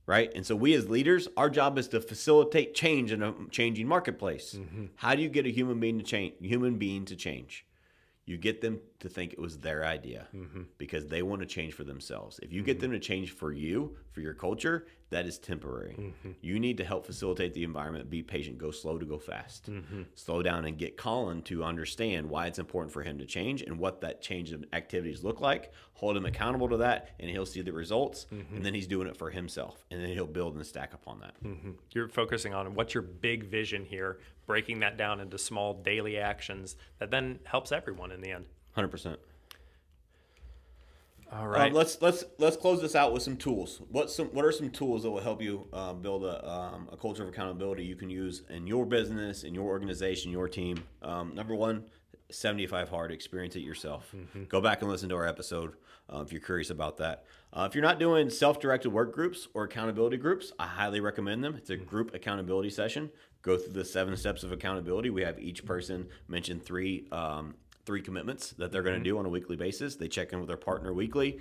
right? 0.05 0.31
And 0.35 0.45
so 0.45 0.55
we 0.55 0.73
as 0.73 0.89
leaders, 0.89 1.27
our 1.37 1.49
job 1.49 1.77
is 1.77 1.87
to 1.89 2.01
facilitate 2.01 2.73
change 2.73 3.11
in 3.11 3.21
a 3.21 3.33
changing 3.51 3.87
marketplace. 3.87 4.55
Mm-hmm. 4.57 4.85
How 4.95 5.15
do 5.15 5.21
you 5.21 5.29
get 5.29 5.45
a 5.45 5.51
human 5.51 5.79
being 5.79 5.99
to 5.99 6.03
change? 6.03 6.33
Human 6.41 6.77
being 6.77 7.05
to 7.05 7.15
change. 7.15 7.65
You 8.25 8.37
get 8.37 8.61
them 8.61 8.79
to 8.99 9.09
think 9.09 9.33
it 9.33 9.39
was 9.39 9.59
their 9.59 9.85
idea 9.85 10.27
mm-hmm. 10.35 10.63
because 10.77 11.07
they 11.07 11.21
want 11.21 11.41
to 11.41 11.47
change 11.47 11.73
for 11.73 11.83
themselves. 11.83 12.39
If 12.43 12.51
you 12.51 12.61
get 12.61 12.79
them 12.79 12.91
to 12.91 12.99
change 12.99 13.31
for 13.31 13.51
you, 13.51 13.97
for 14.11 14.21
your 14.21 14.33
culture, 14.33 14.87
that 15.11 15.25
is 15.25 15.37
temporary. 15.37 15.95
Mm-hmm. 15.99 16.31
You 16.41 16.59
need 16.59 16.77
to 16.77 16.83
help 16.83 17.05
facilitate 17.05 17.53
the 17.53 17.63
environment, 17.63 18.09
be 18.09 18.23
patient, 18.23 18.57
go 18.57 18.71
slow 18.71 18.97
to 18.97 19.05
go 19.05 19.19
fast. 19.19 19.69
Mm-hmm. 19.69 20.03
Slow 20.15 20.41
down 20.41 20.65
and 20.65 20.77
get 20.77 20.97
Colin 20.97 21.43
to 21.43 21.63
understand 21.63 22.29
why 22.29 22.47
it's 22.47 22.59
important 22.59 22.91
for 22.91 23.03
him 23.03 23.19
to 23.19 23.25
change 23.25 23.61
and 23.61 23.77
what 23.77 24.01
that 24.01 24.21
change 24.21 24.51
of 24.51 24.63
activities 24.73 25.23
look 25.23 25.39
like. 25.39 25.71
Hold 25.93 26.17
him 26.17 26.25
accountable 26.25 26.69
to 26.69 26.77
that, 26.77 27.09
and 27.19 27.29
he'll 27.29 27.45
see 27.45 27.61
the 27.61 27.73
results. 27.73 28.25
Mm-hmm. 28.33 28.55
And 28.55 28.65
then 28.65 28.73
he's 28.73 28.87
doing 28.87 29.07
it 29.07 29.17
for 29.17 29.29
himself, 29.29 29.85
and 29.91 30.01
then 30.01 30.09
he'll 30.09 30.25
build 30.25 30.55
and 30.55 30.65
stack 30.65 30.93
upon 30.93 31.19
that. 31.19 31.33
Mm-hmm. 31.43 31.71
You're 31.91 32.07
focusing 32.07 32.53
on 32.53 32.73
what's 32.73 32.93
your 32.93 33.03
big 33.03 33.43
vision 33.43 33.85
here, 33.85 34.19
breaking 34.47 34.79
that 34.79 34.97
down 34.97 35.19
into 35.19 35.37
small 35.37 35.73
daily 35.73 36.17
actions 36.17 36.77
that 36.99 37.11
then 37.11 37.39
helps 37.43 37.71
everyone 37.71 38.11
in 38.11 38.21
the 38.21 38.31
end. 38.31 38.45
100%. 38.77 39.17
All 41.31 41.43
um, 41.43 41.47
right. 41.47 41.71
Um, 41.71 41.73
let's 41.73 42.01
let's 42.01 42.23
let's 42.37 42.57
close 42.57 42.81
this 42.81 42.95
out 42.95 43.13
with 43.13 43.23
some 43.23 43.37
tools. 43.37 43.81
What 43.89 44.09
some 44.11 44.27
what 44.27 44.45
are 44.45 44.51
some 44.51 44.69
tools 44.69 45.03
that 45.03 45.11
will 45.11 45.21
help 45.21 45.41
you 45.41 45.67
uh, 45.71 45.93
build 45.93 46.25
a, 46.25 46.47
um, 46.49 46.89
a 46.91 46.97
culture 46.97 47.23
of 47.23 47.29
accountability 47.29 47.85
you 47.85 47.95
can 47.95 48.09
use 48.09 48.43
in 48.49 48.67
your 48.67 48.85
business, 48.85 49.43
in 49.43 49.53
your 49.53 49.65
organization, 49.65 50.31
your 50.31 50.47
team? 50.49 50.83
Um, 51.01 51.33
number 51.33 51.55
one, 51.55 51.85
75 52.29 52.89
hard. 52.89 53.11
Experience 53.11 53.55
it 53.55 53.61
yourself. 53.61 54.11
Mm-hmm. 54.15 54.45
Go 54.45 54.59
back 54.59 54.81
and 54.81 54.91
listen 54.91 55.09
to 55.09 55.15
our 55.15 55.27
episode 55.27 55.73
uh, 56.11 56.21
if 56.21 56.31
you're 56.31 56.41
curious 56.41 56.69
about 56.69 56.97
that. 56.97 57.23
Uh, 57.53 57.65
if 57.69 57.75
you're 57.75 57.83
not 57.83 57.99
doing 57.99 58.29
self-directed 58.29 58.89
work 58.89 59.13
groups 59.13 59.47
or 59.53 59.63
accountability 59.63 60.17
groups, 60.17 60.51
I 60.59 60.67
highly 60.67 60.99
recommend 60.99 61.43
them. 61.43 61.55
It's 61.55 61.69
a 61.69 61.75
mm-hmm. 61.75 61.85
group 61.85 62.13
accountability 62.13 62.69
session. 62.69 63.09
Go 63.41 63.57
through 63.57 63.73
the 63.73 63.85
seven 63.85 64.15
steps 64.17 64.43
of 64.43 64.51
accountability. 64.51 65.09
We 65.09 65.23
have 65.23 65.39
each 65.39 65.59
mm-hmm. 65.59 65.67
person 65.67 66.07
mention 66.27 66.59
three 66.59 67.07
Three 67.85 68.01
commitments 68.01 68.51
that 68.51 68.71
they're 68.71 68.83
going 68.83 68.97
to 68.97 69.03
do 69.03 69.17
on 69.17 69.25
a 69.25 69.29
weekly 69.29 69.55
basis. 69.55 69.95
They 69.95 70.07
check 70.07 70.33
in 70.33 70.39
with 70.39 70.47
their 70.47 70.57
partner 70.57 70.93
weekly. 70.93 71.39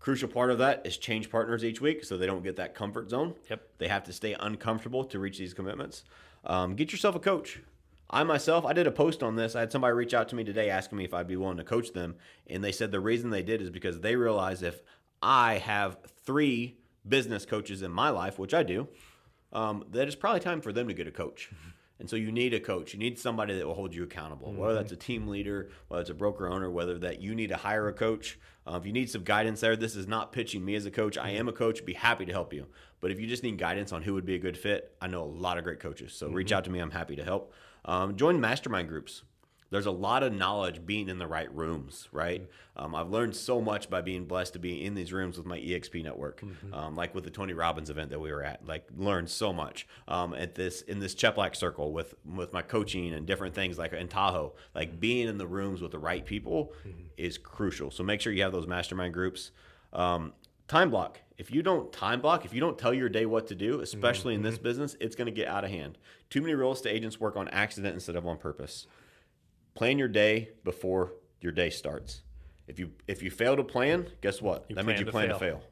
Crucial 0.00 0.28
part 0.28 0.50
of 0.50 0.58
that 0.58 0.86
is 0.86 0.96
change 0.96 1.30
partners 1.30 1.64
each 1.64 1.80
week 1.80 2.04
so 2.04 2.16
they 2.16 2.26
don't 2.26 2.42
get 2.42 2.56
that 2.56 2.74
comfort 2.74 3.10
zone. 3.10 3.34
Yep. 3.50 3.68
They 3.78 3.88
have 3.88 4.04
to 4.04 4.12
stay 4.12 4.34
uncomfortable 4.38 5.04
to 5.04 5.18
reach 5.18 5.38
these 5.38 5.54
commitments. 5.54 6.04
Um, 6.44 6.76
get 6.76 6.92
yourself 6.92 7.16
a 7.16 7.20
coach. 7.20 7.60
I 8.10 8.22
myself, 8.24 8.64
I 8.64 8.72
did 8.72 8.86
a 8.86 8.92
post 8.92 9.22
on 9.22 9.36
this. 9.36 9.54
I 9.54 9.60
had 9.60 9.72
somebody 9.72 9.92
reach 9.92 10.14
out 10.14 10.28
to 10.30 10.36
me 10.36 10.44
today 10.44 10.70
asking 10.70 10.98
me 10.98 11.04
if 11.04 11.12
I'd 11.12 11.26
be 11.26 11.36
willing 11.36 11.58
to 11.58 11.64
coach 11.64 11.92
them. 11.92 12.14
And 12.46 12.64
they 12.64 12.72
said 12.72 12.90
the 12.90 13.00
reason 13.00 13.30
they 13.30 13.42
did 13.42 13.60
is 13.60 13.70
because 13.70 14.00
they 14.00 14.16
realize 14.16 14.62
if 14.62 14.80
I 15.20 15.58
have 15.58 15.98
three 16.24 16.78
business 17.06 17.44
coaches 17.44 17.82
in 17.82 17.90
my 17.90 18.10
life, 18.10 18.38
which 18.38 18.54
I 18.54 18.62
do, 18.62 18.88
um, 19.52 19.84
that 19.90 20.06
it's 20.06 20.16
probably 20.16 20.40
time 20.40 20.60
for 20.60 20.72
them 20.72 20.88
to 20.88 20.94
get 20.94 21.06
a 21.06 21.12
coach. 21.12 21.50
And 22.00 22.08
so 22.08 22.14
you 22.14 22.30
need 22.30 22.54
a 22.54 22.60
coach. 22.60 22.92
You 22.92 22.98
need 23.00 23.18
somebody 23.18 23.56
that 23.56 23.66
will 23.66 23.74
hold 23.74 23.92
you 23.92 24.04
accountable, 24.04 24.52
whether 24.52 24.74
that's 24.74 24.92
a 24.92 24.96
team 24.96 25.26
leader, 25.26 25.70
whether 25.88 26.00
it's 26.00 26.10
a 26.10 26.14
broker 26.14 26.48
owner, 26.48 26.70
whether 26.70 26.96
that 26.98 27.20
you 27.20 27.34
need 27.34 27.48
to 27.48 27.56
hire 27.56 27.88
a 27.88 27.92
coach. 27.92 28.38
Uh, 28.66 28.76
if 28.76 28.86
you 28.86 28.92
need 28.92 29.10
some 29.10 29.24
guidance 29.24 29.60
there, 29.60 29.74
this 29.74 29.96
is 29.96 30.06
not 30.06 30.30
pitching 30.30 30.64
me 30.64 30.76
as 30.76 30.86
a 30.86 30.90
coach. 30.90 31.18
I 31.18 31.30
am 31.30 31.48
a 31.48 31.52
coach. 31.52 31.84
Be 31.84 31.94
happy 31.94 32.24
to 32.24 32.32
help 32.32 32.52
you. 32.52 32.66
But 33.00 33.10
if 33.10 33.18
you 33.18 33.26
just 33.26 33.42
need 33.42 33.58
guidance 33.58 33.92
on 33.92 34.02
who 34.02 34.14
would 34.14 34.26
be 34.26 34.36
a 34.36 34.38
good 34.38 34.56
fit, 34.56 34.94
I 35.00 35.08
know 35.08 35.22
a 35.22 35.24
lot 35.24 35.58
of 35.58 35.64
great 35.64 35.80
coaches. 35.80 36.12
So 36.12 36.28
reach 36.28 36.52
out 36.52 36.64
to 36.64 36.70
me. 36.70 36.78
I'm 36.78 36.90
happy 36.90 37.16
to 37.16 37.24
help. 37.24 37.52
Um, 37.84 38.16
join 38.16 38.40
mastermind 38.40 38.88
groups 38.88 39.22
there's 39.70 39.86
a 39.86 39.90
lot 39.90 40.22
of 40.22 40.32
knowledge 40.32 40.86
being 40.86 41.08
in 41.08 41.18
the 41.18 41.26
right 41.26 41.52
rooms, 41.54 42.08
right? 42.10 42.48
Um, 42.76 42.94
I've 42.94 43.10
learned 43.10 43.36
so 43.36 43.60
much 43.60 43.90
by 43.90 44.00
being 44.00 44.24
blessed 44.24 44.54
to 44.54 44.58
be 44.58 44.84
in 44.84 44.94
these 44.94 45.12
rooms 45.12 45.36
with 45.36 45.46
my 45.46 45.58
EXP 45.58 46.02
network, 46.02 46.42
um, 46.72 46.94
like 46.94 47.14
with 47.14 47.24
the 47.24 47.30
Tony 47.30 47.52
Robbins 47.52 47.90
event 47.90 48.10
that 48.10 48.18
we 48.18 48.32
were 48.32 48.42
at. 48.42 48.66
Like, 48.66 48.88
learned 48.96 49.28
so 49.28 49.52
much 49.52 49.86
um, 50.06 50.32
at 50.34 50.54
this 50.54 50.82
in 50.82 51.00
this 51.00 51.14
Cheplak 51.14 51.54
circle 51.54 51.92
with 51.92 52.14
with 52.24 52.52
my 52.52 52.62
coaching 52.62 53.12
and 53.12 53.26
different 53.26 53.54
things 53.54 53.78
like 53.78 53.92
in 53.92 54.08
Tahoe. 54.08 54.54
Like 54.74 54.98
being 54.98 55.28
in 55.28 55.36
the 55.36 55.46
rooms 55.46 55.82
with 55.82 55.92
the 55.92 55.98
right 55.98 56.24
people 56.24 56.72
is 57.16 57.36
crucial. 57.36 57.90
So 57.90 58.02
make 58.02 58.20
sure 58.20 58.32
you 58.32 58.42
have 58.42 58.52
those 58.52 58.66
mastermind 58.66 59.12
groups. 59.12 59.50
Um, 59.92 60.32
time 60.66 60.90
block. 60.90 61.20
If 61.36 61.50
you 61.50 61.62
don't 61.62 61.92
time 61.92 62.20
block, 62.20 62.44
if 62.44 62.54
you 62.54 62.60
don't 62.60 62.78
tell 62.78 62.94
your 62.94 63.08
day 63.08 63.26
what 63.26 63.46
to 63.48 63.54
do, 63.54 63.80
especially 63.80 64.34
in 64.34 64.42
this 64.42 64.58
business, 64.58 64.96
it's 64.98 65.14
going 65.14 65.26
to 65.26 65.32
get 65.32 65.46
out 65.46 65.64
of 65.64 65.70
hand. 65.70 65.98
Too 66.30 66.40
many 66.40 66.54
real 66.54 66.72
estate 66.72 66.90
agents 66.90 67.20
work 67.20 67.36
on 67.36 67.48
accident 67.48 67.94
instead 67.94 68.16
of 68.16 68.26
on 68.26 68.38
purpose 68.38 68.86
plan 69.78 69.96
your 69.96 70.08
day 70.08 70.50
before 70.64 71.12
your 71.40 71.52
day 71.52 71.70
starts. 71.70 72.22
If 72.66 72.80
you 72.80 72.90
if 73.06 73.22
you 73.22 73.30
fail 73.30 73.56
to 73.56 73.62
plan, 73.62 74.08
guess 74.20 74.42
what? 74.42 74.68
that 74.70 74.84
means 74.84 74.98
you 74.98 75.06
to 75.06 75.12
plan 75.12 75.28
fail. 75.28 75.38
to 75.38 75.44
fail. 75.44 75.62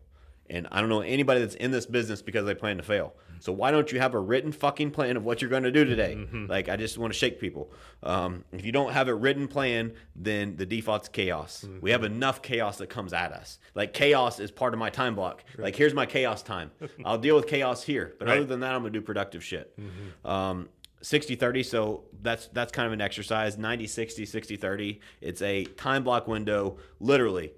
And 0.48 0.68
I 0.70 0.78
don't 0.80 0.88
know 0.88 1.00
anybody 1.00 1.40
that's 1.40 1.56
in 1.56 1.72
this 1.72 1.86
business 1.86 2.22
because 2.22 2.46
they 2.46 2.54
plan 2.54 2.76
to 2.76 2.84
fail. 2.84 3.14
So 3.40 3.52
why 3.52 3.70
don't 3.70 3.90
you 3.92 3.98
have 4.00 4.14
a 4.14 4.20
written 4.20 4.52
fucking 4.52 4.92
plan 4.92 5.16
of 5.16 5.24
what 5.24 5.42
you're 5.42 5.50
going 5.50 5.64
to 5.64 5.72
do 5.72 5.84
today? 5.84 6.14
Mm-hmm. 6.16 6.46
Like 6.46 6.68
I 6.68 6.76
just 6.76 6.98
want 6.98 7.12
to 7.12 7.18
shake 7.18 7.40
people. 7.40 7.70
Um, 8.02 8.44
if 8.52 8.64
you 8.64 8.72
don't 8.72 8.92
have 8.92 9.08
a 9.08 9.14
written 9.14 9.48
plan, 9.48 9.92
then 10.14 10.56
the 10.56 10.64
default's 10.64 11.08
chaos. 11.08 11.64
Mm-hmm. 11.66 11.80
We 11.80 11.90
have 11.90 12.04
enough 12.04 12.42
chaos 12.42 12.78
that 12.78 12.88
comes 12.88 13.12
at 13.12 13.32
us. 13.32 13.58
Like 13.74 13.92
chaos 13.92 14.38
is 14.38 14.50
part 14.50 14.72
of 14.72 14.78
my 14.78 14.90
time 14.90 15.14
block. 15.14 15.44
Like 15.58 15.76
here's 15.76 15.94
my 15.94 16.06
chaos 16.06 16.42
time. 16.42 16.70
I'll 17.04 17.18
deal 17.18 17.36
with 17.36 17.46
chaos 17.46 17.82
here, 17.82 18.14
but 18.18 18.28
other 18.28 18.44
than 18.44 18.60
that, 18.60 18.74
I'm 18.74 18.82
going 18.82 18.92
to 18.92 18.98
do 18.98 19.04
productive 19.04 19.44
shit. 19.44 19.76
Um, 20.24 20.68
60 21.02 21.36
30 21.36 21.62
so 21.62 22.04
that's 22.22 22.48
that's 22.48 22.72
kind 22.72 22.86
of 22.86 22.92
an 22.92 23.00
exercise 23.00 23.56
90 23.58 23.86
60 23.86 24.26
60 24.26 24.56
30 24.56 25.00
it's 25.20 25.42
a 25.42 25.64
time 25.64 26.02
block 26.04 26.26
window 26.26 26.78
literally 27.00 27.52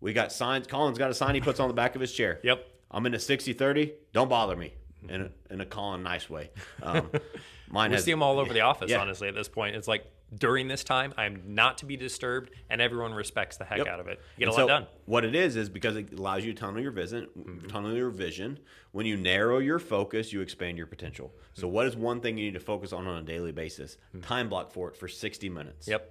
we 0.00 0.12
got 0.12 0.30
signs 0.32 0.66
colin's 0.66 0.98
got 0.98 1.10
a 1.10 1.14
sign 1.14 1.34
he 1.34 1.40
puts 1.40 1.58
on 1.60 1.68
the 1.68 1.74
back 1.74 1.94
of 1.94 2.00
his 2.00 2.12
chair 2.12 2.40
Yep. 2.42 2.66
i'm 2.90 3.06
in 3.06 3.14
a 3.14 3.18
60 3.18 3.52
30 3.54 3.92
don't 4.12 4.28
bother 4.28 4.54
me 4.56 4.74
in 5.08 5.22
a, 5.22 5.30
in 5.52 5.60
a 5.60 5.66
colin 5.66 6.02
nice 6.02 6.28
way 6.30 6.50
um, 6.82 7.10
mine 7.68 7.90
We 7.90 7.96
has 7.96 8.04
see 8.04 8.10
them 8.10 8.22
all 8.22 8.38
over 8.38 8.52
the 8.52 8.60
office, 8.60 8.90
Yeah. 8.90 9.00
honestly, 9.00 9.28
at 9.28 9.34
this 9.34 9.48
point. 9.48 9.74
It's 9.76 9.88
like 9.88 10.06
during 10.36 10.68
this 10.68 10.82
time, 10.84 11.12
I'm 11.16 11.42
not 11.46 11.78
to 11.78 11.86
be 11.86 11.96
disturbed, 11.96 12.50
and 12.70 12.80
everyone 12.80 13.12
respects 13.14 13.56
the 13.56 13.64
heck 13.64 13.78
Yep. 13.78 13.86
out 13.86 14.00
of 14.00 14.08
it. 14.08 14.20
You 14.36 14.46
get 14.46 14.48
And 14.48 14.48
a 14.48 14.52
lot 14.52 14.56
so 14.62 14.66
done. 14.68 14.86
What 15.06 15.24
it 15.24 15.34
is 15.34 15.56
is 15.56 15.68
because 15.68 15.96
it 15.96 16.12
allows 16.12 16.44
you 16.44 16.52
to 16.52 16.58
tunnel 16.60 16.80
your 16.82 16.90
vision, 16.90 17.28
tunnel 17.68 17.94
your 17.94 18.10
vision. 18.10 18.58
When 18.92 19.06
you 19.06 19.16
narrow 19.16 19.58
your 19.58 19.78
focus, 19.78 20.32
you 20.32 20.40
expand 20.40 20.76
your 20.78 20.86
potential. 20.86 21.32
So, 21.54 21.68
what 21.68 21.86
is 21.86 21.96
one 21.96 22.20
thing 22.20 22.36
you 22.38 22.46
need 22.46 22.54
to 22.54 22.60
focus 22.60 22.92
on 22.92 23.06
on 23.06 23.18
a 23.18 23.22
daily 23.22 23.52
basis? 23.52 23.96
Time 24.22 24.48
block 24.48 24.72
for 24.72 24.88
it 24.88 24.96
for 24.96 25.08
60 25.08 25.48
minutes. 25.48 25.86
Yep. 25.88 26.10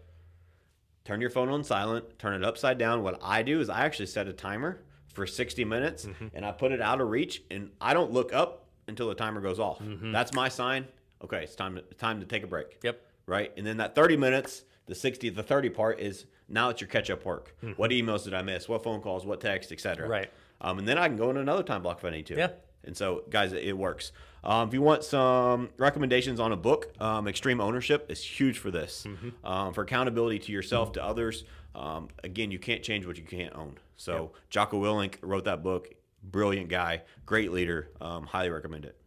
turn 1.06 1.20
your 1.20 1.30
phone 1.30 1.50
on 1.50 1.64
silent, 1.66 2.18
turn 2.18 2.34
it 2.34 2.46
upside 2.46 2.78
down. 2.78 3.04
What 3.04 3.20
I 3.22 3.44
do 3.44 3.60
is 3.60 3.70
I 3.70 3.86
actually 3.86 4.06
set 4.06 4.28
a 4.30 4.34
timer 4.34 4.84
for 5.14 5.28
60 5.28 5.66
minutes 5.66 6.06
Mm-hmm. 6.06 6.28
and 6.34 6.46
I 6.46 6.52
put 6.54 6.72
it 6.72 6.82
out 6.82 7.02
of 7.02 7.10
reach 7.10 7.44
and 7.52 7.72
I 7.82 7.94
don't 7.94 8.12
look 8.12 8.32
up 8.34 8.68
until 8.88 9.10
the 9.10 9.16
timer 9.16 9.42
goes 9.42 9.60
off. 9.60 9.80
Mm-hmm. 9.80 10.12
That's 10.14 10.34
my 10.34 10.48
sign. 10.50 10.88
Okay, 11.24 11.44
it's 11.44 11.56
time 11.56 11.76
to 11.76 11.82
time 11.96 12.20
to 12.22 12.26
take 12.26 12.44
a 12.44 12.48
break. 12.48 12.80
Yep. 12.84 13.02
Right? 13.26 13.52
And 13.58 13.66
then 13.66 13.78
that 13.78 13.96
30 13.96 14.18
minutes, 14.18 14.64
the 14.86 14.96
60 14.96 15.30
the 15.30 15.44
30 15.44 15.70
part 15.70 16.00
is 16.00 16.26
now 16.50 16.70
it's 16.70 16.82
your 16.82 16.90
catch 16.90 17.10
up 17.10 17.26
work. 17.26 17.56
What 17.78 17.92
emails 17.92 18.24
did 18.26 18.34
I 18.34 18.42
miss? 18.42 18.68
What 18.68 18.84
phone 18.84 19.02
calls, 19.02 19.26
what 19.26 19.40
text, 19.42 19.72
etc. 19.72 20.04
Mm-hmm. 20.04 20.12
Right. 20.12 20.32
Um, 20.62 20.80
and 20.80 20.88
then 20.88 20.98
I 20.98 21.08
can 21.08 21.18
go 21.18 21.30
in 21.30 21.38
another 21.38 21.64
time 21.64 21.82
block 21.82 22.00
if 22.00 22.06
I 22.06 22.10
need 22.10 22.26
to. 22.28 22.36
Yeah. 22.36 22.50
And 22.86 22.96
so, 22.98 23.24
guys, 23.30 23.54
it 23.54 23.78
works. 23.78 24.12
Um, 24.44 24.68
if 24.68 24.74
you 24.74 24.82
want 24.82 25.06
some 25.06 25.70
recommendations 25.78 26.42
on 26.42 26.52
a 26.52 26.58
book, 26.58 26.92
um, 27.00 27.30
Extreme 27.30 27.62
Ownership 27.62 28.12
is 28.12 28.22
huge 28.22 28.58
for 28.58 28.72
this. 28.72 29.06
Um, 29.46 29.74
for 29.74 29.84
accountability 29.84 30.40
to 30.40 30.52
yourself, 30.52 30.92
to 30.94 31.04
others. 31.04 31.46
Um, 31.76 32.10
again, 32.26 32.52
you 32.52 32.60
can't 32.60 32.84
change 32.84 33.06
what 33.06 33.18
you 33.18 33.24
can't 33.24 33.56
own. 33.56 33.78
So, 33.96 34.34
Jocko 34.50 34.82
Willink 34.84 35.16
wrote 35.22 35.46
that 35.46 35.64
book. 35.64 35.94
Brilliant 36.24 36.68
guy, 36.70 37.04
great 37.26 37.52
leader. 37.54 37.90
Um, 38.02 38.26
highly 38.26 38.50
recommend 38.50 38.84
it. 38.86 38.98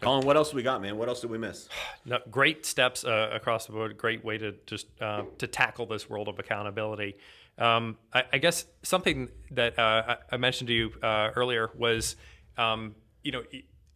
Colin, 0.00 0.26
what 0.26 0.36
else 0.36 0.52
we 0.52 0.62
got, 0.62 0.82
man? 0.82 0.98
What 0.98 1.08
else 1.08 1.20
did 1.20 1.30
we 1.30 1.38
miss? 1.38 1.68
No, 2.04 2.18
great 2.30 2.64
steps 2.64 3.04
uh, 3.04 3.30
across 3.32 3.66
the 3.66 3.72
board. 3.72 3.96
Great 3.96 4.24
way 4.24 4.38
to 4.38 4.54
just 4.66 4.86
uh, 5.00 5.24
to 5.38 5.46
tackle 5.48 5.86
this 5.86 6.08
world 6.08 6.28
of 6.28 6.38
accountability. 6.38 7.16
Um, 7.58 7.96
I, 8.12 8.22
I 8.34 8.38
guess 8.38 8.66
something 8.84 9.28
that 9.50 9.76
uh, 9.78 10.16
I, 10.30 10.36
mentioned 10.36 10.68
to 10.68 10.74
you 10.74 10.92
uh, 11.02 11.30
earlier 11.34 11.70
was, 11.74 12.14
um, 12.56 12.94
you 13.24 13.32
know, 13.32 13.42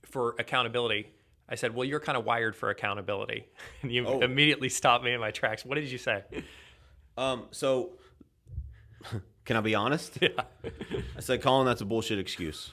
for 0.02 0.34
accountability. 0.40 1.12
I 1.48 1.54
said, 1.54 1.72
"Well, 1.74 1.84
you're 1.84 2.00
kind 2.00 2.18
of 2.18 2.24
wired 2.24 2.56
for 2.56 2.70
accountability," 2.70 3.46
and 3.82 3.92
you 3.92 4.04
Oh. 4.06 4.20
immediately 4.20 4.68
stopped 4.70 5.04
me 5.04 5.12
in 5.12 5.20
my 5.20 5.30
tracks. 5.30 5.64
What 5.64 5.76
did 5.76 5.84
you 5.90 5.98
say? 5.98 6.24
Um, 7.16 7.44
so, 7.52 7.90
can 9.44 9.56
I 9.56 9.60
be 9.60 9.74
honest? 9.76 10.18
Yeah. 10.20 10.28
I 11.16 11.20
said, 11.20 11.42
Colin, 11.42 11.66
that's 11.66 11.80
a 11.80 11.84
bullshit 11.84 12.18
excuse. 12.18 12.72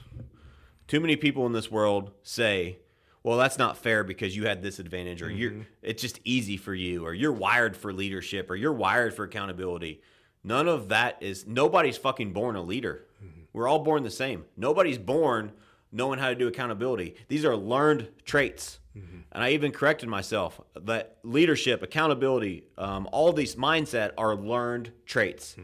Too 0.88 1.00
many 1.00 1.16
people 1.16 1.46
in 1.46 1.52
this 1.52 1.70
world 1.70 2.12
say, 2.24 2.80
well, 3.28 3.38
that's 3.38 3.58
not 3.58 3.76
fair 3.76 4.06
because 4.06 4.38
you 4.38 4.48
had 4.48 4.64
this 4.64 4.80
advantage, 4.80 5.22
or 5.22 5.30
you're 5.30 5.52
mm-hmm. 5.52 5.62
it's 5.82 6.02
just 6.02 6.22
easy 6.24 6.56
for 6.56 6.74
you, 6.74 7.06
or 7.06 7.14
you're 7.14 7.34
wired 7.34 7.76
for 7.76 7.92
leadership, 7.92 8.50
or 8.50 8.56
you're 8.56 8.72
wired 8.72 9.14
for 9.14 9.26
accountability. 9.26 10.02
None 10.46 10.70
of 10.70 10.88
that 10.88 11.18
is 11.20 11.46
nobody's 11.46 11.98
fucking 11.98 12.32
born 12.32 12.56
a 12.56 12.62
leader. 12.62 13.04
Mm-hmm. 13.22 13.42
We're 13.52 13.68
all 13.68 13.80
born 13.80 14.04
the 14.04 14.10
same. 14.10 14.46
Nobody's 14.56 14.98
born 14.98 15.52
knowing 15.92 16.20
how 16.20 16.30
to 16.30 16.36
do 16.36 16.48
accountability. 16.48 17.16
These 17.28 17.44
are 17.44 17.58
learned 17.58 18.08
traits. 18.24 18.80
Mm-hmm. 18.98 19.18
And 19.34 19.44
I 19.44 19.50
even 19.50 19.74
corrected 19.74 20.08
myself 20.08 20.62
that 20.80 21.18
leadership, 21.24 21.84
accountability, 21.84 22.64
um, 22.78 23.10
all 23.12 23.34
these 23.34 23.58
mindset 23.58 24.12
are 24.18 24.38
learned 24.38 24.94
traits. 25.06 25.58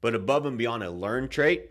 But 0.00 0.14
above 0.14 0.46
and 0.46 0.56
beyond 0.56 0.84
a 0.84 0.90
learned 0.90 1.30
trait, 1.30 1.68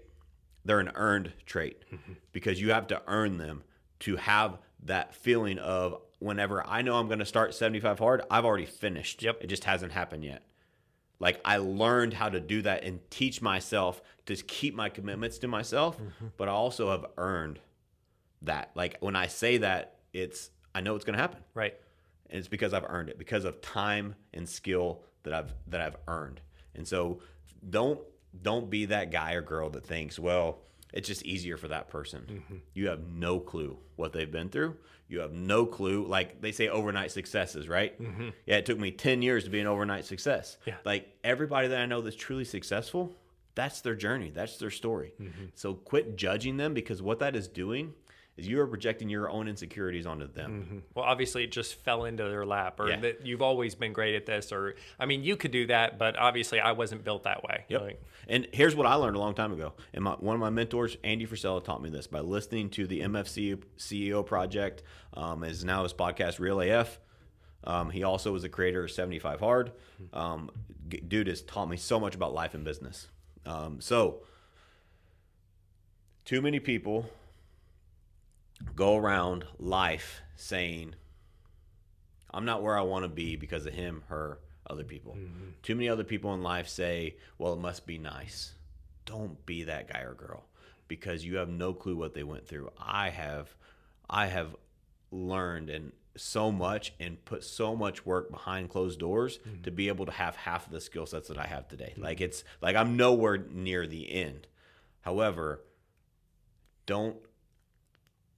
they're 0.64 0.80
an 0.80 0.92
earned 0.94 1.34
trait 1.48 1.86
because 2.32 2.62
you 2.62 2.70
have 2.70 2.86
to 2.88 3.02
earn 3.08 3.40
them 3.40 3.64
to 4.02 4.18
have 4.18 4.60
that 4.84 5.16
feeling 5.16 5.60
of 5.60 6.02
whenever 6.20 6.66
I 6.68 6.82
know 6.82 6.96
I'm 6.98 7.08
going 7.08 7.20
to 7.20 7.26
start 7.26 7.54
75 7.54 8.00
hard, 8.00 8.22
I've 8.30 8.46
already 8.46 8.66
finished. 8.66 9.22
Yep. 9.24 9.44
It 9.44 9.48
just 9.48 9.64
hasn't 9.64 9.92
happened 9.92 10.24
yet. 10.24 10.44
like 11.22 11.40
I 11.46 11.58
learned 11.58 12.14
how 12.14 12.30
to 12.30 12.40
do 12.40 12.64
that 12.64 12.84
and 12.84 13.00
teach 13.12 13.42
myself 13.42 14.02
to 14.26 14.36
keep 14.36 14.74
my 14.76 14.90
commitments 14.90 15.38
to 15.40 15.48
myself, 15.48 15.98
mm-hmm. 15.98 16.28
but 16.36 16.50
I 16.50 16.52
also 16.52 16.90
have 16.90 17.06
earned 17.18 17.60
that. 18.42 18.72
Like 18.76 18.98
when 19.00 19.16
I 19.16 19.28
say 19.28 19.58
that, 19.58 20.00
it's 20.14 20.50
I 20.74 20.82
know 20.82 20.96
it's 20.96 21.06
going 21.06 21.16
to 21.16 21.22
happen. 21.22 21.40
Right. 21.54 21.76
And 22.30 22.40
it's 22.40 22.48
because 22.48 22.74
I've 22.74 22.86
earned 22.88 23.10
it 23.10 23.20
because 23.20 23.46
of 23.46 23.62
time 23.62 24.16
and 24.34 24.50
skill 24.50 25.04
that 25.24 25.34
I've 25.34 25.54
that 25.68 25.80
I've 25.80 25.98
earned. 26.08 26.42
And 26.74 26.88
so 26.88 27.22
don't 27.70 28.00
don't 28.42 28.70
be 28.70 28.86
that 28.86 29.12
guy 29.12 29.34
or 29.34 29.42
girl 29.42 29.70
that 29.70 29.86
thinks, 29.86 30.18
well, 30.18 30.60
it's 30.94 31.08
just 31.08 31.24
easier 31.24 31.58
for 31.58 31.68
that 31.70 31.90
person. 31.90 32.22
Mm-hmm. 32.30 32.56
You 32.74 32.90
have 32.90 33.08
no 33.08 33.40
clue 33.40 33.78
what 33.96 34.14
they've 34.14 34.32
been 34.32 34.50
through. 34.50 34.76
You 35.08 35.20
have 35.20 35.34
no 35.34 35.66
clue. 35.66 36.06
Like 36.06 36.42
they 36.42 36.52
say, 36.52 36.70
overnight 36.70 37.12
successes, 37.12 37.68
right? 37.68 37.94
Yeah, 38.46 38.58
it 38.58 38.66
took 38.66 38.80
me 38.80 38.92
10 38.92 39.22
years 39.22 39.44
to 39.44 39.50
be 39.50 39.60
an 39.60 39.68
overnight 39.68 40.06
success. 40.06 40.58
Mm-hmm. 40.62 40.70
Yeah. 40.70 40.76
Like 40.86 41.10
everybody 41.24 41.68
that 41.70 41.80
I 41.80 41.86
know 41.86 42.02
that's 42.02 42.16
truly 42.16 42.46
successful, 42.46 43.14
that's 43.54 43.82
their 43.82 43.96
journey, 43.96 44.32
that's 44.34 44.58
their 44.58 44.72
story. 44.72 45.14
Mm-hmm. 45.20 45.46
So 45.56 45.74
quit 45.74 46.16
judging 46.16 46.58
them 46.58 46.74
because 46.74 47.02
what 47.02 47.20
that 47.20 47.36
is 47.36 47.48
doing 47.48 47.94
is 48.38 48.48
you 48.48 48.60
are 48.62 48.68
projecting 48.68 49.10
your 49.10 49.30
own 49.30 49.48
insecurities 49.48 50.06
onto 50.06 50.26
them. 50.32 50.84
Well, 50.96 51.06
obviously, 51.06 51.44
it 51.44 51.52
just 51.52 51.76
fell 51.76 52.06
into 52.06 52.24
their 52.24 52.46
lap, 52.46 52.80
or 52.80 52.90
Yeah. 52.90 53.00
that 53.02 53.26
you've 53.26 53.42
always 53.42 53.76
been 53.76 53.92
great 53.94 54.16
at 54.16 54.26
this, 54.26 54.52
or 54.52 54.76
I 55.00 55.06
mean, 55.06 55.24
you 55.24 55.36
could 55.36 55.52
do 55.52 55.68
that, 55.68 55.98
but 56.00 56.16
obviously, 56.18 56.60
I 56.60 56.72
wasn't 56.72 57.04
built 57.04 57.24
that 57.24 57.44
way. 57.44 57.66
Yep. 57.68 57.82
Like, 57.82 58.02
and 58.28 58.48
here's 58.54 58.76
what 58.76 58.88
I 58.88 58.96
learned 58.96 59.16
a 59.16 59.20
long 59.20 59.34
time 59.34 59.52
ago. 59.52 59.74
And 59.94 60.04
my, 60.06 60.12
one 60.14 60.36
of 60.36 60.40
my 60.40 60.50
mentors, 60.50 60.96
Andy 61.04 61.26
Frisella, 61.28 61.64
taught 61.64 61.82
me 61.82 61.90
this 61.90 62.08
by 62.08 62.20
listening 62.22 62.70
to 62.72 62.88
the 62.88 63.02
MFC 63.02 63.62
CEO 63.78 64.26
project. 64.26 64.84
Um, 65.14 65.44
is 65.44 65.66
now 65.66 65.84
his 65.84 65.94
podcast 65.94 66.40
Real 66.40 66.62
AF. 66.62 67.00
Um, 67.66 67.90
he 67.90 68.04
also 68.04 68.32
was 68.32 68.44
the 68.44 68.50
creator 68.50 68.84
of 68.86 68.92
75 68.92 69.40
Hard. 69.42 69.72
Um, 70.14 70.50
dude 70.88 71.28
has 71.28 71.42
taught 71.42 71.70
me 71.70 71.78
so 71.78 72.00
much 72.00 72.16
about 72.16 72.34
life 72.34 72.54
and 72.54 72.64
business. 72.64 73.08
Um, 73.46 73.82
so, 73.82 74.22
too 76.26 76.42
many 76.42 76.60
people 76.60 77.10
go 78.76 78.98
around 78.98 79.46
life 79.60 80.22
saying, 80.36 80.96
I'm 82.34 82.46
not 82.46 82.64
where 82.64 82.78
I 82.78 82.82
want 82.82 83.04
to 83.04 83.10
be 83.10 83.36
because 83.36 83.66
of 83.66 83.74
him, 83.74 84.04
her, 84.08 84.40
other 84.70 84.84
people. 84.84 85.14
Mm-hmm. 85.14 85.50
Too 85.62 85.76
many 85.76 85.90
other 85.90 86.04
people 86.04 86.34
in 86.34 86.42
life 86.42 86.68
say, 86.68 87.18
well, 87.38 87.54
it 87.54 87.60
must 87.60 87.86
be 87.86 87.98
nice. 87.98 88.54
Don't 89.06 89.46
be 89.46 89.64
that 89.64 89.92
guy 89.92 90.02
or 90.02 90.14
girl 90.14 90.46
because 90.88 91.26
you 91.26 91.38
have 91.38 91.50
no 91.50 91.74
clue 91.74 91.96
what 91.96 92.14
they 92.14 92.24
went 92.24 92.48
through. 92.48 92.70
I 92.80 93.10
have 93.10 93.56
I 94.10 94.28
have 94.28 94.56
learned 95.10 95.70
and 95.70 95.94
so 96.18 96.52
much 96.52 96.94
and 97.00 97.24
put 97.24 97.44
so 97.44 97.76
much 97.76 98.06
work 98.06 98.30
behind 98.30 98.70
closed 98.70 99.00
doors 99.00 99.38
to 99.38 99.50
mm-hmm. 99.50 99.76
be 99.76 99.88
able 99.88 100.06
to 100.06 100.12
have 100.12 100.36
half 100.36 100.66
of 100.66 100.74
the 100.74 100.82
skill 100.82 101.06
sets 101.06 101.30
that 101.30 101.38
I 101.38 101.48
have 101.48 101.68
today. 101.68 101.92
Mm-hmm. 101.94 102.04
Like 102.04 102.22
it's 102.22 102.44
like 102.62 102.76
I'm 102.76 102.98
nowhere 102.98 103.38
near 103.38 103.88
the 103.88 104.12
end. 104.12 104.48
However, 105.02 105.62
don't 106.86 107.18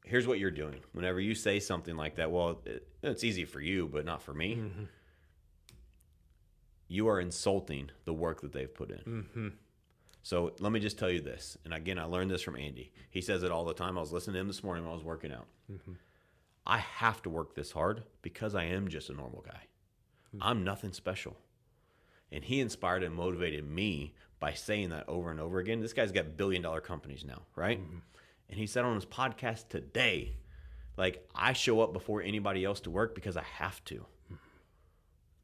here's 0.06 0.28
what 0.28 0.39
you're 0.39 0.51
doing. 0.51 0.80
Whenever 0.93 1.20
you 1.20 1.36
say 1.36 1.60
something 1.60 1.95
like 1.95 2.16
that 2.16 2.32
well 2.32 2.62
it, 2.66 2.88
it's 3.01 3.24
easy 3.24 3.45
for 3.45 3.62
you 3.62 3.88
but 3.88 4.06
not 4.06 4.22
for 4.22 4.34
me. 4.34 4.56
Mm-hmm. 4.56 4.84
You 6.88 7.08
are 7.08 7.20
insulting 7.20 7.89
the 8.06 8.14
work 8.14 8.41
that 8.41 8.51
they've 8.51 8.74
put 8.74 8.91
in. 8.91 8.99
Mm-hmm. 8.99 9.47
So 10.22 10.54
let 10.60 10.72
me 10.72 10.80
just 10.80 10.97
tell 10.97 11.10
you 11.10 11.22
this 11.22 11.58
and 11.66 11.74
again 11.74 11.99
i 11.99 12.04
learned 12.04 12.32
this 12.32 12.41
from 12.41 12.56
andy. 12.56 12.91
He 13.10 13.22
says 13.22 13.43
it 13.43 13.51
all 13.51 13.66
the 13.66 13.74
time. 13.74 13.97
I 13.97 14.01
was 14.01 14.12
listening 14.12 14.36
to 14.36 14.39
him 14.41 14.47
this 14.47 14.64
morning 14.64 14.84
when 14.84 14.91
i 14.91 14.95
was 14.95 15.04
working 15.04 15.32
out. 15.32 15.47
Mm-hmm. 15.72 15.93
I 16.66 16.78
have 16.78 17.22
to 17.24 17.30
work 17.30 17.56
this 17.56 17.72
hard 17.72 18.04
because 18.22 18.56
i 18.56 18.64
am 18.64 18.88
just 18.88 19.10
a 19.10 19.14
normal 19.14 19.43
guy. 19.45 19.64
I'm 20.41 20.64
nothing 20.64 20.93
special. 20.93 21.38
And 22.32 22.43
he 22.43 22.60
inspired 22.60 23.04
and 23.04 23.14
motivated 23.14 23.64
me 23.70 24.16
by 24.39 24.54
saying 24.54 24.89
that 24.89 25.08
over 25.08 25.30
and 25.30 25.39
over 25.39 25.60
again. 25.60 25.80
This 25.80 25.93
guy's 25.93 26.12
got 26.12 26.36
billion 26.36 26.64
dollar 26.64 26.82
companies 26.82 27.24
now, 27.24 27.43
right? 27.56 27.80
And 28.54 28.60
he 28.60 28.68
said 28.68 28.86
on 28.86 28.93
his 28.93 29.06
podcast 29.06 29.70
today, 29.70 30.36
like 30.95 31.28
I 31.34 31.54
show 31.54 31.82
up 31.82 31.91
before 31.91 32.22
anybody 32.22 32.64
else 32.64 32.82
to 32.82 32.91
work 32.91 33.16
because 33.16 33.36
I 33.36 33.41
have 33.41 33.84
to. 33.86 34.06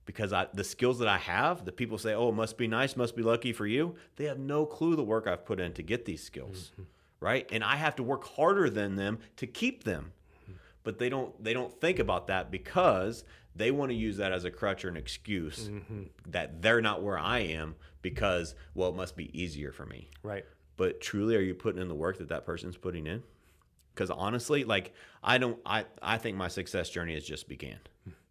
Because 0.05 0.31
I, 0.31 0.45
the 0.53 0.63
skills 0.63 0.99
that 0.99 1.07
I 1.07 1.17
have, 1.17 1.65
the 1.65 1.71
people 1.71 1.97
say, 1.97 2.13
"Oh, 2.13 2.29
it 2.29 2.35
must 2.35 2.55
be 2.55 2.67
nice, 2.67 2.95
must 2.95 3.15
be 3.15 3.23
lucky 3.23 3.51
for 3.51 3.65
you." 3.65 3.95
They 4.17 4.25
have 4.25 4.37
no 4.37 4.67
clue 4.67 4.95
the 4.95 5.03
work 5.03 5.25
I've 5.25 5.43
put 5.43 5.59
in 5.59 5.73
to 5.73 5.81
get 5.81 6.05
these 6.05 6.21
skills, 6.21 6.69
mm-hmm. 6.73 6.83
right? 7.19 7.49
And 7.51 7.63
I 7.63 7.77
have 7.77 7.95
to 7.95 8.03
work 8.03 8.25
harder 8.25 8.69
than 8.69 8.95
them 8.95 9.17
to 9.37 9.47
keep 9.47 9.85
them 9.85 10.11
mm-hmm. 10.43 10.57
but 10.83 10.99
they 10.99 11.09
don't 11.09 11.43
they 11.43 11.53
don't 11.53 11.73
think 11.81 11.97
about 11.97 12.27
that 12.27 12.51
because 12.51 13.23
they 13.55 13.71
want 13.71 13.89
to 13.89 13.95
use 13.95 14.17
that 14.17 14.31
as 14.31 14.45
a 14.45 14.51
crutch 14.51 14.85
or 14.85 14.89
an 14.89 14.97
excuse 14.97 15.67
mm-hmm. 15.67 16.03
that 16.27 16.61
they're 16.61 16.81
not 16.81 17.01
where 17.01 17.17
I 17.17 17.39
am 17.39 17.75
because 18.03 18.53
well 18.75 18.89
it 18.89 18.95
must 18.95 19.15
be 19.15 19.29
easier 19.39 19.71
for 19.71 19.87
me. 19.87 20.09
right. 20.21 20.45
But 20.79 21.01
truly 21.01 21.35
are 21.35 21.41
you 21.41 21.53
putting 21.53 21.81
in 21.81 21.89
the 21.89 21.93
work 21.93 22.19
that 22.19 22.29
that 22.29 22.45
person's 22.45 22.77
putting 22.77 23.05
in? 23.05 23.21
Cuz 23.95 24.09
honestly 24.09 24.63
like 24.63 24.93
I 25.21 25.37
don't 25.37 25.59
I 25.65 25.83
I 26.01 26.17
think 26.17 26.37
my 26.37 26.47
success 26.47 26.89
journey 26.89 27.15
has 27.15 27.25
just 27.25 27.49
began. 27.49 27.79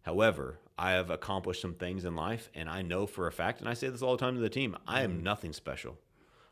However, 0.01 0.59
I 0.75 0.91
have 0.93 1.11
accomplished 1.11 1.61
some 1.61 1.75
things 1.75 2.05
in 2.05 2.15
life 2.15 2.49
and 2.55 2.67
I 2.67 2.81
know 2.81 3.05
for 3.05 3.27
a 3.27 3.31
fact 3.31 3.59
and 3.59 3.69
I 3.69 3.75
say 3.75 3.89
this 3.89 4.01
all 4.01 4.17
the 4.17 4.25
time 4.25 4.33
to 4.33 4.41
the 4.41 4.49
team, 4.49 4.75
I 4.87 5.03
am 5.03 5.19
mm. 5.19 5.23
nothing 5.23 5.53
special. 5.53 5.99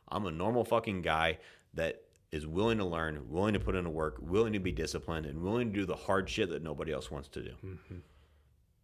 I'm 0.08 0.28
a 0.28 0.32
normal 0.32 0.64
fucking 0.64 1.02
guy 1.02 1.40
that 1.74 2.04
is 2.32 2.46
willing 2.46 2.78
to 2.78 2.86
learn, 2.86 3.28
willing 3.28 3.54
to 3.54 3.60
put 3.60 3.74
in 3.74 3.84
the 3.84 3.90
work, 3.90 4.18
willing 4.22 4.54
to 4.54 4.60
be 4.60 4.72
disciplined, 4.72 5.26
and 5.26 5.42
willing 5.42 5.74
to 5.74 5.80
do 5.80 5.86
the 5.88 5.96
hard 5.96 6.30
shit 6.30 6.50
that 6.52 6.62
nobody 6.62 6.92
else 6.92 7.10
wants 7.10 7.28
to 7.30 7.42
do. 7.42 7.56
Mm-hmm. 7.66 7.98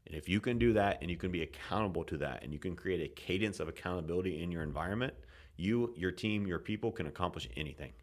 And 0.08 0.16
if 0.16 0.28
you 0.28 0.40
can 0.40 0.58
do 0.58 0.74
that 0.74 0.98
and 1.02 1.12
you 1.12 1.18
can 1.18 1.32
be 1.32 1.44
accountable 1.44 2.04
to 2.06 2.18
that 2.18 2.44
and 2.44 2.52
you 2.52 2.60
can 2.60 2.76
create 2.76 3.02
a 3.02 3.14
cadence 3.14 3.60
of 3.60 3.68
accountability 3.68 4.42
in 4.42 4.52
your 4.52 4.64
environment, 4.64 5.14
you, 5.56 5.94
your 5.96 6.12
team, 6.12 6.48
your 6.48 6.60
people 6.60 6.92
can 6.92 7.08
accomplish 7.08 7.48
anything. 7.56 7.94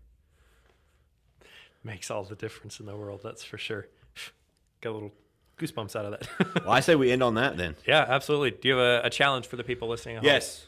Makes 1.82 2.10
all 2.10 2.24
the 2.24 2.34
difference 2.34 2.78
in 2.80 2.86
the 2.86 2.96
world, 2.96 3.20
that's 3.22 3.42
for 3.42 3.58
sure. 3.58 3.86
Got 4.80 4.90
a 4.90 4.92
little 4.92 5.12
goosebumps 5.58 5.96
out 5.96 6.06
of 6.06 6.10
that. 6.12 6.28
Well, 6.64 6.72
I 6.72 6.80
say 6.80 6.94
we 6.94 7.10
end 7.10 7.22
on 7.22 7.34
that 7.34 7.56
then. 7.56 7.76
yeah, 7.86 8.04
absolutely. 8.08 8.52
Do 8.52 8.68
you 8.68 8.76
have 8.76 9.04
a, 9.04 9.06
a 9.06 9.10
challenge 9.10 9.46
for 9.46 9.56
the 9.56 9.64
people 9.64 9.88
listening? 9.88 10.16
At 10.16 10.22
home? 10.22 10.26
Yes. 10.26 10.64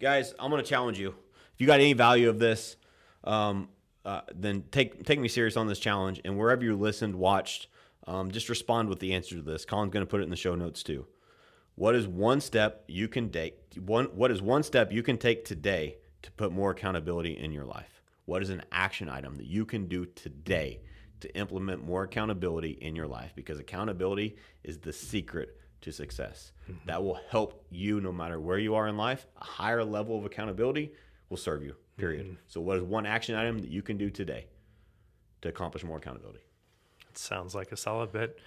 Guys, 0.00 0.34
I'm 0.38 0.50
going 0.50 0.62
to 0.62 0.68
challenge 0.68 0.98
you. 0.98 1.14
If 1.54 1.60
you 1.60 1.66
got 1.66 1.80
any 1.80 1.92
value 1.92 2.28
of 2.28 2.38
this, 2.38 2.76
um, 3.24 3.68
uh, 4.04 4.22
then 4.34 4.64
take 4.72 5.04
take 5.04 5.20
me 5.20 5.28
serious 5.28 5.56
on 5.56 5.68
this 5.68 5.78
challenge. 5.78 6.20
And 6.24 6.36
wherever 6.38 6.64
you 6.64 6.76
listened, 6.76 7.14
watched, 7.14 7.68
um, 8.06 8.30
just 8.30 8.48
respond 8.48 8.88
with 8.88 8.98
the 8.98 9.14
answer 9.14 9.36
to 9.36 9.42
this. 9.42 9.64
Colin's 9.64 9.92
going 9.92 10.04
to 10.04 10.10
put 10.10 10.20
it 10.20 10.24
in 10.24 10.30
the 10.30 10.36
show 10.36 10.54
notes 10.56 10.82
too. 10.82 11.06
What 11.76 11.94
is 11.94 12.06
one 12.06 12.40
step 12.40 12.84
you 12.88 13.06
can 13.06 13.30
take? 13.30 13.58
One 13.78 14.06
what 14.06 14.30
is 14.30 14.42
one 14.42 14.62
step 14.62 14.92
you 14.92 15.02
can 15.02 15.18
take 15.18 15.44
today 15.44 15.98
to 16.22 16.30
put 16.32 16.52
more 16.52 16.70
accountability 16.70 17.36
in 17.36 17.52
your 17.52 17.64
life? 17.64 18.02
What 18.24 18.42
is 18.42 18.50
an 18.50 18.62
action 18.70 19.08
item 19.08 19.36
that 19.36 19.46
you 19.46 19.64
can 19.64 19.88
do 19.88 20.06
today 20.06 20.80
to 21.20 21.36
implement 21.36 21.84
more 21.84 22.04
accountability 22.04 22.78
in 22.80 22.94
your 22.96 23.06
life? 23.06 23.32
Because 23.34 23.58
accountability 23.58 24.36
is 24.62 24.78
the 24.78 24.92
secret 24.92 25.58
to 25.82 25.92
success. 25.92 26.52
Mm-hmm. 26.64 26.86
That 26.86 27.02
will 27.02 27.20
help 27.28 27.66
you 27.70 28.00
no 28.00 28.12
matter 28.12 28.40
where 28.40 28.58
you 28.58 28.74
are 28.74 28.88
in 28.88 28.96
life. 28.96 29.26
A 29.40 29.44
higher 29.44 29.84
level 29.84 30.16
of 30.16 30.24
accountability 30.24 30.92
will 31.28 31.36
serve 31.36 31.64
you. 31.64 31.74
Period. 31.96 32.26
Mm-hmm. 32.26 32.34
So, 32.46 32.60
what 32.60 32.76
is 32.76 32.82
one 32.82 33.04
action 33.04 33.34
item 33.34 33.58
that 33.58 33.70
you 33.70 33.82
can 33.82 33.98
do 33.98 34.08
today 34.08 34.46
to 35.42 35.48
accomplish 35.48 35.84
more 35.84 35.98
accountability? 35.98 36.40
It 37.10 37.18
sounds 37.18 37.54
like 37.54 37.72
a 37.72 37.76
solid 37.76 38.12
bit. 38.12 38.38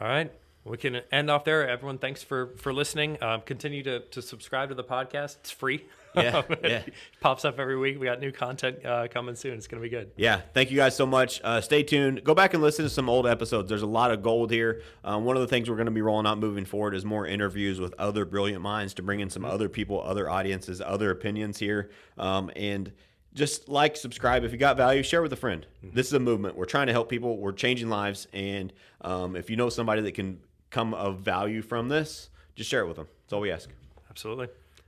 All 0.00 0.08
right. 0.08 0.32
We 0.68 0.76
can 0.76 1.00
end 1.10 1.30
off 1.30 1.44
there. 1.44 1.68
Everyone, 1.68 1.98
thanks 1.98 2.22
for 2.22 2.54
for 2.56 2.72
listening. 2.72 3.22
Um, 3.22 3.40
continue 3.42 3.82
to, 3.84 4.00
to 4.00 4.22
subscribe 4.22 4.68
to 4.68 4.74
the 4.74 4.84
podcast. 4.84 5.36
It's 5.36 5.50
free. 5.50 5.86
Yeah, 6.14 6.42
yeah. 6.64 6.82
pops 7.20 7.44
up 7.44 7.58
every 7.58 7.76
week. 7.76 7.98
We 7.98 8.06
got 8.06 8.20
new 8.20 8.32
content 8.32 8.84
uh, 8.84 9.08
coming 9.08 9.34
soon. 9.34 9.54
It's 9.54 9.66
going 9.66 9.82
to 9.82 9.88
be 9.88 9.90
good. 9.90 10.10
Yeah, 10.16 10.42
thank 10.54 10.70
you 10.70 10.76
guys 10.76 10.96
so 10.96 11.06
much. 11.06 11.40
Uh, 11.42 11.60
stay 11.60 11.82
tuned. 11.82 12.24
Go 12.24 12.34
back 12.34 12.54
and 12.54 12.62
listen 12.62 12.84
to 12.84 12.90
some 12.90 13.08
old 13.08 13.26
episodes. 13.26 13.68
There's 13.68 13.82
a 13.82 13.86
lot 13.86 14.10
of 14.10 14.22
gold 14.22 14.50
here. 14.50 14.82
Um, 15.04 15.24
one 15.24 15.36
of 15.36 15.42
the 15.42 15.48
things 15.48 15.70
we're 15.70 15.76
going 15.76 15.86
to 15.86 15.92
be 15.92 16.02
rolling 16.02 16.26
out 16.26 16.38
moving 16.38 16.64
forward 16.64 16.94
is 16.94 17.04
more 17.04 17.26
interviews 17.26 17.80
with 17.80 17.94
other 17.98 18.24
brilliant 18.24 18.62
minds 18.62 18.94
to 18.94 19.02
bring 19.02 19.20
in 19.20 19.30
some 19.30 19.44
other 19.44 19.68
people, 19.68 20.02
other 20.02 20.28
audiences, 20.28 20.80
other 20.84 21.10
opinions 21.10 21.58
here. 21.58 21.90
Um, 22.16 22.50
and 22.56 22.92
just 23.34 23.68
like, 23.68 23.96
subscribe. 23.96 24.44
If 24.44 24.52
you 24.52 24.58
got 24.58 24.76
value, 24.76 25.02
share 25.02 25.22
with 25.22 25.32
a 25.32 25.36
friend. 25.36 25.66
This 25.82 26.08
is 26.08 26.12
a 26.14 26.18
movement. 26.18 26.56
We're 26.56 26.64
trying 26.64 26.88
to 26.88 26.92
help 26.92 27.08
people. 27.08 27.38
We're 27.38 27.52
changing 27.52 27.88
lives. 27.88 28.26
And 28.32 28.72
um, 29.00 29.36
if 29.36 29.48
you 29.48 29.56
know 29.56 29.68
somebody 29.68 30.02
that 30.02 30.12
can 30.14 30.40
come 30.70 30.94
of 30.94 31.20
value 31.20 31.62
from 31.62 31.88
this, 31.88 32.30
just 32.54 32.70
share 32.70 32.82
it 32.82 32.86
with 32.86 32.96
them. 32.96 33.08
That's 33.24 33.32
all 33.32 33.40
we 33.40 33.50
ask. 33.50 33.70
Absolutely. 34.10 34.46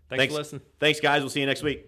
Thanks, 0.09 0.20
Thanks, 0.20 0.35
for 0.35 0.39
listening. 0.39 0.62
Thanks, 0.78 1.01
guys. 1.01 1.22
We'll 1.22 1.31
see 1.31 1.41
you 1.41 1.47
next 1.47 1.62
week. 1.62 1.87